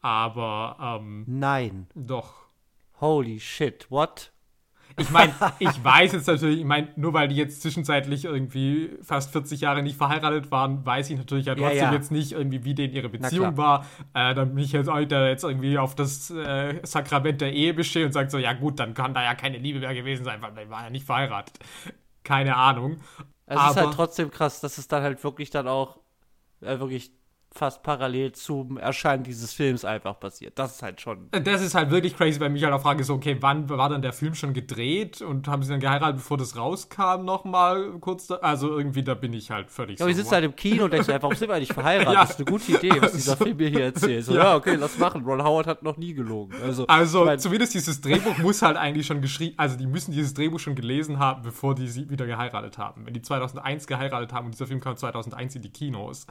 Aber, 0.01 0.99
ähm, 1.01 1.25
Nein. 1.29 1.87
doch. 1.95 2.35
Holy 3.01 3.39
shit. 3.41 3.87
What? 3.91 4.33
Ich 5.01 5.11
meine, 5.11 5.33
ich 5.59 5.83
weiß 5.85 6.13
jetzt 6.13 6.27
natürlich, 6.27 6.59
ich 6.61 6.65
meine, 6.65 6.89
nur 6.97 7.13
weil 7.15 7.29
die 7.29 7.35
jetzt 7.37 7.63
zwischenzeitlich 7.63 8.25
irgendwie 8.27 8.91
fast 9.03 9.33
40 9.33 9.61
Jahre 9.63 9.83
nicht 9.83 9.97
verheiratet 9.97 10.51
waren, 10.51 10.85
weiß 10.85 11.11
ich 11.11 11.17
natürlich 11.19 11.47
ja 11.47 11.55
Ja, 11.55 11.63
trotzdem 11.69 11.85
ja. 11.85 11.93
jetzt 11.93 12.11
nicht 12.13 12.33
irgendwie, 12.33 12.65
wie 12.65 12.75
denn 12.75 12.93
ihre 12.93 13.09
Beziehung 13.09 13.57
war. 13.57 13.87
Äh, 14.15 14.35
dann 14.35 14.55
bin 14.55 14.63
ich 14.65 14.73
jetzt 14.73 14.89
auch 14.89 15.03
da 15.05 15.27
jetzt 15.27 15.45
irgendwie 15.45 15.79
auf 15.79 15.95
das 15.95 16.31
äh, 16.31 16.81
Sakrament 16.85 17.41
der 17.41 17.53
Ehe 17.53 17.75
bestehe 17.75 18.05
und 18.07 18.13
sage 18.13 18.31
so, 18.31 18.39
ja 18.39 18.53
gut, 18.53 18.79
dann 18.79 18.95
kann 18.95 19.15
da 19.15 19.23
ja 19.23 19.35
keine 19.35 19.59
Liebe 19.59 19.81
mehr 19.81 19.95
gewesen 19.95 20.25
sein, 20.25 20.41
weil 20.43 20.53
man 20.53 20.69
war 20.71 20.85
ja 20.85 20.91
nicht 20.91 21.07
verheiratet. 21.07 21.59
Keine 22.23 22.57
Ahnung. 22.57 22.99
Es 23.47 23.57
ist 23.57 23.61
Aber- 23.61 23.81
halt 23.87 23.95
trotzdem 23.95 24.31
krass, 24.31 24.61
dass 24.61 24.79
es 24.79 24.87
dann 24.87 25.03
halt 25.03 25.25
wirklich 25.25 25.51
dann 25.51 25.67
auch 25.67 25.99
äh, 26.61 26.79
wirklich 26.79 27.11
fast 27.53 27.83
parallel 27.83 28.33
zum 28.33 28.77
Erscheinen 28.79 29.25
dieses 29.25 29.53
Films 29.53 29.85
einfach 29.85 30.19
passiert. 30.21 30.57
Das 30.59 30.77
ist 30.77 30.83
halt 30.83 31.01
schon. 31.01 31.29
Das 31.33 31.61
ist 31.61 31.75
halt 31.75 31.91
wirklich 31.91 32.17
crazy, 32.17 32.39
weil 32.39 32.51
mich 32.51 32.63
halt 32.63 32.73
auch 32.73 32.83
frage, 32.83 33.03
so, 33.03 33.15
okay, 33.15 33.37
wann 33.41 33.69
war 33.69 33.89
dann 33.89 34.03
der 34.03 34.13
Film 34.13 34.35
schon 34.35 34.53
gedreht 34.53 35.21
und 35.21 35.49
haben 35.49 35.63
sie 35.65 35.71
dann 35.71 35.81
geheiratet, 35.81 36.17
bevor 36.17 36.39
das 36.39 36.57
rauskam, 36.57 37.25
nochmal 37.25 37.91
kurz 38.01 38.29
da? 38.29 38.37
Also 38.37 38.71
irgendwie, 38.71 39.03
da 39.03 39.15
bin 39.15 39.33
ich 39.33 39.51
halt 39.51 39.71
völlig 39.71 39.99
Ja, 39.99 40.07
wir 40.07 40.15
sitzen 40.15 40.31
halt 40.31 40.45
im 40.45 40.55
Kino 40.55 40.85
und 40.85 40.93
denkst 40.93 41.09
dir, 41.09 41.21
warum 41.21 41.35
sind 41.35 41.49
wir 41.49 41.57
eigentlich 41.57 41.73
verheiratet? 41.73 42.11
Ja. 42.21 42.23
Das 42.23 42.31
ist 42.31 42.37
eine 42.39 42.45
gute 42.47 42.73
Idee, 42.73 43.01
was 43.01 43.13
dieser 43.13 43.33
Also, 43.33 43.45
Film 43.45 43.57
mir 43.57 43.69
hier 43.69 43.85
erzählt. 43.85 44.25
So, 44.25 44.35
ja. 44.35 44.43
ja. 44.43 44.57
okay, 44.57 44.75
lass 44.75 44.99
machen. 44.99 45.25
Ron 45.25 45.43
Howard 45.43 45.67
hat 45.67 45.83
noch 45.83 45.97
nie 45.97 46.13
gelogen. 46.15 46.55
Also, 46.63 46.87
Also 46.87 47.21
ich 47.21 47.27
mein, 47.27 47.39
zumindest 47.39 47.75
dieses 47.75 48.01
Drehbuch 48.01 48.39
muss 48.39 48.63
halt 48.63 48.77
eigentlich 48.77 49.07
schon 49.07 49.21
geschrieben, 49.21 49.55
also 49.59 49.77
die 49.77 49.87
müssen 49.87 50.13
dieses 50.13 50.35
Drehbuch 50.35 50.59
schon 50.59 50.75
gelesen 50.75 51.19
haben, 51.19 51.43
bevor 51.43 51.75
die 51.75 51.89
sie 51.89 52.09
wieder 52.11 52.27
geheiratet 52.27 52.79
haben. 52.79 53.07
Wenn 53.07 53.15
die 53.15 53.23
2001 53.23 53.87
geheiratet 53.87 54.33
haben 54.33 54.47
und 54.47 54.53
dieser 54.55 54.67
Film 54.67 54.81
kam 54.81 54.97
2001 54.97 55.57
in 55.57 55.63
die 55.63 55.71
Kinos. 55.71 56.27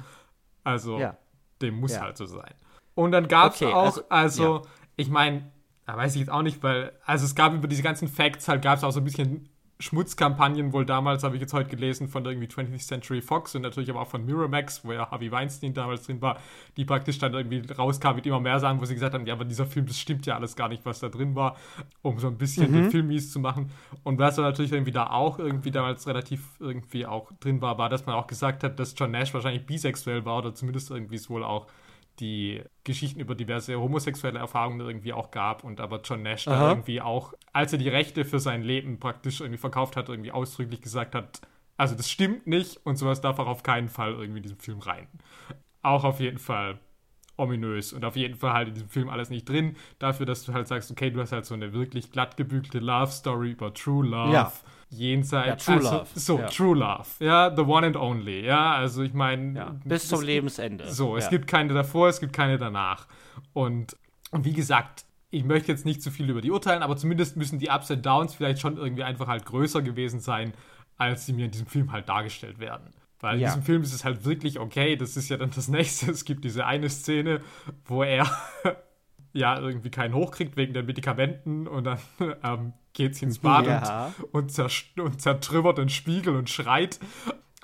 Also 0.63 0.99
Ja. 0.99 1.17
dem 1.61 1.79
muss 1.79 1.93
Ja. 1.93 2.01
halt 2.01 2.17
so 2.17 2.25
sein. 2.25 2.53
Und 2.95 3.11
dann 3.11 3.27
gab 3.27 3.53
es 3.53 3.61
Okay, 3.61 3.73
auch, 3.73 3.85
also- 3.85 4.03
also, 4.09 4.61
ich 4.95 5.09
meine, 5.09 5.51
da 5.85 5.95
weiß 5.97 6.13
ich 6.15 6.19
jetzt 6.19 6.29
auch 6.29 6.41
nicht, 6.41 6.61
weil, 6.63 6.91
also 7.05 7.25
es 7.25 7.33
gab 7.35 7.53
über 7.53 7.67
diese 7.67 7.81
ganzen 7.83 8.07
Facts 8.07 8.47
halt, 8.47 8.61
gab 8.61 8.77
es 8.77 8.83
auch 8.83 8.91
so 8.91 8.99
ein 8.99 9.03
bisschen 9.05 9.49
Schmutzkampagnen 9.81 10.73
wohl 10.73 10.85
damals, 10.85 11.23
habe 11.23 11.35
ich 11.35 11.41
jetzt 11.41 11.53
heute 11.53 11.69
gelesen, 11.69 12.09
von 12.09 12.25
irgendwie 12.25 12.47
20th 12.47 12.85
Century 12.85 13.21
Fox 13.21 13.55
und 13.55 13.61
natürlich 13.61 13.89
aber 13.89 14.01
auch 14.01 14.07
von 14.07 14.25
Miramax, 14.25 14.83
wo 14.83 14.91
ja 14.91 15.09
Harvey 15.09 15.31
Weinstein 15.31 15.73
damals 15.73 16.05
drin 16.05 16.21
war, 16.21 16.37
die 16.75 16.83
praktisch 16.83 17.17
dann 17.17 17.33
irgendwie 17.33 17.61
rauskam 17.71 18.15
mit 18.15 18.25
immer 18.25 18.41
mehr 18.41 18.59
Sachen, 18.59 18.81
wo 18.81 18.85
sie 18.85 18.93
gesagt 18.93 19.13
haben, 19.13 19.25
ja, 19.25 19.33
aber 19.33 19.45
dieser 19.45 19.65
Film, 19.65 19.85
das 19.85 19.97
stimmt 19.97 20.25
ja 20.25 20.35
alles 20.35 20.57
gar 20.57 20.67
nicht, 20.67 20.85
was 20.85 20.99
da 20.99 21.07
drin 21.07 21.33
war, 21.33 21.55
um 22.01 22.19
so 22.19 22.27
ein 22.27 22.37
bisschen 22.37 22.73
den 22.73 22.91
Film 22.91 23.07
mies 23.07 23.31
zu 23.31 23.39
machen. 23.39 23.71
Und 24.03 24.19
was 24.19 24.35
dann 24.35 24.43
natürlich 24.43 24.73
irgendwie 24.73 24.91
da 24.91 25.11
auch 25.11 25.39
irgendwie 25.39 25.71
damals 25.71 26.05
relativ 26.07 26.41
irgendwie 26.59 27.05
auch 27.05 27.31
drin 27.39 27.61
war, 27.61 27.77
war, 27.77 27.87
dass 27.87 28.05
man 28.05 28.15
auch 28.15 28.27
gesagt 28.27 28.65
hat, 28.65 28.79
dass 28.79 28.95
John 28.97 29.11
Nash 29.11 29.33
wahrscheinlich 29.33 29.65
bisexuell 29.65 30.25
war 30.25 30.39
oder 30.39 30.53
zumindest 30.53 30.91
irgendwie 30.91 31.15
es 31.15 31.29
wohl 31.29 31.43
auch 31.43 31.67
die 32.19 32.61
Geschichten 32.83 33.19
über 33.19 33.35
diverse 33.35 33.79
homosexuelle 33.79 34.39
Erfahrungen 34.39 34.79
irgendwie 34.79 35.13
auch 35.13 35.31
gab 35.31 35.63
und 35.63 35.79
aber 35.79 36.01
John 36.03 36.21
Nash 36.21 36.45
da 36.45 36.69
irgendwie 36.69 37.01
auch, 37.01 37.33
als 37.53 37.71
er 37.73 37.79
die 37.79 37.89
Rechte 37.89 38.25
für 38.25 38.39
sein 38.39 38.61
Leben 38.63 38.99
praktisch 38.99 39.41
irgendwie 39.41 39.57
verkauft 39.57 39.95
hat, 39.95 40.09
irgendwie 40.09 40.31
ausdrücklich 40.31 40.81
gesagt 40.81 41.15
hat, 41.15 41.41
also 41.77 41.95
das 41.95 42.09
stimmt 42.09 42.45
nicht 42.45 42.85
und 42.85 42.97
sowas 42.97 43.21
darf 43.21 43.39
auch 43.39 43.47
auf 43.47 43.63
keinen 43.63 43.89
Fall 43.89 44.11
irgendwie 44.11 44.37
in 44.37 44.43
diesen 44.43 44.59
Film 44.59 44.79
rein. 44.79 45.07
Auch 45.81 46.03
auf 46.03 46.19
jeden 46.19 46.39
Fall 46.39 46.79
ominös 47.37 47.93
und 47.93 48.03
auf 48.03 48.15
jeden 48.15 48.35
Fall 48.35 48.53
halt 48.53 48.67
in 48.67 48.73
diesem 48.73 48.89
Film 48.89 49.09
alles 49.09 49.29
nicht 49.29 49.47
drin, 49.47 49.77
dafür, 49.97 50.25
dass 50.25 50.43
du 50.43 50.53
halt 50.53 50.67
sagst, 50.67 50.91
okay, 50.91 51.09
du 51.09 51.21
hast 51.21 51.31
halt 51.31 51.45
so 51.45 51.53
eine 51.53 51.71
wirklich 51.73 52.11
glatt 52.11 52.35
gebügelte 52.37 52.79
Love 52.79 53.11
Story 53.11 53.51
über 53.51 53.73
True 53.73 54.05
Love. 54.05 54.33
Ja. 54.33 54.51
Jenseits, 54.89 55.67
Ja, 55.67 55.75
True 55.75 55.85
also, 55.85 55.97
Love, 55.97 56.07
so, 56.15 56.39
ja. 56.39 56.47
True 56.47 56.77
Love, 56.77 57.07
ja, 57.19 57.55
the 57.55 57.61
one 57.61 57.85
and 57.85 57.95
only, 57.95 58.45
ja, 58.45 58.73
also 58.73 59.03
ich 59.03 59.13
meine, 59.13 59.57
ja, 59.57 59.75
bis 59.85 60.07
zum 60.07 60.21
Lebensende. 60.21 60.91
so, 60.91 61.15
es 61.15 61.29
gibt 61.29 61.45
keine 61.47 61.73
davor, 61.73 62.09
es 62.09 62.19
gibt 62.19 62.33
keine 62.33 62.57
danach. 62.57 63.07
Und, 63.53 63.95
und 64.31 64.45
wie 64.45 64.53
gesagt, 64.53 65.05
ich 65.29 65.43
möchte 65.43 65.71
jetzt 65.71 65.85
nicht 65.85 66.01
zu 66.01 66.09
viel 66.09 66.29
über 66.29 66.41
die 66.41 66.49
urteilen, 66.49 66.81
aber 66.81 66.97
zumindest 66.97 67.37
müssen 67.37 67.59
die 67.59 67.69
Ups 67.69 67.91
und 67.91 68.03
Downs 68.03 68.33
vielleicht 68.33 68.59
schon 68.59 68.77
irgendwie 68.77 69.03
einfach 69.03 69.27
halt 69.27 69.45
größer 69.45 69.83
gewesen 69.83 70.19
sein, 70.19 70.53
als 70.97 71.27
sie 71.27 71.33
mir 71.33 71.45
in 71.45 71.51
diesem 71.51 71.67
Film 71.67 71.91
halt 71.91 72.09
dargestellt 72.09 72.59
werden. 72.59 72.89
Weil 73.19 73.35
in 73.35 73.45
diesem 73.45 73.63
Film 73.63 73.83
ist 73.83 73.93
es 73.93 74.05
halt 74.05 74.25
wirklich 74.25 74.59
okay, 74.59 74.95
das 74.95 75.17
ist 75.17 75.29
ja 75.29 75.37
dann 75.37 75.51
das 75.53 75.67
nächste. 75.69 76.09
Es 76.09 76.25
gibt 76.25 76.43
diese 76.43 76.65
eine 76.65 76.89
Szene, 76.89 77.41
wo 77.85 78.01
er 78.03 78.25
ja 79.33 79.59
irgendwie 79.59 79.89
keinen 79.91 80.13
hochkriegt 80.13 80.57
wegen 80.57 80.73
den 80.73 80.85
Medikamenten 80.85 81.67
und 81.67 81.83
dann 81.85 81.99
ähm, 82.43 82.73
geht 82.93 83.15
sie 83.15 83.25
ins 83.25 83.39
Bad 83.39 83.65
Ja. 83.67 84.13
und, 84.31 84.57
und, 84.59 84.83
und 84.99 85.21
zertrümmert 85.21 85.77
den 85.77 85.89
Spiegel 85.89 86.35
und 86.35 86.49
schreit. 86.49 86.99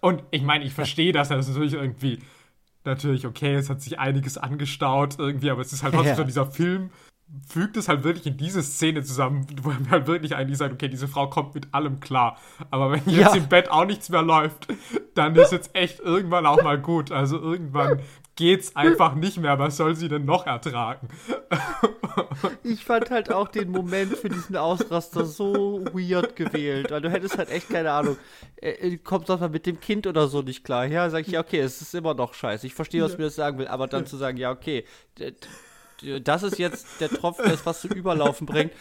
Und 0.02 0.24
ich 0.32 0.44
meine, 0.44 0.64
ich 0.66 0.74
verstehe 0.74 1.12
das, 1.12 1.30
das 1.30 1.48
ist 1.48 1.54
natürlich 1.56 1.74
irgendwie 1.74 2.20
natürlich 2.84 3.26
okay, 3.26 3.56
es 3.56 3.70
hat 3.70 3.82
sich 3.82 3.98
einiges 3.98 4.38
angestaut 4.38 5.16
irgendwie, 5.18 5.50
aber 5.50 5.62
es 5.62 5.74
ist 5.74 5.82
halt 5.84 5.94
trotzdem 5.96 6.10
Ja. 6.12 6.16
so 6.16 6.24
dieser 6.24 6.46
Film 6.46 6.92
fügt 7.48 7.76
es 7.76 7.88
halt 7.90 8.04
wirklich 8.04 8.28
in 8.28 8.38
diese 8.38 8.62
Szene 8.62 9.02
zusammen, 9.02 9.48
wo 9.64 9.70
mir 9.72 9.90
halt 9.90 10.06
wirklich 10.06 10.36
eigentlich 10.36 10.60
sagt, 10.60 10.74
okay, 10.76 10.88
diese 10.88 11.08
Frau 11.08 11.28
kommt 11.28 11.56
mit 11.56 11.74
allem 11.74 12.00
klar. 12.00 12.38
Aber 12.70 12.92
wenn 12.92 13.02
jetzt 13.08 13.34
Ja. 13.34 13.42
im 13.42 13.50
Bett 13.50 13.72
auch 13.72 13.86
nichts 13.86 14.10
mehr 14.10 14.22
läuft, 14.22 14.68
dann 15.16 15.36
ist 15.36 15.52
jetzt 15.52 15.76
echt 15.76 16.00
irgendwann 16.00 16.46
auch 16.46 16.62
mal 16.62 16.80
gut. 16.80 17.12
Also 17.12 17.40
irgendwann 17.40 18.00
geht's 18.36 18.76
einfach 18.76 19.16
nicht 19.16 19.38
mehr. 19.38 19.58
Was 19.60 19.78
soll 19.78 19.96
sie 19.96 20.08
denn 20.08 20.26
noch 20.26 20.46
ertragen? 20.46 21.08
Ich 22.64 22.84
fand 22.84 23.10
halt 23.12 23.32
auch 23.32 23.48
den 23.48 23.72
Moment 23.72 24.16
für 24.18 24.30
diesen 24.30 24.56
Ausraster 24.56 25.26
so 25.26 25.86
weird 25.94 26.36
gewählt, 26.36 26.92
weil 26.92 27.02
du 27.02 27.10
hättest 27.10 27.38
halt 27.38 27.50
echt 27.50 27.70
keine 27.70 27.92
Ahnung. 27.92 28.18
Äh, 28.56 28.72
äh, 28.72 28.98
kommt 28.98 29.30
doch 29.30 29.40
mal 29.40 29.50
mit 29.50 29.66
dem 29.66 29.80
Kind 29.80 30.08
oder 30.08 30.28
so 30.28 30.42
nicht 30.42 30.64
klar. 30.64 30.86
Ja, 30.86 31.10
sag 31.10 31.28
ich, 31.28 31.34
ja, 31.34 31.42
okay, 31.42 31.60
es 31.60 31.82
ist 31.82 31.94
immer 31.94 32.14
noch 32.14 32.34
scheiße. 32.34 32.68
Ich 32.68 32.74
verstehe, 32.74 33.04
was 33.04 33.18
mir 33.18 33.26
das 33.26 33.36
sagen 33.36 33.58
will, 33.58 33.68
aber 33.68 33.88
dann 33.88 34.06
zu 34.06 34.18
sagen, 34.18 34.38
ja, 34.38 34.52
okay, 34.52 34.86
das 36.24 36.44
ist 36.44 36.58
jetzt 36.58 37.02
der 37.02 37.10
Tropfen, 37.10 37.46
das 37.50 37.66
was 37.66 37.82
zu 37.82 37.88
überlaufen 37.88 38.48
bringt. 38.48 38.72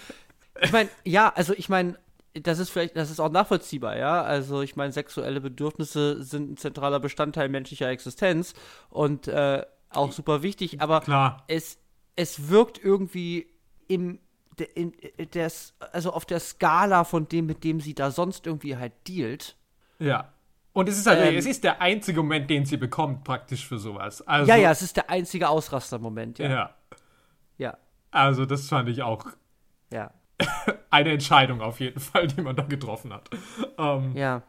Ich 0.61 0.73
meine, 0.73 0.89
ja, 1.05 1.33
also 1.35 1.53
ich 1.55 1.69
meine, 1.69 1.97
das 2.43 2.59
ist 2.59 2.71
vielleicht, 2.71 2.97
das 2.97 3.11
ist 3.11 3.21
auch 3.21 3.31
nachvollziehbar, 3.31 3.97
ja. 3.97 4.23
Also 4.23 4.63
ich 4.63 4.77
meine, 4.77 4.93
sexuelle 4.93 5.41
Bedürfnisse 5.41 6.23
sind 6.23 6.53
ein 6.53 6.57
zentraler 6.57 7.01
Bestandteil 7.01 7.49
menschlicher 7.49 7.89
Existenz 7.89 8.55
und 8.91 9.29
äh, 9.29 9.65
auch 9.91 10.13
super 10.13 10.43
wichtig, 10.43 10.81
aber 10.81 11.01
Klar. 11.01 11.45
es, 11.47 11.79
es 12.17 12.49
wirkt 12.49 12.83
irgendwie 12.83 13.49
im 13.87 14.19
in, 14.75 14.93
in 14.93 15.31
des, 15.31 15.75
also 15.93 16.13
auf 16.13 16.25
der 16.27 16.39
Skala 16.39 17.03
von 17.03 17.29
dem, 17.29 17.47
mit 17.47 17.65
dem 17.65 17.81
sie 17.81 17.93
da 17.93 18.13
sonst 18.13 18.47
irgendwie 18.47 18.77
halt 18.77 18.93
dealt. 19.09 19.57
Ja. 19.99 20.33
Und 20.73 20.89
es 20.89 20.97
ist 20.97 21.07
halt, 21.07 21.21
Ähm. 21.21 21.37
es 21.37 21.47
ist 21.47 21.65
der 21.65 21.81
einzige 21.81 22.23
Moment, 22.23 22.49
den 22.51 22.65
sie 22.65 22.77
bekommt, 22.77 23.25
praktisch 23.25 23.67
für 23.67 23.79
sowas. 23.79 24.23
Also, 24.23 24.49
ja, 24.49 24.57
ja, 24.57 24.71
es 24.71 24.83
ist 24.83 24.97
der 24.97 25.11
einzige 25.11 25.49
Ausrastermoment, 25.49 26.39
ja. 26.39 26.49
ja. 26.49 26.75
Ja, 27.59 27.79
Also, 28.13 28.45
das 28.47 28.69
fand 28.69 28.89
ich 28.89 29.03
auch 29.03 29.27
ja, 29.93 30.13
eine 30.91 31.13
Entscheidung 31.13 31.61
auf 31.61 31.81
jeden 31.81 32.01
Fall, 32.01 32.27
die 32.27 32.43
man 32.43 32.57
da 32.57 32.63
getroffen 32.63 33.13
hat. 33.13 33.31
Ähm, 33.79 34.17
ja. 34.17 34.43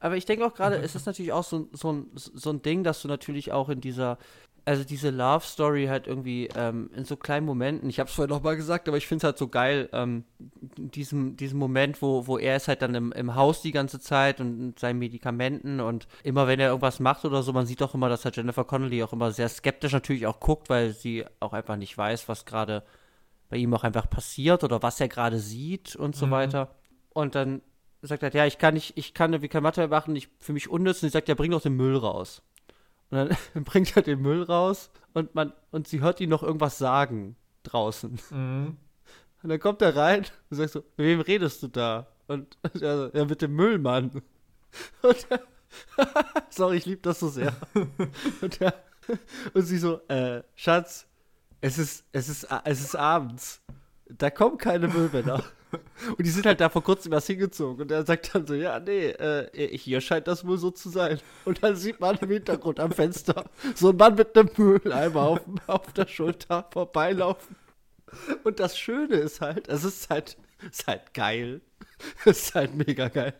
Aber 0.00 0.16
ich 0.16 0.24
denke 0.24 0.46
auch 0.46 0.54
gerade, 0.54 0.76
es 0.76 0.94
ist 0.94 1.06
natürlich 1.06 1.32
auch 1.32 1.44
so, 1.44 1.68
so, 1.72 1.92
ein, 1.92 2.06
so 2.14 2.50
ein 2.50 2.62
Ding, 2.62 2.84
dass 2.84 3.02
du 3.02 3.08
natürlich 3.08 3.52
auch 3.52 3.68
in 3.68 3.80
dieser, 3.80 4.18
also 4.64 4.84
diese 4.84 5.10
Love 5.10 5.44
Story 5.44 5.86
halt 5.86 6.06
irgendwie 6.06 6.48
ähm, 6.56 6.90
in 6.94 7.04
so 7.04 7.16
kleinen 7.16 7.44
Momenten, 7.44 7.90
ich 7.90 8.00
habe 8.00 8.08
es 8.08 8.14
vorhin 8.14 8.30
noch 8.34 8.42
mal 8.42 8.56
gesagt, 8.56 8.88
aber 8.88 8.96
ich 8.96 9.06
finde 9.06 9.18
es 9.18 9.24
halt 9.24 9.38
so 9.38 9.48
geil, 9.48 9.88
ähm, 9.92 10.24
diesem, 10.38 11.36
diesem 11.36 11.58
Moment, 11.58 12.00
wo, 12.00 12.26
wo 12.26 12.38
er 12.38 12.56
ist 12.56 12.68
halt 12.68 12.80
dann 12.80 12.94
im, 12.94 13.12
im 13.12 13.34
Haus 13.34 13.60
die 13.60 13.72
ganze 13.72 14.00
Zeit 14.00 14.40
und 14.40 14.58
mit 14.68 14.78
seinen 14.78 14.98
Medikamenten 14.98 15.80
und 15.80 16.06
immer 16.22 16.46
wenn 16.46 16.60
er 16.60 16.68
irgendwas 16.68 17.00
macht 17.00 17.24
oder 17.24 17.42
so, 17.42 17.52
man 17.52 17.66
sieht 17.66 17.82
auch 17.82 17.94
immer, 17.94 18.08
dass 18.08 18.24
halt 18.24 18.36
Jennifer 18.36 18.64
Connelly 18.64 19.02
auch 19.02 19.12
immer 19.12 19.32
sehr 19.32 19.48
skeptisch 19.48 19.92
natürlich 19.92 20.26
auch 20.26 20.40
guckt, 20.40 20.70
weil 20.70 20.92
sie 20.92 21.26
auch 21.40 21.52
einfach 21.52 21.76
nicht 21.76 21.96
weiß, 21.98 22.28
was 22.28 22.46
gerade 22.46 22.84
bei 23.48 23.56
ihm 23.56 23.74
auch 23.74 23.84
einfach 23.84 24.08
passiert 24.08 24.64
oder 24.64 24.82
was 24.82 25.00
er 25.00 25.08
gerade 25.08 25.38
sieht 25.38 25.96
und 25.96 26.16
so 26.16 26.30
weiter. 26.30 26.74
Und 27.10 27.34
dann 27.34 27.62
sagt 28.02 28.22
er, 28.22 28.32
ja, 28.34 28.46
ich 28.46 28.58
kann 28.58 28.74
nicht, 28.74 28.96
ich 28.96 29.14
kann 29.14 29.32
irgendwie 29.32 29.48
kein 29.48 29.62
Mathe 29.62 29.80
mehr 29.80 29.88
machen, 29.88 30.16
ich 30.16 30.28
für 30.38 30.52
mich 30.52 30.68
unnütz 30.68 31.02
und 31.02 31.08
sie 31.08 31.12
sagt, 31.12 31.28
ja, 31.28 31.34
bring 31.34 31.50
doch 31.50 31.62
den 31.62 31.76
Müll 31.76 31.96
raus. 31.96 32.42
Und 33.10 33.18
dann 33.18 33.36
bringt 33.64 33.96
er 33.96 34.02
den 34.02 34.20
Müll 34.20 34.42
raus 34.42 34.90
und 35.12 35.34
man, 35.34 35.52
und 35.70 35.88
sie 35.88 36.00
hört 36.00 36.20
ihn 36.20 36.30
noch 36.30 36.42
irgendwas 36.42 36.78
sagen 36.78 37.36
draußen. 37.62 38.18
mhm. 38.30 38.76
Und 39.42 39.50
dann 39.50 39.60
kommt 39.60 39.82
er 39.82 39.94
rein 39.94 40.24
und 40.48 40.56
sagt 40.56 40.70
so, 40.70 40.78
mit 40.96 41.06
wem 41.06 41.20
redest 41.20 41.62
du 41.62 41.68
da? 41.68 42.06
Und, 42.26 42.56
er 42.80 43.10
ja, 43.14 43.24
mit 43.26 43.42
dem 43.42 43.54
Müllmann. 43.54 44.22
Und 45.02 45.26
er, 45.28 45.40
sorry, 46.48 46.78
ich 46.78 46.86
liebe 46.86 47.02
das 47.02 47.20
so 47.20 47.28
sehr. 47.28 47.54
Und, 48.40 48.60
er, 48.60 48.74
und 49.52 49.62
sie 49.62 49.78
so, 49.78 50.00
äh, 50.08 50.42
Schatz, 50.56 51.06
es 51.64 51.78
ist, 51.78 52.04
es 52.12 52.28
ist, 52.28 52.46
es 52.64 52.80
ist 52.82 52.94
abends. 52.94 53.62
Da 54.10 54.28
kommen 54.28 54.58
keine 54.58 54.86
Müllmänner. 54.86 55.42
Und 56.10 56.20
die 56.20 56.28
sind 56.28 56.44
halt 56.44 56.60
da 56.60 56.68
vor 56.68 56.84
kurzem 56.84 57.14
erst 57.14 57.28
hingezogen. 57.28 57.80
Und 57.80 57.90
er 57.90 58.04
sagt 58.04 58.34
dann 58.34 58.46
so, 58.46 58.52
ja, 58.52 58.78
nee, 58.78 59.06
äh, 59.06 59.78
hier 59.78 60.02
scheint 60.02 60.28
das 60.28 60.46
wohl 60.46 60.58
so 60.58 60.70
zu 60.70 60.90
sein. 60.90 61.20
Und 61.46 61.62
dann 61.62 61.74
sieht 61.74 62.00
man 62.00 62.18
im 62.18 62.28
Hintergrund 62.28 62.80
am 62.80 62.92
Fenster 62.92 63.46
so 63.74 63.88
ein 63.88 63.96
Mann 63.96 64.14
mit 64.14 64.36
einem 64.36 64.50
Mülleimer 64.54 65.22
auf, 65.22 65.40
auf 65.66 65.90
der 65.94 66.06
Schulter 66.06 66.68
vorbeilaufen. 66.70 67.56
Und 68.44 68.60
das 68.60 68.78
Schöne 68.78 69.14
ist 69.14 69.40
halt, 69.40 69.66
es 69.68 69.84
ist 69.84 70.10
halt, 70.10 70.36
ist 70.70 70.86
halt 70.86 71.14
geil. 71.14 71.62
Es 72.26 72.48
ist 72.48 72.54
halt 72.54 72.74
mega 72.74 73.08
geil. 73.08 73.32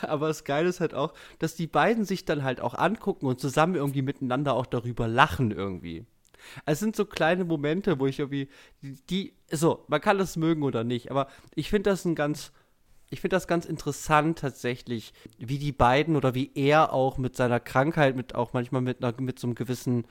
Aber 0.00 0.28
das 0.28 0.44
Geile 0.44 0.70
ist 0.70 0.80
halt 0.80 0.94
auch, 0.94 1.12
dass 1.38 1.54
die 1.54 1.66
beiden 1.66 2.06
sich 2.06 2.24
dann 2.24 2.44
halt 2.44 2.62
auch 2.62 2.74
angucken 2.74 3.26
und 3.26 3.40
zusammen 3.40 3.74
irgendwie 3.74 4.02
miteinander 4.02 4.54
auch 4.54 4.66
darüber 4.66 5.06
lachen 5.06 5.50
irgendwie. 5.50 6.06
Es 6.66 6.78
sind 6.80 6.96
so 6.96 7.04
kleine 7.04 7.44
Momente, 7.44 7.98
wo 7.98 8.06
ich 8.06 8.18
irgendwie, 8.18 8.48
die, 8.82 9.34
so, 9.50 9.84
man 9.88 10.00
kann 10.00 10.18
das 10.18 10.36
mögen 10.36 10.62
oder 10.62 10.84
nicht, 10.84 11.10
aber 11.10 11.28
ich 11.54 11.70
finde 11.70 11.90
das 11.90 12.04
ein 12.04 12.14
ganz, 12.14 12.52
ich 13.10 13.20
finde 13.20 13.36
das 13.36 13.46
ganz 13.46 13.64
interessant 13.64 14.38
tatsächlich, 14.38 15.12
wie 15.38 15.58
die 15.58 15.72
beiden 15.72 16.16
oder 16.16 16.34
wie 16.34 16.50
er 16.54 16.92
auch 16.92 17.18
mit 17.18 17.36
seiner 17.36 17.60
Krankheit, 17.60 18.16
mit 18.16 18.34
auch 18.34 18.52
manchmal 18.52 18.82
mit 18.82 19.02
einer, 19.02 19.18
mit 19.20 19.38
so 19.38 19.46
einem 19.46 19.54
gewissen, 19.54 20.06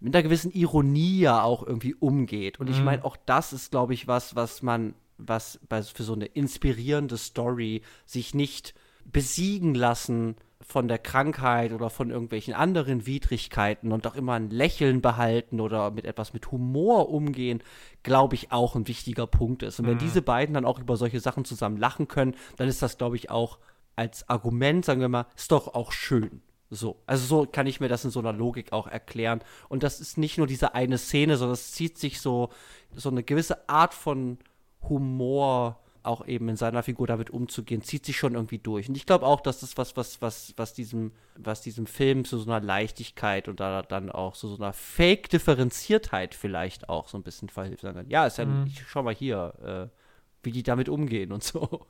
mit 0.00 0.14
einer 0.14 0.22
gewissen 0.22 0.52
Ironie 0.52 1.20
ja 1.20 1.42
auch 1.42 1.66
irgendwie 1.66 1.94
umgeht. 1.94 2.60
Und 2.60 2.70
ich 2.70 2.78
Mhm. 2.80 2.84
meine, 2.84 3.04
auch 3.04 3.16
das 3.26 3.52
ist, 3.52 3.70
glaube 3.70 3.94
ich, 3.94 4.06
was, 4.06 4.36
was 4.36 4.62
man, 4.62 4.94
was 5.18 5.58
bei, 5.68 5.82
für 5.82 6.02
so 6.04 6.12
eine 6.12 6.26
inspirierende 6.26 7.16
Story 7.16 7.82
sich 8.04 8.34
nicht 8.34 8.74
besiegen 9.04 9.74
lassen 9.74 10.36
von 10.68 10.88
der 10.88 10.98
Krankheit 10.98 11.72
oder 11.72 11.90
von 11.90 12.10
irgendwelchen 12.10 12.52
anderen 12.52 13.06
Widrigkeiten 13.06 13.92
und 13.92 14.04
auch 14.04 14.16
immer 14.16 14.32
ein 14.32 14.50
Lächeln 14.50 15.00
behalten 15.00 15.60
oder 15.60 15.92
mit 15.92 16.04
etwas 16.04 16.32
mit 16.32 16.50
Humor 16.50 17.08
umgehen, 17.08 17.62
glaube 18.02 18.34
ich, 18.34 18.50
auch 18.50 18.74
ein 18.74 18.88
wichtiger 18.88 19.28
Punkt 19.28 19.62
ist. 19.62 19.78
Und 19.78 19.86
wenn 19.86 19.94
Mhm. 19.94 19.98
diese 20.00 20.22
beiden 20.22 20.54
dann 20.54 20.64
auch 20.64 20.80
über 20.80 20.96
solche 20.96 21.20
Sachen 21.20 21.44
zusammen 21.44 21.76
lachen 21.76 22.08
können, 22.08 22.34
dann 22.56 22.66
ist 22.66 22.82
das, 22.82 22.98
glaube 22.98 23.14
ich, 23.14 23.30
auch 23.30 23.58
als 23.94 24.28
Argument, 24.28 24.84
sagen 24.84 25.00
wir 25.00 25.08
mal, 25.08 25.26
ist 25.36 25.52
doch 25.52 25.72
auch 25.72 25.92
schön. 25.92 26.42
So, 26.68 27.00
also 27.06 27.24
so 27.26 27.46
kann 27.46 27.68
ich 27.68 27.78
mir 27.78 27.88
das 27.88 28.04
in 28.04 28.10
so 28.10 28.18
einer 28.18 28.32
Logik 28.32 28.72
auch 28.72 28.88
erklären. 28.88 29.40
Und 29.68 29.84
das 29.84 30.00
ist 30.00 30.18
nicht 30.18 30.36
nur 30.36 30.48
diese 30.48 30.74
eine 30.74 30.98
Szene, 30.98 31.36
sondern 31.36 31.54
es 31.54 31.72
zieht 31.72 31.96
sich 31.96 32.20
so, 32.20 32.50
so 32.92 33.08
eine 33.08 33.22
gewisse 33.22 33.68
Art 33.68 33.94
von 33.94 34.38
Humor 34.88 35.78
auch 36.06 36.26
eben 36.26 36.48
in 36.48 36.56
seiner 36.56 36.82
Figur 36.82 37.06
damit 37.06 37.30
umzugehen, 37.30 37.82
zieht 37.82 38.06
sich 38.06 38.16
schon 38.16 38.34
irgendwie 38.34 38.58
durch. 38.58 38.88
Und 38.88 38.96
ich 38.96 39.06
glaube 39.06 39.26
auch, 39.26 39.40
dass 39.40 39.60
das 39.60 39.76
was, 39.76 39.96
was, 39.96 40.22
was, 40.22 40.54
was 40.56 40.72
diesem, 40.74 41.12
was 41.36 41.60
diesem 41.62 41.86
Film 41.86 42.24
zu 42.24 42.38
so 42.38 42.50
einer 42.50 42.64
Leichtigkeit 42.64 43.48
und 43.48 43.60
da 43.60 43.82
dann 43.82 44.10
auch 44.10 44.34
zu 44.34 44.48
so 44.48 44.56
einer 44.56 44.72
Fake-Differenziertheit 44.72 46.34
vielleicht 46.34 46.88
auch 46.88 47.08
so 47.08 47.18
ein 47.18 47.22
bisschen 47.22 47.48
verhilft. 47.48 47.82
Kann, 47.82 48.08
Ja, 48.08 48.26
ist 48.26 48.38
ja, 48.38 48.44
Mhm. 48.46 48.66
ich 48.66 48.82
schau 48.88 49.02
mal 49.02 49.14
hier, 49.14 49.90
äh, 49.92 49.96
wie 50.42 50.52
die 50.52 50.62
damit 50.62 50.88
umgehen 50.88 51.32
und 51.32 51.42
so. 51.44 51.86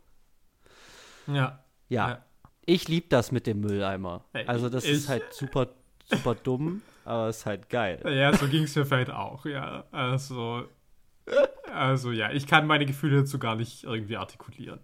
Ja. 1.27 1.63
Ja, 1.89 2.25
ich 2.65 2.89
liebe 2.89 3.07
das 3.09 3.31
mit 3.33 3.47
dem 3.47 3.61
Mülleimer. 3.61 4.25
Also 4.47 4.69
das 4.69 4.85
ich- 4.85 4.91
ist 4.93 5.09
halt 5.09 5.33
super, 5.33 5.69
super 6.05 6.35
dumm, 6.35 6.83
aber 7.05 7.29
es 7.29 7.39
ist 7.39 7.47
halt 7.47 7.69
geil. 7.69 8.03
Ja, 8.09 8.33
so 8.33 8.49
ging 8.49 8.65
es 8.65 8.75
mir 8.75 8.85
vielleicht 8.85 9.11
auch, 9.11 9.45
ja. 9.47 9.85
Also, 9.93 10.65
also 11.73 12.13
ja, 12.13 12.31
ich 12.33 12.47
kann 12.47 12.67
meine 12.67 12.87
Gefühle 12.87 13.19
dazu 13.19 13.39
gar 13.39 13.57
nicht 13.57 13.85
irgendwie 13.85 14.17
artikulieren. 14.17 14.81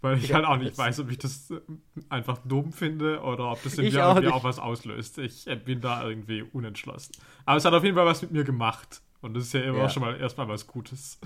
Weil 0.00 0.18
ich 0.18 0.28
Ja, 0.28 0.36
halt 0.36 0.44
auch 0.46 0.56
nicht 0.58 0.78
weiß, 0.78 1.00
ob 1.00 1.10
ich 1.10 1.18
das 1.18 1.50
äh, 1.50 1.60
einfach 2.08 2.38
dumm 2.44 2.72
finde 2.72 3.20
oder 3.20 3.50
ob 3.50 3.62
das 3.64 3.78
in 3.78 3.90
mir 3.92 4.06
auch 4.06 4.14
irgendwie 4.14 4.26
nicht. 4.26 4.34
auch 4.34 4.44
was 4.44 4.58
auslöst. 4.60 5.18
Ich 5.18 5.46
äh, 5.48 5.56
bin 5.56 5.80
da 5.80 6.04
irgendwie 6.06 6.42
unentschlossen. 6.42 7.14
Aber 7.44 7.56
es 7.56 7.64
hat 7.64 7.74
auf 7.74 7.82
jeden 7.84 7.96
Fall 7.96 8.06
was 8.06 8.22
mit 8.22 8.30
mir 8.30 8.44
gemacht. 8.44 9.02
Und 9.22 9.34
das 9.34 9.44
ist 9.44 9.54
ja 9.54 9.62
immer 9.62 9.78
Ja. 9.78 9.88
schon 9.88 10.02
mal 10.02 10.16
erstmal 10.16 10.48
was 10.48 10.68
Gutes. 10.68 11.18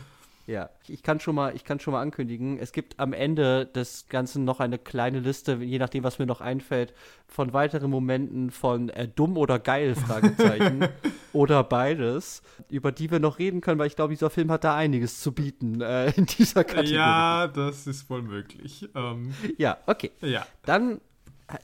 Ja, 0.47 0.71
ich 0.89 1.03
kann 1.03 1.21
schon 1.21 1.37
mal, 1.37 1.55
ich 1.55 1.65
kann 1.65 1.79
schon 1.79 1.93
mal 1.93 2.01
ankündigen, 2.01 2.59
es 2.59 2.73
gibt 2.73 2.99
am 2.99 3.13
Ende 3.13 3.67
des 3.67 4.09
Ganzen 4.09 4.45
noch 4.45 4.59
eine 4.59 4.77
kleine 4.79 5.21
Liste, 5.21 5.55
je 5.55 5.79
nachdem, 5.79 6.03
was 6.03 6.19
mir 6.19 6.27
noch 6.27 6.41
einfällt, 6.41 6.95
von 7.29 7.53
weiteren 7.53 7.91
Momenten 7.91 8.51
von 8.51 8.89
äh, 8.89 9.07
dumm 9.07 9.37
oder 9.37 9.61
geil, 9.61 9.95
Fragezeichen, 10.07 10.89
oder 11.33 11.63
beides, 11.63 12.43
über 12.69 12.91
die 12.91 13.11
wir 13.11 13.21
noch 13.21 13.39
reden 13.39 13.61
können, 13.61 13.79
weil 13.79 13.87
ich 13.87 13.97
glaube, 13.97 14.15
dieser 14.15 14.31
Film 14.31 14.51
hat 14.51 14.65
da 14.65 14.75
einiges 14.77 15.21
zu 15.21 15.33
bieten 15.33 15.81
äh, 15.81 16.11
in 16.11 16.27
dieser 16.27 16.65
Kategorie. 16.65 16.95
Ja, 16.95 17.47
das 17.47 17.87
ist 17.87 18.11
wohl 18.11 18.23
möglich. 18.23 18.89
Ähm, 18.95 19.33
ja, 19.59 19.79
okay. 19.87 20.11
ja. 20.23 20.45
Dann 20.65 21.01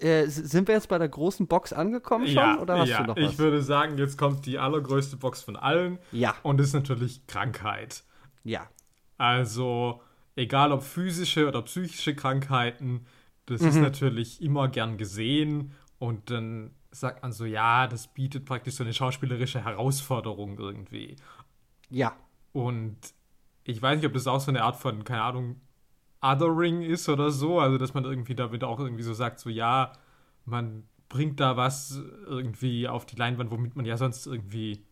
äh, 0.01 0.27
sind 0.27 0.69
wir 0.69 0.75
jetzt 0.75 0.89
bei 0.89 0.99
der 0.99 1.09
großen 1.09 1.47
Box 1.47 1.73
angekommen 1.73 2.27
schon, 2.27 2.37
Ja, 2.37 2.61
oder 2.61 2.79
hast 2.79 2.89
ja. 2.91 3.01
du 3.03 3.09
noch 3.09 3.17
was? 3.17 3.33
ich 3.33 3.39
würde 3.39 3.63
sagen, 3.63 3.99
jetzt 3.99 4.19
kommt 4.19 4.47
die 4.47 4.59
allergrößte 4.59 5.17
Box 5.17 5.43
von 5.43 5.57
allen. 5.57 5.99
ja, 6.13 6.35
Und 6.43 6.61
ist 6.61 6.75
natürlich 6.75 7.27
Krankheit. 7.27 8.05
Ja. 8.49 8.69
Also, 9.17 10.01
egal 10.37 10.73
ob 10.73 10.83
physische 10.83 11.49
oder 11.49 11.63
psychische 11.63 12.15
Krankheiten, 12.15 13.07
das 13.47 13.63
Mhm. 13.63 13.69
ist 13.69 13.81
natürlich 13.81 14.43
immer 14.43 14.69
gern 14.69 14.97
gesehen. 14.99 15.73
Und 15.99 16.31
dann 16.31 16.71
sagt 16.91 17.23
man 17.23 17.33
so, 17.33 17.45
ja, 17.45 17.87
das 17.89 18.09
bietet 18.15 18.45
praktisch 18.45 18.75
so 18.75 18.85
eine 18.85 18.95
schauspielerische 18.95 19.65
Herausforderung 19.65 20.59
irgendwie. 20.59 21.17
Ja, 21.91 22.17
Und 22.53 22.97
ich 23.65 23.81
weiß 23.83 23.99
nicht, 23.99 24.07
ob 24.07 24.15
das 24.15 24.27
auch 24.27 24.41
so 24.41 24.51
eine 24.51 24.63
Art 24.63 24.77
von, 24.77 25.05
keine 25.05 25.23
Ahnung, 25.23 25.61
Othering 26.23 26.83
ist 26.83 27.09
oder 27.09 27.31
so. 27.31 27.61
Also, 27.61 27.79
dass 27.79 27.95
man 27.95 28.05
irgendwie 28.05 28.35
damit 28.35 28.65
auch 28.65 28.81
irgendwie 28.81 29.03
so 29.05 29.15
sagt, 29.15 29.41
so, 29.41 29.51
ja, 29.51 29.93
man 30.45 30.89
bringt 31.09 31.41
da 31.41 31.57
was 31.57 32.01
irgendwie 32.27 32.89
auf 32.89 33.07
die 33.07 33.17
Leinwand, 33.17 33.51
womit 33.51 33.77
man 33.77 33.87
ja 33.87 33.97
sonst 33.97 34.27
irgendwie, 34.27 34.85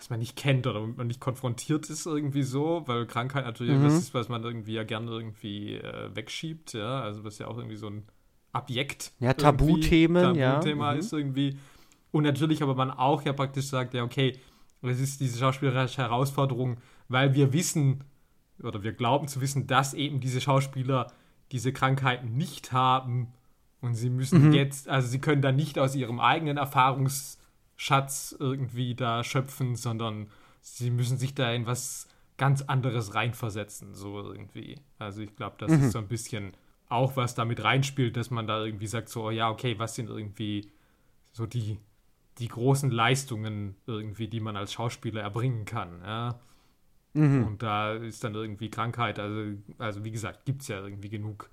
was 0.00 0.08
man 0.08 0.18
nicht 0.18 0.34
kennt 0.34 0.66
oder 0.66 0.80
man 0.86 1.08
nicht 1.08 1.20
konfrontiert 1.20 1.90
ist 1.90 2.06
irgendwie 2.06 2.42
so, 2.42 2.84
weil 2.86 3.04
Krankheit 3.06 3.44
natürlich 3.44 3.78
Mhm. 3.78 3.84
was 3.84 3.98
ist, 3.98 4.14
was 4.14 4.30
man 4.30 4.42
irgendwie 4.42 4.72
ja 4.72 4.82
gerne 4.82 5.10
irgendwie 5.10 5.74
äh, 5.76 6.08
wegschiebt, 6.14 6.72
ja. 6.72 7.02
Also, 7.02 7.22
was 7.22 7.38
ja 7.38 7.46
auch 7.48 7.58
irgendwie 7.58 7.76
so 7.76 7.88
ein 7.88 8.04
Objekt. 8.54 9.12
Ja, 9.20 9.34
Tabuthemen, 9.34 10.34
ja. 10.36 10.54
Tabuthema 10.54 10.94
Mhm. 10.94 10.98
ist 11.00 11.12
irgendwie. 11.12 11.58
Und 12.12 12.22
natürlich 12.24 12.62
aber 12.62 12.74
man 12.74 12.90
auch 12.90 13.22
ja 13.26 13.34
praktisch 13.34 13.66
sagt, 13.66 13.92
ja, 13.94 14.02
okay, 14.02 14.38
es 14.82 14.98
ist 15.00 15.20
diese 15.20 15.38
schauspielerische 15.38 15.98
Herausforderung, 16.00 16.78
weil 17.08 17.34
wir 17.34 17.52
wissen 17.52 18.02
oder 18.62 18.82
wir 18.82 18.92
glauben 18.92 19.28
zu 19.28 19.40
wissen, 19.42 19.66
dass 19.66 19.92
eben 19.92 20.20
diese 20.20 20.40
Schauspieler 20.40 21.12
diese 21.52 21.72
Krankheiten 21.74 22.38
nicht 22.38 22.72
haben 22.72 23.28
und 23.82 23.94
sie 23.94 24.08
müssen 24.08 24.46
Mhm. 24.48 24.52
jetzt, 24.54 24.88
also 24.88 25.08
sie 25.08 25.18
können 25.20 25.42
da 25.42 25.52
nicht 25.52 25.78
aus 25.78 25.94
ihrem 25.94 26.20
eigenen 26.20 26.56
Erfahrungsschatz 27.80 28.36
irgendwie 28.38 28.94
da 28.94 29.24
schöpfen, 29.24 29.76
sondern 29.76 30.28
sie 30.60 30.90
müssen 30.90 31.18
sich 31.18 31.34
da 31.34 31.52
in 31.52 31.66
was 31.66 32.08
ganz 32.36 32.62
anderes 32.62 33.14
reinversetzen, 33.14 33.94
so 33.94 34.18
irgendwie. 34.20 34.78
Also 34.98 35.22
ich 35.22 35.34
glaube, 35.36 35.56
das 35.58 35.72
Mhm. 35.72 35.84
ist 35.84 35.92
so 35.92 35.98
ein 35.98 36.08
bisschen 36.08 36.52
auch 36.88 37.16
was 37.16 37.34
damit 37.34 37.62
reinspielt, 37.62 38.16
dass 38.16 38.30
man 38.30 38.46
da 38.46 38.64
irgendwie 38.64 38.86
sagt, 38.86 39.08
so, 39.08 39.30
ja, 39.30 39.50
okay, 39.50 39.78
was 39.78 39.94
sind 39.94 40.10
irgendwie 40.10 40.70
so 41.32 41.46
die, 41.46 41.78
die 42.38 42.48
großen 42.48 42.90
Leistungen 42.90 43.76
irgendwie, 43.86 44.28
die 44.28 44.40
man 44.40 44.56
als 44.56 44.72
Schauspieler 44.72 45.22
erbringen 45.22 45.64
kann, 45.64 46.00
ja. 46.02 46.40
Mhm. 47.14 47.44
Und 47.44 47.62
da 47.62 47.94
ist 47.94 48.22
dann 48.24 48.34
irgendwie 48.34 48.70
Krankheit, 48.70 49.18
also, 49.18 49.56
also 49.78 50.04
wie 50.04 50.10
gesagt, 50.12 50.44
gibt 50.44 50.62
es 50.62 50.68
ja 50.68 50.80
irgendwie 50.80 51.08
genug, 51.10 51.50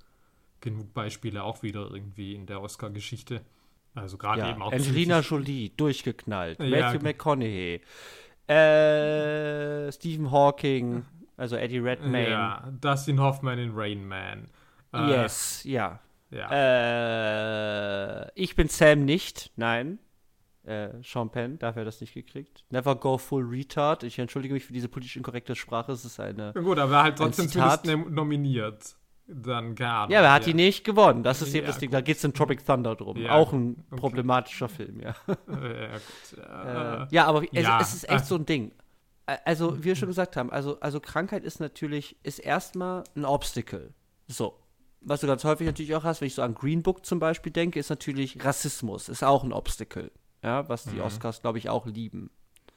genug 0.62 0.94
Beispiele 0.94 1.44
auch 1.44 1.64
wieder 1.64 1.90
irgendwie 1.92 2.36
in 2.36 2.46
der 2.46 2.62
Oscar-Geschichte. 2.62 3.42
Also 3.98 4.18
gerade 4.18 4.42
ja. 4.42 4.52
eben 4.52 4.62
auch 4.62 4.72
Angelina. 4.72 5.20
Jolie, 5.28 5.72
durchgeknallt. 5.76 6.60
Ja, 6.60 6.66
Matthew 6.70 7.04
McConaughey. 7.04 7.82
Äh, 8.48 9.92
Stephen 9.92 10.32
Hawking, 10.32 11.06
also 11.36 11.56
Eddie 11.56 11.80
Redmayne. 11.80 12.30
Ja, 12.30 12.72
Dustin 12.80 13.20
Hoffman 13.20 13.60
in 13.60 13.72
Rain 13.76 14.08
Man. 14.08 14.50
Äh, 14.94 15.10
Yes, 15.10 15.64
ja. 15.64 16.00
Ja. 16.30 16.50
Äh, 18.22 18.32
ich 18.36 18.56
bin 18.56 18.68
Sam 18.68 19.06
nicht, 19.06 19.52
nein. 19.56 20.00
Äh, 20.64 20.90
Sean 21.02 21.30
Penn, 21.30 21.58
dafür 21.60 21.82
hat 21.82 21.84
er 21.84 21.86
das 21.86 22.02
nicht 22.02 22.14
gekriegt. 22.14 22.66
Never 22.70 22.96
go 22.96 23.18
full 23.18 23.46
retard. 23.46 24.04
Ich 24.04 24.20
entschuldige 24.20 24.54
mich 24.54 24.66
für 24.66 24.74
diese 24.74 24.90
politisch 24.90 25.16
inkorrekte 25.16 25.56
Sprache. 25.56 25.94
Es 25.94 26.04
ist 26.04 26.20
eine. 26.20 26.52
Na 26.54 26.62
gut, 26.62 26.78
aber 26.78 26.94
er 26.94 27.04
halt 27.04 27.14
Ein 27.14 27.32
trotzdem 27.32 27.48
zumindest 27.48 28.12
nominiert. 28.12 28.97
Dann, 29.28 29.76
keine 29.76 29.92
Ahnung. 29.92 30.12
Ja, 30.12 30.20
aber 30.20 30.28
er 30.30 30.34
hat 30.34 30.46
die 30.46 30.54
nicht 30.54 30.84
gewonnen. 30.86 31.22
Das 31.24 31.42
ist 31.42 31.50
eben 31.54 31.66
Ja, 31.66 31.72
das 31.72 31.80
Ding. 31.80 31.92
Da 31.92 32.00
geht 32.02 32.18
es 32.18 32.24
in 32.24 32.34
Tropic 32.34 32.66
Thunder 32.66 32.96
drum. 32.96 33.18
Ja, 33.18 33.32
Auch 33.32 33.52
ein 33.52 33.84
okay. 33.92 34.00
problematischer 34.00 34.70
Film, 34.70 35.02
ja. 35.02 35.16
Ja, 35.28 35.36
gut. 35.36 36.38
Äh, 36.38 37.08
ja, 37.14 37.26
aber 37.26 37.44
es, 37.44 37.64
ja. 37.64 37.80
es 37.82 37.94
ist 37.94 38.10
echt 38.10 38.26
so 38.26 38.36
ein 38.36 38.46
Ding. 38.46 38.72
Also, 39.44 39.80
wie 39.80 39.84
wir 39.84 39.96
schon 39.98 40.08
gesagt 40.08 40.38
haben, 40.38 40.50
also, 40.52 40.80
also 40.80 41.02
Krankheit 41.02 41.44
ist 41.44 41.60
natürlich, 41.60 42.16
ist 42.24 42.40
erstmal 42.40 43.04
ein 43.16 43.26
Obstacle. 43.26 43.94
So. 44.28 44.58
Was 45.02 45.20
du 45.22 45.28
ganz 45.28 45.44
häufig 45.44 45.68
natürlich 45.68 45.94
auch 45.96 46.04
hast, 46.06 46.22
wenn 46.22 46.28
ich 46.28 46.36
so 46.36 46.42
an 46.42 46.56
Green 46.56 46.82
Book 46.82 47.06
zum 47.06 47.20
Beispiel 47.20 47.52
denke, 47.52 47.80
ist 47.80 47.90
natürlich 47.90 48.44
Rassismus, 48.44 49.10
ist 49.10 49.24
auch 49.24 49.44
ein 49.44 49.52
Obstacle. 49.54 50.12
Ja, 50.44 50.68
was 50.70 50.86
Mhm. 50.86 50.92
die 50.92 51.02
Oscars, 51.02 51.42
glaube 51.42 51.58
ich, 51.58 51.70
auch 51.70 51.86
lieben. 51.86 52.30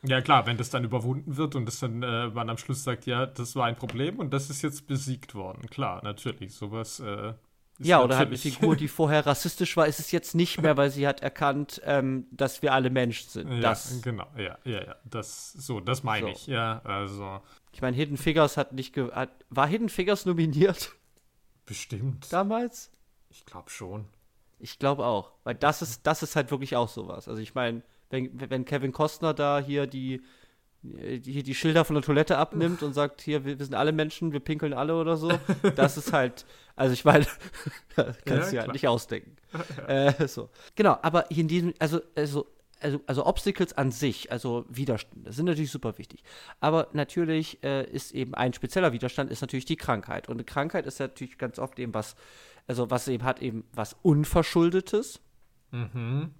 Ja, 0.03 0.21
klar, 0.23 0.47
wenn 0.47 0.57
das 0.57 0.71
dann 0.71 0.85
überwunden 0.85 1.37
wird 1.37 1.55
und 1.55 1.67
das 1.67 1.81
dann 1.81 2.03
äh, 2.03 2.29
man 2.29 2.49
am 2.49 2.57
Schluss 2.57 2.85
sagt, 2.85 3.05
ja, 3.07 3.27
das 3.27 3.55
war 3.55 3.67
ein 3.67 3.77
Problem 3.77 4.19
und 4.19 4.33
das 4.33 4.49
ist 4.49 4.63
jetzt 4.63 4.87
besiegt 4.87 5.35
worden. 5.35 5.69
Klar, 5.69 6.03
natürlich, 6.03 6.55
sowas. 6.55 7.01
Äh, 7.01 7.35
Ja, 7.79 8.03
oder 8.03 8.17
halt 8.17 8.29
eine 8.29 8.39
Figur, 8.39 8.77
die 8.77 8.89
vorher 8.89 9.27
rassistisch 9.27 9.77
war, 9.77 9.87
ist 9.87 10.01
es 10.01 10.11
jetzt 10.11 10.35
nicht 10.35 10.61
mehr, 10.63 10.77
weil 10.77 10.91
sie 10.91 11.07
hat 11.07 11.21
erkannt, 11.23 11.81
ähm, 11.85 12.27
dass 12.31 12.63
wir 12.63 12.73
alle 12.73 12.89
Menschen 12.91 13.29
sind. 13.29 13.53
Ja, 13.53 13.61
Das, 13.61 14.01
genau, 14.03 14.27
ja, 14.39 14.59
ja, 14.65 14.85
ja. 14.85 14.97
Das, 15.05 15.53
so, 15.53 15.81
das 15.81 16.03
meine 16.03 16.29
So. 16.29 16.33
ich, 16.33 16.47
ja. 16.47 16.81
Also, 16.85 17.41
ich 17.73 17.83
meine, 17.83 17.97
Hidden 17.97 18.17
Figures 18.17 18.57
hat 18.57 18.73
nicht, 18.73 18.95
ge 18.95 19.11
hat, 19.13 19.31
war 19.51 19.67
Hidden 19.67 19.89
Figures 19.91 20.25
nominiert? 20.27 20.95
Bestimmt. 21.67 22.33
damals? 22.33 22.91
Ich 23.29 23.45
glaube 23.47 23.71
schon. 23.71 24.07
Ich 24.59 24.79
glaube 24.79 25.05
auch. 25.07 25.33
Weil 25.45 25.55
das 25.55 25.83
ist, 25.83 26.07
das 26.07 26.23
ist 26.23 26.37
halt 26.37 26.51
wirklich 26.51 26.77
auch 26.77 26.89
sowas. 26.89 27.29
Also 27.29 27.41
ich 27.41 27.55
meine, 27.55 27.83
wenn, 28.11 28.51
wenn 28.51 28.65
Kevin 28.65 28.93
Costner 28.93 29.33
da 29.33 29.61
hier 29.61 29.87
die, 29.87 30.21
die, 30.83 31.43
die 31.43 31.55
Schilder 31.55 31.85
von 31.85 31.95
der 31.95 32.03
Toilette 32.03 32.37
abnimmt 32.37 32.83
und 32.83 32.93
sagt, 32.93 33.21
hier, 33.21 33.45
wir, 33.45 33.59
wir 33.59 33.65
sind 33.65 33.75
alle 33.75 33.93
Menschen, 33.93 34.33
wir 34.33 34.41
pinkeln 34.41 34.73
alle 34.73 34.97
oder 34.97 35.17
so, 35.17 35.31
das 35.77 35.97
ist 35.97 36.13
halt, 36.13 36.45
also 36.77 36.93
ich 36.93 37.05
meine, 37.05 37.27
kannst 37.97 38.25
du 38.25 38.35
Ja, 38.35 38.53
ja 38.53 38.61
halt 38.63 38.73
nicht 38.73 38.89
ausdenken. 38.89 39.37
Äh, 39.89 40.29
so. 40.29 40.49
Genau, 40.77 40.97
aber 41.03 41.27
hier 41.29 41.41
in 41.41 41.49
diesem, 41.49 41.75
also, 41.81 42.01
also, 42.15 42.47
also, 42.81 43.01
also 43.07 43.27
Obstacles 43.27 43.73
an 43.73 43.91
sich, 43.91 44.31
also 44.31 44.65
Widerstände, 44.69 45.33
sind 45.33 45.47
natürlich 45.47 45.73
super 45.73 45.99
wichtig. 45.99 46.23
Aber 46.61 46.87
natürlich 46.93 47.63
äh, 47.65 47.85
ist 47.91 48.13
eben 48.13 48.35
ein 48.35 48.53
spezieller 48.53 48.93
Widerstand, 48.93 49.31
ist 49.31 49.41
natürlich 49.41 49.65
die 49.65 49.75
Krankheit. 49.75 50.29
Und 50.29 50.37
eine 50.37 50.45
Krankheit 50.45 50.87
ist 50.87 51.01
natürlich 51.01 51.37
ganz 51.37 51.59
oft 51.59 51.81
eben 51.81 51.93
was, 51.93 52.15
also 52.69 52.91
was 52.91 53.09
eben 53.09 53.25
hat 53.25 53.43
eben 53.43 53.65
was 53.73 53.97
Unverschuldetes 54.03 55.21
Mhm. 55.73 56.31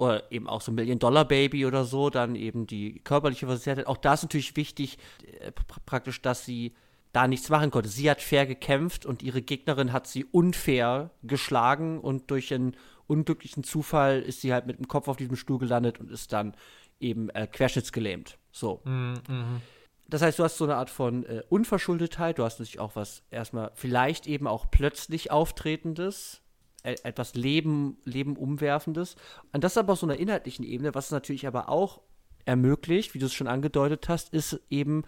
Oder 0.00 0.32
eben 0.32 0.48
auch 0.48 0.62
so 0.62 0.72
ein 0.72 0.76
Million-Dollar-Baby 0.76 1.66
oder 1.66 1.84
so, 1.84 2.08
dann 2.08 2.34
eben 2.34 2.66
die 2.66 3.00
körperliche 3.00 3.46
Versichertheit. 3.46 3.86
Auch 3.86 3.98
da 3.98 4.14
ist 4.14 4.22
natürlich 4.22 4.56
wichtig, 4.56 4.98
äh, 5.40 5.52
pr 5.52 5.80
praktisch, 5.84 6.22
dass 6.22 6.44
sie 6.46 6.74
da 7.12 7.28
nichts 7.28 7.50
machen 7.50 7.70
konnte. 7.70 7.88
Sie 7.88 8.10
hat 8.10 8.22
fair 8.22 8.46
gekämpft 8.46 9.04
und 9.04 9.22
ihre 9.22 9.42
Gegnerin 9.42 9.92
hat 9.92 10.06
sie 10.06 10.24
unfair 10.24 11.10
geschlagen 11.22 12.00
und 12.00 12.30
durch 12.30 12.54
einen 12.54 12.76
unglücklichen 13.08 13.62
Zufall 13.62 14.22
ist 14.22 14.40
sie 14.40 14.52
halt 14.52 14.66
mit 14.66 14.78
dem 14.78 14.88
Kopf 14.88 15.08
auf 15.08 15.16
diesem 15.16 15.36
Stuhl 15.36 15.58
gelandet 15.58 16.00
und 16.00 16.10
ist 16.10 16.32
dann 16.32 16.54
eben 16.98 17.28
äh, 17.30 17.46
querschnittsgelähmt. 17.46 18.38
So. 18.52 18.80
Mhm. 18.84 19.14
Mhm. 19.28 19.60
Das 20.08 20.22
heißt, 20.22 20.38
du 20.38 20.44
hast 20.44 20.56
so 20.56 20.64
eine 20.64 20.76
Art 20.76 20.88
von 20.88 21.24
äh, 21.26 21.42
Unverschuldetheit, 21.50 22.38
du 22.38 22.44
hast 22.44 22.58
natürlich 22.58 22.80
auch 22.80 22.96
was 22.96 23.22
erstmal 23.30 23.70
vielleicht 23.74 24.26
eben 24.26 24.46
auch 24.46 24.70
plötzlich 24.70 25.30
auftretendes, 25.30 26.40
etwas 26.82 27.34
Leben, 27.34 27.98
Leben 28.04 28.36
umwerfendes. 28.36 29.16
Und 29.52 29.64
das 29.64 29.76
aber 29.76 29.92
auf 29.92 29.98
so 29.98 30.06
einer 30.06 30.18
inhaltlichen 30.18 30.64
Ebene, 30.64 30.94
was 30.94 31.06
es 31.06 31.10
natürlich 31.12 31.46
aber 31.46 31.68
auch 31.68 32.00
ermöglicht, 32.44 33.14
wie 33.14 33.18
du 33.18 33.26
es 33.26 33.34
schon 33.34 33.48
angedeutet 33.48 34.08
hast, 34.08 34.32
ist 34.32 34.60
eben 34.70 35.04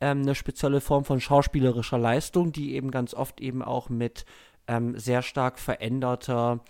ähm, 0.00 0.22
eine 0.22 0.34
spezielle 0.34 0.80
Form 0.80 1.04
von 1.04 1.20
schauspielerischer 1.20 1.98
Leistung, 1.98 2.52
die 2.52 2.74
eben 2.74 2.90
ganz 2.90 3.14
oft 3.14 3.40
eben 3.40 3.62
auch 3.62 3.88
mit 3.88 4.24
ähm, 4.66 4.98
sehr 4.98 5.22
stark 5.22 5.58
veränderter, 5.58 6.60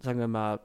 sagen 0.00 0.18
wir 0.18 0.28
mal, 0.28 0.60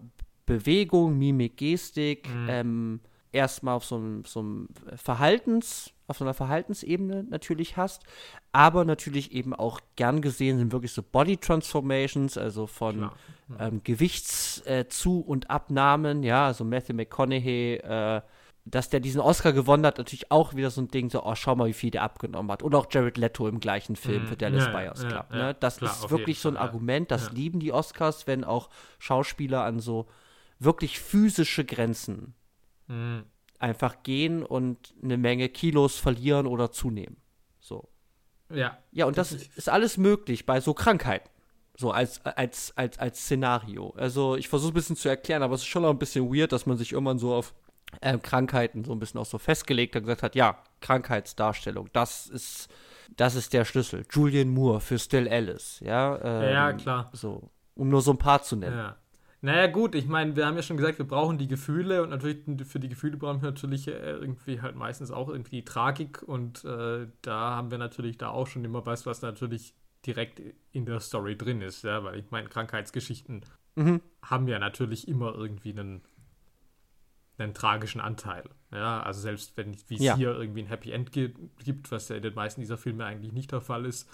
Bewegung, 0.46 1.18
Mimik, 1.18 1.58
Gestik, 1.58 2.28
ähm, 2.48 3.02
erstmal 3.32 3.76
auf 3.76 3.86
so 3.86 3.96
einem, 3.96 4.26
so 4.26 4.40
einem 4.40 4.70
Verhaltens, 4.96 5.92
auf 6.08 6.18
so 6.18 6.26
einer 6.26 6.34
Verhaltensebene 6.34 7.24
natürlich 7.30 7.78
hast, 7.78 8.04
aber 8.52 8.86
natürlich 8.86 9.32
eben 9.32 9.54
auch 9.54 9.80
gern 9.96 10.22
gesehen 10.22 10.58
sind 10.58 10.72
wirklich 10.72 10.92
so 10.92 11.04
Body 11.04 11.38
Transformations, 11.38 12.38
also 12.38 12.66
von 12.68 12.98
Klar. 12.98 13.14
ähm, 13.60 13.82
Gewichts 13.84 14.62
äh, 14.66 14.86
und 15.06 15.50
Abnahmen, 15.50 16.24
ja, 16.24 16.48
also 16.48 16.64
Matthew 16.64 16.94
McConaughey, 16.96 17.76
äh, 17.76 18.22
dass 18.66 18.90
der 18.90 19.00
diesen 19.00 19.22
Oscar 19.22 19.52
gewonnen 19.54 19.86
hat, 19.86 19.98
natürlich 19.98 20.32
auch 20.32 20.56
wieder 20.56 20.70
so 20.70 20.82
ein 20.82 20.90
Ding, 20.90 21.10
so, 21.10 21.24
oh, 21.24 21.36
schau 21.36 21.56
mal, 21.56 21.68
wie 21.68 21.74
viel 21.74 21.92
der 21.92 22.04
abgenommen 22.04 22.52
hat. 22.52 22.62
Oder 22.64 22.78
auch 22.78 22.88
Jared 22.92 23.18
Leto 23.18 23.48
im 23.48 23.60
gleichen 23.60 23.96
Film 23.96 24.24
Mhm. 24.24 24.28
für 24.28 24.38
Dallas 24.38 24.66
Ja, 24.66 24.68
ja, 24.68 24.72
Buyers 24.80 25.02
ja, 25.04 25.10
Club. 25.10 25.26
ja, 25.32 25.36
ne? 25.38 25.56
Das 25.60 25.78
klar, 25.78 25.94
ist 25.94 26.10
wirklich 26.12 26.40
so 26.40 26.50
ein 26.50 26.56
Fall, 26.56 26.62
ja. 26.64 26.68
Argument, 26.68 27.12
das 27.12 27.28
Ja. 27.28 27.34
lieben 27.34 27.60
die 27.60 27.72
Oscars, 27.74 28.28
wenn 28.28 28.44
auch 28.44 28.70
Schauspieler 29.00 29.64
an 29.64 29.80
so 29.80 30.08
wirklich 30.60 31.00
physische 31.00 31.66
Grenzen 31.66 32.36
Mhm. 32.90 33.24
einfach 33.60 34.04
gehen 34.04 34.44
und 34.44 34.94
eine 35.04 35.18
Menge 35.18 35.48
Kilos 35.50 35.98
verlieren 35.98 36.48
oder 36.48 36.72
zunehmen. 36.72 37.18
So. 37.60 37.88
Ja. 38.54 38.78
Ja, 38.92 39.06
und 39.06 39.18
das 39.18 39.30
Definitiv. 39.30 39.58
ist 39.58 39.70
alles 39.70 39.98
möglich 39.98 40.46
bei 40.46 40.60
so 40.60 40.74
Krankheiten. 40.74 41.30
So 41.78 41.92
als, 41.92 42.26
als, 42.26 42.76
als, 42.78 43.00
als 43.00 43.20
Szenario. 43.22 43.92
Also 43.96 44.36
ich 44.36 44.50
versuche 44.50 44.72
ein 44.72 44.74
bisschen 44.74 44.96
zu 44.98 45.08
erklären, 45.08 45.44
aber 45.44 45.56
es 45.56 45.62
ist 45.62 45.68
schon 45.68 45.84
noch 45.84 45.92
ein 45.92 45.98
bisschen 46.00 46.34
weird, 46.34 46.52
dass 46.52 46.66
man 46.66 46.78
sich 46.78 46.92
irgendwann 46.92 47.20
so 47.20 47.34
auf 47.34 47.54
ähm, 48.02 48.22
Krankheiten 48.22 48.84
so 48.84 48.92
ein 48.92 49.00
bisschen 49.00 49.20
auch 49.20 49.26
so 49.26 49.38
festgelegt 49.38 49.96
hat 49.96 50.02
und 50.02 50.08
gesagt 50.08 50.24
hat, 50.24 50.36
ja, 50.36 50.62
Krankheitsdarstellung, 50.82 51.90
das 51.94 52.28
ist, 52.28 52.68
das 53.16 53.36
ist 53.36 53.54
der 53.54 53.66
Schlüssel. 53.66 54.06
Julian 54.12 54.50
Moore 54.50 54.82
für 54.82 55.00
Still 55.00 55.28
Alice, 55.30 55.80
ja. 55.80 56.20
Ähm, 56.22 56.54
Ja, 56.54 56.74
klar. 56.74 57.10
So, 57.14 57.50
um 57.76 57.90
nur 57.90 58.02
so 58.02 58.12
ein 58.12 58.18
paar 58.18 58.44
zu 58.44 58.56
nennen. 58.58 58.78
Ja. 58.78 58.96
Naja, 59.42 59.68
gut, 59.68 59.96
ich 59.96 60.06
meine, 60.08 60.36
wir 60.36 60.46
haben 60.46 60.58
ja 60.58 60.62
schon 60.62 60.76
gesagt, 60.76 60.98
wir 60.98 61.08
brauchen 61.08 61.38
die 61.38 61.48
Gefühle 61.48 62.04
und 62.04 62.10
natürlich 62.10 62.44
für 62.68 62.80
die 62.80 62.90
Gefühle 62.90 63.16
brauchen 63.16 63.42
wir 63.42 63.52
natürlich 63.52 63.88
äh, 63.88 63.92
irgendwie 63.94 64.62
halt 64.62 64.76
meistens 64.76 65.12
auch 65.12 65.30
irgendwie 65.30 65.58
die 65.58 65.66
Tragik 65.66 66.22
und 66.24 66.66
äh, 66.66 67.08
da 67.22 67.56
haben 67.56 67.72
wir 67.72 67.78
natürlich 67.78 68.18
da 68.18 68.30
auch 68.30 68.48
schon 68.48 68.66
immer 68.66 68.86
was, 68.86 69.06
was 69.06 69.22
natürlich 69.22 69.74
direkt 70.06 70.42
in 70.74 70.86
der 70.86 71.00
Story 71.00 71.38
drin 71.38 71.62
ist, 71.62 71.84
ja, 71.84 72.04
weil 72.04 72.20
ich 72.20 72.32
meine, 72.32 72.50
Krankheitsgeschichten 72.50 73.46
Mhm. 73.76 74.02
haben 74.24 74.48
ja 74.50 74.60
natürlich 74.60 75.08
immer 75.08 75.34
irgendwie 75.36 75.72
einen, 75.72 76.02
einen 77.38 77.54
tragischen 77.54 78.02
Anteil. 78.02 78.44
Ja, 78.74 79.02
also 79.02 79.22
selbst 79.22 79.56
wenn 79.56 79.74
wie 79.88 79.96
es 79.96 80.02
Ja. 80.02 80.16
hier 80.16 80.36
irgendwie 80.38 80.64
ein 80.64 80.68
Happy 80.68 80.92
End 80.92 81.14
gi- 81.14 81.34
gibt, 81.64 81.92
was 81.92 82.10
ja 82.10 82.18
in 82.18 82.24
den 82.24 82.34
meisten 82.34 82.60
dieser 82.60 82.78
Filme 82.78 83.06
eigentlich 83.06 83.32
nicht 83.32 83.52
der 83.54 83.62
Fall 83.62 83.86
ist, 83.86 84.10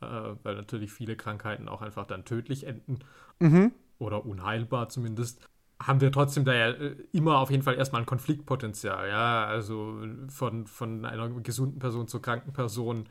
äh, 0.00 0.06
weil 0.06 0.54
natürlich 0.54 0.92
viele 0.92 1.16
Krankheiten 1.16 1.68
auch 1.68 1.82
einfach 1.82 2.06
dann 2.06 2.24
tödlich 2.24 2.64
enden 2.64 3.00
Mhm. 3.40 3.72
Oder 3.98 4.24
unheilbar 4.24 4.88
zumindest, 4.88 5.40
haben 5.80 6.00
wir 6.00 6.10
trotzdem 6.10 6.44
da 6.44 6.54
ja 6.54 6.70
äh, 6.70 6.96
immer 7.12 7.38
auf 7.38 7.50
jeden 7.50 7.62
Fall 7.62 7.76
erstmal 7.76 8.02
ein 8.02 8.06
Konfliktpotenzial, 8.06 9.08
ja, 9.08 9.44
also 9.46 10.02
von, 10.28 10.66
von 10.66 11.04
einer 11.04 11.28
gesunden 11.40 11.78
Person 11.78 12.08
zur 12.08 12.22
kranken 12.22 12.52
Person, 12.52 13.08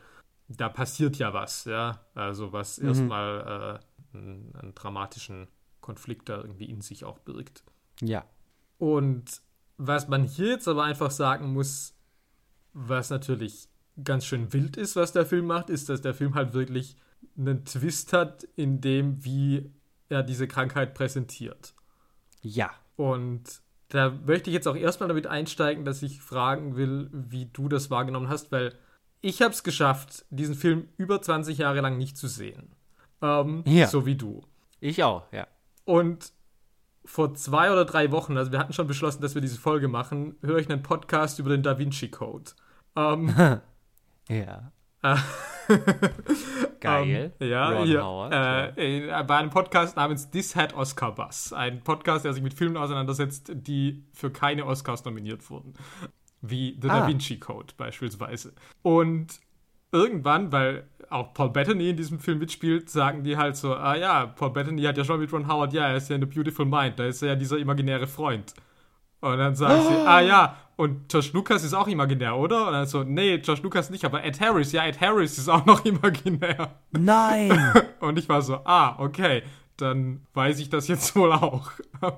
da 0.50 0.70
passiert 0.70 1.18
ja 1.18 1.34
was, 1.34 1.66
ja, 1.66 2.02
also 2.14 2.54
was 2.54 2.78
Mhm. 2.78 2.88
erstmal 2.88 3.80
äh, 4.14 4.18
einen, 4.18 4.56
einen 4.56 4.76
dramatischen 4.76 5.48
Konflikt 5.82 6.30
da 6.30 6.38
irgendwie 6.38 6.66
in 6.66 6.82
sich 6.82 7.06
auch 7.06 7.20
birgt. 7.20 7.64
Ja. 8.02 8.26
Und 8.78 9.42
was 9.78 10.08
man 10.08 10.24
hier 10.24 10.50
jetzt 10.50 10.68
aber 10.68 10.84
einfach 10.84 11.12
sagen 11.12 11.54
muss, 11.54 11.94
was 12.74 13.10
natürlich 13.10 13.70
ganz 14.04 14.26
schön 14.26 14.52
wild 14.54 14.78
ist, 14.78 14.96
was 14.96 15.14
der 15.14 15.26
Film 15.26 15.48
macht, 15.48 15.70
ist, 15.70 15.90
dass 15.90 16.02
der 16.02 16.14
Film 16.14 16.36
halt 16.36 16.54
wirklich 16.54 16.98
einen 17.38 17.66
Twist 17.66 18.14
hat, 18.14 18.44
in 18.56 18.82
dem, 18.82 19.24
wie 19.24 19.72
er 20.10 20.24
diese 20.24 20.48
Krankheit 20.48 20.94
präsentiert. 20.94 21.74
Ja. 22.42 22.72
Und 22.96 23.44
da 23.90 24.10
möchte 24.10 24.50
ich 24.50 24.54
jetzt 24.54 24.68
auch 24.68 24.76
erstmal 24.76 25.08
damit 25.08 25.28
einsteigen, 25.28 25.86
dass 25.86 26.02
ich 26.02 26.22
fragen 26.22 26.76
will, 26.76 27.10
wie 27.12 27.46
du 27.46 27.70
das 27.70 27.90
wahrgenommen 27.90 28.30
hast, 28.30 28.52
weil 28.52 28.74
ich 29.22 29.42
habe 29.42 29.54
es 29.54 29.64
geschafft, 29.64 30.26
diesen 30.30 30.56
Film 30.56 30.90
über 30.98 31.22
20 31.22 31.58
Jahre 31.58 31.82
lang 31.82 31.98
nicht 31.98 32.18
zu 32.18 32.28
sehen. 32.28 32.76
Ähm, 33.22 33.64
Ja. 33.66 33.88
So 33.88 34.06
wie 34.06 34.16
du. 34.16 34.44
Ich 34.80 35.04
auch, 35.04 35.32
ja. 35.32 35.48
Und 35.86 36.32
vor 37.06 37.34
zwei 37.34 37.72
oder 37.72 37.86
drei 37.86 38.12
Wochen, 38.12 38.38
also 38.38 38.52
wir 38.52 38.60
hatten 38.60 38.74
schon 38.74 38.88
beschlossen, 38.88 39.22
dass 39.22 39.34
wir 39.34 39.42
diese 39.42 39.58
Folge 39.60 39.88
machen, 39.88 40.36
höre 40.42 40.58
ich 40.58 40.70
einen 40.70 40.84
Podcast 40.84 41.40
über 41.40 41.50
den 41.50 41.64
Da 41.64 41.80
Vinci 41.80 42.10
Code. 42.10 42.52
Ähm, 42.96 43.34
Ja. 44.30 44.72
Geil. 46.80 47.34
Ähm, 47.40 47.50
ja, 47.50 47.70
Ron 47.70 47.88
hier, 47.88 48.04
Howard, 48.04 48.78
äh, 48.78 49.10
äh, 49.10 49.24
bei 49.24 49.38
einem 49.38 49.50
Podcast 49.50 49.96
namens 49.96 50.30
This 50.30 50.56
Had 50.56 50.74
Oscar 50.74 51.14
Buzz. 51.14 51.54
Ein 51.54 51.84
Podcast, 51.84 52.26
der 52.26 52.34
sich 52.34 52.44
mit 52.44 52.54
Filmen 52.54 52.78
auseinandersetzt, 52.78 53.52
die 53.54 54.06
für 54.14 54.32
keine 54.32 54.66
Oscars 54.66 55.04
nominiert 55.06 55.50
wurden. 55.50 55.74
Wie 56.42 56.78
The 56.82 56.88
Da 56.88 57.04
Ah. 57.04 57.08
Vinci 57.08 57.40
Code 57.40 57.74
beispielsweise. 57.78 58.54
Und 58.82 59.40
irgendwann, 59.92 60.52
weil 60.52 60.88
auch 61.10 61.34
Paul 61.34 61.50
Bettany 61.50 61.90
in 61.90 61.98
diesem 61.98 62.20
Film 62.20 62.40
mitspielt, 62.40 62.90
sagen 62.90 63.24
die 63.24 63.38
halt 63.38 63.56
so, 63.56 63.76
ah 63.76 63.96
ja, 63.96 64.26
Paul 64.26 64.52
Bettany 64.52 64.84
hat 64.84 64.98
ja 64.98 65.04
schon 65.04 65.20
mit 65.20 65.32
Ron 65.32 65.48
Howard, 65.48 65.74
ja, 65.74 65.88
er 65.90 65.98
ist 65.98 66.10
ja 66.10 66.16
in 66.16 66.22
The 66.22 66.28
Beautiful 66.28 66.66
Mind, 66.66 67.00
da 67.00 67.06
ist 67.06 67.22
er 67.22 67.30
ja 67.30 67.36
dieser 67.36 67.58
imaginäre 67.58 68.08
Freund. 68.08 68.54
Und 69.20 69.38
dann 69.38 69.56
sagen 69.56 69.82
sie, 69.82 70.08
ah 70.08 70.22
ja, 70.22 70.58
und 70.78 71.12
Josh 71.12 71.34
Lucas 71.34 71.64
ist 71.64 71.74
auch 71.74 71.88
imaginär, 71.88 72.38
oder? 72.38 72.68
Und 72.68 72.74
dann 72.74 72.86
so, 72.86 73.04
nee, 73.04 73.36
Josh 73.36 73.64
Lucas 73.64 73.90
nicht, 73.90 74.06
aber 74.06 74.24
Ed 74.24 74.40
Harris, 74.40 74.72
ja, 74.72 74.86
Ed 74.86 75.02
Harris 75.02 75.38
ist 75.40 75.50
auch 75.50 75.66
noch 75.66 75.84
imaginär. 75.86 76.76
Nein! 76.92 77.60
Und 78.00 78.20
ich 78.20 78.30
war 78.30 78.44
so, 78.44 78.62
ah, 78.64 78.96
okay, 79.00 79.42
dann 79.78 80.22
weiß 80.36 80.60
ich 80.60 80.70
das 80.70 80.88
jetzt 80.88 81.16
wohl 81.16 81.34
auch. 81.34 81.72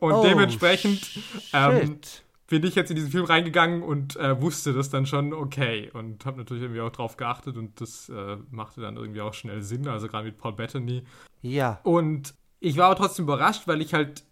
Und 0.00 0.12
Oh, 0.12 0.24
dementsprechend 0.24 1.08
ähm, 1.52 2.00
bin 2.48 2.64
ich 2.64 2.74
jetzt 2.74 2.90
in 2.90 2.96
diesen 2.96 3.12
Film 3.12 3.24
reingegangen 3.24 3.82
und 3.82 4.16
äh, 4.16 4.40
wusste 4.40 4.72
das 4.72 4.90
dann 4.90 5.06
schon 5.06 5.32
okay 5.32 5.90
und 5.92 6.26
habe 6.26 6.38
natürlich 6.38 6.64
irgendwie 6.64 6.82
auch 6.82 6.92
drauf 6.92 7.16
geachtet 7.16 7.56
und 7.56 7.80
das 7.80 8.08
äh, 8.10 8.36
machte 8.50 8.80
dann 8.80 8.96
irgendwie 8.96 9.22
auch 9.22 9.34
schnell 9.34 9.62
Sinn, 9.62 9.88
also 9.88 10.08
gerade 10.08 10.26
mit 10.26 10.36
Paul 10.38 10.52
Bettany. 10.52 11.04
Ja. 11.42 11.80
Und 11.84 12.34
ich 12.60 12.76
war 12.76 12.86
aber 12.86 12.96
trotzdem 12.96 13.24
überrascht, 13.24 13.62
weil 13.66 13.80
ich 13.80 13.94
halt 13.94 14.24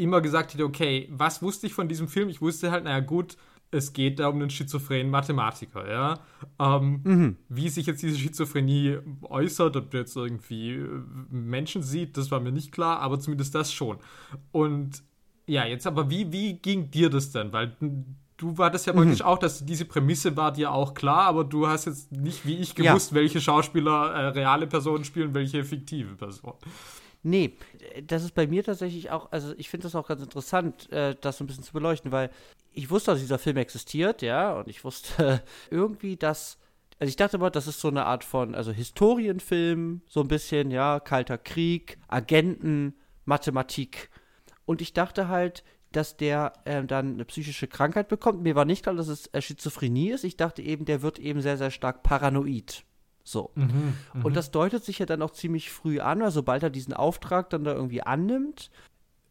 immer 0.00 0.20
gesagt 0.20 0.54
hätte, 0.54 0.64
okay, 0.64 1.08
was 1.10 1.42
wusste 1.42 1.66
ich 1.66 1.74
von 1.74 1.88
diesem 1.88 2.08
Film? 2.08 2.28
Ich 2.28 2.40
wusste 2.40 2.70
halt, 2.70 2.84
naja 2.84 3.00
gut, 3.00 3.36
es 3.70 3.92
geht 3.92 4.18
da 4.18 4.28
um 4.28 4.36
einen 4.36 4.50
schizophrenen 4.50 5.10
Mathematiker, 5.10 5.88
ja. 5.88 6.18
Ähm, 6.58 7.36
Wie 7.48 7.68
sich 7.68 7.86
jetzt 7.86 8.02
diese 8.02 8.18
Schizophrenie 8.18 8.98
äußert, 9.22 9.76
ob 9.76 9.90
der 9.90 10.00
jetzt 10.00 10.16
irgendwie 10.16 10.72
äh, 10.72 10.88
Menschen 11.30 11.82
sieht, 11.82 12.16
das 12.16 12.30
war 12.30 12.40
mir 12.40 12.52
nicht 12.52 12.72
klar, 12.72 12.98
aber 12.98 13.20
zumindest 13.20 13.54
das 13.54 13.72
schon. 13.72 13.98
Und 14.50 15.02
ja, 15.46 15.64
jetzt 15.64 15.86
aber, 15.86 16.10
wie, 16.10 16.32
wie 16.32 16.54
ging 16.54 16.90
dir 16.90 17.10
das 17.10 17.30
denn? 17.30 17.52
Weil 17.52 17.76
du 18.36 18.56
war 18.58 18.70
das 18.70 18.86
ja 18.86 18.92
mhm. 18.92 19.20
auch, 19.22 19.38
dass 19.38 19.64
diese 19.64 19.84
Prämisse 19.84 20.36
war 20.36 20.52
dir 20.52 20.72
auch 20.72 20.94
klar, 20.94 21.26
aber 21.26 21.44
du 21.44 21.68
hast 21.68 21.86
jetzt 21.86 22.10
nicht 22.12 22.46
wie 22.46 22.56
ich 22.56 22.74
gewusst, 22.74 23.10
ja. 23.10 23.16
welche 23.16 23.40
Schauspieler 23.40 24.12
äh, 24.12 24.26
reale 24.28 24.66
Personen 24.66 25.04
spielen, 25.04 25.34
welche 25.34 25.62
fiktive 25.64 26.14
Personen. 26.16 26.56
Nee, 27.22 27.56
das 28.06 28.24
ist 28.24 28.34
bei 28.34 28.46
mir 28.46 28.64
tatsächlich 28.64 29.10
auch, 29.10 29.30
also 29.30 29.52
ich 29.58 29.68
finde 29.68 29.84
das 29.84 29.94
auch 29.94 30.08
ganz 30.08 30.22
interessant, 30.22 30.90
äh, 30.90 31.14
das 31.20 31.36
so 31.36 31.44
ein 31.44 31.46
bisschen 31.46 31.64
zu 31.64 31.72
beleuchten, 31.72 32.12
weil 32.12 32.30
ich 32.72 32.88
wusste, 32.88 33.10
dass 33.10 33.20
dieser 33.20 33.38
Film 33.38 33.58
existiert, 33.58 34.22
ja, 34.22 34.54
und 34.54 34.68
ich 34.68 34.84
wusste 34.84 35.42
irgendwie, 35.70 36.16
dass, 36.16 36.58
also 36.98 37.10
ich 37.10 37.16
dachte 37.16 37.36
immer, 37.36 37.50
das 37.50 37.66
ist 37.66 37.80
so 37.80 37.88
eine 37.88 38.06
Art 38.06 38.24
von, 38.24 38.54
also 38.54 38.72
Historienfilm, 38.72 40.00
so 40.06 40.20
ein 40.20 40.28
bisschen, 40.28 40.70
ja, 40.70 40.98
Kalter 40.98 41.36
Krieg, 41.36 41.98
Agenten, 42.08 42.94
Mathematik. 43.26 44.10
Und 44.64 44.80
ich 44.80 44.94
dachte 44.94 45.28
halt, 45.28 45.62
dass 45.92 46.16
der 46.16 46.52
äh, 46.64 46.84
dann 46.84 47.14
eine 47.14 47.24
psychische 47.24 47.66
Krankheit 47.66 48.08
bekommt. 48.08 48.42
Mir 48.42 48.54
war 48.54 48.64
nicht 48.64 48.84
klar, 48.84 48.94
dass 48.94 49.08
es 49.08 49.26
äh, 49.28 49.42
Schizophrenie 49.42 50.10
ist. 50.10 50.24
Ich 50.24 50.36
dachte 50.36 50.62
eben, 50.62 50.84
der 50.84 51.02
wird 51.02 51.18
eben 51.18 51.42
sehr, 51.42 51.58
sehr 51.58 51.70
stark 51.70 52.02
paranoid. 52.02 52.84
So. 53.30 53.50
Mhm, 53.54 53.94
und 54.14 54.30
mhm. 54.30 54.34
das 54.34 54.50
deutet 54.50 54.84
sich 54.84 54.98
ja 54.98 55.06
dann 55.06 55.22
auch 55.22 55.30
ziemlich 55.30 55.70
früh 55.70 56.00
an, 56.00 56.20
weil 56.20 56.30
sobald 56.30 56.62
er 56.62 56.70
diesen 56.70 56.92
Auftrag 56.92 57.50
dann 57.50 57.64
da 57.64 57.72
irgendwie 57.72 58.02
annimmt 58.02 58.70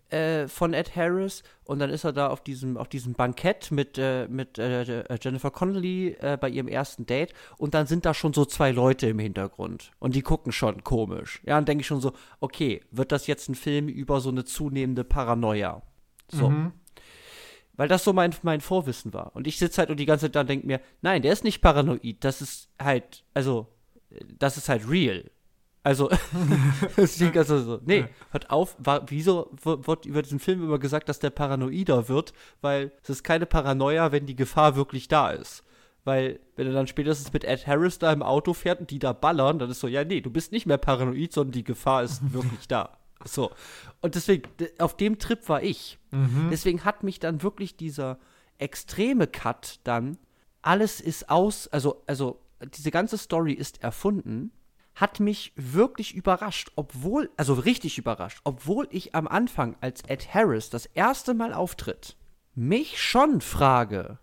äh, 0.10 0.48
von 0.48 0.74
Ed 0.74 0.96
Harris 0.96 1.44
und 1.66 1.80
dann 1.80 1.90
ist 1.90 2.04
er 2.04 2.14
da 2.14 2.30
auf 2.30 2.42
diesem, 2.42 2.78
auf 2.78 2.88
diesem 2.88 3.14
Bankett 3.14 3.72
mit, 3.72 3.98
äh, 3.98 4.28
mit 4.28 4.58
äh, 4.58 5.02
äh 5.02 5.18
Jennifer 5.22 5.52
Connelly 5.52 6.16
äh, 6.20 6.38
bei 6.40 6.50
ihrem 6.50 6.68
ersten 6.68 7.06
Date 7.06 7.34
und 7.58 7.74
dann 7.74 7.88
sind 7.88 8.06
da 8.06 8.14
schon 8.14 8.34
so 8.34 8.46
zwei 8.46 8.72
Leute 8.72 9.08
im 9.08 9.20
Hintergrund 9.20 9.92
und 10.00 10.16
die 10.16 10.22
gucken 10.22 10.52
schon 10.52 10.84
komisch. 10.84 11.42
Ja, 11.46 11.56
dann 11.56 11.66
denke 11.66 11.82
ich 11.82 11.88
schon 11.88 12.02
so, 12.02 12.14
okay, 12.40 12.82
wird 12.92 13.12
das 13.12 13.28
jetzt 13.28 13.50
ein 13.50 13.56
Film 13.56 13.88
über 13.88 14.22
so 14.22 14.30
eine 14.30 14.46
zunehmende 14.46 15.04
Paranoia? 15.04 15.82
So. 16.32 16.50
Mhm. 16.50 16.72
Weil 17.76 17.88
das 17.88 18.04
so 18.04 18.12
mein, 18.12 18.36
mein 18.42 18.60
Vorwissen 18.60 19.14
war. 19.14 19.34
Und 19.36 19.48
ich 19.48 19.58
sitze 19.58 19.78
halt 19.78 19.90
und 19.90 20.02
die 20.02 20.06
ganze 20.06 20.26
Zeit 20.26 20.36
da 20.36 20.42
und 20.42 20.50
denke 20.50 20.68
mir, 20.68 20.82
nein, 21.02 21.22
der 21.22 21.32
ist 21.32 21.46
nicht 21.46 21.62
paranoid. 21.62 22.18
Das 22.20 22.42
ist 22.42 22.68
halt, 22.78 23.24
also, 23.34 23.68
das 24.38 24.58
ist 24.58 24.70
halt 24.70 24.90
real. 24.90 25.30
Also, 25.84 26.10
also 26.98 27.60
so, 27.60 27.80
nee, 27.86 28.06
hört 28.32 28.50
auf, 28.50 28.76
war, 28.80 29.10
wieso 29.10 29.50
wird 29.64 30.06
über 30.06 30.22
diesen 30.22 30.40
Film 30.40 30.62
immer 30.64 30.78
gesagt, 30.78 31.08
dass 31.08 31.20
der 31.20 31.30
paranoider 31.30 32.10
wird? 32.10 32.34
Weil 32.62 32.92
es 33.02 33.10
ist 33.10 33.24
keine 33.24 33.46
Paranoia, 33.46 34.12
wenn 34.12 34.26
die 34.26 34.36
Gefahr 34.36 34.76
wirklich 34.76 35.08
da 35.08 35.32
ist. 35.32 35.64
Weil, 36.04 36.40
wenn 36.56 36.68
er 36.68 36.74
dann 36.74 36.88
spätestens 36.88 37.34
mit 37.34 37.44
Ed 37.44 37.66
Harris 37.66 38.00
da 38.00 38.12
im 38.12 38.24
Auto 38.24 38.54
fährt 38.54 38.80
und 38.82 38.90
die 38.92 39.00
da 39.00 39.14
ballern, 39.14 39.60
dann 39.60 39.70
ist 39.70 39.80
so, 39.80 39.88
ja, 39.88 40.04
nee, 40.04 40.22
du 40.22 40.30
bist 40.30 40.52
nicht 40.52 40.66
mehr 40.66 40.78
paranoid, 40.78 41.34
sondern 41.34 41.54
die 41.54 41.64
Gefahr 41.64 42.04
ist 42.04 42.22
wirklich 42.34 42.68
da. 42.68 42.98
So. 43.26 43.52
Und 44.02 44.16
deswegen, 44.16 44.44
auf 44.80 44.96
dem 44.98 45.20
Trip 45.20 45.48
war 45.50 45.64
ich. 45.64 45.98
Mhm. 46.12 46.50
Deswegen 46.52 46.84
hat 46.86 47.04
mich 47.04 47.20
dann 47.20 47.44
wirklich 47.44 47.78
dieser 47.78 48.18
extreme 48.58 49.28
Cut 49.28 49.80
dann, 49.84 50.18
alles 50.62 51.00
ist 51.00 51.30
aus, 51.30 51.68
also, 51.70 52.04
also, 52.06 52.42
diese 52.74 52.92
ganze 52.92 53.18
Story 53.18 53.54
ist 53.54 53.84
erfunden, 53.84 54.52
hat 54.96 55.20
mich 55.20 55.54
wirklich 55.56 56.14
überrascht, 56.14 56.72
obwohl, 56.76 57.30
also 57.38 57.54
richtig 57.54 57.98
überrascht, 57.98 58.42
obwohl 58.44 58.88
ich 58.92 59.16
am 59.16 59.28
Anfang, 59.28 59.76
als 59.82 60.02
Ed 60.08 60.34
Harris 60.34 60.70
das 60.70 60.86
erste 60.88 61.34
Mal 61.34 61.54
auftritt, 61.54 62.18
mich 62.56 63.02
schon 63.02 63.40
frage, 63.42 64.20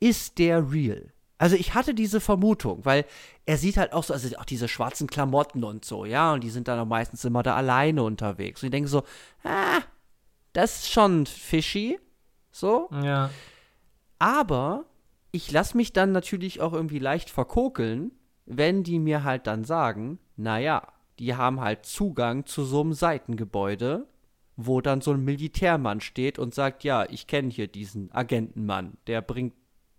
ist 0.00 0.38
der 0.38 0.70
real? 0.70 1.12
Also 1.38 1.54
ich 1.54 1.74
hatte 1.74 1.94
diese 1.94 2.20
Vermutung, 2.20 2.84
weil 2.84 3.04
er 3.46 3.56
sieht 3.56 3.76
halt 3.76 3.92
auch 3.92 4.02
so, 4.04 4.12
also 4.12 4.36
auch 4.36 4.44
diese 4.44 4.68
schwarzen 4.68 5.06
Klamotten 5.06 5.62
und 5.64 5.84
so, 5.84 6.04
ja, 6.04 6.32
und 6.32 6.42
die 6.42 6.50
sind 6.50 6.68
dann 6.68 6.80
auch 6.80 6.86
meistens 6.86 7.24
immer 7.24 7.42
da 7.42 7.54
alleine 7.56 8.02
unterwegs. 8.02 8.62
Und 8.62 8.66
ich 8.66 8.72
denke 8.72 8.88
so, 8.88 9.04
ah, 9.44 9.80
das 10.52 10.80
ist 10.80 10.92
schon 10.92 11.26
fishy, 11.26 11.98
so. 12.50 12.90
Ja. 13.02 13.30
Aber 14.18 14.84
ich 15.30 15.50
lasse 15.50 15.76
mich 15.76 15.92
dann 15.92 16.12
natürlich 16.12 16.60
auch 16.60 16.72
irgendwie 16.72 16.98
leicht 16.98 17.30
verkokeln, 17.30 18.12
wenn 18.46 18.82
die 18.82 18.98
mir 18.98 19.24
halt 19.24 19.46
dann 19.46 19.64
sagen, 19.64 20.18
naja, 20.36 20.86
die 21.18 21.34
haben 21.34 21.60
halt 21.60 21.84
Zugang 21.84 22.46
zu 22.46 22.64
so 22.64 22.80
einem 22.80 22.92
Seitengebäude, 22.92 24.06
wo 24.56 24.80
dann 24.80 25.00
so 25.00 25.12
ein 25.12 25.24
Militärmann 25.24 26.00
steht 26.00 26.38
und 26.38 26.54
sagt, 26.54 26.84
ja, 26.84 27.04
ich 27.10 27.26
kenne 27.26 27.50
hier 27.50 27.68
diesen 27.68 28.10
Agentenmann, 28.12 28.96
der 29.06 29.20
bringt 29.22 29.54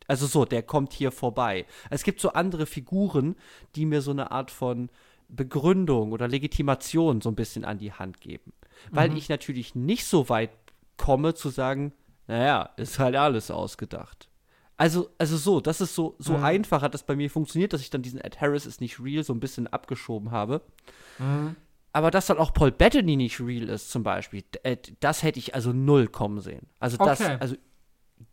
also 0.08 0.26
so, 0.26 0.44
der 0.44 0.64
kommt 0.64 0.92
hier 0.94 1.12
vorbei. 1.12 1.68
Es 1.92 2.02
gibt 2.02 2.20
so 2.20 2.34
andere 2.34 2.66
Figuren, 2.66 3.36
die 3.76 3.86
mir 3.86 4.02
so 4.02 4.10
eine 4.10 4.32
Art 4.32 4.50
von 4.50 4.90
Begründung 5.28 6.14
oder 6.14 6.28
Legitimation 6.28 7.22
so 7.22 7.30
ein 7.30 7.36
bisschen 7.36 7.64
an 7.64 7.78
die 7.78 7.94
Hand 7.94 8.20
geben. 8.20 8.52
Weil 8.90 9.12
mhm. 9.12 9.18
ich 9.18 9.30
natürlich 9.30 9.76
nicht 9.76 10.06
so 10.06 10.28
weit 10.28 10.50
komme 10.98 11.36
zu 11.36 11.50
sagen, 11.50 11.94
naja, 12.26 12.72
ist 12.78 12.98
halt 12.98 13.16
alles 13.16 13.52
ausgedacht. 13.52 14.29
Also, 14.80 15.10
also 15.18 15.38
so, 15.38 15.62
das 15.62 15.82
ist 15.82 15.94
so, 15.94 16.16
so 16.20 16.38
mhm. 16.38 16.44
einfach 16.44 16.82
hat 16.82 16.94
das 16.94 17.04
bei 17.04 17.16
mir 17.16 17.30
funktioniert, 17.30 17.74
dass 17.74 17.82
ich 17.82 17.90
dann 17.90 18.02
diesen 18.02 18.22
Ed 18.22 18.42
Harris 18.42 18.66
ist 18.66 18.82
nicht 18.82 19.00
real 19.00 19.24
so 19.24 19.34
ein 19.34 19.40
bisschen 19.40 19.68
abgeschoben 19.68 20.32
habe. 20.32 20.62
Mhm. 21.20 21.56
Aber 21.92 22.12
dass 22.12 22.28
dann 22.28 22.38
auch 22.38 22.54
Paul 22.54 22.72
Bettany 22.72 23.16
nicht 23.16 23.40
real 23.40 23.68
ist, 23.68 23.92
zum 23.92 24.04
Beispiel, 24.04 24.44
äh, 24.64 24.78
das 25.00 25.24
hätte 25.24 25.40
ich 25.40 25.54
also 25.54 25.74
null 25.74 26.08
kommen 26.08 26.40
sehen. 26.40 26.68
Also 26.80 26.98
das, 26.98 27.20
okay. 27.20 27.38
also 27.40 27.56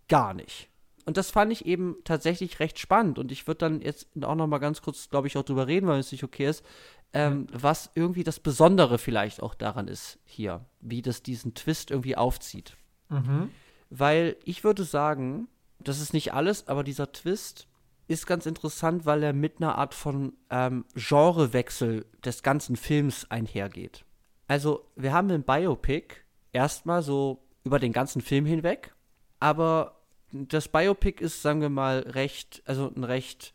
gar 0.09 0.35
nicht 0.35 0.69
und 1.07 1.17
das 1.17 1.31
fand 1.31 1.53
ich 1.53 1.65
eben 1.65 1.97
tatsächlich 2.03 2.59
recht 2.59 2.81
spannend. 2.81 3.19
Und 3.19 3.31
ich 3.31 3.47
würde 3.47 3.59
dann 3.59 3.81
jetzt 3.81 4.09
auch 4.23 4.35
noch 4.35 4.49
mal 4.49 4.59
ganz 4.59 4.83
kurz, 4.83 5.09
glaube 5.09 5.29
ich, 5.29 5.37
auch 5.37 5.45
drüber 5.45 5.69
reden, 5.69 5.87
weil 5.87 6.01
es 6.01 6.11
nicht 6.11 6.25
okay 6.25 6.49
ist, 6.49 6.65
ähm, 7.13 7.47
ja. 7.53 7.63
was 7.63 7.93
irgendwie 7.95 8.25
das 8.25 8.41
Besondere 8.41 8.99
vielleicht 8.99 9.41
auch 9.41 9.55
daran 9.55 9.87
ist 9.87 10.19
hier, 10.25 10.67
wie 10.81 11.03
das 11.03 11.23
diesen 11.23 11.55
Twist 11.55 11.93
irgendwie 11.93 12.17
aufzieht. 12.17 12.77
Mhm. 13.09 13.51
Weil 13.89 14.37
ich 14.45 14.65
würde 14.65 14.83
sagen, 14.83 15.47
das 15.79 16.01
ist 16.01 16.13
nicht 16.13 16.33
alles, 16.33 16.69
aber 16.69 16.85
dieser 16.85 17.13
Twist 17.13 17.69
ist 18.09 18.27
ganz 18.27 18.47
interessant, 18.47 19.05
weil 19.05 19.23
er 19.23 19.33
mit 19.33 19.57
einer 19.59 19.77
Art 19.77 19.95
von 19.95 20.33
ähm, 20.51 20.85
Genrewechsel 20.95 22.07
des 22.25 22.43
ganzen 22.43 22.77
Films 22.77 23.31
einhergeht. 23.31 24.05
Also, 24.49 24.87
wir 24.95 25.13
haben 25.13 25.29
den 25.29 25.43
Biopic 25.43 26.15
erstmal 26.53 27.03
so 27.03 27.43
über 27.65 27.81
den 27.81 27.93
ganzen 27.93 28.23
Film 28.23 28.47
hinweg, 28.47 28.95
aber 29.41 30.01
das 30.31 30.69
Biopic 30.69 31.21
ist, 31.23 31.43
sagen 31.43 31.61
wir 31.61 31.69
mal, 31.69 32.01
recht, 32.01 32.63
also 32.65 32.93
ein 32.95 33.05
recht, 33.05 33.55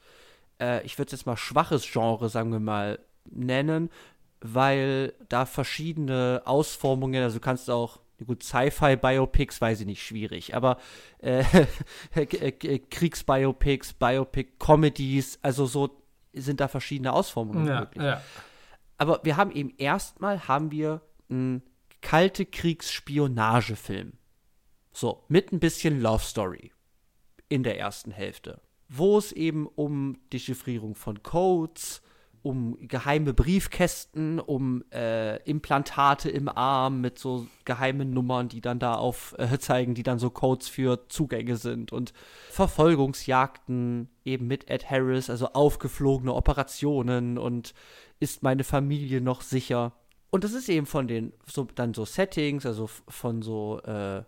äh, 0.60 0.84
ich 0.85 0.98
würde 0.98 1.07
es 1.07 1.19
jetzt 1.19 1.26
mal 1.26 1.38
schwaches 1.38 1.89
Genre, 1.89 2.27
sagen 2.30 2.52
wir 2.52 2.60
mal, 2.60 2.99
nennen, 3.30 3.89
weil 4.41 5.14
da 5.30 5.45
verschiedene 5.45 6.41
Ausformungen, 6.45 7.23
also 7.23 7.38
du 7.38 7.41
kannst 7.41 7.69
auch, 7.69 8.01
gut, 8.26 8.43
Sci-Fi-Biopics, 8.43 9.61
weiß 9.61 9.81
ich 9.81 9.85
nicht, 9.85 10.03
schwierig, 10.03 10.56
aber 10.56 10.77
äh, 11.19 11.43
Kriegsbiopics, 12.89 13.93
Biopic-Comedies, 13.93 15.39
also 15.41 15.65
so 15.65 16.02
sind 16.34 16.60
da 16.60 16.68
verschiedene 16.68 17.14
Ausformungen 17.14 17.68
ja, 17.68 17.80
möglich. 17.81 18.03
Ja. 18.03 18.22
Aber 18.98 19.19
wir 19.23 19.38
haben 19.38 19.52
eben 19.52 19.73
erstmal 19.77 20.48
haben 20.48 20.72
wir 20.72 21.02
einen 21.30 21.64
kalte 22.02 22.45
Kriegsspionagefilm. 22.45 24.14
So, 24.93 25.23
mit 25.27 25.52
ein 25.52 25.60
bisschen 25.60 26.02
Love 26.02 26.23
Story 26.23 26.72
in 27.48 27.64
der 27.64 27.80
ersten 27.80 28.11
Hälfte, 28.11 28.61
wo 28.89 29.18
es 29.18 29.31
eben 29.31 29.68
um 29.68 30.19
Dechiffrierung 30.34 30.95
von 30.95 31.23
Codes, 31.23 32.02
um 32.43 32.77
geheime 32.88 33.34
Briefkästen, 33.34 34.39
um 34.39 34.84
äh, 34.91 35.38
Implantate 35.43 36.30
im 36.30 36.49
Arm 36.49 37.01
mit 37.01 37.19
so 37.19 37.47
geheimen 37.65 38.11
Nummern, 38.11 38.49
die 38.49 38.61
dann 38.61 38.80
da 38.80 38.95
aufzeigen, 38.95 39.93
äh, 39.93 39.95
die 39.95 40.03
dann 40.03 40.19
so 40.19 40.30
Codes 40.30 40.68
für 40.68 41.07
Zugänge 41.07 41.57
sind 41.57 41.91
und 41.91 42.13
Verfolgungsjagden 42.49 44.09
eben 44.26 44.47
mit 44.47 44.69
Ed 44.69 44.89
Harris, 44.89 45.30
also 45.30 45.47
aufgeflogene 45.53 46.34
Operationen 46.34 47.38
und 47.38 47.73
ist 48.19 48.43
meine 48.43 48.63
Familie 48.63 49.22
noch 49.22 49.41
sicher? 49.41 49.93
Und 50.30 50.43
das 50.43 50.53
ist 50.53 50.69
eben 50.69 50.85
von 50.85 51.07
den 51.07 51.34
so 51.45 51.68
dann 51.76 51.93
so 51.93 52.05
Settings, 52.05 52.65
also 52.65 52.88
von 52.88 53.41
so 53.41 53.81
äh, 53.81 54.23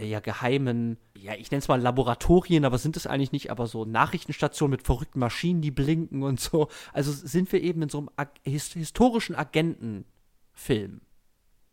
ja, 0.00 0.20
geheimen, 0.20 0.98
ja, 1.16 1.34
ich 1.34 1.50
nenne 1.50 1.60
es 1.60 1.68
mal 1.68 1.80
Laboratorien, 1.80 2.64
aber 2.64 2.78
sind 2.78 2.96
es 2.96 3.06
eigentlich 3.06 3.30
nicht, 3.30 3.50
aber 3.50 3.66
so 3.66 3.84
Nachrichtenstationen 3.84 4.72
mit 4.72 4.82
verrückten 4.82 5.20
Maschinen, 5.20 5.60
die 5.60 5.70
blinken 5.70 6.22
und 6.22 6.40
so. 6.40 6.68
Also 6.92 7.12
sind 7.12 7.52
wir 7.52 7.62
eben 7.62 7.82
in 7.82 7.88
so 7.88 7.98
einem 7.98 8.10
Ag 8.16 8.30
his 8.44 8.72
historischen 8.72 9.36
Agentenfilm. 9.36 11.02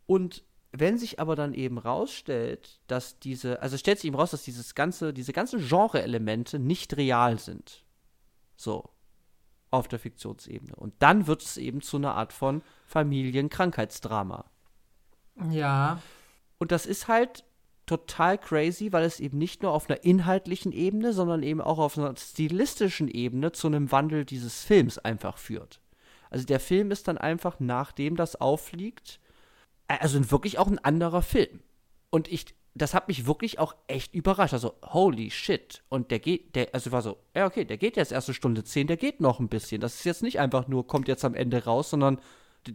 Und 0.06 0.44
wenn 0.72 0.98
sich 0.98 1.18
aber 1.18 1.36
dann 1.36 1.54
eben 1.54 1.78
rausstellt, 1.78 2.80
dass 2.86 3.18
diese, 3.18 3.62
also 3.62 3.76
stellt 3.76 3.98
sich 3.98 4.08
eben 4.08 4.16
raus, 4.16 4.30
dass 4.30 4.44
dieses 4.44 4.74
ganze, 4.74 5.12
diese 5.12 5.32
ganzen 5.32 5.60
Genre-Elemente 5.66 6.58
nicht 6.58 6.96
real 6.96 7.38
sind. 7.38 7.84
So. 8.56 8.90
Auf 9.70 9.88
der 9.88 9.98
Fiktionsebene. 9.98 10.76
Und 10.76 10.94
dann 11.00 11.26
wird 11.26 11.42
es 11.42 11.56
eben 11.56 11.80
zu 11.80 11.96
einer 11.96 12.14
Art 12.14 12.32
von 12.32 12.62
Familienkrankheitsdrama. 12.86 14.44
Ja. 15.50 16.00
Und 16.58 16.72
das 16.72 16.86
ist 16.86 17.08
halt 17.08 17.44
total 17.86 18.38
crazy, 18.38 18.92
weil 18.92 19.04
es 19.04 19.20
eben 19.20 19.38
nicht 19.38 19.62
nur 19.62 19.72
auf 19.72 19.88
einer 19.88 20.02
inhaltlichen 20.02 20.72
Ebene, 20.72 21.12
sondern 21.12 21.42
eben 21.42 21.60
auch 21.60 21.78
auf 21.78 21.96
einer 21.96 22.16
stilistischen 22.16 23.08
Ebene 23.08 23.52
zu 23.52 23.68
einem 23.68 23.92
Wandel 23.92 24.24
dieses 24.24 24.64
Films 24.64 24.98
einfach 24.98 25.38
führt. 25.38 25.80
Also 26.30 26.44
der 26.44 26.58
Film 26.58 26.90
ist 26.90 27.06
dann 27.06 27.18
einfach, 27.18 27.60
nachdem 27.60 28.16
das 28.16 28.40
auffliegt, 28.40 29.20
also 29.86 30.30
wirklich 30.32 30.58
auch 30.58 30.66
ein 30.66 30.80
anderer 30.80 31.22
Film. 31.22 31.60
Und 32.10 32.26
ich 32.26 32.56
das 32.76 32.92
hat 32.92 33.08
mich 33.08 33.26
wirklich 33.26 33.58
auch 33.58 33.74
echt 33.86 34.14
überrascht. 34.14 34.52
Also, 34.52 34.74
holy 34.84 35.30
shit. 35.30 35.82
Und 35.88 36.10
der 36.10 36.18
geht, 36.18 36.54
der, 36.54 36.68
also 36.74 36.92
war 36.92 37.00
so, 37.00 37.16
ja, 37.34 37.46
okay, 37.46 37.64
der 37.64 37.78
geht 37.78 37.96
jetzt 37.96 38.12
erste 38.12 38.34
Stunde 38.34 38.64
10, 38.64 38.86
der 38.86 38.98
geht 38.98 39.20
noch 39.20 39.40
ein 39.40 39.48
bisschen. 39.48 39.80
Das 39.80 39.94
ist 39.94 40.04
jetzt 40.04 40.22
nicht 40.22 40.38
einfach 40.38 40.68
nur, 40.68 40.86
kommt 40.86 41.08
jetzt 41.08 41.24
am 41.24 41.34
Ende 41.34 41.64
raus, 41.64 41.90
sondern 41.90 42.20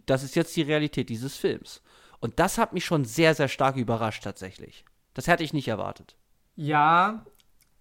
das 0.06 0.24
ist 0.24 0.34
jetzt 0.34 0.56
die 0.56 0.62
Realität 0.62 1.08
dieses 1.08 1.36
Films. 1.36 1.82
Und 2.22 2.38
das 2.38 2.56
hat 2.56 2.72
mich 2.72 2.84
schon 2.84 3.04
sehr, 3.04 3.34
sehr 3.34 3.48
stark 3.48 3.74
überrascht, 3.74 4.22
tatsächlich. 4.22 4.84
Das 5.12 5.26
hätte 5.26 5.42
ich 5.42 5.52
nicht 5.52 5.66
erwartet. 5.66 6.14
Ja, 6.54 7.26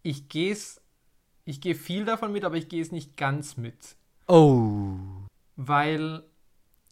ich 0.02 0.30
gehe 0.30 0.52
es, 0.52 0.82
ich 1.46 1.62
gehe 1.62 1.76
viel 1.76 2.06
davon 2.06 2.32
mit, 2.32 2.44
aber 2.44 2.56
ich 2.56 2.68
gehe 2.68 2.82
es 2.82 2.92
nicht 2.92 3.16
ganz 3.18 3.56
mit. 3.56 3.96
Oh. 4.28 4.96
Weil 5.58 6.24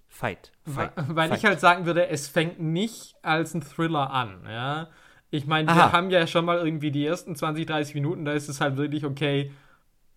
Fight. 0.08 0.52
Weil, 0.64 0.90
Fight. 0.90 1.16
weil 1.16 1.30
Fight. 1.30 1.38
ich 1.40 1.46
halt 1.46 1.60
sagen 1.60 1.88
würde, 1.88 2.08
es 2.08 2.28
fängt 2.28 2.60
nicht 2.60 3.16
als 3.24 3.56
ein 3.56 3.62
Thriller 3.62 4.12
an, 4.12 4.44
ja. 4.48 4.90
Ich 5.32 5.48
meine, 5.48 5.74
wir 5.74 5.92
haben 5.92 6.12
ja 6.12 6.28
schon 6.28 6.46
mal 6.46 6.60
irgendwie 6.60 6.92
die 6.92 7.04
ersten 7.04 7.36
20, 7.36 7.66
30 7.66 7.96
Minuten, 7.96 8.26
da 8.26 8.34
ist 8.34 8.48
es 8.48 8.62
halt 8.62 8.78
wirklich 8.78 9.06
okay. 9.06 9.52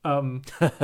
Ähm, 0.04 0.42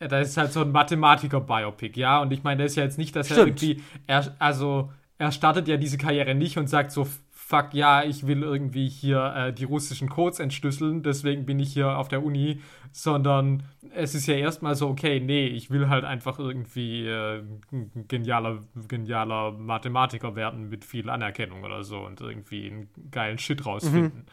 ja, 0.00 0.08
da 0.08 0.20
ist 0.20 0.36
halt 0.36 0.52
so 0.52 0.60
ein 0.60 0.72
Mathematiker-Biopic, 0.72 1.98
ja. 1.98 2.20
Und 2.20 2.32
ich 2.32 2.42
meine, 2.42 2.62
das 2.62 2.72
ist 2.72 2.76
ja 2.76 2.84
jetzt 2.84 2.98
nicht, 2.98 3.16
dass 3.16 3.30
er 3.30 3.36
Stimmt. 3.36 3.62
irgendwie, 3.62 3.82
er, 4.06 4.34
also, 4.38 4.92
er 5.18 5.32
startet 5.32 5.66
ja 5.68 5.76
diese 5.76 5.98
Karriere 5.98 6.34
nicht 6.34 6.56
und 6.56 6.68
sagt 6.68 6.92
so, 6.92 7.06
fuck, 7.48 7.72
ja, 7.72 8.04
ich 8.04 8.26
will 8.26 8.42
irgendwie 8.42 8.88
hier 8.90 9.34
äh, 9.34 9.52
die 9.54 9.64
russischen 9.64 10.10
Codes 10.10 10.38
entschlüsseln, 10.38 11.02
deswegen 11.02 11.46
bin 11.46 11.58
ich 11.58 11.72
hier 11.72 11.96
auf 11.96 12.08
der 12.08 12.22
Uni, 12.22 12.60
sondern 12.92 13.62
es 13.94 14.14
ist 14.14 14.26
ja 14.26 14.34
erstmal 14.34 14.74
so, 14.74 14.86
okay, 14.88 15.18
nee, 15.18 15.46
ich 15.46 15.70
will 15.70 15.88
halt 15.88 16.04
einfach 16.04 16.38
irgendwie 16.38 17.06
äh, 17.06 17.42
ein 17.72 18.06
genialer, 18.06 18.60
genialer 18.86 19.52
Mathematiker 19.52 20.36
werden 20.36 20.68
mit 20.68 20.84
viel 20.84 21.08
Anerkennung 21.08 21.64
oder 21.64 21.84
so 21.84 22.00
und 22.00 22.20
irgendwie 22.20 22.66
einen 22.66 22.88
geilen 23.10 23.38
Shit 23.38 23.64
rausfinden. 23.64 24.26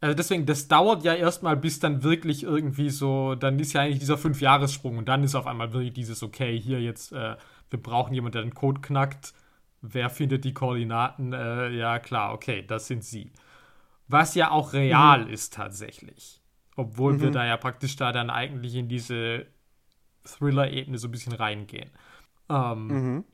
Also 0.00 0.14
deswegen, 0.14 0.46
das 0.46 0.68
dauert 0.68 1.04
ja 1.04 1.14
erstmal, 1.14 1.56
bis 1.56 1.80
dann 1.80 2.02
wirklich 2.04 2.44
irgendwie 2.44 2.90
so, 2.90 3.34
dann 3.34 3.58
ist 3.58 3.72
ja 3.72 3.82
eigentlich 3.82 3.98
dieser 3.98 4.18
Fünfjahressprung 4.18 4.96
und 4.98 5.08
dann 5.08 5.24
ist 5.24 5.34
auf 5.34 5.46
einmal 5.46 5.72
wirklich 5.72 5.92
dieses, 5.92 6.22
okay, 6.22 6.58
hier 6.58 6.80
jetzt, 6.80 7.12
äh, 7.12 7.36
wir 7.70 7.82
brauchen 7.82 8.14
jemanden, 8.14 8.32
der 8.34 8.42
den 8.42 8.54
Code 8.54 8.80
knackt. 8.80 9.34
Wer 9.80 10.10
findet 10.10 10.44
die 10.44 10.54
Koordinaten? 10.54 11.32
Äh, 11.32 11.70
ja, 11.70 11.98
klar, 11.98 12.32
okay, 12.32 12.64
das 12.66 12.86
sind 12.86 13.04
sie. 13.04 13.32
Was 14.08 14.34
ja 14.34 14.50
auch 14.50 14.72
real 14.72 15.28
ist 15.28 15.54
tatsächlich. 15.54 16.40
Obwohl 16.76 17.20
wir 17.20 17.30
da 17.32 17.44
ja 17.44 17.56
praktisch 17.56 17.96
da 17.96 18.12
dann 18.12 18.30
eigentlich 18.30 18.74
in 18.76 18.88
diese 18.88 19.46
Thriller-Ebene 20.24 20.98
so 20.98 21.08
ein 21.08 21.10
bisschen 21.10 21.32
reingehen. 21.32 21.90
Ähm, 22.48 22.86
Mhm. 22.86 23.24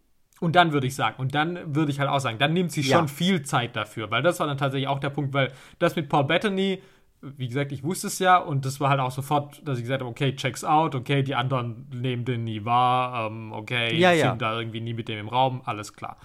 Und 0.44 0.54
dann 0.56 0.72
würde 0.72 0.86
ich 0.86 0.94
sagen, 0.94 1.16
und 1.18 1.34
dann 1.34 1.74
würde 1.74 1.90
ich 1.90 1.98
halt 2.00 2.08
auch 2.10 2.20
sagen, 2.20 2.38
dann 2.38 2.52
nimmt 2.52 2.70
sie 2.72 2.82
Ja. 2.82 2.98
schon 2.98 3.08
viel 3.08 3.42
Zeit 3.42 3.74
dafür, 3.76 4.10
weil 4.10 4.22
das 4.22 4.38
war 4.40 4.46
dann 4.46 4.58
tatsächlich 4.58 4.88
auch 4.88 5.00
der 5.00 5.10
Punkt, 5.10 5.32
weil 5.34 5.52
das 5.78 5.96
mit 5.96 6.08
Paul 6.08 6.24
Bettany, 6.24 6.82
wie 7.22 7.48
gesagt, 7.48 7.72
ich 7.72 7.82
wusste 7.82 8.08
es 8.08 8.18
ja 8.18 8.36
und 8.36 8.64
das 8.66 8.80
war 8.80 8.90
halt 8.90 9.00
auch 9.00 9.10
sofort, 9.10 9.66
dass 9.66 9.78
ich 9.78 9.84
gesagt 9.84 10.02
habe, 10.02 10.10
okay, 10.10 10.36
checks 10.36 10.62
out, 10.62 10.94
okay, 10.94 11.22
die 11.22 11.34
anderen 11.34 11.86
nehmen 11.92 12.24
den 12.24 12.44
nie 12.44 12.64
wahr, 12.64 13.26
ähm, 13.28 13.52
okay, 13.52 13.96
Ja, 13.98 14.10
sind 14.10 14.18
ja. 14.20 14.34
da 14.36 14.58
irgendwie 14.58 14.80
nie 14.82 14.92
mit 14.94 15.08
dem 15.08 15.18
im 15.18 15.28
Raum, 15.28 15.62
alles 15.64 15.94
klar. 15.94 16.18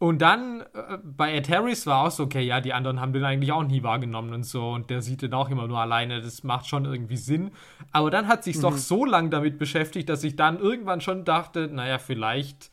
Und 0.00 0.22
dann 0.22 0.60
äh, 0.74 0.98
bei 1.02 1.34
Ed 1.34 1.48
Harris 1.48 1.84
war 1.86 2.06
auch 2.06 2.10
so, 2.12 2.22
okay, 2.24 2.42
ja, 2.42 2.60
die 2.60 2.72
anderen 2.72 3.00
haben 3.00 3.12
den 3.12 3.24
eigentlich 3.24 3.50
auch 3.50 3.64
nie 3.64 3.82
wahrgenommen 3.82 4.32
und 4.32 4.44
so 4.44 4.70
und 4.70 4.90
der 4.90 5.02
sieht 5.02 5.22
den 5.22 5.34
auch 5.34 5.50
immer 5.50 5.66
nur 5.66 5.78
alleine, 5.80 6.20
das 6.20 6.44
macht 6.44 6.68
schon 6.68 6.84
irgendwie 6.84 7.16
Sinn. 7.16 7.50
Aber 7.90 8.08
dann 8.10 8.28
hat 8.28 8.44
sich 8.44 8.60
doch 8.60 8.76
so 8.76 9.04
lang 9.04 9.30
damit 9.30 9.58
beschäftigt, 9.58 10.08
dass 10.08 10.22
ich 10.22 10.36
dann 10.36 10.60
irgendwann 10.60 11.00
schon 11.00 11.24
dachte, 11.24 11.66
naja, 11.66 11.98
vielleicht 11.98 12.70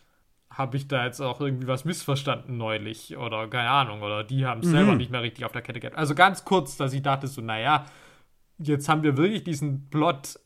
habe 0.57 0.77
ich 0.77 0.88
da 0.88 1.06
jetzt 1.06 1.19
auch 1.19 1.41
irgendwie 1.41 1.68
was 1.68 1.84
missverstanden 1.84 2.57
neulich 2.57 3.18
oder 3.18 3.48
keine 3.49 3.69
Ahnung 3.69 4.02
oder 4.02 4.23
die 4.23 4.45
haben 4.45 4.61
es 4.61 4.68
selber 4.68 4.95
nicht 4.95 5.11
mehr 5.11 5.22
richtig 5.22 5.44
auf 5.44 5.52
der 5.52 5.61
Kette 5.61 5.82
gehabt. 5.82 5.98
Also 5.98 6.15
ganz 6.15 6.45
kurz, 6.45 6.77
dass 6.77 6.94
ich 6.94 7.02
dachte 7.02 7.27
so, 7.27 7.41
naja, 7.41 7.86
jetzt 8.57 8.88
haben 8.88 9.03
wir 9.03 9.18
wirklich 9.18 9.44
diesen 9.44 9.90
Plot 9.90 10.40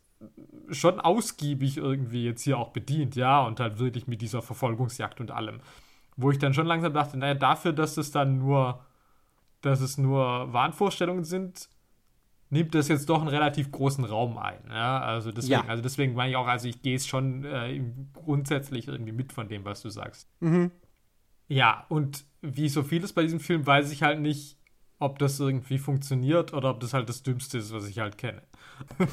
schon 0.71 0.99
ausgiebig 0.99 1.77
irgendwie 1.77 2.25
jetzt 2.25 2.41
hier 2.43 2.57
auch 2.57 2.69
bedient, 2.69 3.15
ja, 3.15 3.41
und 3.45 3.59
halt 3.59 3.77
wirklich 3.77 4.07
mit 4.07 4.21
dieser 4.21 4.41
Verfolgungsjagd 4.41 5.21
und 5.21 5.29
allem. 5.29 5.59
Wo 6.15 6.31
ich 6.31 6.39
dann 6.39 6.55
schon 6.55 6.65
langsam 6.65 6.91
dachte, 6.91 7.17
naja, 7.17 7.35
dafür, 7.35 7.71
dass 7.71 7.97
es 7.97 8.11
dann 8.11 8.39
nur, 8.39 8.83
dass 9.61 9.79
es 9.79 9.99
nur 9.99 10.51
Wahnvorstellungen 10.51 11.23
sind, 11.23 11.69
nimmt 12.49 12.73
das 12.75 12.87
jetzt 12.87 13.09
doch 13.09 13.19
einen 13.19 13.27
relativ 13.29 13.71
großen 13.71 14.03
Raum 14.05 14.37
ein. 14.37 14.59
Ja, 14.69 14.99
also 15.01 15.31
deswegen, 15.31 15.51
Ja. 15.53 15.65
also 15.67 15.83
deswegen 15.83 16.13
meine 16.13 16.31
ich 16.31 16.35
auch, 16.35 16.47
also 16.47 16.67
ich 16.67 16.81
gehe 16.81 16.95
es 16.95 17.05
schon 17.07 17.45
äh, 17.45 17.79
grundsätzlich 18.13 18.87
irgendwie 18.87 19.11
mit 19.11 19.31
von 19.33 19.47
dem, 19.47 19.65
was 19.65 19.81
du 19.81 19.89
sagst. 19.89 20.27
Mhm. 20.39 20.71
Ja, 21.47 21.85
und 21.89 22.25
wie 22.41 22.69
so 22.69 22.83
vieles 22.83 23.13
bei 23.13 23.23
diesem 23.23 23.39
Film 23.39 23.65
weiß 23.65 23.91
ich 23.91 24.03
halt 24.03 24.19
nicht, 24.19 24.57
ob 24.99 25.17
das 25.19 25.39
irgendwie 25.39 25.77
funktioniert 25.77 26.53
oder 26.53 26.69
ob 26.71 26.79
das 26.81 26.93
halt 26.93 27.07
das 27.07 27.23
Dümmste 27.23 27.57
ist, 27.57 27.71
was 27.73 27.87
ich 27.87 27.99
halt 27.99 28.17
kenne. 28.17 28.41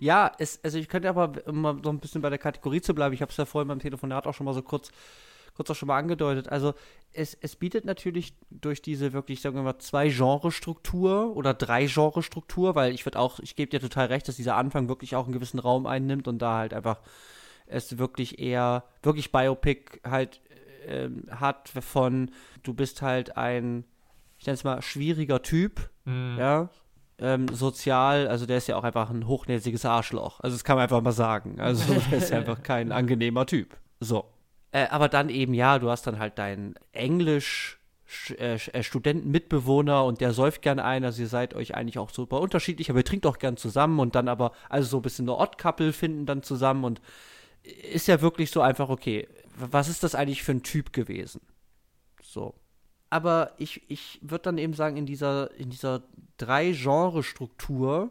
Ja, 0.00 0.32
es, 0.38 0.60
also 0.64 0.78
ich 0.78 0.88
könnte 0.88 1.08
aber, 1.08 1.32
um 1.46 1.60
mal 1.60 1.78
so 1.82 1.90
ein 1.90 1.98
bisschen 1.98 2.22
bei 2.22 2.30
der 2.30 2.38
Kategorie 2.38 2.80
zu 2.80 2.94
bleiben, 2.94 3.14
ich 3.14 3.22
habe 3.22 3.30
es 3.30 3.36
ja 3.36 3.44
vorhin 3.44 3.68
beim 3.68 3.78
Telefonat 3.80 4.26
auch 4.26 4.34
schon 4.34 4.44
mal 4.46 4.54
so 4.54 4.62
kurz, 4.62 4.90
kurz 5.58 5.70
auch 5.70 5.74
schon 5.74 5.88
mal 5.88 5.98
angedeutet. 5.98 6.48
Also 6.48 6.72
es, 7.12 7.36
es 7.40 7.56
bietet 7.56 7.84
natürlich 7.84 8.32
durch 8.48 8.80
diese 8.80 9.12
wirklich, 9.12 9.40
sagen 9.40 9.56
wir 9.56 9.62
mal, 9.64 9.80
zwei 9.80 10.08
Genre-Struktur 10.08 11.34
oder 11.36 11.52
drei 11.52 11.86
Genre-Struktur, 11.86 12.76
weil 12.76 12.94
ich 12.94 13.04
würde 13.04 13.18
auch, 13.18 13.40
ich 13.40 13.56
gebe 13.56 13.68
dir 13.68 13.80
total 13.80 14.06
recht, 14.06 14.28
dass 14.28 14.36
dieser 14.36 14.54
Anfang 14.54 14.88
wirklich 14.88 15.16
auch 15.16 15.24
einen 15.24 15.32
gewissen 15.32 15.58
Raum 15.58 15.86
einnimmt 15.86 16.28
und 16.28 16.38
da 16.38 16.58
halt 16.58 16.74
einfach 16.74 17.00
es 17.66 17.98
wirklich 17.98 18.38
eher, 18.38 18.84
wirklich 19.02 19.32
Biopic 19.32 20.00
halt 20.08 20.40
ähm, 20.86 21.24
hat 21.28 21.68
von, 21.68 22.30
du 22.62 22.72
bist 22.72 23.02
halt 23.02 23.36
ein, 23.36 23.84
ich 24.38 24.46
nenne 24.46 24.54
es 24.54 24.62
mal, 24.62 24.80
schwieriger 24.80 25.42
Typ, 25.42 25.90
ja, 26.38 26.70
ähm, 27.18 27.48
sozial, 27.48 28.28
also 28.28 28.46
der 28.46 28.58
ist 28.58 28.68
ja 28.68 28.76
auch 28.76 28.84
einfach 28.84 29.10
ein 29.10 29.26
hochnäsiges 29.26 29.84
Arschloch. 29.84 30.38
Also 30.40 30.54
das 30.54 30.62
kann 30.62 30.76
man 30.76 30.84
einfach 30.84 31.02
mal 31.02 31.12
sagen. 31.12 31.60
Also 31.60 31.92
der 32.10 32.18
ist 32.18 32.32
einfach 32.32 32.62
kein 32.62 32.92
angenehmer 32.92 33.44
Typ. 33.44 33.76
So. 33.98 34.24
Äh, 34.72 34.86
aber 34.88 35.08
dann 35.08 35.28
eben, 35.30 35.54
ja, 35.54 35.78
du 35.78 35.90
hast 35.90 36.06
dann 36.06 36.18
halt 36.18 36.38
deinen 36.38 36.74
Englisch 36.92 37.78
Sch- 38.08 38.36
äh, 38.38 38.54
äh, 38.72 38.82
Studentenmitbewohner 38.82 40.04
und 40.04 40.20
der 40.22 40.32
säuft 40.32 40.62
gern 40.62 40.78
ein, 40.80 41.04
also 41.04 41.20
ihr 41.20 41.28
seid 41.28 41.54
euch 41.54 41.74
eigentlich 41.74 41.98
auch 41.98 42.10
super 42.10 42.40
unterschiedlich, 42.40 42.88
aber 42.88 43.00
ihr 43.00 43.04
trinkt 43.04 43.26
auch 43.26 43.38
gern 43.38 43.58
zusammen 43.58 43.98
und 44.00 44.14
dann 44.14 44.28
aber, 44.28 44.52
also 44.70 44.88
so 44.88 44.98
ein 44.98 45.02
bisschen 45.02 45.28
eine 45.28 45.36
Odd-Couple 45.36 45.92
finden 45.92 46.24
dann 46.24 46.42
zusammen 46.42 46.84
und 46.84 47.02
ist 47.92 48.08
ja 48.08 48.22
wirklich 48.22 48.50
so 48.50 48.62
einfach, 48.62 48.88
okay, 48.88 49.28
was 49.56 49.88
ist 49.88 50.04
das 50.04 50.14
eigentlich 50.14 50.42
für 50.42 50.52
ein 50.52 50.62
Typ 50.62 50.92
gewesen? 50.94 51.42
So. 52.22 52.54
Aber 53.10 53.52
ich, 53.58 53.90
ich 53.90 54.18
würde 54.22 54.42
dann 54.44 54.58
eben 54.58 54.74
sagen, 54.74 54.96
in 54.96 55.06
dieser, 55.06 55.54
in 55.54 55.70
dieser 55.70 56.02
Drei-Genre-Struktur, 56.36 58.10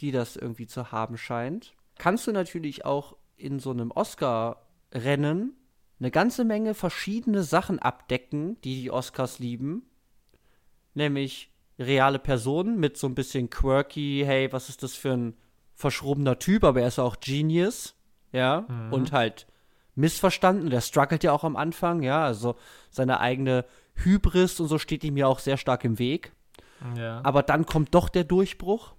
die 0.00 0.10
das 0.10 0.36
irgendwie 0.36 0.66
zu 0.66 0.90
haben 0.92 1.18
scheint, 1.18 1.74
kannst 1.98 2.26
du 2.26 2.32
natürlich 2.32 2.84
auch 2.84 3.16
in 3.36 3.58
so 3.58 3.70
einem 3.70 3.90
Oscar-Rennen 3.90 5.54
eine 6.02 6.10
ganze 6.10 6.44
Menge 6.44 6.74
verschiedene 6.74 7.44
Sachen 7.44 7.78
abdecken, 7.78 8.60
die 8.62 8.82
die 8.82 8.90
Oscars 8.90 9.38
lieben. 9.38 9.84
Nämlich 10.94 11.52
reale 11.78 12.18
Personen 12.18 12.80
mit 12.80 12.96
so 12.96 13.06
ein 13.06 13.14
bisschen 13.14 13.50
quirky, 13.50 14.24
hey, 14.26 14.52
was 14.52 14.68
ist 14.68 14.82
das 14.82 14.96
für 14.96 15.12
ein 15.12 15.36
verschrobener 15.74 16.40
Typ, 16.40 16.64
aber 16.64 16.80
er 16.80 16.88
ist 16.88 16.98
auch 16.98 17.20
Genius, 17.20 17.94
ja, 18.32 18.66
und 18.90 19.12
halt 19.12 19.46
missverstanden. 19.94 20.70
Der 20.70 20.80
struggelt 20.80 21.22
ja 21.22 21.30
auch 21.32 21.44
am 21.44 21.54
Anfang, 21.54 22.02
ja, 22.02 22.24
also 22.24 22.56
seine 22.90 23.20
eigene 23.20 23.64
Hybris 23.94 24.58
und 24.58 24.66
so 24.66 24.78
steht 24.78 25.04
ihm 25.04 25.16
ja 25.16 25.28
auch 25.28 25.38
sehr 25.38 25.56
stark 25.56 25.84
im 25.84 26.00
Weg. 26.00 26.32
Ja. 26.96 27.20
Aber 27.22 27.44
dann 27.44 27.64
kommt 27.64 27.94
doch 27.94 28.08
der 28.08 28.24
Durchbruch. 28.24 28.94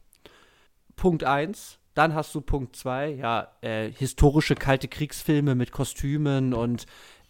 Punkt 0.95 1.25
1. 1.25 1.80
Dann 1.93 2.15
hast 2.15 2.33
du 2.33 2.41
Punkt 2.41 2.75
2, 2.75 3.09
ja, 3.11 3.47
äh, 3.61 3.91
historische 3.91 4.55
kalte 4.55 4.87
Kriegsfilme 4.87 5.55
mit 5.55 5.71
Kostümen 5.71 6.53
und 6.53 6.85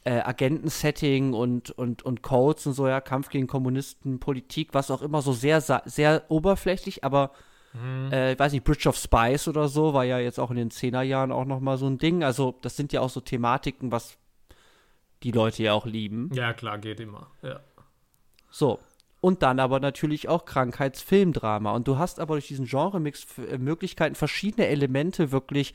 äh, 0.05 0.19
Agentensetting 0.19 1.33
und, 1.33 1.71
und, 1.71 2.03
und 2.03 2.21
Codes 2.21 2.67
und 2.67 2.73
so, 2.73 2.87
ja, 2.87 3.01
Kampf 3.01 3.29
gegen 3.29 3.47
Kommunisten, 3.47 4.19
Politik, 4.19 4.69
was 4.73 4.91
auch 4.91 5.01
immer, 5.01 5.21
so 5.21 5.33
sehr, 5.33 5.61
sehr 5.61 6.23
oberflächlich, 6.29 7.03
aber 7.03 7.31
äh, 8.11 8.33
ich 8.33 8.39
weiß 8.39 8.53
nicht, 8.53 8.63
Bridge 8.63 8.87
of 8.87 8.97
Spies 8.97 9.47
oder 9.47 9.67
so, 9.67 9.93
war 9.93 10.03
ja 10.03 10.19
jetzt 10.19 10.39
auch 10.39 10.51
in 10.51 10.57
den 10.57 10.69
10er 10.69 11.01
Jahren 11.01 11.31
auch 11.31 11.45
nochmal 11.45 11.77
so 11.77 11.87
ein 11.87 11.97
Ding. 11.97 12.23
Also, 12.23 12.55
das 12.61 12.77
sind 12.77 12.93
ja 12.93 13.01
auch 13.01 13.09
so 13.09 13.19
Thematiken, 13.19 13.91
was 13.91 14.17
die 15.23 15.31
Leute 15.31 15.63
ja 15.63 15.73
auch 15.73 15.85
lieben. 15.85 16.29
ja, 16.33 16.53
klar, 16.53 16.77
geht 16.77 16.99
immer. 16.99 17.27
Ja. 17.41 17.61
So. 18.51 18.79
Und 19.23 19.41
dann 19.41 19.61
aber 19.61 19.79
natürlich 19.79 20.27
auch 20.27 20.43
Krankheitsfilmdrama. 20.43 21.71
Und 21.71 21.87
du 21.87 21.97
hast 21.97 22.19
aber 22.19 22.35
durch 22.35 22.47
diesen 22.47 22.65
Genre-Mix 22.65 23.25
äh, 23.37 23.57
Möglichkeiten, 23.57 24.15
verschiedene 24.15 24.67
Elemente 24.67 25.31
wirklich 25.31 25.73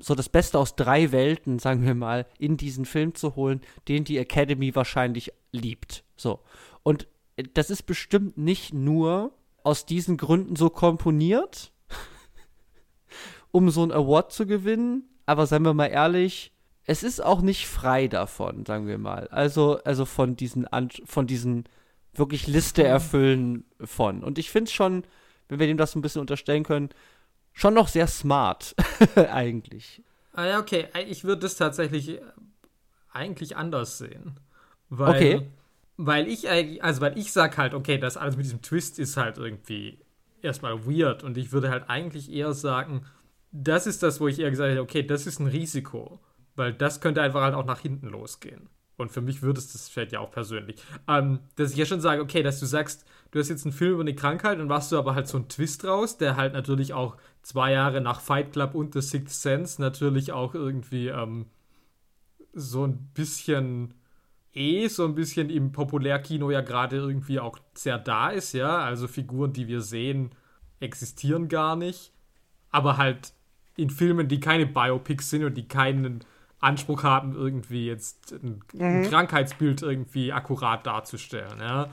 so 0.00 0.16
das 0.16 0.28
Beste 0.28 0.58
aus 0.58 0.74
drei 0.74 1.12
Welten, 1.12 1.60
sagen 1.60 1.86
wir 1.86 1.94
mal, 1.94 2.26
in 2.40 2.56
diesen 2.56 2.84
Film 2.84 3.14
zu 3.14 3.36
holen, 3.36 3.60
den 3.86 4.02
die 4.02 4.18
Academy 4.18 4.74
wahrscheinlich 4.74 5.32
liebt. 5.52 6.02
So. 6.16 6.40
Und 6.82 7.06
äh, 7.36 7.44
das 7.54 7.70
ist 7.70 7.84
bestimmt 7.84 8.36
nicht 8.36 8.74
nur 8.74 9.30
aus 9.62 9.86
diesen 9.86 10.16
Gründen 10.16 10.56
so 10.56 10.68
komponiert, 10.68 11.70
um 13.52 13.70
so 13.70 13.82
einen 13.82 13.92
Award 13.92 14.32
zu 14.32 14.44
gewinnen. 14.44 15.04
Aber 15.24 15.46
seien 15.46 15.64
wir 15.64 15.72
mal 15.72 15.86
ehrlich, 15.86 16.52
es 16.82 17.04
ist 17.04 17.22
auch 17.22 17.42
nicht 17.42 17.68
frei 17.68 18.08
davon, 18.08 18.66
sagen 18.66 18.88
wir 18.88 18.98
mal. 18.98 19.28
Also, 19.28 19.78
also 19.84 20.04
von 20.04 20.34
diesen, 20.34 20.66
von 21.04 21.28
diesen 21.28 21.68
wirklich 22.14 22.46
Liste 22.46 22.84
erfüllen 22.84 23.64
von. 23.80 24.22
Und 24.24 24.38
ich 24.38 24.50
finde 24.50 24.68
es 24.68 24.72
schon, 24.72 25.04
wenn 25.48 25.58
wir 25.58 25.66
dem 25.66 25.76
das 25.76 25.94
ein 25.94 26.02
bisschen 26.02 26.20
unterstellen 26.20 26.64
können, 26.64 26.90
schon 27.52 27.74
noch 27.74 27.88
sehr 27.88 28.06
smart, 28.06 28.74
eigentlich. 29.16 30.02
Ah 30.32 30.46
ja, 30.46 30.60
okay. 30.60 30.88
Ich 31.08 31.24
würde 31.24 31.42
das 31.42 31.56
tatsächlich 31.56 32.10
äh, 32.10 32.20
eigentlich 33.10 33.56
anders 33.56 33.98
sehen. 33.98 34.38
Weil, 34.88 35.14
okay. 35.14 35.46
Weil 35.96 36.28
ich 36.28 36.48
eigentlich, 36.48 36.82
also 36.82 37.00
weil 37.00 37.18
ich 37.18 37.32
sag 37.32 37.58
halt, 37.58 37.74
okay, 37.74 37.98
das 37.98 38.16
alles 38.16 38.36
mit 38.36 38.46
diesem 38.46 38.62
Twist 38.62 38.98
ist 38.98 39.16
halt 39.16 39.38
irgendwie 39.38 39.98
erstmal 40.42 40.86
weird 40.86 41.24
und 41.24 41.36
ich 41.36 41.52
würde 41.52 41.70
halt 41.70 41.90
eigentlich 41.90 42.30
eher 42.32 42.52
sagen, 42.52 43.04
das 43.50 43.86
ist 43.86 44.02
das, 44.02 44.20
wo 44.20 44.28
ich 44.28 44.38
eher 44.38 44.50
gesagt 44.50 44.70
hätte, 44.70 44.80
okay, 44.80 45.02
das 45.02 45.26
ist 45.26 45.40
ein 45.40 45.46
Risiko, 45.46 46.20
weil 46.54 46.72
das 46.72 47.00
könnte 47.00 47.22
einfach 47.22 47.42
halt 47.42 47.54
auch 47.54 47.64
nach 47.64 47.80
hinten 47.80 48.08
losgehen. 48.08 48.68
Und 48.98 49.10
für 49.10 49.20
mich 49.20 49.42
würde 49.42 49.60
es 49.60 49.72
das 49.72 49.88
vielleicht 49.88 50.12
ja 50.12 50.20
auch 50.20 50.30
persönlich. 50.30 50.82
Ähm, 51.06 51.38
dass 51.56 51.70
ich 51.70 51.76
ja 51.78 51.86
schon 51.86 52.00
sage, 52.00 52.20
okay, 52.20 52.42
dass 52.42 52.60
du 52.60 52.66
sagst, 52.66 53.06
du 53.30 53.38
hast 53.38 53.48
jetzt 53.48 53.64
einen 53.64 53.72
Film 53.72 53.92
über 53.92 54.02
eine 54.02 54.14
Krankheit 54.14 54.58
und 54.58 54.66
machst 54.66 54.92
du 54.92 54.98
aber 54.98 55.14
halt 55.14 55.28
so 55.28 55.38
einen 55.38 55.48
Twist 55.48 55.84
raus, 55.84 56.18
der 56.18 56.36
halt 56.36 56.52
natürlich 56.52 56.92
auch 56.92 57.16
zwei 57.42 57.72
Jahre 57.72 58.00
nach 58.00 58.20
Fight 58.20 58.52
Club 58.52 58.74
und 58.74 58.92
The 58.92 59.00
Sixth 59.00 59.40
Sense 59.40 59.80
natürlich 59.80 60.32
auch 60.32 60.54
irgendwie 60.54 61.08
ähm, 61.08 61.46
so 62.52 62.84
ein 62.84 63.10
bisschen 63.14 63.94
eh 64.52 64.88
so 64.88 65.04
ein 65.04 65.14
bisschen 65.14 65.50
im 65.50 65.72
Populärkino 65.72 66.50
ja 66.50 66.60
gerade 66.60 66.96
irgendwie 66.96 67.38
auch 67.40 67.58
sehr 67.74 67.98
da 67.98 68.30
ist, 68.30 68.52
ja. 68.52 68.78
Also 68.78 69.06
Figuren, 69.06 69.52
die 69.52 69.68
wir 69.68 69.80
sehen, 69.80 70.30
existieren 70.80 71.48
gar 71.48 71.76
nicht. 71.76 72.12
Aber 72.70 72.96
halt 72.96 73.32
in 73.76 73.90
Filmen, 73.90 74.28
die 74.28 74.40
keine 74.40 74.66
Biopics 74.66 75.30
sind 75.30 75.44
und 75.44 75.54
die 75.54 75.68
keinen 75.68 76.24
Anspruch 76.60 77.02
haben, 77.02 77.34
irgendwie 77.34 77.86
jetzt 77.86 78.32
ein, 78.32 78.62
mhm. 78.72 78.82
ein 78.82 79.02
Krankheitsbild 79.04 79.82
irgendwie 79.82 80.32
akkurat 80.32 80.86
darzustellen. 80.86 81.60
Ja. 81.60 81.88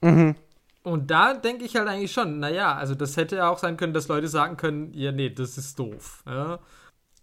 Mhm. 0.00 0.34
Und 0.82 1.10
da 1.10 1.34
denke 1.34 1.64
ich 1.64 1.76
halt 1.76 1.88
eigentlich 1.88 2.12
schon, 2.12 2.40
naja, 2.40 2.74
also 2.74 2.94
das 2.94 3.16
hätte 3.16 3.36
ja 3.36 3.50
auch 3.50 3.58
sein 3.58 3.76
können, 3.76 3.92
dass 3.92 4.08
Leute 4.08 4.28
sagen 4.28 4.56
können, 4.56 4.92
ja, 4.94 5.12
nee, 5.12 5.28
das 5.30 5.58
ist 5.58 5.78
doof. 5.78 6.22
Ja. 6.26 6.58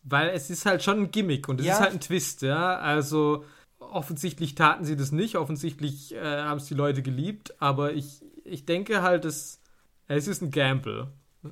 Weil 0.04 0.30
es 0.30 0.50
ist 0.50 0.66
halt 0.66 0.84
schon 0.84 1.00
ein 1.00 1.12
Gimmick 1.12 1.50
und 1.50 1.60
es 1.60 1.66
ja. 1.66 1.74
ist 1.74 1.80
halt 1.82 1.94
ein 1.94 2.00
Twist, 2.00 2.44
ja. 2.44 2.78
Also 2.78 3.44
offensichtlich 3.80 4.56
taten 4.56 4.86
sie 4.86 4.96
das 4.96 5.12
nicht, 5.12 5.36
offensichtlich 5.36 6.14
äh, 6.16 6.44
haben 6.44 6.58
es 6.58 6.66
die 6.66 6.76
Leute 6.76 7.02
geliebt, 7.02 7.56
aber 7.60 7.94
ich, 7.94 8.24
ich 8.44 8.66
denke 8.66 9.02
halt, 9.02 9.26
es, 9.26 9.60
es 10.08 10.28
ist 10.28 10.42
ein 10.42 10.52
Gamble 10.52 11.08
äh, 11.44 11.50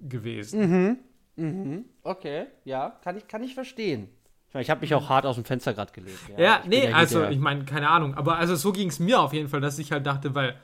gewesen. 0.00 0.60
Mhm. 0.60 0.98
Mhm. 1.36 1.84
Okay, 2.02 2.46
ja, 2.64 2.98
kann 3.02 3.16
ich, 3.16 3.28
kann 3.28 3.42
ich 3.42 3.54
verstehen. 3.54 4.08
Ich 4.54 4.70
habe 4.70 4.80
mich 4.80 4.94
auch 4.94 5.08
hart 5.08 5.26
aus 5.26 5.34
dem 5.34 5.44
Fenster 5.44 5.74
gerade 5.74 5.92
gelegt. 5.92 6.18
Ja, 6.36 6.42
ja 6.42 6.62
nee, 6.66 6.88
ja 6.88 6.96
also 6.96 7.24
ich 7.26 7.38
meine, 7.38 7.64
keine 7.64 7.90
Ahnung. 7.90 8.14
Aber 8.14 8.36
also 8.36 8.56
so 8.56 8.72
ging 8.72 8.88
es 8.88 8.98
mir 8.98 9.20
auf 9.20 9.32
jeden 9.32 9.48
Fall, 9.48 9.60
dass 9.60 9.78
ich 9.78 9.92
halt 9.92 10.06
dachte, 10.06 10.34
weil, 10.34 10.56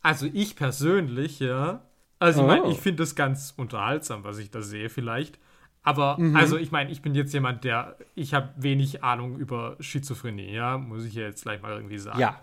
also 0.00 0.26
ich 0.32 0.54
persönlich, 0.54 1.40
ja, 1.40 1.82
also 2.20 2.42
ich 2.42 2.46
meine, 2.46 2.64
oh. 2.64 2.70
ich 2.70 2.78
finde 2.78 3.02
das 3.02 3.16
ganz 3.16 3.52
unterhaltsam, 3.56 4.22
was 4.22 4.38
ich 4.38 4.50
da 4.50 4.62
sehe 4.62 4.88
vielleicht. 4.88 5.38
Aber 5.82 6.18
mhm. 6.18 6.36
also 6.36 6.56
ich 6.56 6.72
meine, 6.72 6.90
ich 6.90 7.02
bin 7.02 7.14
jetzt 7.14 7.34
jemand, 7.34 7.64
der, 7.64 7.98
ich 8.14 8.32
habe 8.32 8.50
wenig 8.56 9.04
Ahnung 9.04 9.38
über 9.38 9.76
Schizophrenie, 9.80 10.52
ja, 10.52 10.78
muss 10.78 11.04
ich 11.04 11.14
ja 11.14 11.22
jetzt 11.22 11.42
gleich 11.42 11.60
mal 11.60 11.72
irgendwie 11.72 11.98
sagen. 11.98 12.20
Ja. 12.20 12.40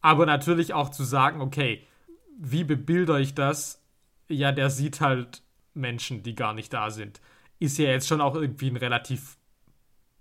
Aber 0.00 0.26
natürlich 0.26 0.74
auch 0.74 0.90
zu 0.90 1.04
sagen, 1.04 1.40
okay, 1.40 1.86
wie 2.38 2.64
bebilder 2.64 3.20
ich 3.20 3.34
das? 3.34 3.82
Ja, 4.28 4.50
der 4.50 4.70
sieht 4.70 5.00
halt 5.00 5.42
Menschen, 5.72 6.22
die 6.22 6.34
gar 6.34 6.52
nicht 6.52 6.72
da 6.72 6.90
sind. 6.90 7.20
Ist 7.60 7.78
ja 7.78 7.86
jetzt 7.86 8.08
schon 8.08 8.20
auch 8.20 8.34
irgendwie 8.34 8.70
ein 8.70 8.76
relativ 8.76 9.36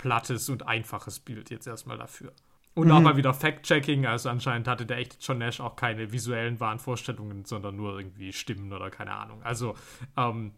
plattes 0.03 0.49
und 0.49 0.67
einfaches 0.67 1.21
Bild 1.21 1.49
jetzt 1.49 1.65
erstmal 1.65 1.97
dafür. 1.97 2.33
Und 2.73 2.87
mhm. 2.87 2.93
auch 2.93 2.99
mal 2.99 3.15
wieder 3.15 3.33
Fact-Checking, 3.33 4.05
also 4.05 4.27
anscheinend 4.27 4.67
hatte 4.67 4.85
der 4.85 4.97
echte 4.97 5.15
John 5.21 5.37
Nash 5.37 5.61
auch 5.61 5.77
keine 5.77 6.11
visuellen 6.11 6.59
Wahnvorstellungen, 6.59 7.45
sondern 7.45 7.77
nur 7.77 7.97
irgendwie 7.97 8.33
Stimmen 8.33 8.73
oder 8.73 8.89
keine 8.89 9.13
Ahnung. 9.13 9.41
Also, 9.43 9.75
ähm, 10.17 10.51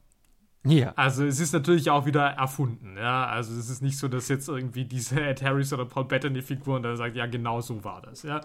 ja. 0.64 0.94
Also 0.96 1.26
es 1.26 1.40
ist 1.40 1.54
natürlich 1.54 1.92
auch 1.92 2.08
wieder 2.08 2.26
erfunden, 2.26 2.98
ja. 2.98 3.28
Also 3.28 3.54
es 3.54 3.70
ist 3.70 3.84
nicht 3.84 4.00
so, 4.00 4.08
dass 4.08 4.30
jetzt 4.30 4.50
irgendwie 4.50 4.86
diese 4.86 5.22
Ed 5.22 5.44
Harris 5.44 5.72
oder 5.74 5.86
Paul 5.86 6.06
Bettany-Figuren 6.06 6.82
da 6.82 6.96
sagt, 6.96 7.16
ja, 7.16 7.28
genau 7.28 7.62
so 7.62 7.84
war 7.84 8.02
das, 8.02 8.24
ja. 8.24 8.42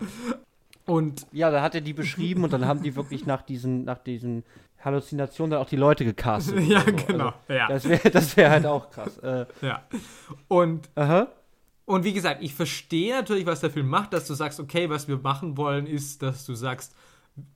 Und 0.85 1.27
ja, 1.33 1.51
da 1.51 1.63
hat 1.63 1.75
er 1.75 1.81
die 1.81 1.95
beschrieben 1.95 2.45
und 2.45 2.53
dann 2.53 2.67
haben 2.67 2.83
die 2.83 2.95
wirklich 2.95 3.25
nach 3.25 3.41
diesen, 3.41 3.85
nach 3.85 3.99
diesen 3.99 4.45
Halluzination 4.85 5.51
dann 5.51 5.61
auch 5.61 5.69
die 5.69 5.77
Leute 5.77 6.05
gecastet. 6.05 6.61
ja, 6.69 6.81
so. 6.81 6.93
genau. 7.07 7.33
Also, 7.49 7.55
ja. 7.55 7.69
Das 7.69 7.89
wäre 7.89 8.11
das 8.11 8.37
wär 8.37 8.51
halt 8.51 8.67
auch 8.67 8.91
krass. 8.91 9.19
Äh. 9.19 9.47
Ja. 9.63 9.83
Und, 10.49 10.89
Aha. 10.95 11.29
und 11.85 12.05
wie 12.05 12.13
gesagt, 12.13 12.43
ich 12.43 12.55
verstehe 12.55 13.15
natürlich, 13.15 13.47
was 13.47 13.61
der 13.61 13.71
Film 13.71 13.89
macht, 13.89 14.13
dass 14.13 14.27
du 14.27 14.35
sagst, 14.35 14.61
okay, 14.61 14.89
was 14.91 15.09
wir 15.09 15.19
machen 15.19 15.57
wollen, 15.57 15.87
ist, 15.87 16.23
dass 16.23 16.47
du 16.47 16.55
sagst, 16.55 16.95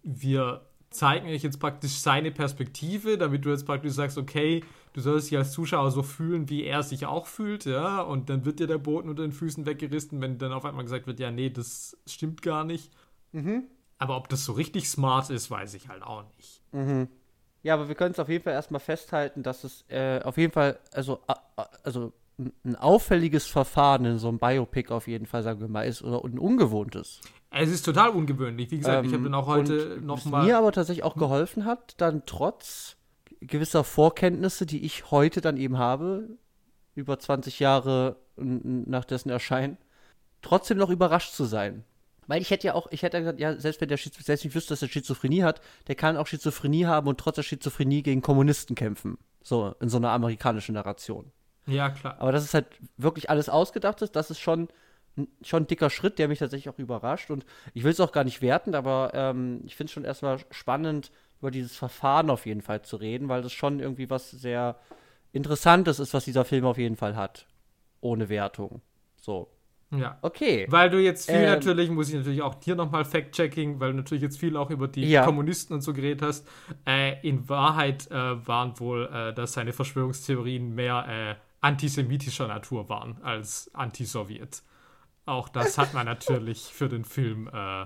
wir 0.03 0.63
zeigen 0.91 1.29
euch 1.29 1.43
jetzt 1.43 1.59
praktisch 1.59 1.93
seine 1.93 2.31
Perspektive, 2.31 3.19
damit 3.19 3.45
du 3.45 3.51
jetzt 3.51 3.67
praktisch 3.67 3.93
sagst, 3.93 4.17
okay, 4.17 4.63
du 4.93 5.01
sollst 5.01 5.31
dich 5.31 5.37
als 5.37 5.53
Zuschauer 5.53 5.91
so 5.91 6.03
fühlen, 6.03 6.49
wie 6.49 6.65
er 6.65 6.83
sich 6.83 7.05
auch 7.05 7.27
fühlt, 7.27 7.65
ja, 7.65 8.01
und 8.01 8.31
dann 8.31 8.45
wird 8.45 8.61
dir 8.61 8.69
der 8.69 8.79
Boden 8.79 9.09
unter 9.09 9.23
den 9.23 9.33
Füßen 9.33 9.67
weggerissen, 9.67 10.21
wenn 10.21 10.39
dann 10.39 10.53
auf 10.53 10.65
einmal 10.65 10.85
gesagt 10.85 11.07
wird, 11.07 11.19
ja, 11.19 11.31
nee, 11.31 11.51
das 11.51 11.97
stimmt 12.07 12.43
gar 12.43 12.65
nicht. 12.65 12.93
Mhm. 13.33 13.65
Aber 13.99 14.17
ob 14.17 14.29
das 14.29 14.45
so 14.45 14.53
richtig 14.53 14.89
smart 14.89 15.31
ist, 15.31 15.51
weiß 15.51 15.75
ich 15.75 15.89
halt 15.89 16.03
auch 16.03 16.25
nicht. 16.37 16.63
Mhm. 16.73 17.09
Ja, 17.63 17.75
aber 17.75 17.89
wir 17.89 17.95
können 17.95 18.13
es 18.13 18.19
auf 18.19 18.29
jeden 18.29 18.45
Fall 18.45 18.53
erstmal 18.53 18.81
festhalten, 18.81 19.43
dass 19.43 19.65
es 19.65 19.85
äh, 19.89 20.21
auf 20.23 20.37
jeden 20.37 20.53
Fall, 20.53 20.79
also, 20.93 21.21
also 21.83 22.13
ein 22.39 22.77
auffälliges 22.77 23.47
Verfahren 23.47 24.05
in 24.05 24.19
so 24.19 24.29
einem 24.29 24.39
Biopic 24.39 24.93
auf 24.93 25.07
jeden 25.07 25.27
Fall, 25.27 25.43
sagen 25.43 25.61
wir 25.61 25.69
mal, 25.69 25.87
ist 25.87 26.03
oder 26.03 26.25
ein 26.25 26.39
ungewohntes. 26.39 27.21
Es 27.51 27.71
ist 27.71 27.83
total 27.83 28.11
ungewöhnlich. 28.11 28.71
Wie 28.71 28.79
gesagt, 28.79 28.99
ähm, 28.99 29.07
ich 29.07 29.13
habe 29.15 29.25
dann 29.25 29.35
auch 29.35 29.47
heute 29.47 30.01
nochmal. 30.03 30.43
Was 30.43 30.47
mir 30.47 30.59
aber 30.59 30.73
tatsächlich 30.73 31.05
auch 31.05 31.17
geholfen 31.17 31.65
hat, 31.65 31.95
dann 31.99 32.25
trotz 32.27 32.97
gewisser 33.41 33.85
Vorkenntnisse, 33.85 34.67
die 34.67 34.85
ich 34.85 35.11
heute 35.11 35.41
dann 35.41 35.57
eben 35.57 35.79
habe, 35.79 36.29
über 36.95 37.19
20 37.19 37.61
Jahre 37.61 38.17
nach 38.37 39.05
dessen 39.05 39.31
Erscheinen, 39.31 39.79
trotzdem 40.43 40.79
noch 40.79 40.91
überrascht 40.91 41.33
zu 41.33 41.45
sein. 41.45 41.85
Weil 42.27 42.41
ich 42.43 42.51
hätte 42.51 42.67
ja 42.67 42.75
auch, 42.75 42.87
ich 42.91 43.03
hätte 43.03 43.19
gesagt, 43.19 43.41
ja, 43.41 43.59
selbst 43.59 43.81
wenn 43.81 43.89
der 43.89 43.97
Schiz 43.97 44.15
selbst 44.19 44.45
nicht 44.45 44.55
wüsste, 44.55 44.71
dass 44.71 44.83
er 44.83 44.89
Schizophrenie 44.89 45.43
hat, 45.43 45.61
der 45.89 45.95
kann 45.95 46.17
auch 46.17 46.27
Schizophrenie 46.27 46.87
haben 46.87 47.09
und 47.09 47.19
trotz 47.19 47.37
der 47.37 47.43
Schizophrenie 47.43 48.03
gegen 48.03 48.23
Kommunisten 48.23 48.75
kämpfen. 48.75 49.19
So, 49.43 49.75
in 49.81 49.89
so 49.89 49.99
einer 49.99 50.11
amerikanischen 50.11 50.75
Narration. 50.75 51.31
Ja, 51.67 51.91
klar. 51.91 52.17
Aber 52.19 52.33
das 52.33 52.45
ist 52.45 52.55
halt 52.55 52.67
wirklich 52.97 53.31
alles 53.31 53.49
ausgedacht 53.49 54.03
ist, 54.03 54.17
das 54.17 54.31
ist 54.31 54.41
schon, 54.41 54.69
schon 55.43 55.63
ein 55.65 55.67
dicker 55.67 55.91
Schritt, 55.91 56.19
der 56.19 56.29
mich 56.29 56.39
tatsächlich 56.39 56.73
auch 56.73 56.79
überrascht. 56.79 57.31
Und 57.31 57.45
ich 57.73 57.85
will 57.85 57.93
es 57.93 58.01
auch 58.01 58.13
gar 58.13 58.25
nicht 58.25 58.43
werten, 58.43 58.75
aber 58.75 59.13
ähm, 59.15 59.61
ich 59.65 59.77
finde 59.77 59.89
es 59.89 59.93
schon 59.93 60.05
erstmal 60.05 60.39
spannend, 60.51 61.11
über 61.41 61.51
dieses 61.51 61.77
Verfahren 61.77 62.31
auf 62.31 62.47
jeden 62.47 62.63
Fall 62.63 62.83
zu 62.83 62.97
reden, 62.97 63.29
weil 63.29 63.43
das 63.43 63.53
schon 63.53 63.81
irgendwie 63.81 64.09
was 64.09 64.31
sehr 64.31 64.79
Interessantes 65.33 65.99
ist, 65.99 66.15
was 66.15 66.25
dieser 66.25 66.45
Film 66.45 66.65
auf 66.65 66.79
jeden 66.79 66.97
Fall 66.97 67.17
hat. 67.17 67.47
Ohne 68.01 68.29
Wertung. 68.29 68.81
So. 69.21 69.49
Ja. 69.99 70.19
Okay. 70.23 70.67
Weil 70.69 70.91
du 70.91 71.01
jetzt 71.01 71.27
viel 71.27 71.41
ähm, 71.41 71.51
natürlich, 71.51 71.91
muss 71.91 72.09
ich 72.09 72.15
natürlich 72.15 72.43
auch 72.43 72.57
hier 72.63 72.75
nochmal 72.75 73.05
Fact-Checking, 73.05 73.81
weil 73.81 73.93
du 73.93 73.99
natürlich 73.99 74.23
jetzt 74.23 74.39
viel 74.39 74.57
auch 74.57 74.71
über 74.71 74.89
die 74.89 75.09
ja. 75.09 75.25
Kommunisten 75.25 75.75
und 75.75 75.81
so 75.83 75.93
geredet 75.93 76.23
hast. 76.23 76.47
Äh, 76.87 77.21
in 77.27 77.49
Wahrheit 77.49 78.11
äh, 78.11 78.15
waren 78.47 78.79
wohl, 78.81 79.09
äh, 79.13 79.33
dass 79.35 79.55
seine 79.55 79.73
Verschwörungstheorien 79.73 80.75
mehr 80.75 81.07
äh, 81.09 81.35
antisemitischer 81.61 82.47
Natur 82.47 82.89
waren 82.89 83.19
als 83.23 83.71
anti-Sowjet. 83.75 84.63
Auch 85.27 85.49
das 85.49 85.79
hat 85.79 85.95
man 85.95 86.07
natürlich 86.07 86.73
für 86.73 86.89
den 86.89 87.05
Film 87.05 87.49
äh, 87.53 87.85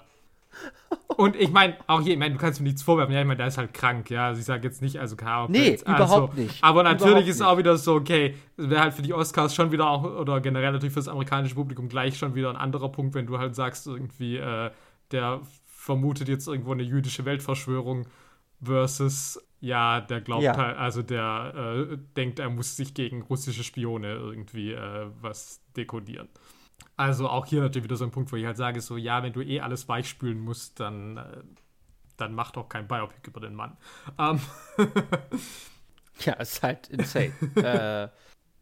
und 1.16 1.36
ich 1.36 1.50
meine, 1.50 1.76
auch 1.86 2.00
hier, 2.00 2.12
ich 2.12 2.18
meine, 2.18 2.34
du 2.34 2.40
kannst 2.40 2.60
mir 2.60 2.66
nichts 2.66 2.82
vorwerfen. 2.82 3.14
Ja, 3.14 3.20
ich 3.20 3.26
meine, 3.26 3.38
der 3.38 3.48
ist 3.48 3.58
halt 3.58 3.74
krank, 3.74 4.10
ja. 4.10 4.28
Also 4.28 4.40
ich 4.40 4.46
sage 4.46 4.66
jetzt 4.66 4.82
nicht, 4.82 4.98
also 4.98 5.16
Ahnung. 5.16 5.52
Nee, 5.52 5.78
also, 5.84 6.04
überhaupt 6.04 6.36
nicht. 6.36 6.62
Aber 6.62 6.82
natürlich 6.82 7.10
überhaupt 7.10 7.28
ist 7.28 7.36
es 7.36 7.42
auch 7.42 7.58
wieder 7.58 7.76
so, 7.76 7.94
okay, 7.94 8.34
wäre 8.56 8.82
halt 8.82 8.94
für 8.94 9.02
die 9.02 9.12
Oscars 9.12 9.54
schon 9.54 9.72
wieder 9.72 9.88
auch, 9.88 10.04
oder 10.04 10.40
generell 10.40 10.72
natürlich 10.72 10.92
für 10.92 11.00
das 11.00 11.08
amerikanische 11.08 11.54
Publikum 11.54 11.88
gleich 11.88 12.16
schon 12.18 12.34
wieder 12.34 12.50
ein 12.50 12.56
anderer 12.56 12.90
Punkt, 12.90 13.14
wenn 13.14 13.26
du 13.26 13.38
halt 13.38 13.54
sagst, 13.54 13.86
irgendwie, 13.86 14.36
äh, 14.36 14.70
der 15.10 15.40
vermutet 15.66 16.28
jetzt 16.28 16.46
irgendwo 16.48 16.72
eine 16.72 16.82
jüdische 16.82 17.24
Weltverschwörung 17.24 18.06
versus, 18.62 19.40
ja, 19.60 20.00
der 20.00 20.20
glaubt 20.20 20.42
ja. 20.42 20.56
halt, 20.56 20.76
also 20.76 21.02
der 21.02 21.88
äh, 21.90 21.98
denkt, 22.16 22.38
er 22.38 22.50
muss 22.50 22.76
sich 22.76 22.94
gegen 22.94 23.22
russische 23.22 23.64
Spione 23.64 24.12
irgendwie 24.14 24.72
äh, 24.72 25.06
was 25.20 25.62
dekodieren. 25.76 26.28
Also 26.98 27.28
auch 27.28 27.46
hier 27.46 27.60
natürlich 27.60 27.84
wieder 27.84 27.96
so 27.96 28.04
ein 28.04 28.10
Punkt, 28.10 28.32
wo 28.32 28.36
ich 28.36 28.44
halt 28.44 28.56
sage, 28.56 28.80
so 28.80 28.96
ja, 28.96 29.22
wenn 29.22 29.32
du 29.32 29.40
eh 29.40 29.60
alles 29.60 29.88
weichspülen 29.88 30.40
musst, 30.40 30.80
dann, 30.80 31.16
äh, 31.16 31.42
dann 32.16 32.34
mach 32.34 32.50
doch 32.50 32.68
kein 32.68 32.88
Biopic 32.88 33.28
über 33.28 33.38
den 33.40 33.54
Mann. 33.54 33.76
Ähm. 34.18 34.40
ja, 36.24 36.32
ist 36.34 36.60
halt 36.60 36.88
insane. 36.88 37.32
äh, 37.54 38.08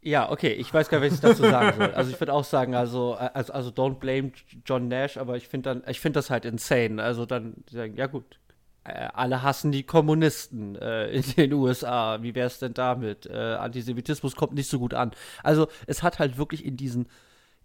ja, 0.06 0.30
okay, 0.30 0.52
ich 0.52 0.72
weiß 0.72 0.90
gar 0.90 1.00
nicht, 1.00 1.12
was 1.12 1.14
ich 1.14 1.22
dazu 1.22 1.44
sagen 1.44 1.78
soll. 1.78 1.94
Also 1.94 2.10
ich 2.10 2.20
würde 2.20 2.34
auch 2.34 2.44
sagen, 2.44 2.74
also, 2.74 3.14
also, 3.14 3.54
also 3.54 3.70
don't 3.70 3.94
blame 4.00 4.32
John 4.66 4.88
Nash, 4.88 5.16
aber 5.16 5.38
ich 5.38 5.48
finde 5.48 5.82
dann, 5.82 6.12
das 6.12 6.28
halt 6.28 6.44
insane. 6.44 7.02
Also 7.02 7.24
dann 7.24 7.64
sagen, 7.70 7.96
ja 7.96 8.06
gut. 8.06 8.38
äh, 8.84 9.08
alle 9.14 9.42
hassen 9.42 9.72
die 9.72 9.84
Kommunisten 9.84 10.76
äh, 10.76 11.08
in 11.08 11.22
den 11.36 11.52
USA. 11.54 12.22
Wie 12.22 12.34
wäre 12.34 12.48
es 12.48 12.58
denn 12.58 12.74
damit? 12.74 13.24
Äh, 13.24 13.54
Antisemitismus 13.54 14.36
kommt 14.36 14.52
nicht 14.52 14.68
so 14.68 14.78
gut 14.78 14.92
an. 14.92 15.12
Also 15.42 15.68
es 15.86 16.02
hat 16.02 16.18
halt 16.18 16.36
wirklich 16.36 16.66
in 16.66 16.76
diesen, 16.76 17.08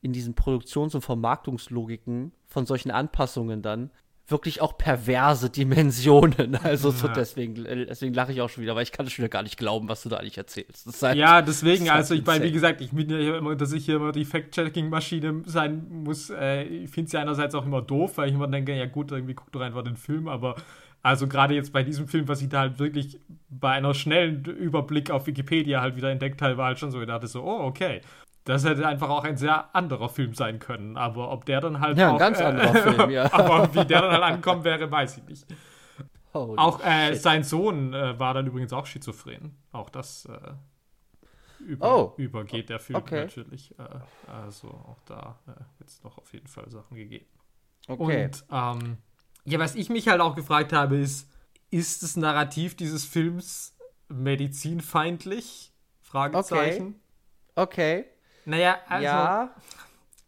in 0.02 0.14
diesen 0.14 0.34
Produktions- 0.34 0.96
und 0.96 1.02
Vermarktungslogiken 1.02 2.32
von 2.48 2.66
solchen 2.66 2.92
Anpassungen 2.92 3.62
dann 3.62 3.92
wirklich 4.32 4.62
auch 4.62 4.78
perverse 4.78 5.50
Dimensionen. 5.50 6.58
Also 6.64 6.92
so 6.92 7.08
deswegen, 7.08 7.66
äh, 7.66 7.86
deswegen 7.86 8.14
lache 8.14 8.32
ich 8.32 8.42
auch 8.42 8.50
schon 8.50 8.64
wieder, 8.64 8.76
weil 8.76 8.84
ich 8.84 8.92
kann 8.92 9.06
es 9.06 9.12
schon 9.12 9.24
wieder 9.24 9.30
gar 9.30 9.44
nicht 9.44 9.58
glauben, 9.58 9.90
was 9.90 10.04
du 10.04 10.10
da 10.10 10.18
eigentlich 10.18 10.38
erzählst. 10.38 11.02
Halt, 11.02 11.18
ja, 11.18 11.42
deswegen, 11.42 11.90
also 11.90 12.14
ich 12.14 12.26
meine, 12.26 12.46
wie 12.46 12.52
gesagt, 12.52 12.82
ich 12.82 12.92
bin 12.92 13.10
ja 13.10 13.38
immer, 13.38 13.56
dass 13.56 13.74
ich 13.74 13.86
hier 13.86 13.98
immer 13.98 14.12
die 14.12 14.26
Fact-Checking-Maschine 14.26 15.44
sein 15.46 15.88
muss. 15.90 16.30
Äh, 16.30 16.64
ich 16.64 16.92
finde 16.92 17.08
es 17.08 17.12
ja 17.14 17.20
einerseits 17.20 17.56
auch 17.56 17.66
immer 17.66 17.82
doof, 17.82 18.18
weil 18.18 18.30
ich 18.30 18.36
immer 18.36 18.48
denke, 18.48 18.76
ja 18.76 18.86
gut, 18.86 19.12
irgendwie 19.12 19.34
guck 19.34 19.52
doch 19.52 19.62
einfach 19.62 19.84
den 19.84 19.98
Film, 19.98 20.28
aber 20.28 20.56
also 21.04 21.28
gerade 21.28 21.56
jetzt 21.56 21.74
bei 21.74 21.84
diesem 21.84 22.08
Film, 22.08 22.28
was 22.28 22.42
ich 22.42 22.50
da 22.50 22.60
halt 22.60 22.80
wirklich 22.80 23.20
bei 23.50 23.72
einer 23.72 23.94
schnellen 23.94 24.46
Überblick 24.46 25.10
auf 25.10 25.26
Wikipedia 25.26 25.82
halt 25.82 25.96
wieder 25.96 26.12
entdeckt 26.12 26.42
habe, 26.42 26.58
war 26.58 26.68
halt 26.68 26.80
schon 26.80 26.92
so, 26.92 27.02
ich 27.02 27.08
dachte 27.08 27.28
so, 27.28 27.44
oh, 27.44 27.62
okay. 27.64 28.02
Das 28.44 28.66
hätte 28.66 28.88
einfach 28.88 29.10
auch 29.10 29.24
ein 29.24 29.38
sehr 29.38 29.76
anderer 29.76 30.10
Film 30.10 30.34
sein 30.34 30.60
können. 30.60 30.98
Aber 30.98 31.32
ob 31.32 31.46
der 31.46 31.62
dann 31.62 31.80
halt. 31.80 31.98
Ja, 31.98 32.10
auch, 32.10 32.14
ein 32.14 32.20
ganz 32.20 32.40
äh, 32.40 32.44
anderer 32.44 32.74
Film, 32.74 33.10
ja. 33.12 33.32
aber 33.32 33.74
wie 33.74 33.86
der 33.86 34.02
dann 34.02 34.12
halt 34.12 34.24
ankommen 34.24 34.64
wäre, 34.64 34.90
weiß 34.90 35.18
ich 35.18 35.24
nicht. 35.26 35.46
Holy 36.34 36.58
auch 36.58 36.84
äh, 36.84 37.16
sein 37.16 37.44
Sohn 37.44 37.94
äh, 37.94 38.18
war 38.18 38.34
dann 38.34 38.48
übrigens 38.48 38.74
auch 38.74 38.86
schizophren. 38.86 39.58
Auch 39.72 39.90
das 39.90 40.26
äh, 40.26 41.64
über, 41.64 41.98
oh. 41.98 42.14
übergeht 42.18 42.70
der 42.70 42.80
Film 42.80 42.98
okay. 42.98 43.22
natürlich. 43.22 43.78
Äh, 43.78 44.32
also 44.32 44.70
auch 44.70 45.02
da 45.06 45.40
äh, 45.46 45.52
wird 45.78 45.90
es 45.90 46.02
noch 46.04 46.18
auf 46.18 46.34
jeden 46.34 46.48
Fall 46.48 46.70
Sachen 46.70 46.96
gegeben. 46.96 47.26
Okay. 47.88 48.26
Und 48.26 48.46
ähm, 48.52 48.98
ja, 49.46 49.60
was 49.60 49.76
ich 49.76 49.90
mich 49.90 50.08
halt 50.08 50.22
auch 50.22 50.36
gefragt 50.36 50.74
habe, 50.74 50.98
ist, 50.98 51.30
ist 51.70 52.04
das 52.04 52.16
Narrativ 52.16 52.76
dieses 52.76 53.06
Films 53.06 53.76
medizinfeindlich? 54.08 55.74
Fragezeichen. 56.02 57.00
Okay. 57.56 58.00
okay. 58.02 58.06
Naja, 58.46 58.78
also, 58.88 59.06
ja. 59.06 59.56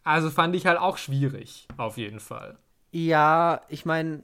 also 0.04 0.30
fand 0.30 0.56
ich 0.56 0.66
halt 0.66 0.80
auch 0.80 0.98
schwierig, 0.98 1.68
auf 1.78 1.98
jeden 1.98 2.20
Fall. 2.20 2.58
Ja, 2.92 3.62
ich 3.70 3.86
meine, 3.86 4.24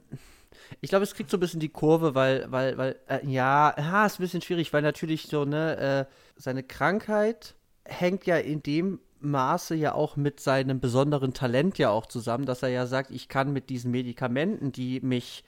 ich 0.80 0.90
glaube, 0.90 1.02
es 1.02 1.14
kriegt 1.14 1.30
so 1.30 1.36
ein 1.36 1.40
bisschen 1.40 1.60
die 1.60 1.68
Kurve, 1.68 2.14
weil, 2.14 2.50
weil, 2.50 2.78
weil, 2.78 2.96
äh, 3.08 3.26
ja, 3.26 3.74
ja, 3.76 4.06
ist 4.06 4.18
ein 4.18 4.22
bisschen 4.22 4.42
schwierig, 4.42 4.72
weil 4.72 4.82
natürlich 4.82 5.26
so, 5.26 5.44
ne, 5.44 5.76
äh, 6.08 6.14
seine 6.36 6.62
Krankheit 6.62 7.54
hängt 7.84 8.26
ja 8.26 8.36
in 8.36 8.62
dem 8.62 9.00
Maße 9.20 9.74
ja 9.74 9.94
auch 9.94 10.16
mit 10.16 10.40
seinem 10.40 10.80
besonderen 10.80 11.34
Talent 11.34 11.78
ja 11.78 11.90
auch 11.90 12.06
zusammen, 12.06 12.46
dass 12.46 12.62
er 12.62 12.70
ja 12.70 12.86
sagt, 12.86 13.10
ich 13.10 13.28
kann 13.28 13.52
mit 13.52 13.68
diesen 13.68 13.90
Medikamenten, 13.90 14.72
die 14.72 15.00
mich 15.00 15.44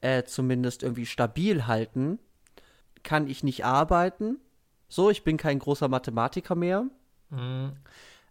äh, 0.00 0.22
zumindest 0.24 0.82
irgendwie 0.82 1.06
stabil 1.06 1.66
halten, 1.66 2.18
kann 3.02 3.26
ich 3.26 3.42
nicht 3.42 3.64
arbeiten. 3.64 4.38
So, 4.88 5.10
ich 5.10 5.24
bin 5.24 5.36
kein 5.36 5.58
großer 5.58 5.88
Mathematiker 5.88 6.54
mehr. 6.54 6.84
Mhm. 7.30 7.72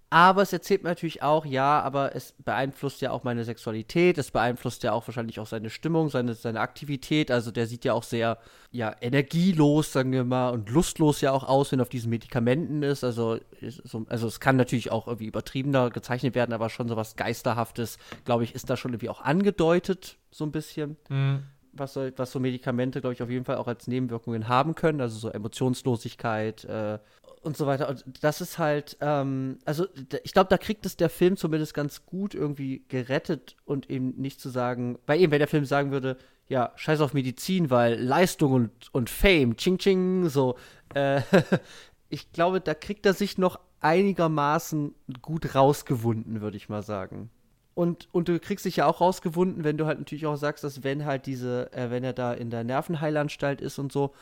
Aber 0.09 0.41
es 0.41 0.53
erzählt 0.53 0.83
mir 0.83 0.89
natürlich 0.89 1.21
auch, 1.21 1.45
ja, 1.45 1.81
aber 1.81 2.15
es 2.15 2.33
beeinflusst 2.45 3.01
ja 3.01 3.11
auch 3.11 3.25
meine 3.25 3.43
Sexualität, 3.43 4.17
es 4.17 4.31
beeinflusst 4.31 4.83
ja 4.83 4.93
auch 4.93 5.05
wahrscheinlich 5.05 5.37
auch 5.41 5.47
seine 5.47 5.69
Stimmung, 5.69 6.09
seine, 6.09 6.33
seine 6.33 6.61
Aktivität. 6.61 7.29
Also 7.29 7.51
der 7.51 7.67
sieht 7.67 7.83
ja 7.83 7.91
auch 7.91 8.03
sehr, 8.03 8.37
ja, 8.71 8.95
energielos, 9.01 9.91
sagen 9.91 10.13
wir 10.13 10.23
mal, 10.23 10.51
und 10.51 10.69
lustlos 10.69 11.19
ja 11.19 11.33
auch 11.33 11.43
aus, 11.43 11.73
wenn 11.73 11.79
er 11.79 11.81
auf 11.81 11.89
diesen 11.89 12.09
Medikamenten 12.09 12.83
ist. 12.83 13.03
Also, 13.03 13.37
also 14.07 14.27
es 14.27 14.39
kann 14.39 14.55
natürlich 14.55 14.91
auch 14.91 15.07
irgendwie 15.07 15.27
übertriebener 15.27 15.89
gezeichnet 15.89 16.35
werden, 16.35 16.53
aber 16.53 16.69
schon 16.69 16.87
so 16.87 16.95
was 16.95 17.17
Geisterhaftes, 17.17 17.97
glaube 18.23 18.45
ich, 18.45 18.55
ist 18.55 18.69
da 18.69 18.77
schon 18.77 18.93
irgendwie 18.93 19.09
auch 19.09 19.21
angedeutet, 19.21 20.17
so 20.31 20.45
ein 20.45 20.53
bisschen. 20.53 20.95
Mhm. 21.09 21.43
Was 21.73 21.93
so, 21.93 22.09
was 22.15 22.31
so 22.31 22.39
Medikamente, 22.39 23.01
glaube 23.01 23.13
ich, 23.13 23.21
auf 23.21 23.29
jeden 23.29 23.45
Fall 23.45 23.57
auch 23.57 23.67
als 23.67 23.87
Nebenwirkungen 23.87 24.47
haben 24.47 24.73
können. 24.73 25.01
Also 25.01 25.19
so 25.19 25.29
Emotionslosigkeit, 25.29 26.63
äh, 26.63 26.97
und 27.41 27.57
so 27.57 27.65
weiter. 27.67 27.89
Und 27.89 28.03
das 28.21 28.41
ist 28.41 28.57
halt, 28.57 28.97
ähm, 29.01 29.59
also 29.65 29.87
ich 30.23 30.33
glaube, 30.33 30.49
da 30.49 30.57
kriegt 30.57 30.85
es 30.85 30.97
der 30.97 31.09
Film 31.09 31.37
zumindest 31.37 31.73
ganz 31.73 32.05
gut 32.05 32.33
irgendwie 32.33 32.83
gerettet 32.87 33.55
und 33.65 33.89
eben 33.89 34.15
nicht 34.17 34.41
zu 34.41 34.49
sagen, 34.49 34.97
weil 35.05 35.21
eben, 35.21 35.31
wenn 35.31 35.39
der 35.39 35.47
Film 35.47 35.65
sagen 35.65 35.91
würde, 35.91 36.17
ja, 36.49 36.71
scheiß 36.75 37.01
auf 37.01 37.13
Medizin, 37.13 37.69
weil 37.69 37.99
Leistung 38.01 38.53
und, 38.53 38.71
und 38.93 39.09
Fame, 39.09 39.57
ching 39.57 39.77
ching, 39.77 40.29
so, 40.29 40.55
äh, 40.93 41.21
ich 42.09 42.31
glaube, 42.31 42.61
da 42.61 42.73
kriegt 42.73 43.05
er 43.05 43.13
sich 43.13 43.37
noch 43.37 43.59
einigermaßen 43.81 44.95
gut 45.21 45.55
rausgewunden, 45.55 46.41
würde 46.41 46.57
ich 46.57 46.69
mal 46.69 46.83
sagen. 46.83 47.29
Und, 47.75 48.07
und 48.11 48.27
du 48.27 48.39
kriegst 48.39 48.65
dich 48.65 48.77
ja 48.77 48.87
auch 48.87 49.01
rausgewunden, 49.01 49.63
wenn 49.63 49.77
du 49.77 49.85
halt 49.85 49.99
natürlich 49.99 50.25
auch 50.25 50.35
sagst, 50.35 50.63
dass 50.63 50.83
wenn 50.83 51.05
halt 51.05 51.27
diese, 51.27 51.71
äh, 51.73 51.91
wenn 51.91 52.03
er 52.03 52.13
da 52.13 52.33
in 52.33 52.49
der 52.49 52.63
Nervenheilanstalt 52.63 53.61
ist 53.61 53.77
und 53.77 53.91
so, 53.91 54.13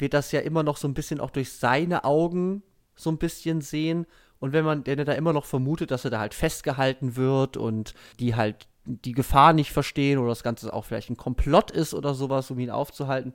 wir 0.00 0.08
das 0.08 0.32
ja 0.32 0.40
immer 0.40 0.62
noch 0.62 0.76
so 0.76 0.88
ein 0.88 0.94
bisschen 0.94 1.20
auch 1.20 1.30
durch 1.30 1.52
seine 1.52 2.04
Augen 2.04 2.62
so 2.96 3.10
ein 3.10 3.18
bisschen 3.18 3.60
sehen. 3.60 4.06
Und 4.40 4.52
wenn 4.52 4.64
man, 4.64 4.84
denn 4.84 5.04
da 5.04 5.12
immer 5.12 5.32
noch 5.32 5.44
vermutet, 5.44 5.90
dass 5.90 6.04
er 6.04 6.10
da 6.10 6.20
halt 6.20 6.34
festgehalten 6.34 7.16
wird 7.16 7.56
und 7.56 7.94
die 8.20 8.36
halt 8.36 8.68
die 8.84 9.12
Gefahr 9.12 9.52
nicht 9.52 9.72
verstehen 9.72 10.18
oder 10.18 10.30
das 10.30 10.42
Ganze 10.42 10.72
auch 10.72 10.84
vielleicht 10.84 11.10
ein 11.10 11.16
Komplott 11.16 11.70
ist 11.70 11.94
oder 11.94 12.14
sowas, 12.14 12.50
um 12.50 12.58
ihn 12.58 12.70
aufzuhalten, 12.70 13.32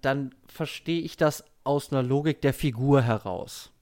dann 0.00 0.34
verstehe 0.46 1.00
ich 1.00 1.16
das 1.16 1.44
aus 1.64 1.92
einer 1.92 2.02
Logik 2.02 2.40
der 2.42 2.54
Figur 2.54 3.02
heraus. 3.02 3.72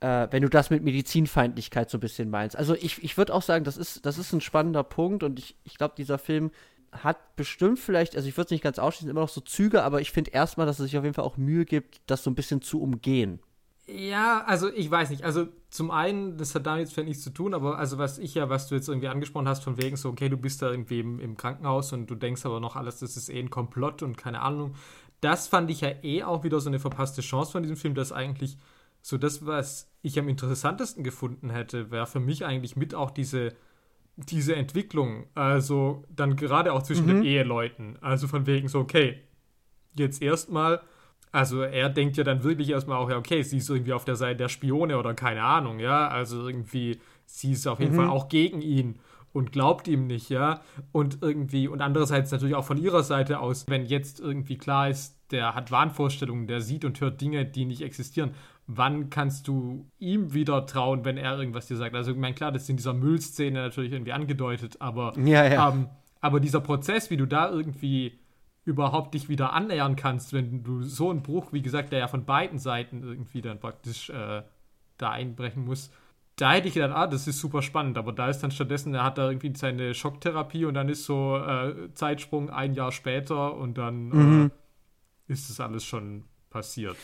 Äh, 0.00 0.28
wenn 0.30 0.42
du 0.42 0.48
das 0.48 0.70
mit 0.70 0.82
Medizinfeindlichkeit 0.82 1.90
so 1.90 1.98
ein 1.98 2.00
bisschen 2.00 2.30
meinst. 2.30 2.56
Also 2.56 2.74
ich, 2.74 3.02
ich 3.02 3.18
würde 3.18 3.34
auch 3.34 3.42
sagen, 3.42 3.64
das 3.64 3.76
ist, 3.76 4.06
das 4.06 4.18
ist 4.18 4.32
ein 4.32 4.40
spannender 4.40 4.82
Punkt 4.82 5.22
und 5.22 5.38
ich, 5.38 5.56
ich 5.64 5.76
glaube, 5.76 5.94
dieser 5.96 6.18
Film 6.18 6.50
hat 6.92 7.36
bestimmt 7.36 7.78
vielleicht, 7.78 8.16
also 8.16 8.28
ich 8.28 8.36
würde 8.36 8.46
es 8.46 8.50
nicht 8.50 8.64
ganz 8.64 8.78
ausschließen, 8.78 9.10
immer 9.10 9.20
noch 9.20 9.28
so 9.28 9.40
Züge, 9.40 9.82
aber 9.82 10.00
ich 10.00 10.10
finde 10.10 10.32
erstmal, 10.32 10.66
dass 10.66 10.78
es 10.78 10.86
sich 10.86 10.98
auf 10.98 11.04
jeden 11.04 11.14
Fall 11.14 11.24
auch 11.24 11.36
Mühe 11.36 11.64
gibt, 11.64 12.00
das 12.06 12.24
so 12.24 12.30
ein 12.30 12.34
bisschen 12.34 12.62
zu 12.62 12.80
umgehen. 12.82 13.40
Ja, 13.86 14.44
also 14.46 14.72
ich 14.72 14.88
weiß 14.88 15.10
nicht. 15.10 15.24
Also 15.24 15.48
zum 15.68 15.90
einen, 15.90 16.36
das 16.36 16.54
hat 16.54 16.66
damit 16.66 16.82
jetzt 16.82 16.94
vielleicht 16.94 17.08
nichts 17.08 17.24
zu 17.24 17.30
tun, 17.30 17.54
aber 17.54 17.78
also 17.78 17.98
was 17.98 18.18
ich 18.18 18.34
ja, 18.34 18.48
was 18.48 18.68
du 18.68 18.76
jetzt 18.76 18.88
irgendwie 18.88 19.08
angesprochen 19.08 19.48
hast, 19.48 19.64
von 19.64 19.82
wegen 19.82 19.96
so, 19.96 20.10
okay, 20.10 20.28
du 20.28 20.36
bist 20.36 20.62
da 20.62 20.70
irgendwie 20.70 21.00
im, 21.00 21.18
im 21.18 21.36
Krankenhaus 21.36 21.92
und 21.92 22.08
du 22.08 22.14
denkst 22.14 22.46
aber 22.46 22.60
noch 22.60 22.76
alles, 22.76 23.00
das 23.00 23.16
ist 23.16 23.28
eh 23.28 23.40
ein 23.40 23.50
Komplott 23.50 24.02
und 24.02 24.16
keine 24.16 24.42
Ahnung. 24.42 24.74
Das 25.20 25.48
fand 25.48 25.70
ich 25.70 25.80
ja 25.80 25.90
eh 26.02 26.22
auch 26.22 26.44
wieder 26.44 26.60
so 26.60 26.70
eine 26.70 26.78
verpasste 26.78 27.20
Chance 27.20 27.52
von 27.52 27.62
diesem 27.62 27.76
Film, 27.76 27.94
dass 27.94 28.12
eigentlich 28.12 28.58
so 29.02 29.18
das, 29.18 29.44
was 29.44 29.90
ich 30.02 30.18
am 30.18 30.28
interessantesten 30.28 31.02
gefunden 31.02 31.50
hätte, 31.50 31.90
wäre 31.90 32.06
für 32.06 32.20
mich 32.20 32.44
eigentlich 32.44 32.76
mit 32.76 32.94
auch 32.94 33.10
diese 33.10 33.54
diese 34.28 34.54
Entwicklung, 34.56 35.26
also 35.34 36.04
dann 36.14 36.36
gerade 36.36 36.72
auch 36.72 36.82
zwischen 36.82 37.04
mhm. 37.04 37.08
den 37.08 37.22
Eheleuten, 37.24 37.98
also 38.00 38.28
von 38.28 38.46
wegen 38.46 38.68
so, 38.68 38.80
okay, 38.80 39.20
jetzt 39.94 40.22
erstmal, 40.22 40.80
also 41.32 41.62
er 41.62 41.88
denkt 41.88 42.16
ja 42.16 42.24
dann 42.24 42.42
wirklich 42.42 42.70
erstmal 42.70 42.98
auch, 42.98 43.10
ja, 43.10 43.16
okay, 43.16 43.42
sie 43.42 43.58
ist 43.58 43.70
irgendwie 43.70 43.92
auf 43.92 44.04
der 44.04 44.16
Seite 44.16 44.36
der 44.36 44.48
Spione 44.48 44.98
oder 44.98 45.14
keine 45.14 45.42
Ahnung, 45.42 45.78
ja, 45.78 46.08
also 46.08 46.46
irgendwie, 46.46 47.00
sie 47.26 47.52
ist 47.52 47.66
auf 47.66 47.80
jeden 47.80 47.92
mhm. 47.92 47.98
Fall 47.98 48.08
auch 48.08 48.28
gegen 48.28 48.62
ihn 48.62 49.00
und 49.32 49.52
glaubt 49.52 49.88
ihm 49.88 50.06
nicht, 50.06 50.28
ja, 50.28 50.60
und 50.92 51.18
irgendwie, 51.22 51.68
und 51.68 51.80
andererseits 51.80 52.30
natürlich 52.32 52.54
auch 52.54 52.64
von 52.64 52.78
ihrer 52.78 53.02
Seite 53.02 53.40
aus, 53.40 53.64
wenn 53.68 53.86
jetzt 53.86 54.20
irgendwie 54.20 54.58
klar 54.58 54.88
ist, 54.88 55.16
der 55.30 55.54
hat 55.54 55.70
Wahnvorstellungen, 55.70 56.48
der 56.48 56.60
sieht 56.60 56.84
und 56.84 57.00
hört 57.00 57.20
Dinge, 57.20 57.44
die 57.44 57.64
nicht 57.64 57.82
existieren 57.82 58.34
wann 58.76 59.10
kannst 59.10 59.48
du 59.48 59.86
ihm 59.98 60.32
wieder 60.32 60.66
trauen, 60.66 61.04
wenn 61.04 61.16
er 61.16 61.36
irgendwas 61.36 61.66
dir 61.66 61.76
sagt? 61.76 61.94
Also, 61.94 62.12
ich 62.12 62.16
meine, 62.16 62.34
klar, 62.34 62.52
das 62.52 62.62
ist 62.62 62.70
in 62.70 62.76
dieser 62.76 62.94
Müllszene 62.94 63.60
natürlich 63.60 63.92
irgendwie 63.92 64.12
angedeutet, 64.12 64.76
aber, 64.80 65.12
ja, 65.18 65.44
ja. 65.44 65.70
Ähm, 65.70 65.88
aber 66.20 66.40
dieser 66.40 66.60
Prozess, 66.60 67.10
wie 67.10 67.16
du 67.16 67.26
da 67.26 67.50
irgendwie 67.50 68.18
überhaupt 68.64 69.14
dich 69.14 69.28
wieder 69.28 69.52
annähern 69.52 69.96
kannst, 69.96 70.32
wenn 70.32 70.62
du 70.62 70.82
so 70.82 71.10
einen 71.10 71.22
Bruch, 71.22 71.52
wie 71.52 71.62
gesagt, 71.62 71.92
der 71.92 71.98
ja 71.98 72.08
von 72.08 72.24
beiden 72.24 72.58
Seiten 72.58 73.02
irgendwie 73.02 73.40
dann 73.40 73.58
praktisch 73.58 74.10
äh, 74.10 74.42
da 74.98 75.10
einbrechen 75.10 75.64
muss, 75.64 75.90
da 76.40 76.52
hätte 76.52 76.68
ich 76.68 76.74
gedacht, 76.74 76.92
ah, 76.94 77.06
das 77.06 77.26
ist 77.26 77.38
super 77.38 77.60
spannend, 77.60 77.98
aber 77.98 78.12
da 78.12 78.28
ist 78.28 78.40
dann 78.40 78.50
stattdessen, 78.50 78.94
er 78.94 79.04
hat 79.04 79.18
da 79.18 79.28
irgendwie 79.28 79.52
seine 79.54 79.94
Schocktherapie 79.94 80.64
und 80.64 80.74
dann 80.74 80.88
ist 80.88 81.04
so 81.04 81.36
äh, 81.36 81.92
Zeitsprung 81.94 82.48
ein 82.50 82.72
Jahr 82.74 82.92
später 82.92 83.54
und 83.56 83.76
dann 83.76 84.08
mhm. 84.08 84.50
äh, 85.28 85.32
ist 85.32 85.50
das 85.50 85.60
alles 85.60 85.84
schon 85.84 86.24
passiert. 86.48 86.96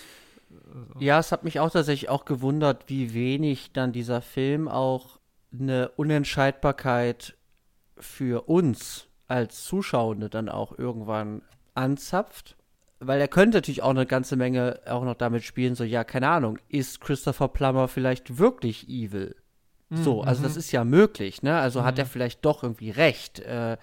Also. 0.51 1.01
Ja, 1.01 1.19
es 1.19 1.33
hat 1.33 1.45
mich 1.45 1.61
auch 1.61 1.71
tatsächlich 1.71 2.09
auch 2.09 2.25
gewundert, 2.25 2.85
wie 2.89 3.13
wenig 3.13 3.73
dann 3.73 3.93
dieser 3.93 4.23
Film 4.23 4.69
auch 4.69 5.19
eine 5.53 5.91
Unentscheidbarkeit 5.97 7.37
für 7.99 8.49
uns 8.49 9.09
als 9.29 9.65
Zuschauende 9.65 10.31
dann 10.31 10.49
auch 10.49 10.79
irgendwann 10.79 11.43
anzapft. 11.75 12.57
Weil 12.99 13.21
er 13.21 13.29
könnte 13.29 13.59
natürlich 13.59 13.83
auch 13.83 13.91
eine 13.91 14.07
ganze 14.07 14.37
Menge 14.37 14.81
auch 14.87 15.05
noch 15.05 15.15
damit 15.15 15.45
spielen, 15.45 15.75
so, 15.75 15.85
ja, 15.85 16.03
keine 16.05 16.29
Ahnung, 16.29 16.59
ist 16.69 17.01
Christopher 17.01 17.49
Plummer 17.49 17.89
vielleicht 17.89 18.39
wirklich 18.39 18.89
evil? 18.89 19.37
So, 19.91 20.23
also 20.23 20.43
das 20.43 20.55
mhm. 20.55 20.59
ist 20.59 20.73
ja 20.73 20.85
möglich, 20.85 21.43
ne? 21.43 21.59
Also 21.59 21.81
mhm. 21.81 21.85
hat 21.85 21.99
er 21.99 22.07
vielleicht 22.07 22.45
doch 22.45 22.65
irgendwie 22.65 22.91
recht. 22.91 23.39
Äh, 23.41 23.77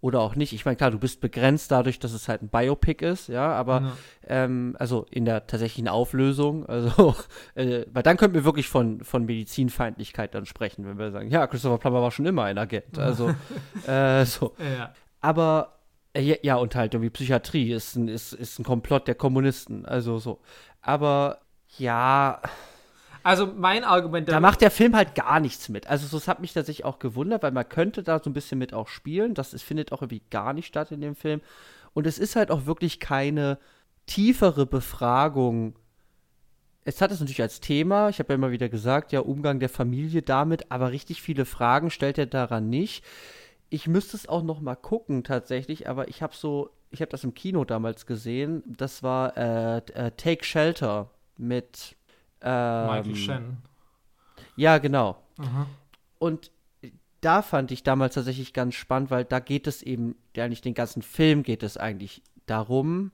oder 0.00 0.20
auch 0.20 0.36
nicht. 0.36 0.52
Ich 0.52 0.64
meine, 0.64 0.76
klar, 0.76 0.90
du 0.90 0.98
bist 0.98 1.20
begrenzt 1.20 1.70
dadurch, 1.70 1.98
dass 1.98 2.12
es 2.12 2.28
halt 2.28 2.42
ein 2.42 2.48
Biopic 2.48 3.04
ist, 3.04 3.28
ja, 3.28 3.52
aber 3.52 3.80
ja. 3.80 3.92
Ähm, 4.28 4.76
also 4.78 5.06
in 5.10 5.24
der 5.24 5.46
tatsächlichen 5.46 5.88
Auflösung, 5.88 6.66
also 6.66 7.16
äh, 7.54 7.84
weil 7.92 8.02
dann 8.02 8.16
könnten 8.16 8.34
wir 8.34 8.44
wirklich 8.44 8.68
von, 8.68 9.02
von 9.02 9.24
Medizinfeindlichkeit 9.24 10.34
dann 10.34 10.46
sprechen, 10.46 10.86
wenn 10.86 10.98
wir 10.98 11.10
sagen, 11.10 11.30
ja, 11.30 11.46
Christopher 11.46 11.78
Plummer 11.78 12.02
war 12.02 12.10
schon 12.10 12.26
immer 12.26 12.44
ein 12.44 12.58
Agent. 12.58 12.98
Also 12.98 13.34
äh, 13.86 14.24
so. 14.24 14.54
Ja. 14.58 14.92
Aber 15.20 15.75
ja, 16.20 16.36
ja, 16.42 16.56
und 16.56 16.74
halt 16.74 16.94
irgendwie 16.94 17.10
Psychiatrie 17.10 17.72
ist 17.72 17.96
ein, 17.96 18.08
ist, 18.08 18.32
ist 18.32 18.58
ein 18.58 18.64
Komplott 18.64 19.08
der 19.08 19.14
Kommunisten. 19.14 19.84
Also 19.86 20.18
so. 20.18 20.40
Aber 20.80 21.40
ja. 21.78 22.40
Also 23.22 23.46
mein 23.46 23.84
Argument. 23.84 24.28
Da 24.28 24.40
macht 24.40 24.60
der 24.60 24.70
Film 24.70 24.94
halt 24.94 25.14
gar 25.14 25.40
nichts 25.40 25.68
mit. 25.68 25.88
Also 25.88 26.06
das 26.16 26.28
hat 26.28 26.40
mich 26.40 26.52
tatsächlich 26.52 26.84
auch 26.84 26.98
gewundert, 26.98 27.42
weil 27.42 27.50
man 27.50 27.68
könnte 27.68 28.02
da 28.02 28.20
so 28.22 28.30
ein 28.30 28.34
bisschen 28.34 28.58
mit 28.58 28.72
auch 28.72 28.88
spielen. 28.88 29.34
Das 29.34 29.52
ist, 29.52 29.62
findet 29.62 29.92
auch 29.92 30.02
irgendwie 30.02 30.22
gar 30.30 30.52
nicht 30.52 30.66
statt 30.66 30.92
in 30.92 31.00
dem 31.00 31.16
Film. 31.16 31.40
Und 31.92 32.06
es 32.06 32.18
ist 32.18 32.36
halt 32.36 32.50
auch 32.50 32.66
wirklich 32.66 33.00
keine 33.00 33.58
tiefere 34.06 34.66
Befragung. 34.66 35.74
Es 36.84 37.00
hat 37.00 37.10
es 37.10 37.18
natürlich 37.18 37.42
als 37.42 37.58
Thema, 37.58 38.10
ich 38.10 38.20
habe 38.20 38.32
ja 38.32 38.36
immer 38.36 38.52
wieder 38.52 38.68
gesagt, 38.68 39.10
ja, 39.10 39.18
Umgang 39.18 39.58
der 39.58 39.68
Familie 39.68 40.22
damit, 40.22 40.70
aber 40.70 40.92
richtig 40.92 41.20
viele 41.20 41.44
Fragen 41.44 41.90
stellt 41.90 42.16
er 42.16 42.26
daran 42.26 42.70
nicht 42.70 43.04
ich 43.76 43.86
müsste 43.86 44.16
es 44.16 44.26
auch 44.26 44.42
noch 44.42 44.60
mal 44.60 44.74
gucken 44.74 45.22
tatsächlich, 45.22 45.86
aber 45.86 46.08
ich 46.08 46.22
habe 46.22 46.34
so, 46.34 46.70
ich 46.90 47.02
habe 47.02 47.10
das 47.10 47.24
im 47.24 47.34
Kino 47.34 47.66
damals 47.66 48.06
gesehen. 48.06 48.62
Das 48.66 49.02
war 49.02 49.36
äh, 49.36 49.78
äh, 49.92 50.10
Take 50.12 50.44
Shelter 50.44 51.10
mit 51.36 51.94
ähm, 52.40 52.86
Michael 52.86 53.16
Shannon. 53.16 53.56
Ja, 54.56 54.78
genau. 54.78 55.22
Mhm. 55.36 55.66
Und 56.18 56.50
da 57.20 57.42
fand 57.42 57.70
ich 57.70 57.82
damals 57.82 58.14
tatsächlich 58.14 58.54
ganz 58.54 58.74
spannend, 58.74 59.10
weil 59.10 59.26
da 59.26 59.40
geht 59.40 59.66
es 59.66 59.82
eben, 59.82 60.16
ja 60.34 60.48
nicht 60.48 60.64
den 60.64 60.74
ganzen 60.74 61.02
Film 61.02 61.42
geht 61.42 61.62
es 61.62 61.76
eigentlich 61.76 62.22
darum, 62.46 63.12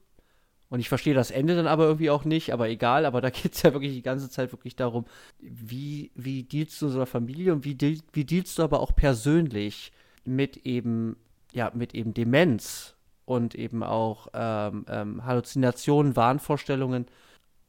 und 0.72 0.80
ich 0.80 0.88
verstehe 0.88 1.12
das 1.12 1.30
Ende 1.30 1.54
dann 1.54 1.66
aber 1.66 1.84
irgendwie 1.84 2.08
auch 2.08 2.24
nicht, 2.24 2.50
aber 2.50 2.70
egal, 2.70 3.04
aber 3.04 3.20
da 3.20 3.28
geht 3.30 3.52
es 3.52 3.62
ja 3.62 3.74
wirklich 3.74 3.92
die 3.92 4.00
ganze 4.00 4.30
Zeit 4.30 4.52
wirklich 4.52 4.74
darum, 4.74 5.04
wie, 5.38 6.12
wie 6.14 6.44
dealst 6.44 6.80
du 6.80 6.86
in 6.86 6.92
so 6.92 6.98
einer 6.98 7.04
Familie 7.04 7.52
und 7.52 7.66
wie, 7.66 7.76
wie 8.12 8.24
dealst 8.24 8.58
du 8.58 8.62
aber 8.62 8.80
auch 8.80 8.96
persönlich 8.96 9.92
mit 10.24 10.58
eben, 10.58 11.16
ja, 11.52 11.70
mit 11.74 11.94
eben 11.94 12.14
Demenz 12.14 12.94
und 13.24 13.54
eben 13.54 13.82
auch 13.82 14.28
ähm, 14.34 14.84
ähm, 14.88 15.24
Halluzinationen, 15.24 16.16
Wahnvorstellungen. 16.16 17.06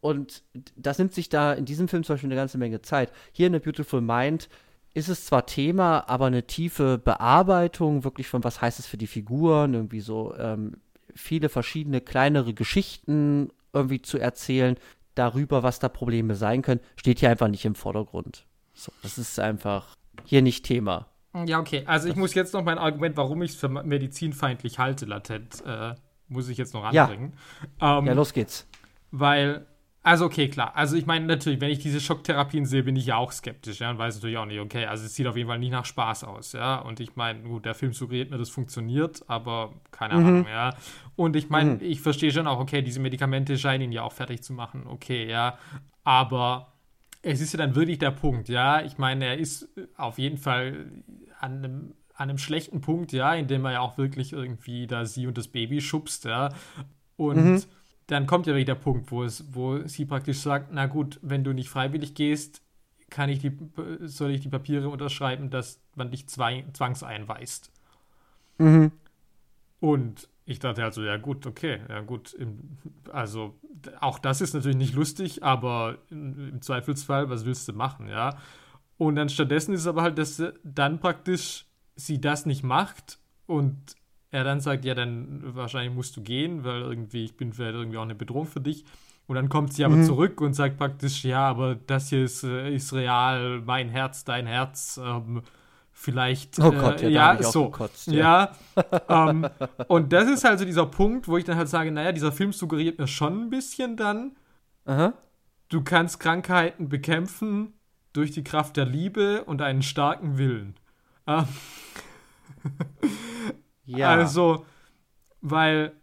Und 0.02 0.44
das 0.76 0.98
nimmt 0.98 1.14
sich 1.14 1.30
da 1.30 1.54
in 1.54 1.66
diesem 1.66 1.88
Film 1.88 2.04
zum 2.04 2.16
Beispiel 2.16 2.28
eine 2.28 2.36
ganze 2.36 2.58
Menge 2.58 2.82
Zeit. 2.82 3.12
Hier 3.32 3.48
in 3.48 3.56
A 3.56 3.60
Beautiful 3.60 4.02
Mind 4.02 4.50
ist 4.94 5.10
es 5.10 5.26
zwar 5.26 5.46
Thema, 5.46 6.08
aber 6.08 6.26
eine 6.26 6.46
tiefe 6.46 6.98
Bearbeitung, 6.98 8.04
wirklich 8.04 8.28
von 8.28 8.44
was 8.44 8.62
heißt 8.62 8.80
es 8.80 8.86
für 8.86 8.98
die 8.98 9.08
Figuren, 9.08 9.74
irgendwie 9.74 10.02
so 10.02 10.36
ähm, 10.38 10.78
viele 11.16 11.50
verschiedene 11.50 12.02
kleinere 12.02 12.54
Geschichten 12.54 13.50
irgendwie 13.72 14.02
zu 14.02 14.20
erzählen, 14.20 14.78
darüber, 15.16 15.64
was 15.64 15.80
da 15.80 15.90
Probleme 15.90 16.36
sein 16.36 16.62
können, 16.62 16.82
steht 16.96 17.20
hier 17.20 17.30
einfach 17.30 17.48
nicht 17.48 17.66
im 17.66 17.76
Vordergrund. 17.76 18.46
So, 18.74 18.92
das 19.02 19.18
ist 19.18 19.40
einfach 19.40 19.96
hier 20.26 20.42
nicht 20.42 20.66
Thema. 20.66 21.08
Ja, 21.46 21.60
okay. 21.60 21.84
Also 21.86 22.10
ich 22.10 22.16
muss 22.16 22.34
jetzt 22.36 22.54
noch 22.54 22.64
mein 22.64 22.78
Argument, 22.78 23.18
warum 23.18 23.42
ich 23.42 23.52
es 23.52 23.58
für 23.58 23.68
medizinfeindlich 23.68 24.78
halte, 24.78 25.06
latent, 25.06 25.64
äh, 25.66 25.96
muss 26.28 26.48
ich 26.48 26.58
jetzt 26.58 26.74
noch 26.74 26.84
anbringen. 26.84 27.34
Ja, 27.82 28.00
ähm, 28.00 28.06
ja 28.06 28.14
los 28.14 28.34
geht's. 28.34 28.68
Weil, 29.10 29.66
also 30.04 30.26
okay, 30.26 30.48
klar. 30.48 30.76
Also 30.76 30.96
ich 30.96 31.08
meine 31.08 31.26
natürlich, 31.26 31.60
wenn 31.60 31.72
ich 31.72 31.80
diese 31.80 32.00
Schocktherapien 32.00 32.66
sehe, 32.66 32.84
bin 32.84 32.96
ich 32.96 33.08
ja 33.08 33.18
auch 33.18 33.32
skeptisch, 33.32 33.80
ja, 33.80 33.90
und 33.90 33.98
weiß 33.98 34.16
natürlich 34.16 34.38
auch 34.38 34.46
nicht, 34.46 34.60
okay, 34.60 34.86
also 34.86 35.06
es 35.06 35.16
sieht 35.16 35.26
auf 35.26 35.36
jeden 35.36 35.50
Fall 35.50 35.60
nicht 35.60 35.72
nach 35.72 35.86
Spaß 35.86 36.24
aus, 36.24 36.54
ja. 36.54 36.78
Und 36.78 37.00
ich 37.00 37.16
meine, 37.16 37.42
gut, 37.42 37.66
der 37.66 37.74
Film 37.74 37.94
suggeriert 37.94 38.30
mir, 38.30 38.38
das 38.38 38.50
funktioniert, 38.50 39.24
aber 39.28 39.74
keine 39.92 40.16
mhm. 40.16 40.26
Ahnung, 40.26 40.48
ja. 40.48 40.76
Und 41.16 41.36
ich 41.36 41.50
meine, 41.50 41.76
mhm. 41.76 41.80
ich 41.82 42.02
verstehe 42.02 42.32
schon 42.32 42.46
auch, 42.46 42.60
okay, 42.60 42.84
diese 42.84 43.00
Medikamente 43.00 43.58
scheinen 43.58 43.86
ihn 43.86 43.92
ja 43.92 44.04
auch 44.04 44.14
fertig 44.14 44.44
zu 44.44 44.54
machen, 44.54 44.86
okay, 44.88 45.28
ja. 45.28 45.58
Aber 46.04 46.73
es 47.24 47.40
ist 47.42 47.54
ja 47.54 47.58
dann 47.58 47.76
wirklich 47.76 48.00
der 48.00 48.12
Punkt, 48.12 48.50
ja. 48.50 48.84
Ich 48.84 48.98
meine, 48.98 49.26
er 49.26 49.38
ist 49.38 49.70
auf 49.96 50.20
jeden 50.20 50.38
Fall 50.38 50.92
an 51.40 51.58
einem, 51.58 51.94
an 52.14 52.30
einem 52.30 52.38
schlechten 52.38 52.82
Punkt, 52.82 53.14
ja, 53.14 53.34
in 53.34 53.48
dem 53.48 53.66
er 53.66 53.72
ja 53.72 53.80
auch 53.80 53.98
wirklich 53.98 54.34
irgendwie 54.34 54.86
da 54.88 55.06
sie 55.06 55.26
und 55.26 55.38
das 55.38 55.48
Baby 55.48 55.82
schubst, 55.82 56.26
ja. 56.26 56.50
Und 57.16 57.38
mhm. 57.38 57.64
dann 58.08 58.28
kommt 58.28 58.46
ja 58.46 58.56
wieder 58.56 58.76
der 58.76 58.82
Punkt, 58.82 59.10
wo 59.12 59.24
es, 59.24 59.46
wo 59.56 59.88
sie 59.88 60.06
praktisch 60.06 60.40
sagt, 60.40 60.70
na 60.72 60.86
gut, 60.86 61.18
wenn 61.22 61.44
du 61.44 61.54
nicht 61.54 61.70
freiwillig 61.70 62.14
gehst, 62.14 62.62
kann 63.10 63.30
ich 63.30 63.40
die, 63.40 63.58
soll 64.02 64.32
ich 64.32 64.42
die 64.42 64.50
Papiere 64.50 64.90
unterschreiben, 64.90 65.50
dass 65.50 65.80
man 65.96 66.12
dich 66.12 66.28
zwang, 66.28 66.74
zwangseinweist. 66.74 67.72
Mhm. 68.58 68.92
Und 69.80 70.28
ich 70.46 70.60
dachte 70.60 70.84
also, 70.84 71.04
ja 71.04 71.18
gut, 71.18 71.46
okay, 71.46 71.80
ja 71.90 72.02
gut. 72.02 72.34
Im, 72.34 72.78
also 73.12 73.60
auch 74.00 74.20
das 74.20 74.42
ist 74.42 74.54
natürlich 74.54 74.78
nicht 74.78 74.94
lustig, 74.94 75.44
aber 75.44 75.98
im 76.10 76.62
Zweifelsfall, 76.62 77.30
was 77.30 77.46
willst 77.46 77.68
du 77.68 77.74
machen, 77.74 78.08
ja? 78.08 78.38
Und 78.98 79.16
dann 79.16 79.30
stattdessen 79.30 79.74
ist 79.74 79.82
es 79.82 79.88
aber 79.88 80.02
halt, 80.02 80.18
dass 80.18 80.42
dann 80.64 81.00
praktisch 81.00 81.66
sie 81.96 82.22
das 82.22 82.46
nicht 82.46 82.64
macht 82.64 83.20
und 83.48 83.96
er 84.32 84.44
dann 84.44 84.62
sagt, 84.62 84.84
ja, 84.86 84.96
dann 84.96 85.56
wahrscheinlich 85.56 85.94
musst 85.94 86.18
du 86.18 86.22
gehen, 86.22 86.64
weil 86.64 86.82
irgendwie, 86.82 87.26
ich 87.26 87.38
bin 87.38 87.54
vielleicht 87.54 87.76
irgendwie 87.76 87.98
auch 87.98 88.04
eine 88.04 88.16
Bedrohung 88.16 88.48
für 88.48 88.62
dich. 88.62 88.84
Und 89.28 89.36
dann 89.36 89.48
kommt 89.48 89.74
sie 89.74 89.86
aber 89.86 89.96
mhm. 89.96 90.04
zurück 90.04 90.42
und 90.42 90.54
sagt 90.54 90.78
praktisch, 90.78 91.24
ja, 91.24 91.48
aber 91.48 91.76
das 91.76 92.10
hier 92.10 92.24
ist, 92.24 92.44
äh, 92.44 92.74
ist 92.74 92.94
real, 92.94 93.62
mein 93.62 93.90
Herz, 93.90 94.26
dein 94.26 94.48
Herz. 94.48 95.00
Ähm, 95.02 95.44
vielleicht. 95.94 96.60
Oh 96.60 96.72
Gott, 96.72 97.02
äh, 97.02 97.10
ja, 97.10 97.36
ja 97.36 97.44
so. 97.44 97.70
Gekotzt, 97.70 98.08
ja. 98.08 98.56
ja 98.76 99.30
ähm, 99.30 99.48
und 99.88 100.12
das 100.12 100.30
ist 100.30 100.44
halt 100.44 100.60
so 100.60 100.66
dieser 100.66 100.88
Punkt, 100.88 101.28
wo 101.28 101.38
ich 101.38 101.46
dann 101.46 101.56
halt 101.56 101.70
sage, 101.70 101.92
naja, 101.92 102.12
dieser 102.12 102.32
Film 102.32 102.52
suggeriert 102.52 103.00
mir 103.00 103.08
schon 103.08 103.46
ein 103.46 103.50
bisschen 103.50 103.96
dann, 103.96 104.36
Aha. 104.86 105.14
du 105.70 105.84
kannst 105.84 106.20
Krankheiten 106.20 106.90
bekämpfen 106.90 107.74
durch 108.12 108.32
die 108.32 108.44
Kraft 108.44 108.76
der 108.76 108.86
Liebe 108.86 109.44
und 109.46 109.62
einen 109.62 109.82
starken 109.82 110.38
Willen. 110.38 110.76
Ähm, 111.28 111.46
ja. 113.86 114.10
Also, 114.10 114.66
weil 115.42 115.94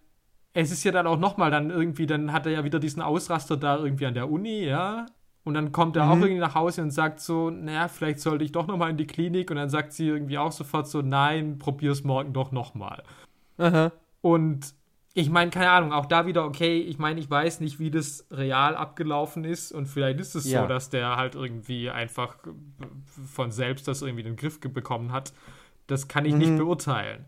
es 0.52 0.70
ist 0.72 0.84
ja 0.84 0.92
dann 0.92 1.06
auch 1.06 1.18
nochmal 1.18 1.50
dann 1.50 1.70
irgendwie, 1.70 2.06
dann 2.06 2.32
hat 2.32 2.46
er 2.46 2.52
ja 2.52 2.64
wieder 2.64 2.78
diesen 2.78 3.02
Ausraster 3.02 3.56
da 3.56 3.78
irgendwie 3.78 4.06
an 4.06 4.14
der 4.14 4.30
Uni, 4.30 4.64
ja. 4.64 5.06
Und 5.44 5.54
dann 5.54 5.72
kommt 5.72 5.96
er 5.96 6.04
mhm. 6.04 6.10
auch 6.10 6.16
irgendwie 6.16 6.40
nach 6.40 6.54
Hause 6.54 6.82
und 6.82 6.90
sagt 6.90 7.20
so, 7.20 7.50
naja, 7.50 7.88
vielleicht 7.88 8.20
sollte 8.20 8.44
ich 8.44 8.52
doch 8.52 8.66
nochmal 8.66 8.90
in 8.90 8.96
die 8.96 9.06
Klinik. 9.06 9.50
Und 9.50 9.56
dann 9.56 9.70
sagt 9.70 9.92
sie 9.92 10.06
irgendwie 10.06 10.38
auch 10.38 10.52
sofort 10.52 10.86
so, 10.86 11.02
nein, 11.02 11.58
probier's 11.58 12.04
morgen 12.04 12.32
doch 12.32 12.52
nochmal. 12.52 13.02
Und 14.20 14.74
ich 15.14 15.30
meine, 15.30 15.50
keine 15.50 15.70
Ahnung, 15.70 15.92
auch 15.92 16.06
da 16.06 16.26
wieder, 16.26 16.44
okay, 16.44 16.78
ich 16.78 16.98
meine, 16.98 17.18
ich 17.20 17.28
weiß 17.28 17.60
nicht, 17.60 17.80
wie 17.80 17.90
das 17.90 18.26
real 18.30 18.76
abgelaufen 18.76 19.44
ist 19.44 19.72
und 19.72 19.86
vielleicht 19.86 20.20
ist 20.20 20.36
es 20.36 20.48
ja. 20.48 20.62
so, 20.62 20.68
dass 20.68 20.88
der 20.88 21.16
halt 21.16 21.34
irgendwie 21.34 21.90
einfach 21.90 22.36
von 23.26 23.50
selbst 23.50 23.88
das 23.88 24.02
irgendwie 24.02 24.22
in 24.22 24.28
den 24.28 24.36
Griff 24.36 24.60
bekommen 24.60 25.10
hat. 25.10 25.32
Das 25.88 26.06
kann 26.06 26.24
ich 26.24 26.32
mhm. 26.32 26.38
nicht 26.38 26.56
beurteilen. 26.56 27.24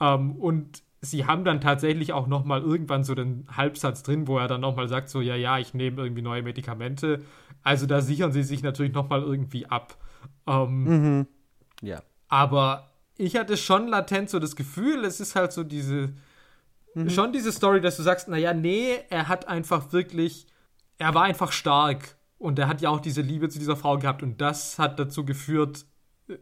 Ähm, 0.00 0.36
und 0.36 0.82
sie 1.00 1.26
haben 1.26 1.44
dann 1.44 1.60
tatsächlich 1.60 2.12
auch 2.12 2.28
noch 2.28 2.44
mal 2.44 2.62
irgendwann 2.62 3.02
so 3.02 3.14
den 3.16 3.46
Halbsatz 3.54 4.04
drin, 4.04 4.28
wo 4.28 4.38
er 4.38 4.46
dann 4.46 4.60
noch 4.60 4.76
mal 4.76 4.88
sagt 4.88 5.08
so, 5.08 5.20
ja, 5.20 5.34
ja, 5.34 5.58
ich 5.58 5.74
nehme 5.74 6.02
irgendwie 6.02 6.22
neue 6.22 6.42
Medikamente. 6.42 7.22
Also 7.64 7.86
da 7.86 8.00
sichern 8.00 8.30
sie 8.30 8.42
sich 8.42 8.62
natürlich 8.62 8.92
noch 8.92 9.08
mal 9.08 9.22
irgendwie 9.22 9.66
ab. 9.66 9.96
Ähm, 10.46 10.84
mhm. 10.84 11.26
Ja. 11.82 12.02
Aber 12.28 12.90
ich 13.16 13.36
hatte 13.36 13.56
schon 13.56 13.88
latent 13.88 14.30
so 14.30 14.38
das 14.38 14.54
Gefühl, 14.54 15.04
es 15.04 15.20
ist 15.20 15.34
halt 15.34 15.52
so 15.52 15.64
diese 15.64 16.14
mhm. 16.94 17.10
schon 17.10 17.32
diese 17.32 17.52
Story, 17.52 17.80
dass 17.80 17.96
du 17.96 18.02
sagst, 18.02 18.28
naja, 18.28 18.54
nee, 18.54 18.98
er 19.10 19.28
hat 19.28 19.48
einfach 19.48 19.92
wirklich, 19.92 20.46
er 20.98 21.14
war 21.14 21.24
einfach 21.24 21.52
stark 21.52 22.16
und 22.38 22.58
er 22.58 22.68
hat 22.68 22.80
ja 22.80 22.90
auch 22.90 23.00
diese 23.00 23.22
Liebe 23.22 23.48
zu 23.48 23.58
dieser 23.58 23.76
Frau 23.76 23.98
gehabt 23.98 24.22
und 24.22 24.40
das 24.40 24.78
hat 24.78 24.98
dazu 24.98 25.24
geführt, 25.24 25.86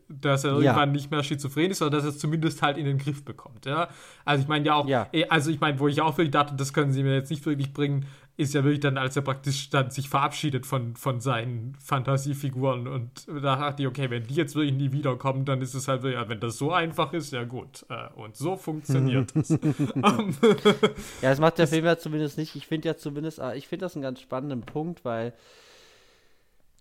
dass 0.08 0.44
er 0.44 0.52
irgendwann 0.52 0.90
ja. 0.90 0.92
nicht 0.92 1.10
mehr 1.10 1.24
schizophren 1.24 1.72
ist, 1.72 1.78
sondern 1.78 1.98
dass 1.98 2.04
er 2.04 2.10
es 2.10 2.18
zumindest 2.18 2.62
halt 2.62 2.78
in 2.78 2.84
den 2.84 2.98
Griff 2.98 3.24
bekommt, 3.24 3.66
ja. 3.66 3.88
Also 4.24 4.42
ich 4.42 4.48
meine 4.48 4.64
ja 4.64 4.74
auch, 4.74 4.86
ja. 4.86 5.08
Eh, 5.12 5.26
also 5.28 5.50
ich 5.50 5.60
meine, 5.60 5.80
wo 5.80 5.88
ich 5.88 6.00
auch 6.00 6.16
wirklich 6.18 6.30
dachte, 6.30 6.54
das 6.54 6.72
können 6.72 6.92
sie 6.92 7.02
mir 7.02 7.14
jetzt 7.14 7.30
nicht 7.30 7.44
wirklich 7.44 7.72
bringen, 7.72 8.06
ist 8.36 8.54
ja 8.54 8.64
wirklich 8.64 8.80
dann, 8.80 8.96
als 8.96 9.14
er 9.16 9.22
praktisch 9.22 9.68
dann 9.70 9.90
sich 9.90 10.08
verabschiedet 10.08 10.64
von, 10.64 10.96
von 10.96 11.20
seinen 11.20 11.74
Fantasiefiguren 11.78 12.88
und 12.88 13.28
da 13.28 13.56
dachte 13.56 13.82
ich, 13.82 13.88
okay, 13.88 14.08
wenn 14.08 14.26
die 14.26 14.34
jetzt 14.34 14.54
wirklich 14.54 14.74
nie 14.74 14.92
wiederkommen, 14.92 15.44
dann 15.44 15.60
ist 15.60 15.74
es 15.74 15.86
halt, 15.86 16.02
ja, 16.04 16.28
wenn 16.28 16.40
das 16.40 16.56
so 16.56 16.72
einfach 16.72 17.12
ist, 17.12 17.32
ja 17.32 17.44
gut. 17.44 17.84
Äh, 17.90 18.08
und 18.14 18.36
so 18.36 18.56
funktioniert 18.56 19.36
es. 19.36 19.50
ja, 19.50 19.58
das 21.20 21.40
macht 21.40 21.58
der 21.58 21.66
Film 21.68 21.84
ja 21.84 21.98
zumindest 21.98 22.38
nicht. 22.38 22.56
Ich 22.56 22.66
finde 22.66 22.88
ja 22.88 22.96
zumindest, 22.96 23.38
ah, 23.38 23.54
ich 23.54 23.68
finde 23.68 23.84
das 23.84 23.94
einen 23.94 24.02
ganz 24.02 24.20
spannenden 24.20 24.62
Punkt, 24.62 25.04
weil 25.04 25.34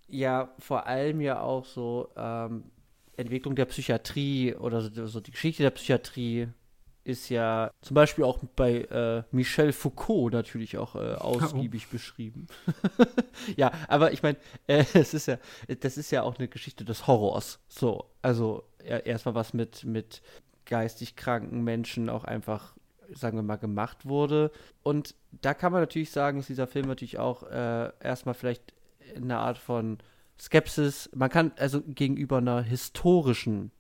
ja 0.08 0.54
vor 0.60 0.88
allem 0.88 1.20
ja 1.20 1.42
auch 1.42 1.66
so 1.66 2.10
ähm, 2.16 2.64
Entwicklung 3.18 3.56
der 3.56 3.66
Psychiatrie 3.66 4.56
oder 4.56 4.82
so, 4.82 5.08
so 5.08 5.20
die 5.20 5.32
Geschichte 5.32 5.64
der 5.64 5.72
Psychiatrie 5.72 6.48
ist 7.04 7.30
ja 7.30 7.72
zum 7.82 7.96
Beispiel 7.96 8.24
auch 8.24 8.40
bei 8.56 8.82
äh, 8.82 9.24
Michel 9.32 9.74
Foucault 9.74 10.34
natürlich 10.34 10.78
auch 10.78 10.96
äh, 10.96 11.16
ausgiebig 11.16 11.88
oh. 11.90 11.94
beschrieben. 11.94 12.48
ja, 13.56 13.72
aber 13.88 14.12
ich 14.12 14.22
meine, 14.24 14.38
äh, 14.68 14.86
es 14.94 15.14
ist 15.14 15.28
ja, 15.28 15.38
das 15.80 15.98
ist 15.98 16.12
ja 16.12 16.24
auch 16.24 16.38
eine 16.38 16.48
Geschichte 16.48 16.86
des 16.86 17.08
Horrors. 17.08 17.60
So, 17.68 18.06
also 18.22 18.64
ja, 18.88 18.98
erstmal 18.98 19.36
was 19.36 19.54
mit, 19.54 19.84
mit 19.84 20.22
geistig 20.66 21.16
kranken 21.16 21.64
Menschen 21.64 22.10
auch 22.10 22.24
einfach, 22.24 22.76
sagen 23.14 23.38
wir 23.38 23.44
mal, 23.44 23.58
gemacht 23.58 24.06
wurde. 24.06 24.52
Und 24.84 25.16
da 25.32 25.54
kann 25.54 25.72
man 25.72 25.82
natürlich 25.82 26.12
sagen, 26.12 26.40
ist 26.40 26.50
dieser 26.50 26.68
Film 26.68 26.88
natürlich 26.88 27.20
auch 27.20 27.44
äh, 27.44 27.92
erstmal 28.00 28.36
vielleicht 28.36 28.74
eine 29.16 29.38
Art 29.38 29.58
von 29.58 29.98
Skepsis. 30.40 31.10
Man 31.14 31.30
kann 31.30 31.52
also 31.58 31.82
gegenüber 31.82 32.38
einer 32.38 32.62
historischen 32.62 33.72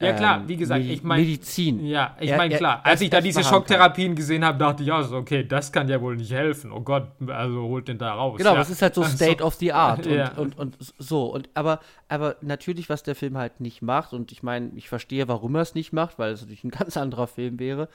Ja, 0.00 0.14
klar, 0.14 0.48
wie 0.48 0.56
gesagt, 0.56 0.82
ich 0.82 1.02
meine. 1.02 1.22
Medizin. 1.22 1.84
Ja, 1.84 2.16
ich 2.18 2.34
meine, 2.34 2.56
klar. 2.56 2.80
Als 2.84 3.02
ich 3.02 3.10
da 3.10 3.20
diese 3.20 3.44
Schocktherapien 3.44 4.14
gesehen 4.14 4.44
habe, 4.44 4.56
dachte 4.56 4.82
ich 4.82 4.90
auch 4.90 5.02
so, 5.02 5.16
okay, 5.16 5.44
das 5.44 5.70
kann 5.70 5.88
ja 5.88 6.00
wohl 6.00 6.16
nicht 6.16 6.32
helfen. 6.32 6.72
Oh 6.72 6.80
Gott, 6.80 7.08
also 7.26 7.62
holt 7.64 7.86
den 7.86 7.98
da 7.98 8.14
raus. 8.14 8.38
Genau, 8.38 8.52
ja. 8.52 8.56
das 8.56 8.70
ist 8.70 8.80
halt 8.80 8.94
so 8.94 9.04
State 9.04 9.32
also, 9.32 9.46
of 9.46 9.54
the 9.56 9.72
Art. 9.72 10.06
Und, 10.06 10.12
ja. 10.14 10.32
und, 10.32 10.58
und, 10.58 10.80
und, 10.80 10.94
so. 10.96 11.26
Und, 11.26 11.50
aber, 11.52 11.80
aber 12.08 12.36
natürlich, 12.40 12.88
was 12.88 13.02
der 13.02 13.14
Film 13.14 13.36
halt 13.36 13.60
nicht 13.60 13.82
macht, 13.82 14.14
und 14.14 14.32
ich 14.32 14.42
meine, 14.42 14.70
ich 14.74 14.88
verstehe, 14.88 15.28
warum 15.28 15.54
er 15.54 15.62
es 15.62 15.74
nicht 15.74 15.92
macht, 15.92 16.18
weil 16.18 16.32
es 16.32 16.40
natürlich 16.40 16.64
ein 16.64 16.70
ganz 16.78 16.96
anderer 16.96 17.26
Film 17.26 17.58
wäre, 17.58 17.90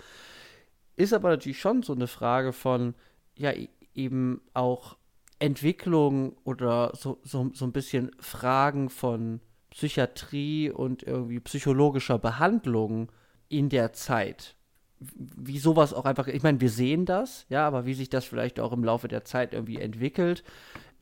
ist 0.95 1.11
aber 1.11 1.30
natürlich 1.30 1.60
schon 1.60 1.82
so 1.82 1.94
eine 1.94 2.07
Frage 2.07 2.53
von, 2.53 2.94
ja, 3.36 3.52
e-, 3.52 3.69
eben 3.95 4.41
auch 4.53 4.95
Entwicklung 5.40 6.38
oder 6.44 6.91
so, 6.94 7.19
so, 7.23 7.49
so 7.53 7.65
ein 7.65 7.72
bisschen 7.72 8.11
Fragen 8.19 8.91
von 8.91 9.41
Psychiatrie 9.76 10.72
und 10.72 11.03
irgendwie 11.03 11.41
psychologischer 11.41 12.18
Behandlung 12.18 13.11
in 13.49 13.68
der 13.68 13.91
Zeit. 13.91 14.56
Wie 14.99 15.60
sowas 15.60 15.93
auch 15.93 16.06
einfach, 16.06 16.27
ich 16.27 16.43
meine, 16.43 16.61
wir 16.61 16.69
sehen 16.69 17.06
das, 17.06 17.45
ja, 17.49 17.68
aber 17.68 17.85
wie 17.85 17.93
sich 17.93 18.10
das 18.10 18.23
vielleicht 18.23 18.61
auch 18.61 18.72
im 18.72 18.85
Laufe 18.85 19.10
der 19.10 19.26
Zeit 19.26 19.53
irgendwie 19.53 19.81
entwickelt, 19.81 20.45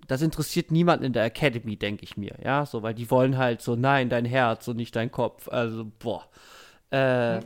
das 0.08 0.24
interessiert 0.24 0.72
niemanden 0.72 1.06
in 1.06 1.14
der 1.14 1.24
Academy, 1.24 1.78
denke 1.78 2.04
ich 2.04 2.18
mir, 2.18 2.36
ja, 2.44 2.66
so, 2.66 2.82
weil 2.82 2.96
die 2.96 3.12
wollen 3.12 3.38
halt 3.38 3.62
so, 3.62 3.76
nein, 3.76 4.10
dein 4.10 4.26
Herz 4.26 4.68
und 4.68 4.78
nicht 4.78 4.96
dein 4.96 5.12
Kopf, 5.12 5.48
also, 5.50 5.86
boah. 6.00 6.28
Äh, 6.90 7.36
ja. 7.36 7.44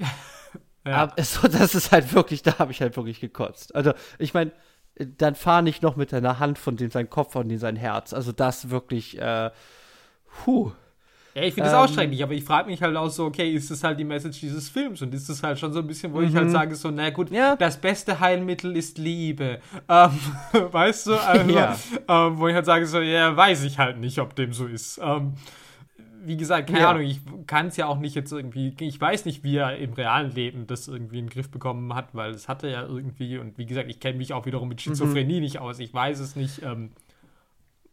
aber, 0.85 1.21
so, 1.21 1.49
das 1.49 1.75
ist 1.75 1.91
halt 1.91 2.13
wirklich, 2.13 2.41
da 2.41 2.57
habe 2.57 2.71
ich 2.71 2.81
halt 2.81 2.95
wirklich 2.95 3.19
gekotzt. 3.19 3.75
Also, 3.75 3.91
ich 4.17 4.33
meine, 4.33 4.53
dann 4.95 5.35
fahr 5.35 5.61
nicht 5.61 5.83
noch 5.83 5.97
mit 5.97 6.13
deiner 6.13 6.39
Hand 6.39 6.57
von 6.57 6.77
dem 6.77 6.89
sein 6.89 7.09
Kopf 7.09 7.35
und 7.35 7.49
dem 7.49 7.59
sein 7.59 7.75
Herz. 7.75 8.13
Also, 8.13 8.31
das 8.31 8.69
wirklich, 8.69 9.19
äh, 9.19 9.51
puh. 10.45 10.71
Ja, 11.37 11.43
ich 11.43 11.53
finde 11.53 11.69
das 11.69 11.73
ähm, 11.73 11.85
auch 11.85 11.93
schrecklich, 11.93 12.23
aber 12.23 12.33
ich 12.33 12.43
frage 12.43 12.67
mich 12.67 12.81
halt 12.81 12.95
auch 12.97 13.09
so, 13.09 13.25
okay, 13.25 13.51
ist 13.51 13.69
das 13.69 13.83
halt 13.83 13.99
die 13.99 14.03
Message 14.03 14.39
dieses 14.39 14.69
Films? 14.69 15.03
Und 15.03 15.13
ist 15.13 15.29
das 15.29 15.43
halt 15.43 15.59
schon 15.59 15.71
so 15.71 15.81
ein 15.81 15.85
bisschen, 15.85 16.11
wo 16.11 16.21
ich 16.21 16.35
halt 16.35 16.47
mhm. 16.47 16.51
sage, 16.51 16.73
so, 16.73 16.89
na 16.89 17.11
gut, 17.11 17.29
ja. 17.29 17.55
das 17.55 17.77
beste 17.77 18.19
Heilmittel 18.19 18.75
ist 18.75 18.97
Liebe. 18.97 19.59
Ähm, 19.87 20.09
weißt 20.71 21.05
du? 21.05 21.13
Also, 21.13 21.51
ja. 21.51 21.77
ähm, 22.07 22.39
wo 22.39 22.47
ich 22.47 22.55
halt 22.55 22.65
sage, 22.65 22.87
so, 22.87 23.01
ja, 23.01 23.37
weiß 23.37 23.65
ich 23.65 23.77
halt 23.77 23.99
nicht, 23.99 24.17
ob 24.17 24.33
dem 24.33 24.51
so 24.51 24.65
ist. 24.65 24.99
Ähm, 25.03 25.33
wie 26.25 26.37
gesagt, 26.37 26.69
keine 26.69 26.79
ja. 26.79 26.89
Ahnung, 26.89 27.03
ich 27.03 27.21
kann 27.45 27.67
es 27.67 27.77
ja 27.77 27.85
auch 27.85 27.99
nicht 27.99 28.15
jetzt 28.15 28.31
irgendwie, 28.31 28.73
ich 28.79 28.99
weiß 28.99 29.25
nicht, 29.25 29.43
wie 29.43 29.57
er 29.57 29.77
im 29.77 29.93
realen 29.93 30.31
Leben 30.31 30.65
das 30.65 30.87
irgendwie 30.87 31.19
in 31.19 31.25
den 31.25 31.29
Griff 31.29 31.51
bekommen 31.51 31.93
hat, 31.93 32.15
weil 32.15 32.31
es 32.31 32.47
hatte 32.47 32.67
ja 32.67 32.81
irgendwie, 32.81 33.37
und 33.37 33.59
wie 33.59 33.67
gesagt, 33.67 33.91
ich 33.91 33.99
kenne 33.99 34.17
mich 34.17 34.33
auch 34.33 34.47
wiederum 34.47 34.69
mit 34.69 34.79
mhm. 34.79 34.81
Schizophrenie 34.81 35.35
mhm. 35.35 35.41
nicht 35.41 35.59
aus, 35.59 35.77
ich 35.77 35.93
weiß 35.93 36.19
es 36.19 36.35
nicht. 36.35 36.63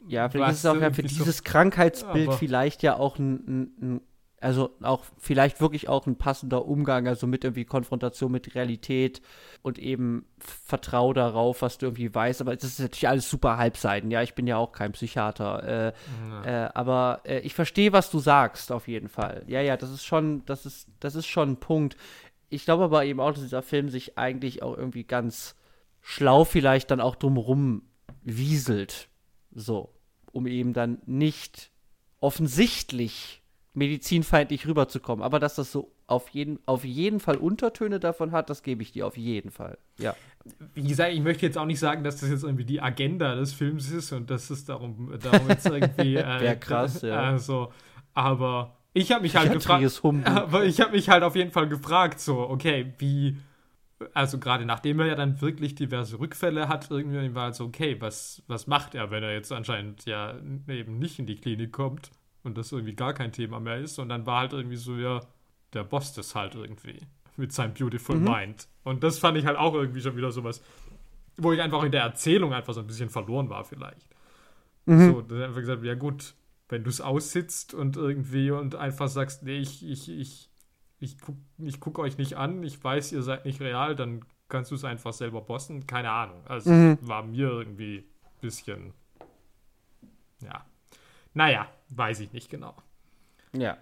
Ja, 0.09 0.29
vielleicht 0.29 0.53
ist 0.53 0.59
es 0.59 0.67
auch 0.67 0.81
ja 0.81 0.93
für 0.93 1.03
dieses 1.03 1.39
so, 1.39 1.43
Krankheitsbild 1.45 2.35
vielleicht 2.35 2.83
ja 2.83 2.97
auch 2.97 3.19
ein, 3.19 3.35
ein, 3.47 3.73
ein, 3.81 4.01
also 4.41 4.77
auch 4.83 5.05
vielleicht 5.19 5.61
wirklich 5.61 5.89
auch 5.89 6.07
ein 6.07 6.17
passender 6.17 6.67
Umgang, 6.67 7.09
also 7.09 7.27
mit 7.27 7.45
irgendwie 7.45 7.65
Konfrontation 7.65 8.31
mit 8.31 8.55
Realität 8.55 9.23
und 9.63 9.79
eben 9.79 10.27
Vertrau 10.39 11.15
darauf, 11.15 11.63
was 11.63 11.79
du 11.79 11.87
irgendwie 11.87 12.15
weißt. 12.15 12.43
Aber 12.43 12.53
es 12.53 12.63
ist 12.63 12.79
natürlich 12.79 13.09
alles 13.09 13.31
super 13.31 13.57
Halbseiten. 13.57 14.11
Ja, 14.11 14.23
ich 14.23 14.35
bin 14.35 14.47
ja 14.47 14.59
auch 14.59 14.73
kein 14.73 14.93
Psychiater. 14.93 15.63
Äh, 15.63 15.93
ja. 16.31 16.67
äh, 16.67 16.71
aber 16.75 17.23
äh, 17.25 17.39
ich 17.41 17.55
verstehe, 17.55 17.93
was 17.93 18.11
du 18.11 18.19
sagst, 18.19 18.71
auf 18.71 18.87
jeden 18.87 19.09
Fall. 19.09 19.45
Ja, 19.47 19.63
ja, 19.63 19.79
das 19.79 19.91
ist 19.91 20.05
schon, 20.05 20.45
das 20.45 20.67
ist, 20.67 20.89
das 21.01 21.15
ist 21.15 21.27
schon 21.27 21.53
ein 21.53 21.61
Punkt. 21.61 21.97
Ich 22.51 22.67
glaube 22.67 22.85
aber 22.85 23.07
eben 23.07 23.21
auch, 23.21 23.33
dass 23.33 23.41
dieser 23.41 23.63
Film 23.63 23.89
sich 23.89 24.19
eigentlich 24.19 24.63
auch 24.63 24.77
irgendwie 24.77 25.05
ganz 25.05 25.57
schlau 26.03 26.45
vielleicht 26.45 26.91
dann 26.91 27.01
auch 27.01 27.17
drumherum 27.17 27.83
wieselt. 28.23 29.09
So 29.55 29.94
um 30.35 30.47
eben 30.47 30.73
dann 30.73 30.99
nicht 31.07 31.71
offensichtlich 32.21 33.43
medizinfeindlich 33.75 34.67
rüberzukommen. 34.67 35.25
Aber 35.25 35.41
dass 35.41 35.57
das 35.57 35.73
so 35.73 35.93
auf 36.07 36.29
jeden, 36.29 36.59
auf 36.67 36.85
jeden 36.85 37.21
Fall 37.21 37.37
Untertöne 37.37 37.99
davon 37.99 38.33
hat, 38.33 38.51
das 38.51 38.63
gebe 38.63 38.83
ich 38.83 38.93
dir 38.93 39.07
auf 39.07 39.17
jeden 39.17 39.51
Fall. 39.51 39.79
Ja. 39.99 40.15
Wie 40.75 40.83
gesagt, 40.83 41.13
ich 41.13 41.21
möchte 41.21 41.47
jetzt 41.47 41.57
auch 41.57 41.65
nicht 41.65 41.79
sagen, 41.79 42.05
dass 42.05 42.19
das 42.21 42.31
jetzt 42.31 42.45
irgendwie 42.45 42.65
die 42.65 42.81
Agenda 42.81 43.35
des 43.35 43.53
Films 43.53 43.91
ist 43.91 44.13
und 44.13 44.31
dass 44.31 44.51
es 44.51 44.65
darum, 44.65 45.19
darum 45.23 45.49
jetzt 45.49 45.67
irgendwie. 45.67 46.17
Äh, 46.25 46.41
Wäre 46.41 46.57
krass, 46.57 47.03
ja. 47.03 47.21
Also, 47.21 47.73
aber 48.13 48.77
ich 48.93 49.11
habe 49.11 49.23
mich 49.23 49.37
halt 49.37 49.53
gefragt. 49.53 50.01
Aber 50.25 50.65
ich 50.65 50.81
habe 50.81 50.93
mich 50.93 51.09
halt 51.09 51.25
auf 51.25 51.35
jeden 51.35 51.51
Fall 51.51 51.69
gefragt, 51.69 52.21
so, 52.21 52.39
okay, 52.39 52.93
wie 52.99 53.37
also 54.13 54.39
gerade 54.39 54.65
nachdem 54.65 55.01
er 55.01 55.07
ja 55.07 55.15
dann 55.15 55.41
wirklich 55.41 55.75
diverse 55.75 56.19
Rückfälle 56.19 56.69
hat, 56.69 56.91
irgendwie 56.91 57.35
war 57.35 57.51
es 57.51 57.59
so, 57.59 57.65
okay, 57.65 57.97
was, 58.01 58.43
was 58.47 58.67
macht 58.67 58.95
er, 58.95 59.11
wenn 59.11 59.23
er 59.23 59.33
jetzt 59.33 59.53
anscheinend 59.53 60.05
ja 60.05 60.35
eben 60.69 60.99
nicht 60.99 61.19
in 61.19 61.27
die 61.27 61.37
Klinik 61.37 61.73
kommt 61.73 62.11
und 62.43 62.59
das 62.59 62.73
irgendwie 62.73 62.95
gar 62.95 63.15
kein 63.15 63.33
Thema 63.33 63.61
mehr 63.61 63.79
ist. 63.79 63.99
Und 63.99 64.09
dann 64.09 64.27
war 64.27 64.41
halt 64.41 64.53
irgendwie 64.53 64.77
so, 64.77 64.97
ja, 64.97 65.21
der 65.73 65.85
Boss 65.85 66.13
das 66.13 66.35
halt 66.35 66.55
irgendwie 66.55 67.01
mit 67.37 67.53
seinem 67.53 67.75
Beautiful 67.75 68.17
mhm. 68.17 68.25
Mind. 68.25 68.69
Und 68.85 69.03
das 69.03 69.19
fand 69.19 69.39
ich 69.39 69.47
halt 69.47 69.57
auch 69.57 69.75
irgendwie 69.75 70.01
schon 70.01 70.17
wieder 70.17 70.31
sowas, 70.31 70.63
wo 71.37 71.53
ich 71.53 71.61
einfach 71.61 71.83
in 71.83 71.93
der 71.93 72.03
Erzählung 72.03 72.53
einfach 72.53 72.75
so 72.75 72.81
ein 72.81 72.87
bisschen 72.87 73.11
verloren 73.11 73.49
war 73.49 73.65
vielleicht. 73.65 74.09
Mhm. 74.87 75.13
So, 75.13 75.23
dann 75.23 75.43
einfach 75.43 75.61
gesagt, 75.61 75.83
ja 75.83 75.95
gut, 75.95 76.35
wenn 76.69 76.85
du 76.85 76.91
es 76.91 77.01
aussitzt 77.01 77.75
und 77.75 77.97
irgendwie 77.97 78.51
und 78.51 78.75
einfach 78.75 79.09
sagst, 79.09 79.43
nee, 79.43 79.59
ich, 79.59 79.85
ich, 79.89 80.11
ich 80.11 80.51
ich 81.01 81.21
gucke 81.21 81.39
ich 81.59 81.81
guck 81.81 81.99
euch 81.99 82.19
nicht 82.19 82.35
an, 82.35 82.63
ich 82.63 82.83
weiß, 82.83 83.13
ihr 83.13 83.23
seid 83.23 83.45
nicht 83.45 83.61
real, 83.61 83.95
dann 83.97 84.25
kannst 84.49 84.71
du 84.71 84.75
es 84.75 84.85
einfach 84.85 85.13
selber 85.13 85.41
bossen. 85.41 85.87
Keine 85.87 86.11
Ahnung. 86.11 86.43
Also 86.47 86.71
mhm. 86.71 86.99
war 87.01 87.23
mir 87.23 87.49
irgendwie 87.49 87.99
ein 87.99 88.41
bisschen. 88.41 88.95
Ja. 90.43 90.65
Naja, 91.33 91.69
weiß 91.91 92.21
ich 92.21 92.33
nicht 92.33 92.51
genau. 92.51 92.75
Ja. 93.53 93.77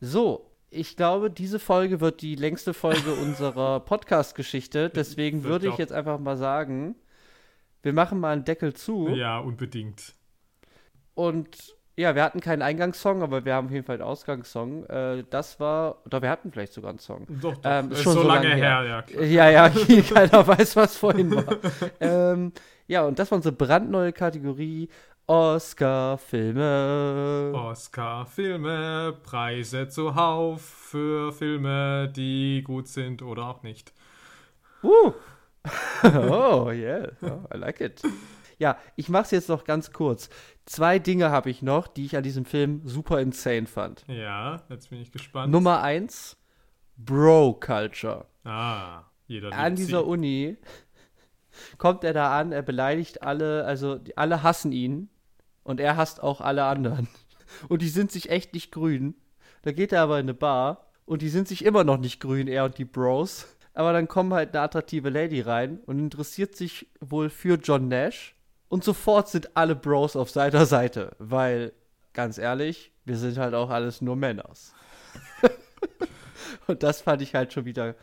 So, 0.00 0.50
ich 0.70 0.96
glaube, 0.96 1.30
diese 1.30 1.58
Folge 1.58 2.00
wird 2.00 2.22
die 2.22 2.34
längste 2.34 2.74
Folge 2.74 3.14
unserer 3.22 3.80
Podcast-Geschichte. 3.80 4.90
Deswegen 4.90 5.44
würde 5.44 5.68
ich 5.68 5.78
jetzt 5.78 5.92
einfach 5.92 6.18
mal 6.18 6.36
sagen, 6.36 6.94
wir 7.82 7.92
machen 7.92 8.20
mal 8.20 8.32
einen 8.32 8.44
Deckel 8.44 8.74
zu. 8.74 9.08
Ja, 9.08 9.38
unbedingt. 9.38 10.14
Und 11.14 11.77
ja, 11.98 12.14
wir 12.14 12.22
hatten 12.22 12.40
keinen 12.40 12.62
Eingangssong, 12.62 13.24
aber 13.24 13.44
wir 13.44 13.54
haben 13.54 13.66
auf 13.66 13.72
jeden 13.72 13.84
Fall 13.84 13.96
einen 13.96 14.04
Ausgangssong. 14.04 14.86
Äh, 14.86 15.24
das 15.28 15.58
war, 15.58 15.96
oder 16.06 16.22
wir 16.22 16.30
hatten 16.30 16.52
vielleicht 16.52 16.72
sogar 16.72 16.90
einen 16.90 17.00
Song. 17.00 17.26
Doch, 17.28 17.56
doch. 17.56 17.60
Ähm, 17.64 17.90
ist 17.90 18.04
schon 18.04 18.12
so, 18.12 18.22
so 18.22 18.28
lange, 18.28 18.50
lange 18.50 18.62
her, 18.62 18.82
her. 18.82 19.04
ja. 19.20 19.50
Ja, 19.50 19.68
ja, 19.68 19.68
keiner 20.14 20.46
weiß, 20.46 20.76
was 20.76 20.96
vorhin 20.96 21.34
war. 21.34 21.56
ähm, 22.00 22.52
ja, 22.86 23.04
und 23.04 23.18
das 23.18 23.32
war 23.32 23.36
unsere 23.36 23.52
brandneue 23.52 24.12
Kategorie 24.12 24.88
Oscar-Filme. 25.26 26.62
Oscar-Filme, 27.52 29.16
Preise 29.24 29.88
zuhauf 29.88 30.62
für 30.62 31.32
Filme, 31.32 32.12
die 32.14 32.62
gut 32.64 32.86
sind 32.86 33.22
oder 33.22 33.48
auch 33.48 33.64
nicht. 33.64 33.92
Uh. 34.84 35.12
oh, 36.04 36.70
yeah. 36.70 37.08
Oh, 37.22 37.40
I 37.52 37.56
like 37.58 37.80
it. 37.80 38.00
Ja, 38.58 38.76
ich 38.96 39.08
mach's 39.08 39.30
jetzt 39.30 39.48
noch 39.48 39.64
ganz 39.64 39.92
kurz. 39.92 40.28
Zwei 40.66 40.98
Dinge 40.98 41.30
habe 41.30 41.48
ich 41.50 41.62
noch, 41.62 41.86
die 41.86 42.04
ich 42.04 42.16
an 42.16 42.22
diesem 42.22 42.44
Film 42.44 42.82
super 42.84 43.20
insane 43.20 43.66
fand. 43.66 44.04
Ja, 44.08 44.62
jetzt 44.68 44.90
bin 44.90 45.00
ich 45.00 45.12
gespannt. 45.12 45.52
Nummer 45.52 45.82
eins, 45.82 46.36
Bro-Culture. 46.96 48.26
Ah, 48.44 49.02
jeder 49.26 49.52
An 49.52 49.76
dieser 49.76 50.00
sie. 50.00 50.04
Uni 50.06 50.56
kommt 51.78 52.04
er 52.04 52.12
da 52.12 52.38
an, 52.38 52.52
er 52.52 52.62
beleidigt 52.62 53.22
alle, 53.22 53.64
also 53.64 54.00
alle 54.16 54.42
hassen 54.42 54.72
ihn 54.72 55.08
und 55.62 55.80
er 55.80 55.96
hasst 55.96 56.22
auch 56.22 56.40
alle 56.40 56.64
anderen. 56.64 57.08
Und 57.70 57.80
die 57.80 57.88
sind 57.88 58.12
sich 58.12 58.28
echt 58.28 58.52
nicht 58.52 58.72
grün. 58.72 59.14
Da 59.62 59.72
geht 59.72 59.90
er 59.92 60.02
aber 60.02 60.18
in 60.18 60.26
eine 60.26 60.34
Bar 60.34 60.90
und 61.06 61.22
die 61.22 61.30
sind 61.30 61.48
sich 61.48 61.64
immer 61.64 61.82
noch 61.82 61.96
nicht 61.96 62.20
grün, 62.20 62.46
er 62.46 62.66
und 62.66 62.76
die 62.76 62.84
Bros. 62.84 63.46
Aber 63.72 63.94
dann 63.94 64.06
kommt 64.06 64.34
halt 64.34 64.54
eine 64.54 64.60
attraktive 64.60 65.08
Lady 65.08 65.40
rein 65.40 65.80
und 65.86 65.98
interessiert 65.98 66.54
sich 66.56 66.88
wohl 67.00 67.30
für 67.30 67.54
John 67.54 67.88
Nash 67.88 68.36
und 68.68 68.84
sofort 68.84 69.28
sind 69.28 69.56
alle 69.56 69.74
Bros 69.74 70.16
auf 70.16 70.30
seiner 70.30 70.66
Seite, 70.66 71.16
weil, 71.18 71.72
ganz 72.12 72.38
ehrlich, 72.38 72.92
wir 73.04 73.16
sind 73.16 73.38
halt 73.38 73.54
auch 73.54 73.70
alles 73.70 74.00
nur 74.00 74.16
Männers. 74.16 74.74
und 76.66 76.82
das 76.82 77.00
fand 77.00 77.22
ich 77.22 77.34
halt 77.34 77.52
schon 77.52 77.64
wieder, 77.64 77.94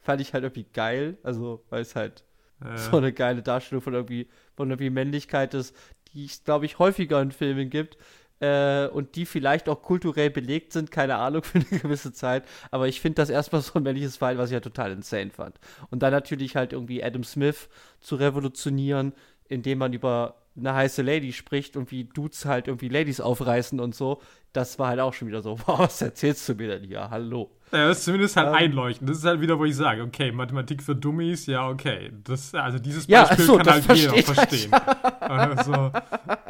fand 0.00 0.20
ich 0.20 0.32
halt 0.32 0.44
irgendwie 0.44 0.66
geil, 0.72 1.18
also, 1.22 1.62
weil 1.70 1.82
es 1.82 1.94
halt 1.94 2.24
ja. 2.62 2.76
so 2.78 2.96
eine 2.96 3.12
geile 3.12 3.42
Darstellung 3.42 3.82
von 3.82 3.94
irgendwie, 3.94 4.28
von 4.56 4.70
irgendwie 4.70 4.90
Männlichkeit 4.90 5.54
ist, 5.54 5.76
die 6.12 6.24
es, 6.26 6.44
glaube 6.44 6.66
ich, 6.66 6.78
häufiger 6.78 7.20
in 7.20 7.32
Filmen 7.32 7.70
gibt. 7.70 7.98
Äh, 8.40 8.88
und 8.88 9.14
die 9.14 9.26
vielleicht 9.26 9.68
auch 9.68 9.80
kulturell 9.80 10.28
belegt 10.28 10.72
sind, 10.72 10.90
keine 10.90 11.16
Ahnung, 11.16 11.42
für 11.44 11.58
eine 11.58 11.80
gewisse 11.80 12.12
Zeit. 12.12 12.44
Aber 12.70 12.88
ich 12.88 13.00
finde 13.00 13.16
das 13.16 13.30
erstmal 13.30 13.62
so 13.62 13.74
ein 13.74 13.84
männliches 13.84 14.16
Verhalten, 14.16 14.40
was 14.40 14.50
ich 14.50 14.54
ja 14.54 14.60
total 14.60 14.92
insane 14.92 15.30
fand. 15.30 15.58
Und 15.90 16.02
dann 16.02 16.12
natürlich 16.12 16.56
halt 16.56 16.72
irgendwie 16.72 17.02
Adam 17.02 17.22
Smith 17.22 17.68
zu 18.00 18.16
revolutionieren, 18.16 19.12
indem 19.48 19.78
man 19.78 19.92
über 19.92 20.36
eine 20.56 20.74
heiße 20.74 21.02
Lady 21.02 21.32
spricht 21.32 21.76
und 21.76 21.90
wie 21.90 22.04
Dudes 22.04 22.44
halt 22.44 22.68
irgendwie 22.68 22.88
Ladies 22.88 23.20
aufreißen 23.20 23.80
und 23.80 23.94
so, 23.94 24.20
das 24.52 24.78
war 24.78 24.88
halt 24.88 25.00
auch 25.00 25.12
schon 25.12 25.28
wieder 25.28 25.42
so, 25.42 25.58
wow, 25.66 25.80
was 25.80 26.00
erzählst 26.00 26.48
du 26.48 26.54
mir 26.54 26.68
denn 26.68 26.84
hier? 26.84 27.10
Hallo. 27.10 27.50
Ja, 27.72 27.88
das 27.88 27.98
ist 27.98 28.04
zumindest 28.04 28.36
halt 28.36 28.48
ähm, 28.48 28.54
einleuchtend. 28.54 29.10
Das 29.10 29.18
ist 29.18 29.24
halt 29.24 29.40
wieder, 29.40 29.58
wo 29.58 29.64
ich 29.64 29.74
sage, 29.74 30.02
okay, 30.02 30.30
Mathematik 30.30 30.80
für 30.80 30.94
Dummies, 30.94 31.46
ja, 31.46 31.68
okay. 31.68 32.12
Das, 32.22 32.54
also 32.54 32.78
dieses 32.78 33.08
Beispiel 33.08 33.38
ja, 33.38 33.44
so, 33.44 33.56
kann 33.56 33.66
halt 33.66 33.92
jeder 33.94 34.14
verstehen. 34.22 34.72
also, 35.20 35.90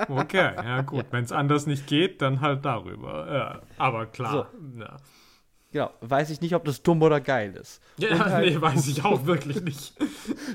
okay, 0.08 0.52
ja 0.54 0.82
gut. 0.82 1.04
Ja. 1.04 1.12
Wenn 1.12 1.24
es 1.24 1.32
anders 1.32 1.66
nicht 1.66 1.86
geht, 1.86 2.20
dann 2.20 2.42
halt 2.42 2.64
darüber. 2.66 3.26
Ja, 3.32 3.62
aber 3.78 4.04
klar. 4.04 4.50
So. 4.52 4.80
Ja. 4.80 4.96
Genau, 5.74 5.90
weiß 6.02 6.30
ich 6.30 6.40
nicht, 6.40 6.54
ob 6.54 6.64
das 6.66 6.84
dumm 6.84 7.02
oder 7.02 7.20
geil 7.20 7.56
ist. 7.56 7.82
Ja, 7.96 8.16
halt, 8.26 8.54
nee, 8.54 8.60
weiß 8.60 8.86
ich 8.86 9.04
auch 9.04 9.26
wirklich 9.26 9.60
nicht. 9.62 9.94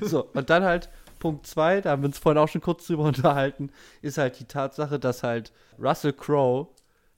So, 0.00 0.24
und 0.32 0.48
dann 0.48 0.62
halt 0.62 0.88
Punkt 1.20 1.46
2, 1.46 1.82
da 1.82 1.90
haben 1.90 2.02
wir 2.02 2.08
uns 2.08 2.18
vorhin 2.18 2.38
auch 2.38 2.48
schon 2.48 2.60
kurz 2.60 2.88
drüber 2.88 3.04
unterhalten, 3.04 3.70
ist 4.02 4.18
halt 4.18 4.40
die 4.40 4.46
Tatsache, 4.46 4.98
dass 4.98 5.22
halt 5.22 5.52
Russell 5.78 6.12
Crowe 6.12 6.66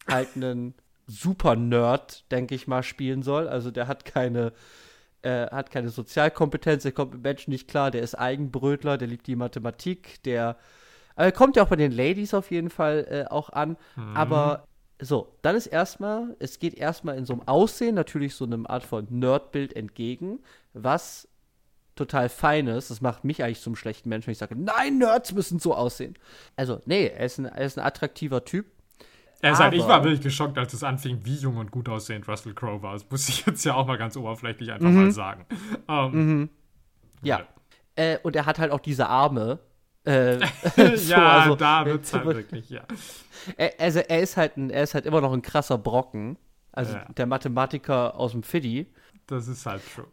halt 0.06 0.28
einen 0.36 0.74
Super-Nerd, 1.06 2.30
denke 2.30 2.54
ich 2.54 2.68
mal, 2.68 2.82
spielen 2.82 3.22
soll. 3.22 3.48
Also 3.48 3.70
der 3.70 3.88
hat 3.88 4.04
keine, 4.04 4.52
äh, 5.22 5.46
hat 5.46 5.70
keine 5.70 5.88
Sozialkompetenz, 5.88 6.82
der 6.82 6.92
kommt 6.92 7.14
mit 7.14 7.22
Menschen 7.22 7.50
nicht 7.50 7.68
klar, 7.68 7.90
der 7.90 8.02
ist 8.02 8.14
Eigenbrötler, 8.14 8.98
der 8.98 9.08
liebt 9.08 9.26
die 9.26 9.36
Mathematik, 9.36 10.22
der 10.24 10.58
aber 11.14 11.26
er 11.26 11.32
kommt 11.32 11.56
ja 11.56 11.62
auch 11.62 11.68
bei 11.68 11.76
den 11.76 11.92
Ladies 11.92 12.34
auf 12.34 12.50
jeden 12.50 12.70
Fall 12.70 13.06
äh, 13.10 13.30
auch 13.30 13.50
an. 13.50 13.76
Mhm. 13.96 14.16
Aber 14.16 14.66
so, 15.00 15.36
dann 15.42 15.56
ist 15.56 15.66
erstmal, 15.66 16.36
es 16.38 16.58
geht 16.58 16.74
erstmal 16.74 17.18
in 17.18 17.26
so 17.26 17.32
einem 17.32 17.42
Aussehen 17.42 17.94
natürlich 17.94 18.34
so 18.34 18.44
einem 18.44 18.66
Art 18.66 18.84
von 18.84 19.06
Nerdbild 19.10 19.74
entgegen, 19.74 20.40
was 20.74 21.28
total 21.94 22.28
fein 22.28 22.66
ist. 22.66 22.90
Das 22.90 23.00
macht 23.00 23.24
mich 23.24 23.42
eigentlich 23.42 23.60
zum 23.60 23.76
schlechten 23.76 24.08
Menschen, 24.08 24.28
wenn 24.28 24.32
ich 24.32 24.38
sage, 24.38 24.56
nein, 24.56 24.98
Nerds 24.98 25.32
müssen 25.32 25.58
so 25.58 25.74
aussehen. 25.74 26.14
Also, 26.56 26.80
nee, 26.86 27.06
er 27.06 27.26
ist 27.26 27.38
ein, 27.38 27.46
er 27.46 27.64
ist 27.64 27.78
ein 27.78 27.84
attraktiver 27.84 28.44
Typ. 28.44 28.66
Er 29.40 29.56
sagt, 29.56 29.74
ich 29.74 29.82
war 29.82 30.04
wirklich 30.04 30.20
geschockt, 30.20 30.56
als 30.56 30.72
es 30.72 30.84
anfing, 30.84 31.20
wie 31.24 31.34
jung 31.34 31.56
und 31.56 31.72
gut 31.72 31.88
aussehend 31.88 32.28
Russell 32.28 32.54
Crowe 32.54 32.80
war. 32.80 32.92
Das 32.92 33.10
muss 33.10 33.28
ich 33.28 33.44
jetzt 33.46 33.64
ja 33.64 33.74
auch 33.74 33.86
mal 33.86 33.98
ganz 33.98 34.16
oberflächlich 34.16 34.70
einfach 34.70 34.88
mhm. 34.88 35.04
mal 35.04 35.10
sagen. 35.10 35.46
Um, 35.88 36.12
mhm. 36.12 36.48
Ja. 37.22 37.38
ja. 37.38 37.46
Äh, 37.96 38.18
und 38.22 38.36
er 38.36 38.46
hat 38.46 38.60
halt 38.60 38.70
auch 38.70 38.80
diese 38.80 39.08
Arme, 39.08 39.58
äh, 40.04 40.38
so, 40.96 41.12
ja, 41.12 41.40
also, 41.40 41.56
da 41.56 41.84
wird 41.84 42.04
es 42.04 42.14
halt 42.14 42.24
wirklich, 42.24 42.70
ja. 42.70 42.82
Er, 43.56 43.72
also 43.78 43.98
er 43.98 44.20
ist 44.20 44.36
halt 44.36 44.56
ein, 44.56 44.70
er 44.70 44.84
ist 44.84 44.94
halt 44.94 45.06
immer 45.06 45.20
noch 45.20 45.32
ein 45.32 45.42
krasser 45.42 45.78
Brocken. 45.78 46.38
Also 46.70 46.94
ja. 46.94 47.04
der 47.16 47.26
Mathematiker 47.26 48.16
aus 48.16 48.32
dem 48.32 48.42
Fiddy. 48.42 48.86
Das 49.26 49.46
ist 49.46 49.66
halt 49.66 49.82
true. 49.94 50.06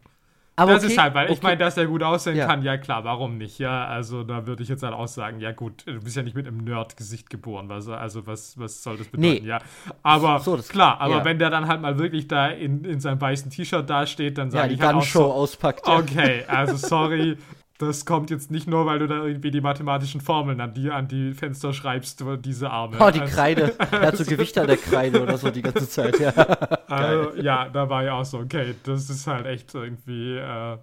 Aber 0.60 0.74
das 0.74 0.84
okay, 0.84 0.92
ist 0.92 0.98
halt, 0.98 1.14
weil 1.14 1.24
okay. 1.24 1.32
ich 1.32 1.42
meine, 1.42 1.56
dass 1.56 1.76
er 1.78 1.86
gut 1.86 2.02
aussehen 2.02 2.36
ja. 2.36 2.46
kann, 2.46 2.62
ja 2.62 2.76
klar, 2.76 3.02
warum 3.04 3.38
nicht? 3.38 3.58
Ja, 3.58 3.86
also 3.86 4.24
da 4.24 4.46
würde 4.46 4.62
ich 4.62 4.68
jetzt 4.68 4.82
halt 4.82 4.92
auch 4.92 5.08
sagen, 5.08 5.40
ja 5.40 5.52
gut, 5.52 5.86
du 5.86 6.00
bist 6.00 6.16
ja 6.16 6.22
nicht 6.22 6.36
mit 6.36 6.46
einem 6.46 6.58
Nerd-Gesicht 6.58 7.30
geboren, 7.30 7.70
was, 7.70 7.88
also 7.88 8.26
was, 8.26 8.58
was 8.58 8.82
soll 8.82 8.98
das 8.98 9.08
bedeuten? 9.08 9.42
Nee. 9.42 9.48
Ja, 9.48 9.58
aber 10.02 10.38
so, 10.40 10.58
klar, 10.58 11.00
aber 11.00 11.18
ja. 11.18 11.24
wenn 11.24 11.38
der 11.38 11.48
dann 11.48 11.66
halt 11.66 11.80
mal 11.80 11.98
wirklich 11.98 12.28
da 12.28 12.48
in, 12.48 12.84
in 12.84 13.00
seinem 13.00 13.20
weißen 13.20 13.50
T-Shirt 13.50 13.88
dasteht, 13.88 14.36
dann 14.36 14.50
sage 14.50 14.68
ja, 14.68 14.74
ich 14.74 14.80
halt 14.82 14.96
auch 14.96 15.02
so, 15.02 15.32
auspackt. 15.32 15.88
Okay, 15.88 16.44
also 16.46 16.76
sorry, 16.76 17.38
das 17.80 18.04
kommt 18.04 18.30
jetzt 18.30 18.50
nicht 18.50 18.66
nur, 18.66 18.84
weil 18.84 18.98
du 18.98 19.06
da 19.06 19.24
irgendwie 19.24 19.50
die 19.50 19.62
mathematischen 19.62 20.20
Formeln 20.20 20.60
an 20.60 20.74
die, 20.74 20.90
an 20.90 21.08
die 21.08 21.32
Fenster 21.32 21.72
schreibst, 21.72 22.22
diese 22.40 22.70
Arme. 22.70 22.98
Oh, 23.00 23.10
die 23.10 23.20
also, 23.20 23.34
Kreide. 23.34 23.74
Er 23.78 24.00
hat 24.02 24.16
so 24.18 24.24
Gewicht 24.28 24.58
an 24.58 24.66
der 24.66 24.76
Kreide 24.76 25.22
oder 25.22 25.38
so 25.38 25.50
die 25.50 25.62
ganze 25.62 25.88
Zeit, 25.88 26.18
ja. 26.18 26.30
Also, 26.90 27.40
ja, 27.40 27.68
da 27.68 27.88
war 27.88 28.02
ja 28.02 28.14
auch 28.14 28.24
so, 28.24 28.38
okay, 28.38 28.74
das 28.82 29.08
ist 29.08 29.26
halt 29.26 29.46
echt 29.46 29.74
irgendwie, 29.74 30.36
äh, 30.36 30.78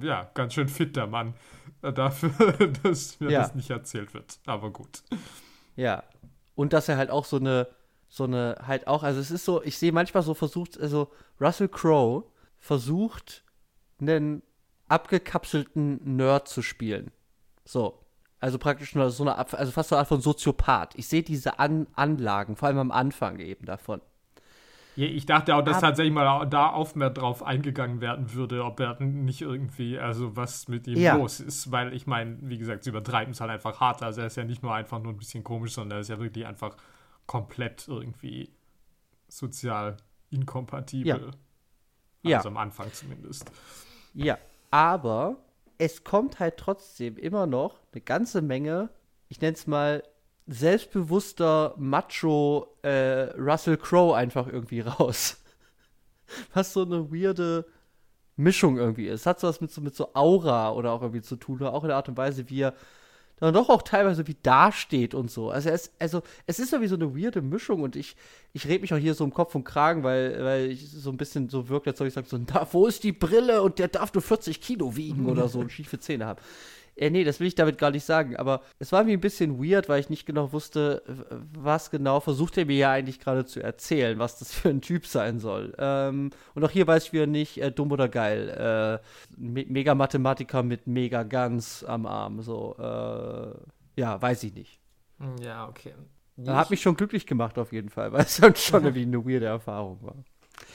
ja, 0.00 0.30
ganz 0.34 0.54
schön 0.54 0.68
fit, 0.68 0.96
der 0.96 1.06
Mann. 1.06 1.34
Äh, 1.80 1.92
dafür, 1.92 2.32
dass 2.82 3.18
mir 3.20 3.30
ja. 3.30 3.42
das 3.42 3.54
nicht 3.54 3.70
erzählt 3.70 4.12
wird. 4.12 4.38
Aber 4.46 4.70
gut. 4.70 5.02
Ja. 5.76 6.02
Und 6.54 6.72
dass 6.72 6.88
er 6.88 6.96
halt 6.96 7.10
auch 7.10 7.24
so 7.24 7.36
eine, 7.36 7.68
so 8.08 8.24
eine, 8.24 8.56
halt 8.66 8.86
auch, 8.86 9.02
also 9.02 9.20
es 9.20 9.30
ist 9.30 9.44
so, 9.44 9.62
ich 9.62 9.78
sehe 9.78 9.92
manchmal 9.92 10.22
so 10.22 10.34
versucht, 10.34 10.78
also 10.78 11.10
Russell 11.40 11.68
Crowe 11.68 12.24
versucht, 12.58 13.44
einen 14.00 14.42
abgekapselten 14.88 16.16
Nerd 16.16 16.48
zu 16.48 16.62
spielen. 16.62 17.10
So. 17.64 18.00
Also 18.40 18.58
praktisch 18.58 18.94
nur 18.94 19.10
so 19.10 19.22
eine, 19.22 19.38
also 19.38 19.72
fast 19.72 19.88
so 19.88 19.94
eine 19.94 20.00
Art 20.00 20.08
von 20.08 20.20
Soziopath. 20.20 20.94
Ich 20.96 21.08
sehe 21.08 21.22
diese 21.22 21.58
An 21.58 21.86
Anlagen, 21.94 22.56
vor 22.56 22.68
allem 22.68 22.78
am 22.78 22.90
Anfang 22.90 23.38
eben 23.38 23.64
davon. 23.64 24.02
Ja, 24.96 25.06
ich 25.06 25.26
dachte 25.26 25.56
auch, 25.56 25.62
dass 25.62 25.78
Aber, 25.78 25.88
tatsächlich 25.88 26.12
mal 26.12 26.44
da 26.46 26.68
auf 26.68 26.94
mehr 26.94 27.10
drauf 27.10 27.42
eingegangen 27.42 28.00
werden 28.00 28.32
würde, 28.34 28.64
ob 28.64 28.78
er 28.80 29.00
nicht 29.02 29.40
irgendwie, 29.40 29.98
also 29.98 30.36
was 30.36 30.68
mit 30.68 30.86
ihm 30.86 30.98
ja. 30.98 31.16
los 31.16 31.40
ist. 31.40 31.72
Weil 31.72 31.94
ich 31.94 32.06
meine, 32.06 32.36
wie 32.42 32.58
gesagt, 32.58 32.84
sie 32.84 32.90
übertreiben 32.90 33.32
es 33.32 33.40
halt 33.40 33.50
einfach 33.50 33.80
hart. 33.80 34.02
Also 34.02 34.20
er 34.20 34.26
ist 34.28 34.36
ja 34.36 34.44
nicht 34.44 34.62
nur 34.62 34.74
einfach 34.74 35.00
nur 35.02 35.12
ein 35.12 35.18
bisschen 35.18 35.42
komisch, 35.42 35.72
sondern 35.72 35.98
er 35.98 36.00
ist 36.02 36.08
ja 36.08 36.20
wirklich 36.20 36.46
einfach 36.46 36.76
komplett 37.26 37.88
irgendwie 37.88 38.50
sozial 39.26 39.96
inkompatibel. 40.30 41.30
Ja. 42.22 42.36
Also 42.36 42.48
ja. 42.48 42.52
am 42.52 42.56
Anfang 42.58 42.92
zumindest. 42.92 43.50
Ja, 44.12 44.38
aber 44.74 45.36
es 45.78 46.02
kommt 46.02 46.40
halt 46.40 46.56
trotzdem 46.56 47.16
immer 47.16 47.46
noch 47.46 47.78
eine 47.92 48.00
ganze 48.00 48.42
Menge, 48.42 48.90
ich 49.28 49.40
nenne 49.40 49.52
es 49.52 49.68
mal 49.68 50.02
selbstbewusster 50.48 51.76
Macho 51.78 52.76
äh, 52.82 53.30
Russell 53.38 53.76
Crowe 53.76 54.16
einfach 54.16 54.48
irgendwie 54.48 54.80
raus. 54.80 55.40
Was 56.54 56.72
so 56.72 56.82
eine 56.82 57.12
weirde 57.12 57.66
Mischung 58.34 58.76
irgendwie 58.76 59.06
ist. 59.06 59.26
Hat 59.26 59.38
so 59.38 59.46
was 59.46 59.60
mit 59.60 59.70
so, 59.70 59.80
mit 59.80 59.94
so 59.94 60.12
Aura 60.12 60.72
oder 60.72 60.90
auch 60.90 61.02
irgendwie 61.02 61.22
zu 61.22 61.36
tun, 61.36 61.60
oder 61.60 61.72
auch 61.72 61.84
in 61.84 61.88
der 61.88 61.96
Art 61.96 62.08
und 62.08 62.16
Weise, 62.16 62.50
wie 62.50 62.62
er 62.62 62.74
dann 63.40 63.54
doch 63.54 63.68
auch 63.68 63.82
teilweise 63.82 64.26
wie 64.26 64.36
dasteht 64.42 65.14
und 65.14 65.30
so. 65.30 65.50
Also, 65.50 65.70
es, 65.70 65.92
also, 65.98 66.22
es 66.46 66.58
ist 66.58 66.72
irgendwie 66.72 66.88
so 66.88 66.94
eine 66.94 67.16
weirde 67.16 67.42
Mischung 67.42 67.82
und 67.82 67.96
ich, 67.96 68.16
ich 68.52 68.66
rede 68.66 68.80
mich 68.80 68.94
auch 68.94 68.98
hier 68.98 69.14
so 69.14 69.24
im 69.24 69.34
Kopf 69.34 69.54
und 69.54 69.64
Kragen, 69.64 70.02
weil, 70.02 70.42
weil 70.42 70.70
ich 70.70 70.90
so 70.90 71.10
ein 71.10 71.16
bisschen 71.16 71.48
so 71.48 71.68
wirkt, 71.68 71.88
als 71.88 71.98
soll 71.98 72.06
ich 72.06 72.14
sagen, 72.14 72.28
so, 72.28 72.38
da, 72.38 72.66
wo 72.72 72.86
ist 72.86 73.02
die 73.02 73.12
Brille 73.12 73.62
und 73.62 73.78
der 73.78 73.88
darf 73.88 74.14
nur 74.14 74.22
40 74.22 74.60
Kilo 74.60 74.96
wiegen 74.96 75.26
oder 75.30 75.48
so 75.48 75.60
und 75.60 75.72
schiefe 75.72 75.98
Zähne 75.98 76.26
haben. 76.26 76.40
Äh, 76.96 77.10
nee, 77.10 77.24
das 77.24 77.40
will 77.40 77.46
ich 77.46 77.54
damit 77.54 77.78
gar 77.78 77.90
nicht 77.90 78.04
sagen, 78.04 78.36
aber 78.36 78.62
es 78.78 78.92
war 78.92 79.04
mir 79.04 79.12
ein 79.12 79.20
bisschen 79.20 79.62
weird, 79.62 79.88
weil 79.88 80.00
ich 80.00 80.10
nicht 80.10 80.26
genau 80.26 80.52
wusste, 80.52 81.02
was 81.52 81.90
genau 81.90 82.20
versucht 82.20 82.56
er 82.58 82.66
mir 82.66 82.76
ja 82.76 82.92
eigentlich 82.92 83.20
gerade 83.20 83.44
zu 83.44 83.62
erzählen, 83.62 84.18
was 84.18 84.38
das 84.38 84.52
für 84.54 84.68
ein 84.68 84.80
Typ 84.80 85.06
sein 85.06 85.38
soll. 85.38 85.74
Ähm, 85.78 86.30
und 86.54 86.64
auch 86.64 86.70
hier 86.70 86.86
weiß 86.86 87.06
ich 87.06 87.12
wieder 87.12 87.26
nicht, 87.26 87.60
äh, 87.60 87.70
dumm 87.70 87.92
oder 87.92 88.08
geil. 88.08 88.48
Äh, 88.48 89.04
Me 89.36 89.64
Mega-Mathematiker 89.66 90.62
mit 90.62 90.86
Mega-Guns 90.86 91.84
am 91.84 92.06
Arm, 92.06 92.42
so. 92.42 92.76
Äh, 92.78 94.00
ja, 94.00 94.20
weiß 94.20 94.42
ich 94.44 94.54
nicht. 94.54 94.80
Ja, 95.42 95.68
okay. 95.68 95.94
Hat 96.46 96.70
mich 96.70 96.82
schon 96.82 96.96
glücklich 96.96 97.26
gemacht 97.26 97.58
auf 97.58 97.72
jeden 97.72 97.90
Fall, 97.90 98.12
weil 98.12 98.24
es 98.24 98.36
dann 98.36 98.56
schon 98.56 98.82
irgendwie 98.84 99.02
eine 99.02 99.24
weirde 99.24 99.46
Erfahrung 99.46 100.02
war. 100.02 100.16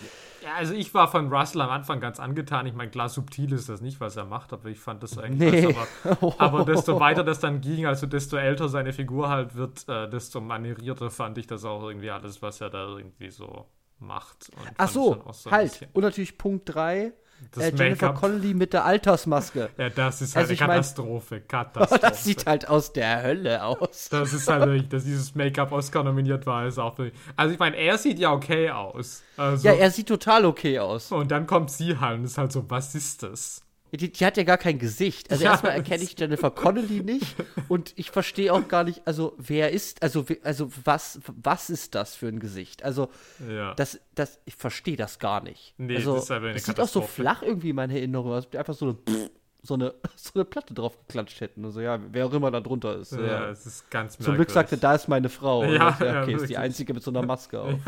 Ja, 0.01 0.07
also 0.57 0.73
ich 0.73 0.93
war 0.93 1.09
von 1.09 1.31
Russell 1.31 1.61
am 1.61 1.69
Anfang 1.69 1.99
ganz 1.99 2.19
angetan. 2.19 2.65
Ich 2.65 2.73
meine, 2.73 2.91
klar, 2.91 3.09
subtil 3.09 3.51
ist 3.53 3.69
das 3.69 3.81
nicht, 3.81 3.99
was 3.99 4.15
er 4.17 4.25
macht, 4.25 4.53
aber 4.53 4.69
ich 4.69 4.79
fand 4.79 5.03
das 5.03 5.17
eigentlich 5.17 5.65
nee. 5.65 5.75
aber, 6.03 6.35
aber, 6.39 6.65
desto 6.65 6.99
weiter 6.99 7.23
das 7.23 7.39
dann 7.39 7.61
ging, 7.61 7.85
also 7.85 8.05
desto 8.07 8.37
älter 8.37 8.69
seine 8.69 8.93
Figur 8.93 9.29
halt 9.29 9.55
wird, 9.55 9.87
äh, 9.87 10.09
desto 10.09 10.41
manierierter 10.41 11.09
fand 11.09 11.37
ich 11.37 11.47
das 11.47 11.65
auch 11.65 11.87
irgendwie 11.87 12.11
alles, 12.11 12.41
was 12.41 12.61
er 12.61 12.69
da 12.69 12.87
irgendwie 12.87 13.29
so 13.29 13.65
macht. 13.99 14.51
Ach 14.77 14.89
so, 14.89 15.23
so 15.31 15.51
halt. 15.51 15.87
Und 15.93 16.03
natürlich 16.03 16.37
Punkt 16.37 16.73
3, 16.73 17.13
äh, 17.57 17.71
Jennifer 17.75 18.13
Connelly 18.13 18.53
mit 18.53 18.73
der 18.73 18.85
Altersmaske. 18.85 19.69
Ja, 19.77 19.89
das 19.89 20.21
ist 20.21 20.35
halt 20.35 20.49
also 20.49 20.63
eine 20.63 20.71
Katastrophe. 20.71 21.35
Mein, 21.39 21.47
Katastrophe. 21.47 22.01
das 22.01 22.23
sieht 22.23 22.45
halt 22.45 22.69
aus 22.69 22.93
der 22.93 23.23
Hölle 23.23 23.63
aus. 23.63 24.09
Das 24.09 24.33
ist 24.33 24.47
halt 24.47 24.65
wirklich, 24.65 24.89
dass 24.89 25.03
dieses 25.03 25.35
Make-up 25.35 25.71
Oscar 25.71 26.03
nominiert 26.03 26.45
war, 26.45 26.65
ist 26.67 26.77
auch 26.77 26.97
wirklich. 26.97 27.19
Also 27.35 27.53
ich 27.53 27.59
meine, 27.59 27.75
er 27.77 27.97
sieht 27.97 28.19
ja 28.19 28.31
okay 28.31 28.69
aus. 28.69 29.23
Also, 29.37 29.67
ja, 29.67 29.73
er 29.73 29.91
sieht 29.91 30.07
total 30.07 30.45
okay 30.45 30.79
aus. 30.79 31.11
Und 31.11 31.31
dann 31.31 31.47
kommt 31.47 31.71
sie 31.71 31.97
halt 31.97 32.19
und 32.19 32.25
ist 32.25 32.37
halt 32.37 32.51
so, 32.51 32.69
was 32.69 32.95
ist 32.95 33.23
das? 33.23 33.61
Die, 33.91 34.11
die, 34.11 34.25
hat 34.25 34.37
ja 34.37 34.43
gar 34.43 34.57
kein 34.57 34.79
Gesicht. 34.79 35.31
Also 35.31 35.43
ja, 35.45 35.51
erstmal 35.51 35.73
erkenne 35.73 36.03
ich 36.03 36.17
Jennifer 36.17 36.51
Connelly 36.51 37.01
nicht 37.01 37.35
und 37.67 37.93
ich 37.95 38.11
verstehe 38.11 38.53
auch 38.53 38.67
gar 38.67 38.83
nicht, 38.83 39.01
also 39.05 39.33
wer 39.37 39.71
ist, 39.71 40.03
also 40.03 40.25
also 40.43 40.69
was 40.83 41.19
was 41.25 41.69
ist 41.69 41.95
das 41.95 42.15
für 42.15 42.27
ein 42.27 42.39
Gesicht? 42.39 42.83
Also 42.83 43.09
ja. 43.49 43.73
das 43.75 43.99
das 44.15 44.39
ich 44.45 44.55
verstehe 44.55 44.97
das 44.97 45.19
gar 45.19 45.41
nicht. 45.41 45.73
Nee, 45.77 45.97
also, 45.97 46.15
das 46.15 46.23
ist 46.25 46.31
aber 46.31 46.45
eine 46.45 46.53
das 46.53 46.65
sieht 46.65 46.79
auch 46.79 46.87
so 46.87 47.01
flach 47.01 47.41
irgendwie 47.41 47.69
in 47.69 47.75
meiner 47.75 47.93
Erinnerung 47.93 48.33
aus, 48.33 48.47
einfach 48.53 48.73
so 48.73 48.85
eine 48.85 48.97
so 49.61 49.73
eine, 49.73 49.93
so 50.15 50.31
eine 50.35 50.45
Platte 50.45 50.73
drauf 50.73 50.97
geklatscht 51.07 51.41
hätten. 51.41 51.65
Also 51.65 51.81
ja, 51.81 51.99
wer 52.11 52.25
auch 52.25 52.33
immer 52.33 52.51
da 52.51 52.61
drunter 52.61 52.97
ist. 52.97 53.11
Ja, 53.13 53.21
ja. 53.21 53.49
es 53.49 53.65
ist 53.65 53.89
ganz 53.89 54.13
merkwürdig. 54.13 54.25
Zum 54.25 54.35
Glück 54.35 54.51
sagte, 54.51 54.77
da 54.77 54.95
ist 54.95 55.07
meine 55.07 55.29
Frau. 55.29 55.63
Ja, 55.63 55.97
ja 55.99 56.23
okay, 56.23 56.35
ist 56.35 56.49
die 56.49 56.57
einzige 56.57 56.93
mit 56.93 57.03
so 57.03 57.11
einer 57.11 57.25
Maske 57.25 57.59
auf. 57.59 57.79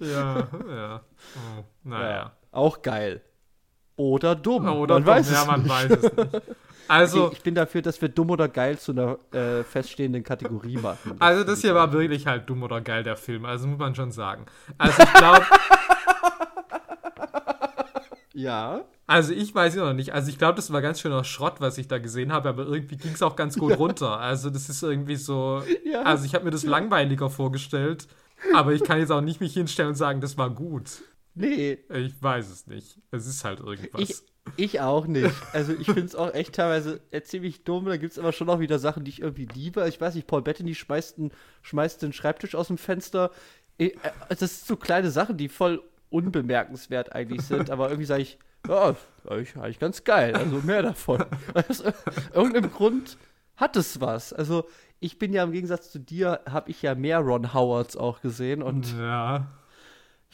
Ja, 0.00 0.48
ja. 0.68 1.00
Oh, 1.34 1.64
naja. 1.84 2.32
Auch 2.52 2.82
geil. 2.82 3.22
Oder 3.98 4.36
dumm. 4.36 4.68
Oder 4.68 4.94
man 4.94 5.04
dumm. 5.04 5.14
weiß 5.14 5.32
ja, 5.32 5.44
man 5.44 5.62
nicht. 5.62 5.70
weiß 5.70 5.90
es 5.90 6.16
nicht. 6.16 6.42
Also, 6.90 7.26
okay, 7.26 7.34
ich 7.36 7.42
bin 7.42 7.54
dafür, 7.54 7.82
dass 7.82 8.00
wir 8.00 8.08
dumm 8.08 8.30
oder 8.30 8.48
geil 8.48 8.78
zu 8.78 8.92
einer 8.92 9.18
äh, 9.32 9.62
feststehenden 9.62 10.24
Kategorie 10.24 10.78
machen. 10.78 11.18
Das 11.18 11.20
also 11.20 11.44
das 11.44 11.60
hier 11.60 11.74
war 11.74 11.92
wirklich 11.92 12.26
halt 12.26 12.48
dumm 12.48 12.62
oder 12.62 12.80
geil, 12.80 13.02
der 13.02 13.16
Film. 13.16 13.44
Also 13.44 13.66
muss 13.66 13.78
man 13.78 13.94
schon 13.94 14.10
sagen. 14.10 14.46
Also 14.78 15.02
ich 15.02 15.12
glaube... 15.12 15.42
ja. 18.32 18.80
Also 19.06 19.34
ich 19.34 19.54
weiß 19.54 19.74
es 19.74 19.80
noch 19.80 19.92
nicht. 19.92 20.14
Also 20.14 20.30
ich 20.30 20.38
glaube, 20.38 20.54
das 20.54 20.72
war 20.72 20.80
ganz 20.80 21.00
schöner 21.00 21.24
Schrott, 21.24 21.56
was 21.58 21.76
ich 21.76 21.88
da 21.88 21.98
gesehen 21.98 22.32
habe, 22.32 22.48
aber 22.48 22.64
irgendwie 22.64 22.96
ging 22.96 23.12
es 23.12 23.20
auch 23.20 23.36
ganz 23.36 23.58
gut 23.58 23.72
ja. 23.72 23.76
runter. 23.76 24.18
Also 24.18 24.48
das 24.48 24.70
ist 24.70 24.82
irgendwie 24.82 25.16
so... 25.16 25.62
Ja. 25.84 26.04
Also 26.04 26.24
ich 26.24 26.34
habe 26.34 26.46
mir 26.46 26.52
das 26.52 26.64
langweiliger 26.64 27.28
vorgestellt, 27.28 28.08
aber 28.54 28.72
ich 28.72 28.82
kann 28.82 28.98
jetzt 28.98 29.12
auch 29.12 29.20
nicht 29.20 29.42
mich 29.42 29.52
hinstellen 29.52 29.90
und 29.90 29.96
sagen, 29.96 30.22
das 30.22 30.38
war 30.38 30.48
gut. 30.48 31.02
Nee. 31.38 31.78
Ich 31.94 32.20
weiß 32.22 32.50
es 32.50 32.66
nicht. 32.66 32.98
Es 33.10 33.26
ist 33.26 33.44
halt 33.44 33.60
irgendwas. 33.60 34.00
Ich, 34.00 34.14
ich 34.56 34.80
auch 34.80 35.06
nicht. 35.06 35.34
Also 35.52 35.72
ich 35.72 35.86
finde 35.86 36.04
es 36.04 36.14
auch 36.14 36.34
echt 36.34 36.54
teilweise 36.54 37.00
ziemlich 37.22 37.64
dumm. 37.64 37.86
Da 37.86 37.96
gibt 37.96 38.12
es 38.12 38.18
aber 38.18 38.32
schon 38.32 38.48
auch 38.50 38.60
wieder 38.60 38.78
Sachen, 38.78 39.04
die 39.04 39.10
ich 39.10 39.22
irgendwie 39.22 39.46
liebe. 39.46 39.86
Ich 39.88 40.00
weiß 40.00 40.14
nicht, 40.14 40.26
Paul 40.26 40.42
Bettany 40.42 40.74
schmeißt, 40.74 41.18
einen, 41.18 41.30
schmeißt 41.62 42.02
den 42.02 42.12
Schreibtisch 42.12 42.54
aus 42.54 42.68
dem 42.68 42.78
Fenster. 42.78 43.30
Äh, 43.78 43.92
das 44.28 44.40
sind 44.40 44.66
so 44.66 44.76
kleine 44.76 45.10
Sachen, 45.10 45.36
die 45.36 45.48
voll 45.48 45.82
unbemerkenswert 46.10 47.12
eigentlich 47.12 47.42
sind, 47.42 47.70
aber 47.70 47.88
irgendwie 47.88 48.06
sage 48.06 48.22
ich, 48.22 48.38
ja, 48.66 48.96
eigentlich, 49.28 49.56
eigentlich 49.56 49.78
ganz 49.78 50.04
geil, 50.04 50.34
also 50.34 50.56
mehr 50.56 50.82
davon. 50.82 51.24
Aus 51.54 51.84
irgendeinem 52.34 52.72
Grund 52.72 53.16
hat 53.56 53.76
es 53.76 54.00
was. 54.00 54.32
Also 54.32 54.68
ich 55.00 55.18
bin 55.18 55.32
ja 55.32 55.44
im 55.44 55.52
Gegensatz 55.52 55.90
zu 55.90 56.00
dir, 56.00 56.40
habe 56.48 56.70
ich 56.70 56.82
ja 56.82 56.94
mehr 56.94 57.20
Ron 57.20 57.54
Howards 57.54 57.96
auch 57.96 58.20
gesehen 58.20 58.62
und 58.62 58.96
Ja. 58.98 59.46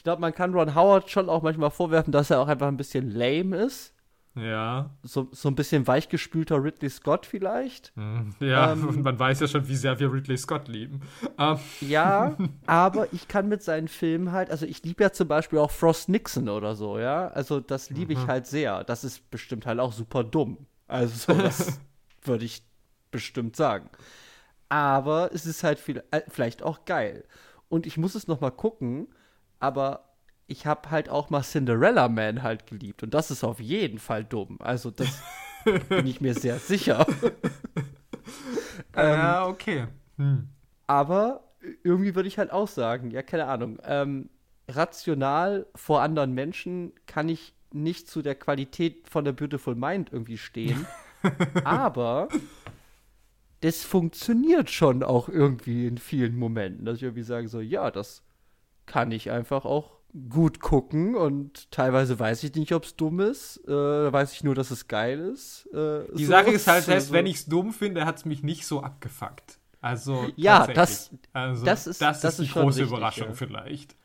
Ich 0.05 0.07
glaube, 0.07 0.21
man 0.21 0.35
kann 0.35 0.53
Ron 0.53 0.75
Howard 0.75 1.09
schon 1.09 1.29
auch 1.29 1.41
manchmal 1.41 1.71
vorwerfen, 1.71 2.11
dass 2.11 2.29
er 2.29 2.39
auch 2.39 2.47
einfach 2.47 2.67
ein 2.67 2.77
bisschen 2.77 3.09
lame 3.09 3.57
ist. 3.57 3.91
Ja. 4.35 4.91
So, 5.01 5.29
so 5.31 5.49
ein 5.49 5.55
bisschen 5.55 5.87
weichgespülter 5.87 6.63
Ridley 6.63 6.91
Scott 6.91 7.25
vielleicht. 7.25 7.91
Hm, 7.95 8.35
Ja, 8.39 8.73
Ähm, 8.73 8.87
und 8.87 9.01
man 9.03 9.17
weiß 9.17 9.39
ja 9.39 9.47
schon, 9.47 9.67
wie 9.67 9.75
sehr 9.75 9.99
wir 9.99 10.13
Ridley 10.13 10.37
Scott 10.37 10.67
lieben. 10.67 11.01
Ähm, 11.39 11.57
Ja, 11.81 12.37
aber 12.67 13.11
ich 13.13 13.27
kann 13.27 13.49
mit 13.49 13.63
seinen 13.63 13.87
Filmen 13.87 14.31
halt, 14.31 14.51
also 14.51 14.67
ich 14.67 14.83
liebe 14.83 15.01
ja 15.01 15.11
zum 15.11 15.27
Beispiel 15.27 15.57
auch 15.57 15.71
Frost 15.71 16.07
Nixon 16.07 16.49
oder 16.49 16.75
so, 16.75 16.99
ja. 16.99 17.29
Also 17.29 17.59
das 17.59 17.89
liebe 17.89 18.13
ich 18.13 18.27
halt 18.27 18.45
sehr. 18.45 18.83
Das 18.83 19.03
ist 19.03 19.31
bestimmt 19.31 19.65
halt 19.65 19.79
auch 19.79 19.91
super 19.91 20.23
dumm. 20.23 20.67
Also 20.87 21.33
so, 21.33 21.41
das 21.41 21.79
würde 22.21 22.45
ich 22.45 22.61
bestimmt 23.09 23.55
sagen. 23.55 23.89
Aber 24.69 25.31
es 25.33 25.47
ist 25.47 25.63
halt 25.63 25.79
viel, 25.79 26.03
äh, 26.11 26.21
vielleicht 26.27 26.61
auch 26.61 26.85
geil. 26.85 27.23
Und 27.69 27.87
ich 27.87 27.97
muss 27.97 28.13
es 28.13 28.27
noch 28.27 28.39
mal 28.39 28.51
gucken, 28.51 29.07
aber 29.59 30.05
ich 30.47 30.65
habe 30.65 30.91
halt 30.91 31.09
auch 31.09 31.29
mal 31.29 31.41
Cinderella 31.43 32.07
Man 32.07 32.43
halt 32.43 32.67
geliebt. 32.67 33.03
Und 33.03 33.13
das 33.13 33.31
ist 33.31 33.43
auf 33.43 33.59
jeden 33.59 33.99
Fall 33.99 34.23
dumm. 34.23 34.57
Also 34.59 34.91
das 34.91 35.21
bin 35.89 36.05
ich 36.07 36.21
mir 36.21 36.33
sehr 36.33 36.59
sicher. 36.59 37.05
Ähm, 38.95 39.09
ja, 39.09 39.47
okay. 39.47 39.87
Hm. 40.17 40.49
Aber 40.87 41.43
irgendwie 41.83 42.15
würde 42.15 42.27
ich 42.27 42.37
halt 42.37 42.51
auch 42.51 42.67
sagen, 42.67 43.11
ja, 43.11 43.21
keine 43.23 43.47
Ahnung, 43.47 43.79
ähm, 43.83 44.29
rational 44.67 45.65
vor 45.75 46.01
anderen 46.01 46.33
Menschen 46.33 46.93
kann 47.05 47.29
ich 47.29 47.53
nicht 47.73 48.07
zu 48.07 48.21
der 48.21 48.35
Qualität 48.35 49.09
von 49.09 49.25
der 49.25 49.33
Beautiful 49.33 49.75
Mind 49.75 50.11
irgendwie 50.11 50.37
stehen. 50.37 50.85
aber 51.63 52.29
das 53.61 53.83
funktioniert 53.83 54.69
schon 54.69 55.03
auch 55.03 55.27
irgendwie 55.27 55.87
in 55.87 55.97
vielen 55.97 56.37
Momenten, 56.37 56.85
dass 56.85 56.97
ich 56.97 57.03
irgendwie 57.03 57.23
sage 57.23 57.47
so, 57.47 57.59
ja, 57.59 57.91
das 57.91 58.21
kann 58.85 59.11
ich 59.11 59.31
einfach 59.31 59.65
auch 59.65 59.91
gut 60.29 60.59
gucken 60.61 61.15
und 61.15 61.69
teilweise 61.71 62.17
weiß 62.17 62.43
ich 62.43 62.55
nicht, 62.55 62.71
ob 62.73 62.85
es 62.85 62.95
dumm 62.95 63.19
ist. 63.19 63.57
Äh, 63.67 63.71
da 63.71 64.13
weiß 64.13 64.31
ich 64.33 64.43
nur, 64.43 64.55
dass 64.55 64.71
es 64.71 64.87
geil 64.87 65.19
ist. 65.19 65.67
Äh, 65.73 66.03
Die 66.15 66.25
so. 66.25 66.31
Sache 66.31 66.51
ist 66.51 66.67
halt, 66.67 66.85
selbst 66.85 67.05
Also- 67.07 67.13
wenn 67.13 67.25
ich 67.25 67.35
es 67.37 67.45
dumm 67.47 67.73
finde, 67.73 68.05
hat 68.05 68.17
es 68.17 68.25
mich 68.25 68.41
nicht 68.41 68.65
so 68.65 68.81
abgefuckt. 68.81 69.59
Also, 69.81 70.31
Ja, 70.37 70.65
das- 70.67 71.11
also, 71.33 71.65
das 71.65 71.85
ist- 71.87 72.01
das, 72.01 72.21
das 72.21 72.39
ist 72.39 72.47
schon 72.47 72.63
große 72.63 72.79
richtig, 72.81 72.91
Überraschung 72.97 73.27
ja. 73.27 73.33
vielleicht. 73.33 73.95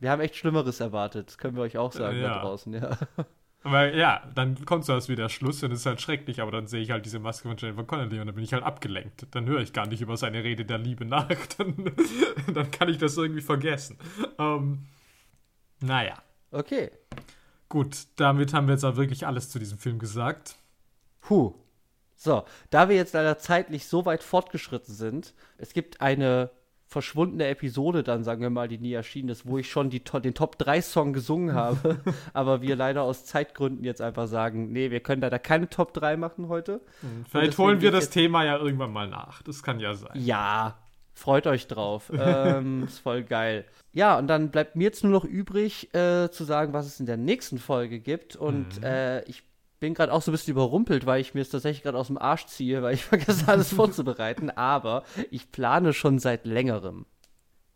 Wir 0.00 0.10
haben 0.10 0.20
echt 0.20 0.34
Schlimmeres 0.36 0.80
erwartet. 0.80 1.28
Das 1.28 1.38
können 1.38 1.56
wir 1.56 1.62
euch 1.62 1.78
auch 1.78 1.92
sagen 1.92 2.16
da 2.20 2.28
Ja. 2.28 2.40
draußen, 2.40 2.72
ja. 2.74 2.98
Aber 3.62 3.94
ja, 3.94 4.22
dann 4.34 4.64
kommt 4.64 4.86
so 4.86 4.94
was 4.94 5.08
wie 5.10 5.16
der 5.16 5.28
Schluss 5.28 5.62
und 5.62 5.70
es 5.72 5.80
ist 5.80 5.86
halt 5.86 6.00
schrecklich, 6.00 6.40
aber 6.40 6.50
dann 6.50 6.66
sehe 6.66 6.80
ich 6.80 6.90
halt 6.90 7.04
diese 7.04 7.18
Maske 7.18 7.46
von 7.48 7.58
Jennifer 7.58 7.84
Connelly 7.84 8.18
und 8.20 8.26
dann 8.26 8.34
bin 8.34 8.42
ich 8.44 8.54
halt 8.54 8.62
abgelenkt. 8.62 9.26
Dann 9.32 9.46
höre 9.46 9.60
ich 9.60 9.72
gar 9.74 9.86
nicht 9.86 10.00
über 10.00 10.16
seine 10.16 10.42
Rede 10.42 10.64
der 10.64 10.78
Liebe 10.78 11.04
nach. 11.04 11.28
Dann, 11.58 11.92
dann 12.54 12.70
kann 12.70 12.88
ich 12.88 12.96
das 12.98 13.16
irgendwie 13.16 13.42
vergessen. 13.42 13.98
Ähm, 14.38 14.86
naja, 15.80 16.14
Okay. 16.52 16.90
gut, 17.68 18.06
damit 18.16 18.52
haben 18.54 18.66
wir 18.66 18.74
jetzt 18.74 18.84
auch 18.84 18.96
wirklich 18.96 19.26
alles 19.26 19.50
zu 19.50 19.58
diesem 19.58 19.78
Film 19.78 19.98
gesagt. 19.98 20.56
Puh. 21.20 21.54
So, 22.16 22.44
da 22.70 22.88
wir 22.88 22.96
jetzt 22.96 23.14
leider 23.14 23.38
zeitlich 23.38 23.86
so 23.86 24.04
weit 24.04 24.22
fortgeschritten 24.22 24.94
sind, 24.94 25.34
es 25.58 25.72
gibt 25.72 26.00
eine 26.00 26.50
verschwundene 26.90 27.46
Episode 27.46 28.02
dann, 28.02 28.24
sagen 28.24 28.42
wir 28.42 28.50
mal, 28.50 28.66
die 28.66 28.78
nie 28.78 28.92
erschienen 28.92 29.28
ist, 29.28 29.46
wo 29.46 29.58
ich 29.58 29.70
schon 29.70 29.90
die, 29.90 30.00
den 30.00 30.34
Top 30.34 30.58
3 30.58 30.82
Song 30.82 31.12
gesungen 31.12 31.54
habe, 31.54 32.00
aber 32.32 32.62
wir 32.62 32.74
leider 32.74 33.02
aus 33.02 33.24
Zeitgründen 33.24 33.84
jetzt 33.84 34.02
einfach 34.02 34.26
sagen, 34.26 34.72
nee, 34.72 34.90
wir 34.90 34.98
können 34.98 35.22
leider 35.22 35.38
keine 35.38 35.68
Top 35.68 35.94
3 35.94 36.16
machen 36.16 36.48
heute. 36.48 36.80
Vielleicht 37.30 37.52
deswegen 37.52 37.56
holen 37.58 37.80
wir 37.80 37.92
das 37.92 38.10
Thema 38.10 38.44
ja 38.44 38.58
irgendwann 38.58 38.92
mal 38.92 39.08
nach. 39.08 39.40
Das 39.42 39.62
kann 39.62 39.78
ja 39.78 39.94
sein. 39.94 40.10
Ja, 40.14 40.78
freut 41.14 41.46
euch 41.46 41.68
drauf. 41.68 42.10
ähm, 42.18 42.84
ist 42.84 42.98
voll 42.98 43.22
geil. 43.22 43.66
Ja, 43.92 44.18
und 44.18 44.26
dann 44.26 44.50
bleibt 44.50 44.74
mir 44.74 44.84
jetzt 44.84 45.04
nur 45.04 45.12
noch 45.12 45.24
übrig, 45.24 45.94
äh, 45.94 46.28
zu 46.30 46.42
sagen, 46.42 46.72
was 46.72 46.86
es 46.86 46.98
in 46.98 47.06
der 47.06 47.16
nächsten 47.16 47.58
Folge 47.58 48.00
gibt. 48.00 48.34
Und 48.34 48.82
äh, 48.82 49.22
ich 49.26 49.44
bin 49.80 49.94
gerade 49.94 50.12
auch 50.12 50.22
so 50.22 50.30
ein 50.30 50.32
bisschen 50.32 50.52
überrumpelt, 50.52 51.06
weil 51.06 51.20
ich 51.20 51.34
mir 51.34 51.40
es 51.40 51.50
tatsächlich 51.50 51.82
gerade 51.82 51.98
aus 51.98 52.08
dem 52.08 52.18
Arsch 52.18 52.46
ziehe, 52.46 52.82
weil 52.82 52.94
ich 52.94 53.04
vergesse 53.06 53.48
alles 53.48 53.72
vorzubereiten. 53.72 54.50
Aber 54.50 55.04
ich 55.30 55.50
plane 55.50 55.92
schon 55.92 56.18
seit 56.18 56.46
längerem 56.46 57.06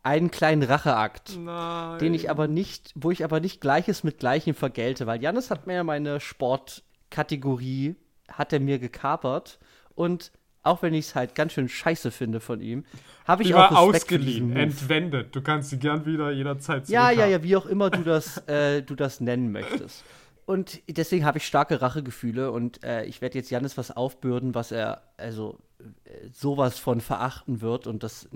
einen 0.05 0.31
kleinen 0.31 0.63
Racheakt. 0.63 1.37
Nein. 1.39 1.99
Den 1.99 2.15
ich 2.15 2.31
aber 2.31 2.47
nicht, 2.47 2.93
wo 2.95 3.11
ich 3.11 3.25
aber 3.25 3.41
nicht 3.41 3.61
Gleiches 3.61 4.05
mit 4.05 4.19
Gleichem 4.19 4.55
vergelte, 4.55 5.07
weil 5.07 5.21
Jannis 5.23 5.51
hat 5.51 5.67
mir 5.67 5.75
ja 5.75 5.85
meine 5.85 6.21
Sportkategorie, 6.21 7.97
hat 8.29 8.53
er 8.53 8.61
mir 8.61 8.79
gekapert 8.79 9.59
und 9.95 10.31
auch 10.63 10.83
wenn 10.83 10.95
ich 10.95 11.07
es 11.07 11.15
halt 11.15 11.35
ganz 11.35 11.53
schön 11.53 11.69
scheiße 11.69 12.11
finde 12.11 12.41
von 12.41 12.61
ihm, 12.61 12.85
habe 13.27 13.43
ich 13.43 13.49
Die 13.49 13.55
auch 13.55 13.71
Respekt 13.71 14.15
ausgeliehen, 14.15 14.57
entwendet. 14.57 15.37
Du 15.37 15.43
kannst 15.43 15.71
sie 15.71 15.79
gern 15.79 16.07
wieder 16.07 16.31
jederzeit 16.31 16.89
Ja, 16.89 17.11
ja, 17.11 17.27
ja, 17.27 17.43
wie 17.43 17.57
auch 17.57 17.67
immer 17.67 17.91
du 17.91 18.03
das, 18.03 18.39
äh, 18.49 18.83
du 18.83 18.95
das 18.95 19.21
nennen 19.21 19.53
möchtest. 19.53 20.05
Und 20.47 20.83
deswegen 20.89 21.25
habe 21.25 21.39
ich 21.39 21.47
starke 21.47 21.81
Rachegefühle 21.81 22.51
und 22.51 22.85
äh, 22.85 23.05
ich 23.05 23.23
werde 23.23 23.39
jetzt 23.39 23.51
Jannis 23.51 23.79
was 23.79 23.91
aufbürden, 23.91 24.55
was 24.55 24.73
er 24.73 25.03
also 25.17 25.59
äh, 26.05 26.29
sowas 26.33 26.79
von 26.79 27.01
verachten 27.01 27.61
wird 27.61 27.87
und 27.87 28.03
das, 28.03 28.29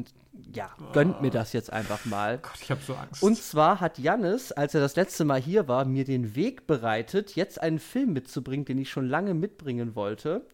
ja, 0.55 0.71
gönnt 0.93 1.21
mir 1.21 1.31
das 1.31 1.53
jetzt 1.53 1.73
einfach 1.73 2.05
mal. 2.07 2.39
Gott, 2.39 2.59
ich 2.63 2.71
habe 2.71 2.81
so 2.81 2.95
Angst. 2.95 3.23
Und 3.23 3.37
zwar 3.37 3.81
hat 3.81 3.99
Jannis, 3.99 4.53
als 4.53 4.75
er 4.75 4.81
das 4.81 4.97
letzte 4.97 5.25
Mal 5.25 5.41
hier 5.41 5.69
war, 5.69 5.85
mir 5.85 6.05
den 6.05 6.35
Weg 6.35 6.67
bereitet, 6.67 7.37
jetzt 7.37 7.61
einen 7.61 7.79
Film 7.79 8.15
mitzubringen, 8.15 8.65
den 8.65 8.79
ich 8.79 8.91
schon 8.91 9.07
lange 9.07 9.35
mitbringen 9.35 9.95
wollte. 9.95 10.47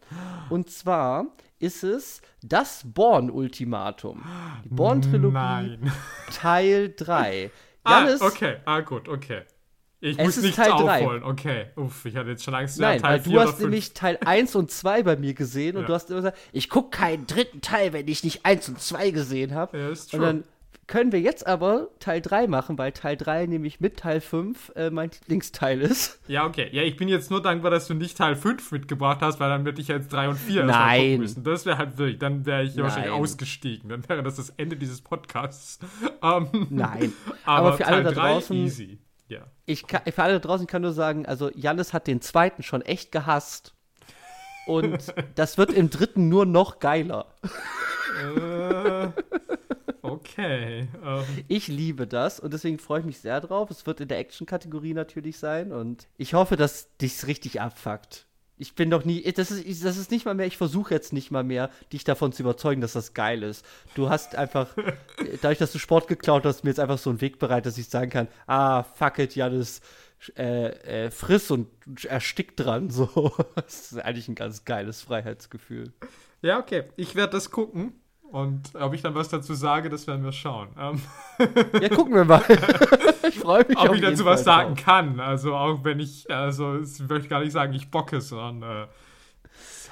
Und 0.50 0.70
zwar 0.70 1.26
ist 1.58 1.84
es 1.84 2.20
das 2.42 2.82
Born-Ultimatum. 2.84 4.24
Die 4.64 4.68
Born-Trilogie 4.70 5.34
Nein. 5.34 5.92
Teil 6.32 6.92
3. 6.96 7.50
Ah, 7.84 8.00
Jannis, 8.00 8.22
okay. 8.22 8.56
Ah, 8.64 8.80
gut, 8.80 9.08
okay. 9.08 9.42
Ich 10.04 10.18
Es 10.18 10.24
muss 10.24 10.36
ist 10.36 10.42
nichts 10.42 10.56
Teil 10.56 10.70
drei. 10.70 11.00
aufholen. 11.00 11.22
Okay. 11.22 11.66
Uff, 11.76 12.04
ich 12.04 12.14
hatte 12.14 12.28
jetzt 12.28 12.44
schon 12.44 12.54
Angst. 12.54 12.78
Nein, 12.78 12.96
ja, 12.96 13.02
Teil 13.02 13.24
weil 13.24 13.32
du 13.32 13.40
hast 13.40 13.58
nämlich 13.60 13.94
Teil 13.94 14.18
1 14.24 14.54
und 14.54 14.70
2 14.70 15.02
bei 15.02 15.16
mir 15.16 15.32
gesehen 15.32 15.76
und 15.76 15.82
Ja. 15.82 15.86
du 15.88 15.94
hast 15.94 16.10
immer 16.10 16.18
gesagt, 16.20 16.38
ich 16.52 16.68
gucke 16.68 16.90
keinen 16.90 17.26
dritten 17.26 17.62
Teil, 17.62 17.94
wenn 17.94 18.06
ich 18.06 18.22
nicht 18.22 18.44
1 18.44 18.68
und 18.68 18.80
2 18.80 19.10
gesehen 19.12 19.54
habe. 19.54 19.78
Ja, 19.78 19.88
ist 19.88 20.12
und 20.12 20.20
true. 20.20 20.26
dann 20.28 20.44
können 20.86 21.12
wir 21.12 21.20
jetzt 21.20 21.46
aber 21.46 21.88
Teil 22.00 22.20
3 22.20 22.46
machen, 22.46 22.76
weil 22.76 22.92
Teil 22.92 23.16
3 23.16 23.46
nämlich 23.46 23.80
mit 23.80 23.96
Teil 23.96 24.20
5 24.20 24.72
äh, 24.76 24.90
mein 24.90 25.10
Lieblingsteil 25.10 25.80
ist. 25.80 26.20
Ja, 26.28 26.44
okay. 26.44 26.68
Ja, 26.72 26.82
ich 26.82 26.96
bin 26.98 27.08
jetzt 27.08 27.30
nur 27.30 27.40
dankbar, 27.40 27.70
dass 27.70 27.86
du 27.86 27.94
nicht 27.94 28.18
Teil 28.18 28.36
5 28.36 28.72
mitgebracht 28.72 29.20
hast, 29.22 29.40
weil 29.40 29.48
dann 29.48 29.64
würde 29.64 29.80
ich 29.80 29.88
jetzt 29.88 30.12
3 30.12 30.28
und 30.28 30.36
4 30.36 30.60
erst 30.64 30.66
mal 30.70 30.86
Nein. 30.86 31.00
gucken 31.00 31.18
müssen. 31.20 31.44
Das 31.44 31.64
wäre 31.64 31.78
halt 31.78 31.96
wirklich, 31.96 32.18
dann 32.18 32.44
wäre 32.44 32.64
ich 32.64 32.74
ja 32.74 32.82
wahrscheinlich 32.82 33.10
Nein. 33.12 33.20
ausgestiegen. 33.22 33.88
Dann 33.88 34.06
wäre 34.06 34.22
das 34.22 34.36
das 34.36 34.50
Ende 34.58 34.76
dieses 34.76 35.00
Podcasts. 35.00 35.78
Ähm, 36.22 36.48
Nein. 36.70 37.12
aber, 37.44 37.68
aber 37.68 37.76
für 37.78 37.86
alle 37.86 38.02
Teil 38.02 38.04
da 38.04 38.10
3 38.12 38.32
draußen, 38.32 38.56
easy. 38.56 38.98
Ich 39.66 39.86
kann, 39.86 40.02
für 40.04 40.22
alle 40.22 40.34
da 40.34 40.38
draußen 40.40 40.66
kann 40.66 40.82
nur 40.82 40.92
sagen, 40.92 41.26
also 41.26 41.50
Jannis 41.54 41.92
hat 41.92 42.06
den 42.06 42.20
zweiten 42.20 42.62
schon 42.62 42.82
echt 42.82 43.12
gehasst. 43.12 43.74
Und 44.66 45.14
das 45.34 45.58
wird 45.58 45.72
im 45.72 45.90
dritten 45.90 46.28
nur 46.28 46.46
noch 46.46 46.78
geiler. 46.78 47.26
Äh, 48.22 49.08
okay. 50.02 50.88
Ähm, 51.02 51.24
Ich 51.48 51.68
liebe 51.68 52.06
das 52.06 52.40
und 52.40 52.52
deswegen 52.52 52.78
freue 52.78 53.00
ich 53.00 53.06
mich 53.06 53.20
sehr 53.20 53.40
drauf. 53.40 53.70
Es 53.70 53.86
wird 53.86 54.00
in 54.00 54.08
der 54.08 54.18
Action-Kategorie 54.18 54.94
natürlich 54.94 55.38
sein 55.38 55.72
und 55.72 56.08
ich 56.16 56.34
hoffe, 56.34 56.56
dass 56.56 56.96
dich's 56.98 57.26
richtig 57.26 57.60
abfuckt. 57.60 58.26
Ich 58.56 58.74
bin 58.74 58.88
doch 58.88 59.04
nie, 59.04 59.20
das 59.32 59.50
ist, 59.50 59.84
das 59.84 59.96
ist 59.96 60.10
nicht 60.10 60.26
mal 60.26 60.34
mehr, 60.34 60.46
ich 60.46 60.56
versuche 60.56 60.94
jetzt 60.94 61.12
nicht 61.12 61.30
mal 61.32 61.42
mehr, 61.42 61.70
dich 61.92 62.04
davon 62.04 62.32
zu 62.32 62.42
überzeugen, 62.42 62.80
dass 62.80 62.92
das 62.92 63.12
geil 63.12 63.42
ist. 63.42 63.64
Du 63.94 64.10
hast 64.10 64.36
einfach, 64.36 64.68
dadurch, 65.42 65.58
dass 65.58 65.72
du 65.72 65.78
Sport 65.78 66.06
geklaut 66.06 66.44
hast, 66.44 66.62
mir 66.62 66.70
jetzt 66.70 66.78
einfach 66.78 66.98
so 66.98 67.10
einen 67.10 67.20
Weg 67.20 67.38
bereit, 67.38 67.66
dass 67.66 67.78
ich 67.78 67.88
sagen 67.88 68.10
kann, 68.10 68.28
ah, 68.46 68.84
fuck 68.84 69.18
it, 69.18 69.34
Janis, 69.34 69.80
äh, 70.36 71.06
äh, 71.06 71.10
friss 71.10 71.50
und 71.50 71.68
erstick 72.04 72.56
dran, 72.56 72.90
so. 72.90 73.32
Das 73.56 73.92
ist 73.92 73.98
eigentlich 73.98 74.28
ein 74.28 74.36
ganz 74.36 74.64
geiles 74.64 75.02
Freiheitsgefühl. 75.02 75.92
ja, 76.42 76.58
okay. 76.58 76.84
Ich 76.96 77.14
werde 77.16 77.32
das 77.32 77.50
gucken. 77.50 77.92
Und 78.34 78.74
ob 78.74 78.92
ich 78.94 79.00
dann 79.00 79.14
was 79.14 79.28
dazu 79.28 79.54
sage, 79.54 79.88
das 79.88 80.08
werden 80.08 80.24
wir 80.24 80.32
schauen. 80.32 80.66
Ähm, 80.76 81.00
Ja, 81.80 81.88
gucken 81.88 82.14
wir 82.14 82.24
mal. 82.24 82.42
ich 83.28 83.38
freue 83.38 83.64
mich 83.64 83.78
ob 83.78 83.94
ich 83.94 84.00
dazu 84.00 84.24
was 84.24 84.42
Fall 84.42 84.44
sagen 84.44 84.74
drauf. 84.74 84.84
kann. 84.84 85.20
Also 85.20 85.54
auch 85.54 85.84
wenn 85.84 86.00
ich, 86.00 86.28
also 86.28 86.80
ich 86.80 86.98
möchte 87.08 87.28
gar 87.28 87.38
nicht 87.44 87.52
sagen, 87.52 87.72
ich 87.74 87.92
bocke, 87.92 88.20
sondern 88.20 88.86
äh, 88.86 88.86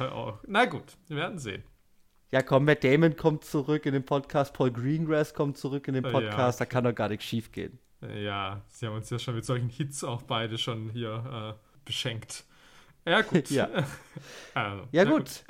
halt 0.00 0.10
auch, 0.10 0.38
na 0.44 0.64
gut, 0.64 0.96
wir 1.06 1.18
werden 1.18 1.38
sehen. 1.38 1.62
Ja, 2.32 2.42
komm, 2.42 2.64
Matt 2.64 2.82
Damon 2.82 3.14
kommt 3.14 3.44
zurück 3.44 3.86
in 3.86 3.92
den 3.92 4.04
Podcast, 4.04 4.54
Paul 4.54 4.72
Greengrass 4.72 5.34
kommt 5.34 5.56
zurück 5.56 5.86
in 5.86 5.94
den 5.94 6.04
Ja, 6.04 6.10
Podcast, 6.10 6.60
da 6.60 6.64
kann 6.64 6.82
doch 6.82 6.94
gar 6.96 7.10
nichts 7.10 7.26
schief 7.26 7.52
gehen. 7.52 7.78
Ja, 8.12 8.62
sie 8.66 8.88
haben 8.88 8.96
uns 8.96 9.08
ja 9.08 9.20
schon 9.20 9.36
mit 9.36 9.44
solchen 9.44 9.68
Hits 9.68 10.02
auch 10.02 10.22
beide 10.22 10.58
schon 10.58 10.88
hier 10.90 11.54
äh, 11.56 11.84
beschenkt. 11.84 12.42
Ja, 13.06 13.20
gut. 13.20 13.50
Ja. 13.50 13.68
also, 14.54 14.88
Ja, 14.90 15.04
na 15.04 15.10
gut. 15.12 15.44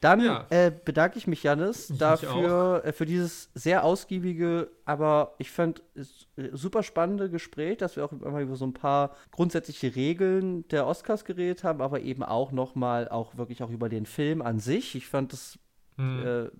Dann 0.00 0.20
Ja. 0.20 0.46
äh, 0.50 0.70
bedanke 0.84 1.18
ich 1.18 1.26
mich, 1.26 1.42
Janis, 1.42 1.92
dafür, 1.98 2.82
äh, 2.84 2.92
für 2.92 3.04
dieses 3.04 3.50
sehr 3.54 3.82
ausgiebige, 3.84 4.70
aber 4.84 5.34
ich 5.38 5.50
fand 5.50 5.82
es 5.94 6.26
äh, 6.36 6.50
super 6.52 6.82
spannende 6.84 7.28
Gespräch, 7.30 7.78
dass 7.78 7.96
wir 7.96 8.04
auch 8.04 8.12
immer 8.12 8.40
über 8.40 8.54
so 8.54 8.64
ein 8.64 8.74
paar 8.74 9.16
grundsätzliche 9.32 9.96
Regeln 9.96 10.68
der 10.68 10.86
Oscars 10.86 11.24
geredet 11.24 11.64
haben, 11.64 11.80
aber 11.80 12.00
eben 12.00 12.22
auch 12.22 12.52
nochmal 12.52 13.08
auch 13.08 13.36
wirklich 13.36 13.62
auch 13.62 13.70
über 13.70 13.88
den 13.88 14.06
Film 14.06 14.40
an 14.40 14.60
sich. 14.60 14.94
Ich 14.94 15.08
fand 15.08 15.32
das, 15.32 15.58
Hm. 15.96 16.24
äh, 16.26 16.50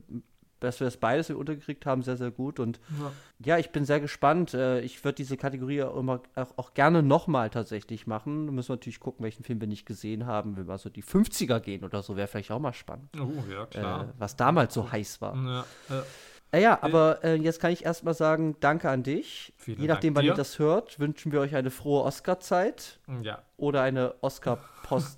dass 0.61 0.81
wir 0.81 0.87
das 0.87 0.97
beides 0.97 1.31
untergekriegt 1.31 1.87
haben, 1.87 2.03
sehr, 2.03 2.17
sehr 2.17 2.31
gut. 2.31 2.59
Und 2.61 2.81
Ja. 3.01 3.13
ja, 3.45 3.59
ich 3.59 3.71
bin 3.71 3.85
sehr 3.85 4.01
gespannt. 4.01 4.55
Äh, 4.55 4.81
Ich 4.81 5.05
würde 5.05 5.17
diese 5.17 5.37
Kategorie 5.37 5.83
auch 5.83 5.97
immer 5.97 6.23
auch, 6.35 6.57
auch 6.57 6.75
gerne 6.75 7.03
nochmal 7.03 7.51
tatsächlich 7.51 8.07
machen. 8.07 8.47
Da 8.47 8.53
müssen 8.53 8.69
wir 8.71 8.77
natürlich 8.77 9.01
gucken, 9.01 9.25
welchen 9.25 9.45
Film 9.45 9.61
wir 9.61 9.69
nicht 9.69 9.87
gesehen 9.87 10.27
haben. 10.27 10.57
Wenn 10.57 10.67
wir 10.69 10.79
so 10.79 10.89
die 10.91 11.03
50er 11.05 11.61
gehen 11.61 11.85
oder 11.85 12.03
so, 12.03 12.17
wäre 12.17 12.27
vielleicht 12.29 12.51
auch 12.51 12.59
mal 12.61 12.73
spannend. 12.73 13.09
Oh, 13.21 13.33
ja, 13.51 13.65
Äh, 13.65 13.67
klar. 13.67 14.09
was 14.19 14.37
damals 14.37 14.75
so 14.75 14.91
heiß 14.91 15.21
war. 15.21 15.35
ja, 15.37 15.65
äh, 15.97 16.03
Äh, 16.51 16.63
ja, 16.63 16.79
aber 16.83 17.23
äh, 17.25 17.35
jetzt 17.35 17.61
kann 17.61 17.73
ich 17.73 17.85
erstmal 17.85 18.15
sagen, 18.15 18.57
danke 18.61 18.89
an 18.89 19.03
dich. 19.03 19.53
Vielen 19.59 19.83
Je 19.83 19.87
nachdem, 19.87 20.15
Dank 20.15 20.17
wann 20.17 20.25
dir. 20.25 20.33
ihr 20.33 20.35
das 20.37 20.59
hört, 20.59 20.99
wünschen 20.99 21.31
wir 21.31 21.41
euch 21.41 21.55
eine 21.55 21.71
frohe 21.71 22.05
Oscar-Zeit 22.05 23.01
ja. 23.23 23.43
oder 23.59 23.83
eine 23.83 24.15
Oscar-Post- 24.23 25.18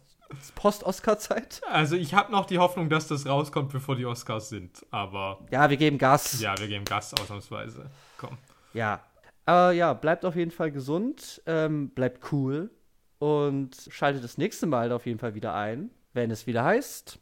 Post-Oscar-Zeit. 0.55 1.61
Also 1.70 1.97
ich 1.97 2.15
habe 2.15 2.32
noch 2.32 2.47
die 2.47 2.59
Hoffnung, 2.59 2.89
dass 2.89 3.09
das 3.09 3.27
rauskommt, 3.27 3.73
bevor 3.73 3.97
die 3.97 4.07
Oscars 4.07 4.48
sind. 4.48 4.85
Aber 4.90 5.40
Ja, 5.51 5.69
wir 5.70 5.77
geben 5.77 5.98
Gas. 5.98 6.40
ja, 6.40 6.57
wir 6.59 6.69
geben 6.69 6.85
Gas 6.85 7.15
ausnahmsweise. 7.15 7.90
Komm. 8.19 8.36
Ja. 8.73 9.01
Aber 9.47 9.73
ja, 9.73 9.93
bleibt 9.94 10.24
auf 10.24 10.36
jeden 10.36 10.51
Fall 10.52 10.70
gesund, 10.70 11.43
ähm, 11.47 11.90
bleibt 11.90 12.31
cool 12.32 12.70
und 13.19 13.74
schaltet 13.90 14.23
das 14.23 14.39
nächste 14.39 14.66
Mal 14.66 14.93
auf 14.93 15.07
jeden 15.07 15.19
Fall 15.19 15.35
wieder 15.35 15.55
ein, 15.55 15.90
wenn 16.12 16.31
es 16.31 16.47
wieder 16.47 16.62
heißt. 16.65 17.19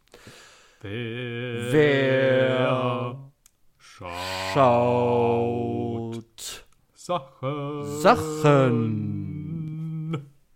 Wer, 0.82 1.72
Wer 1.72 3.18
schaut 3.78 4.12
Schaut 4.54 6.64
Sachen. 6.94 7.84
Sachen. 8.00 9.27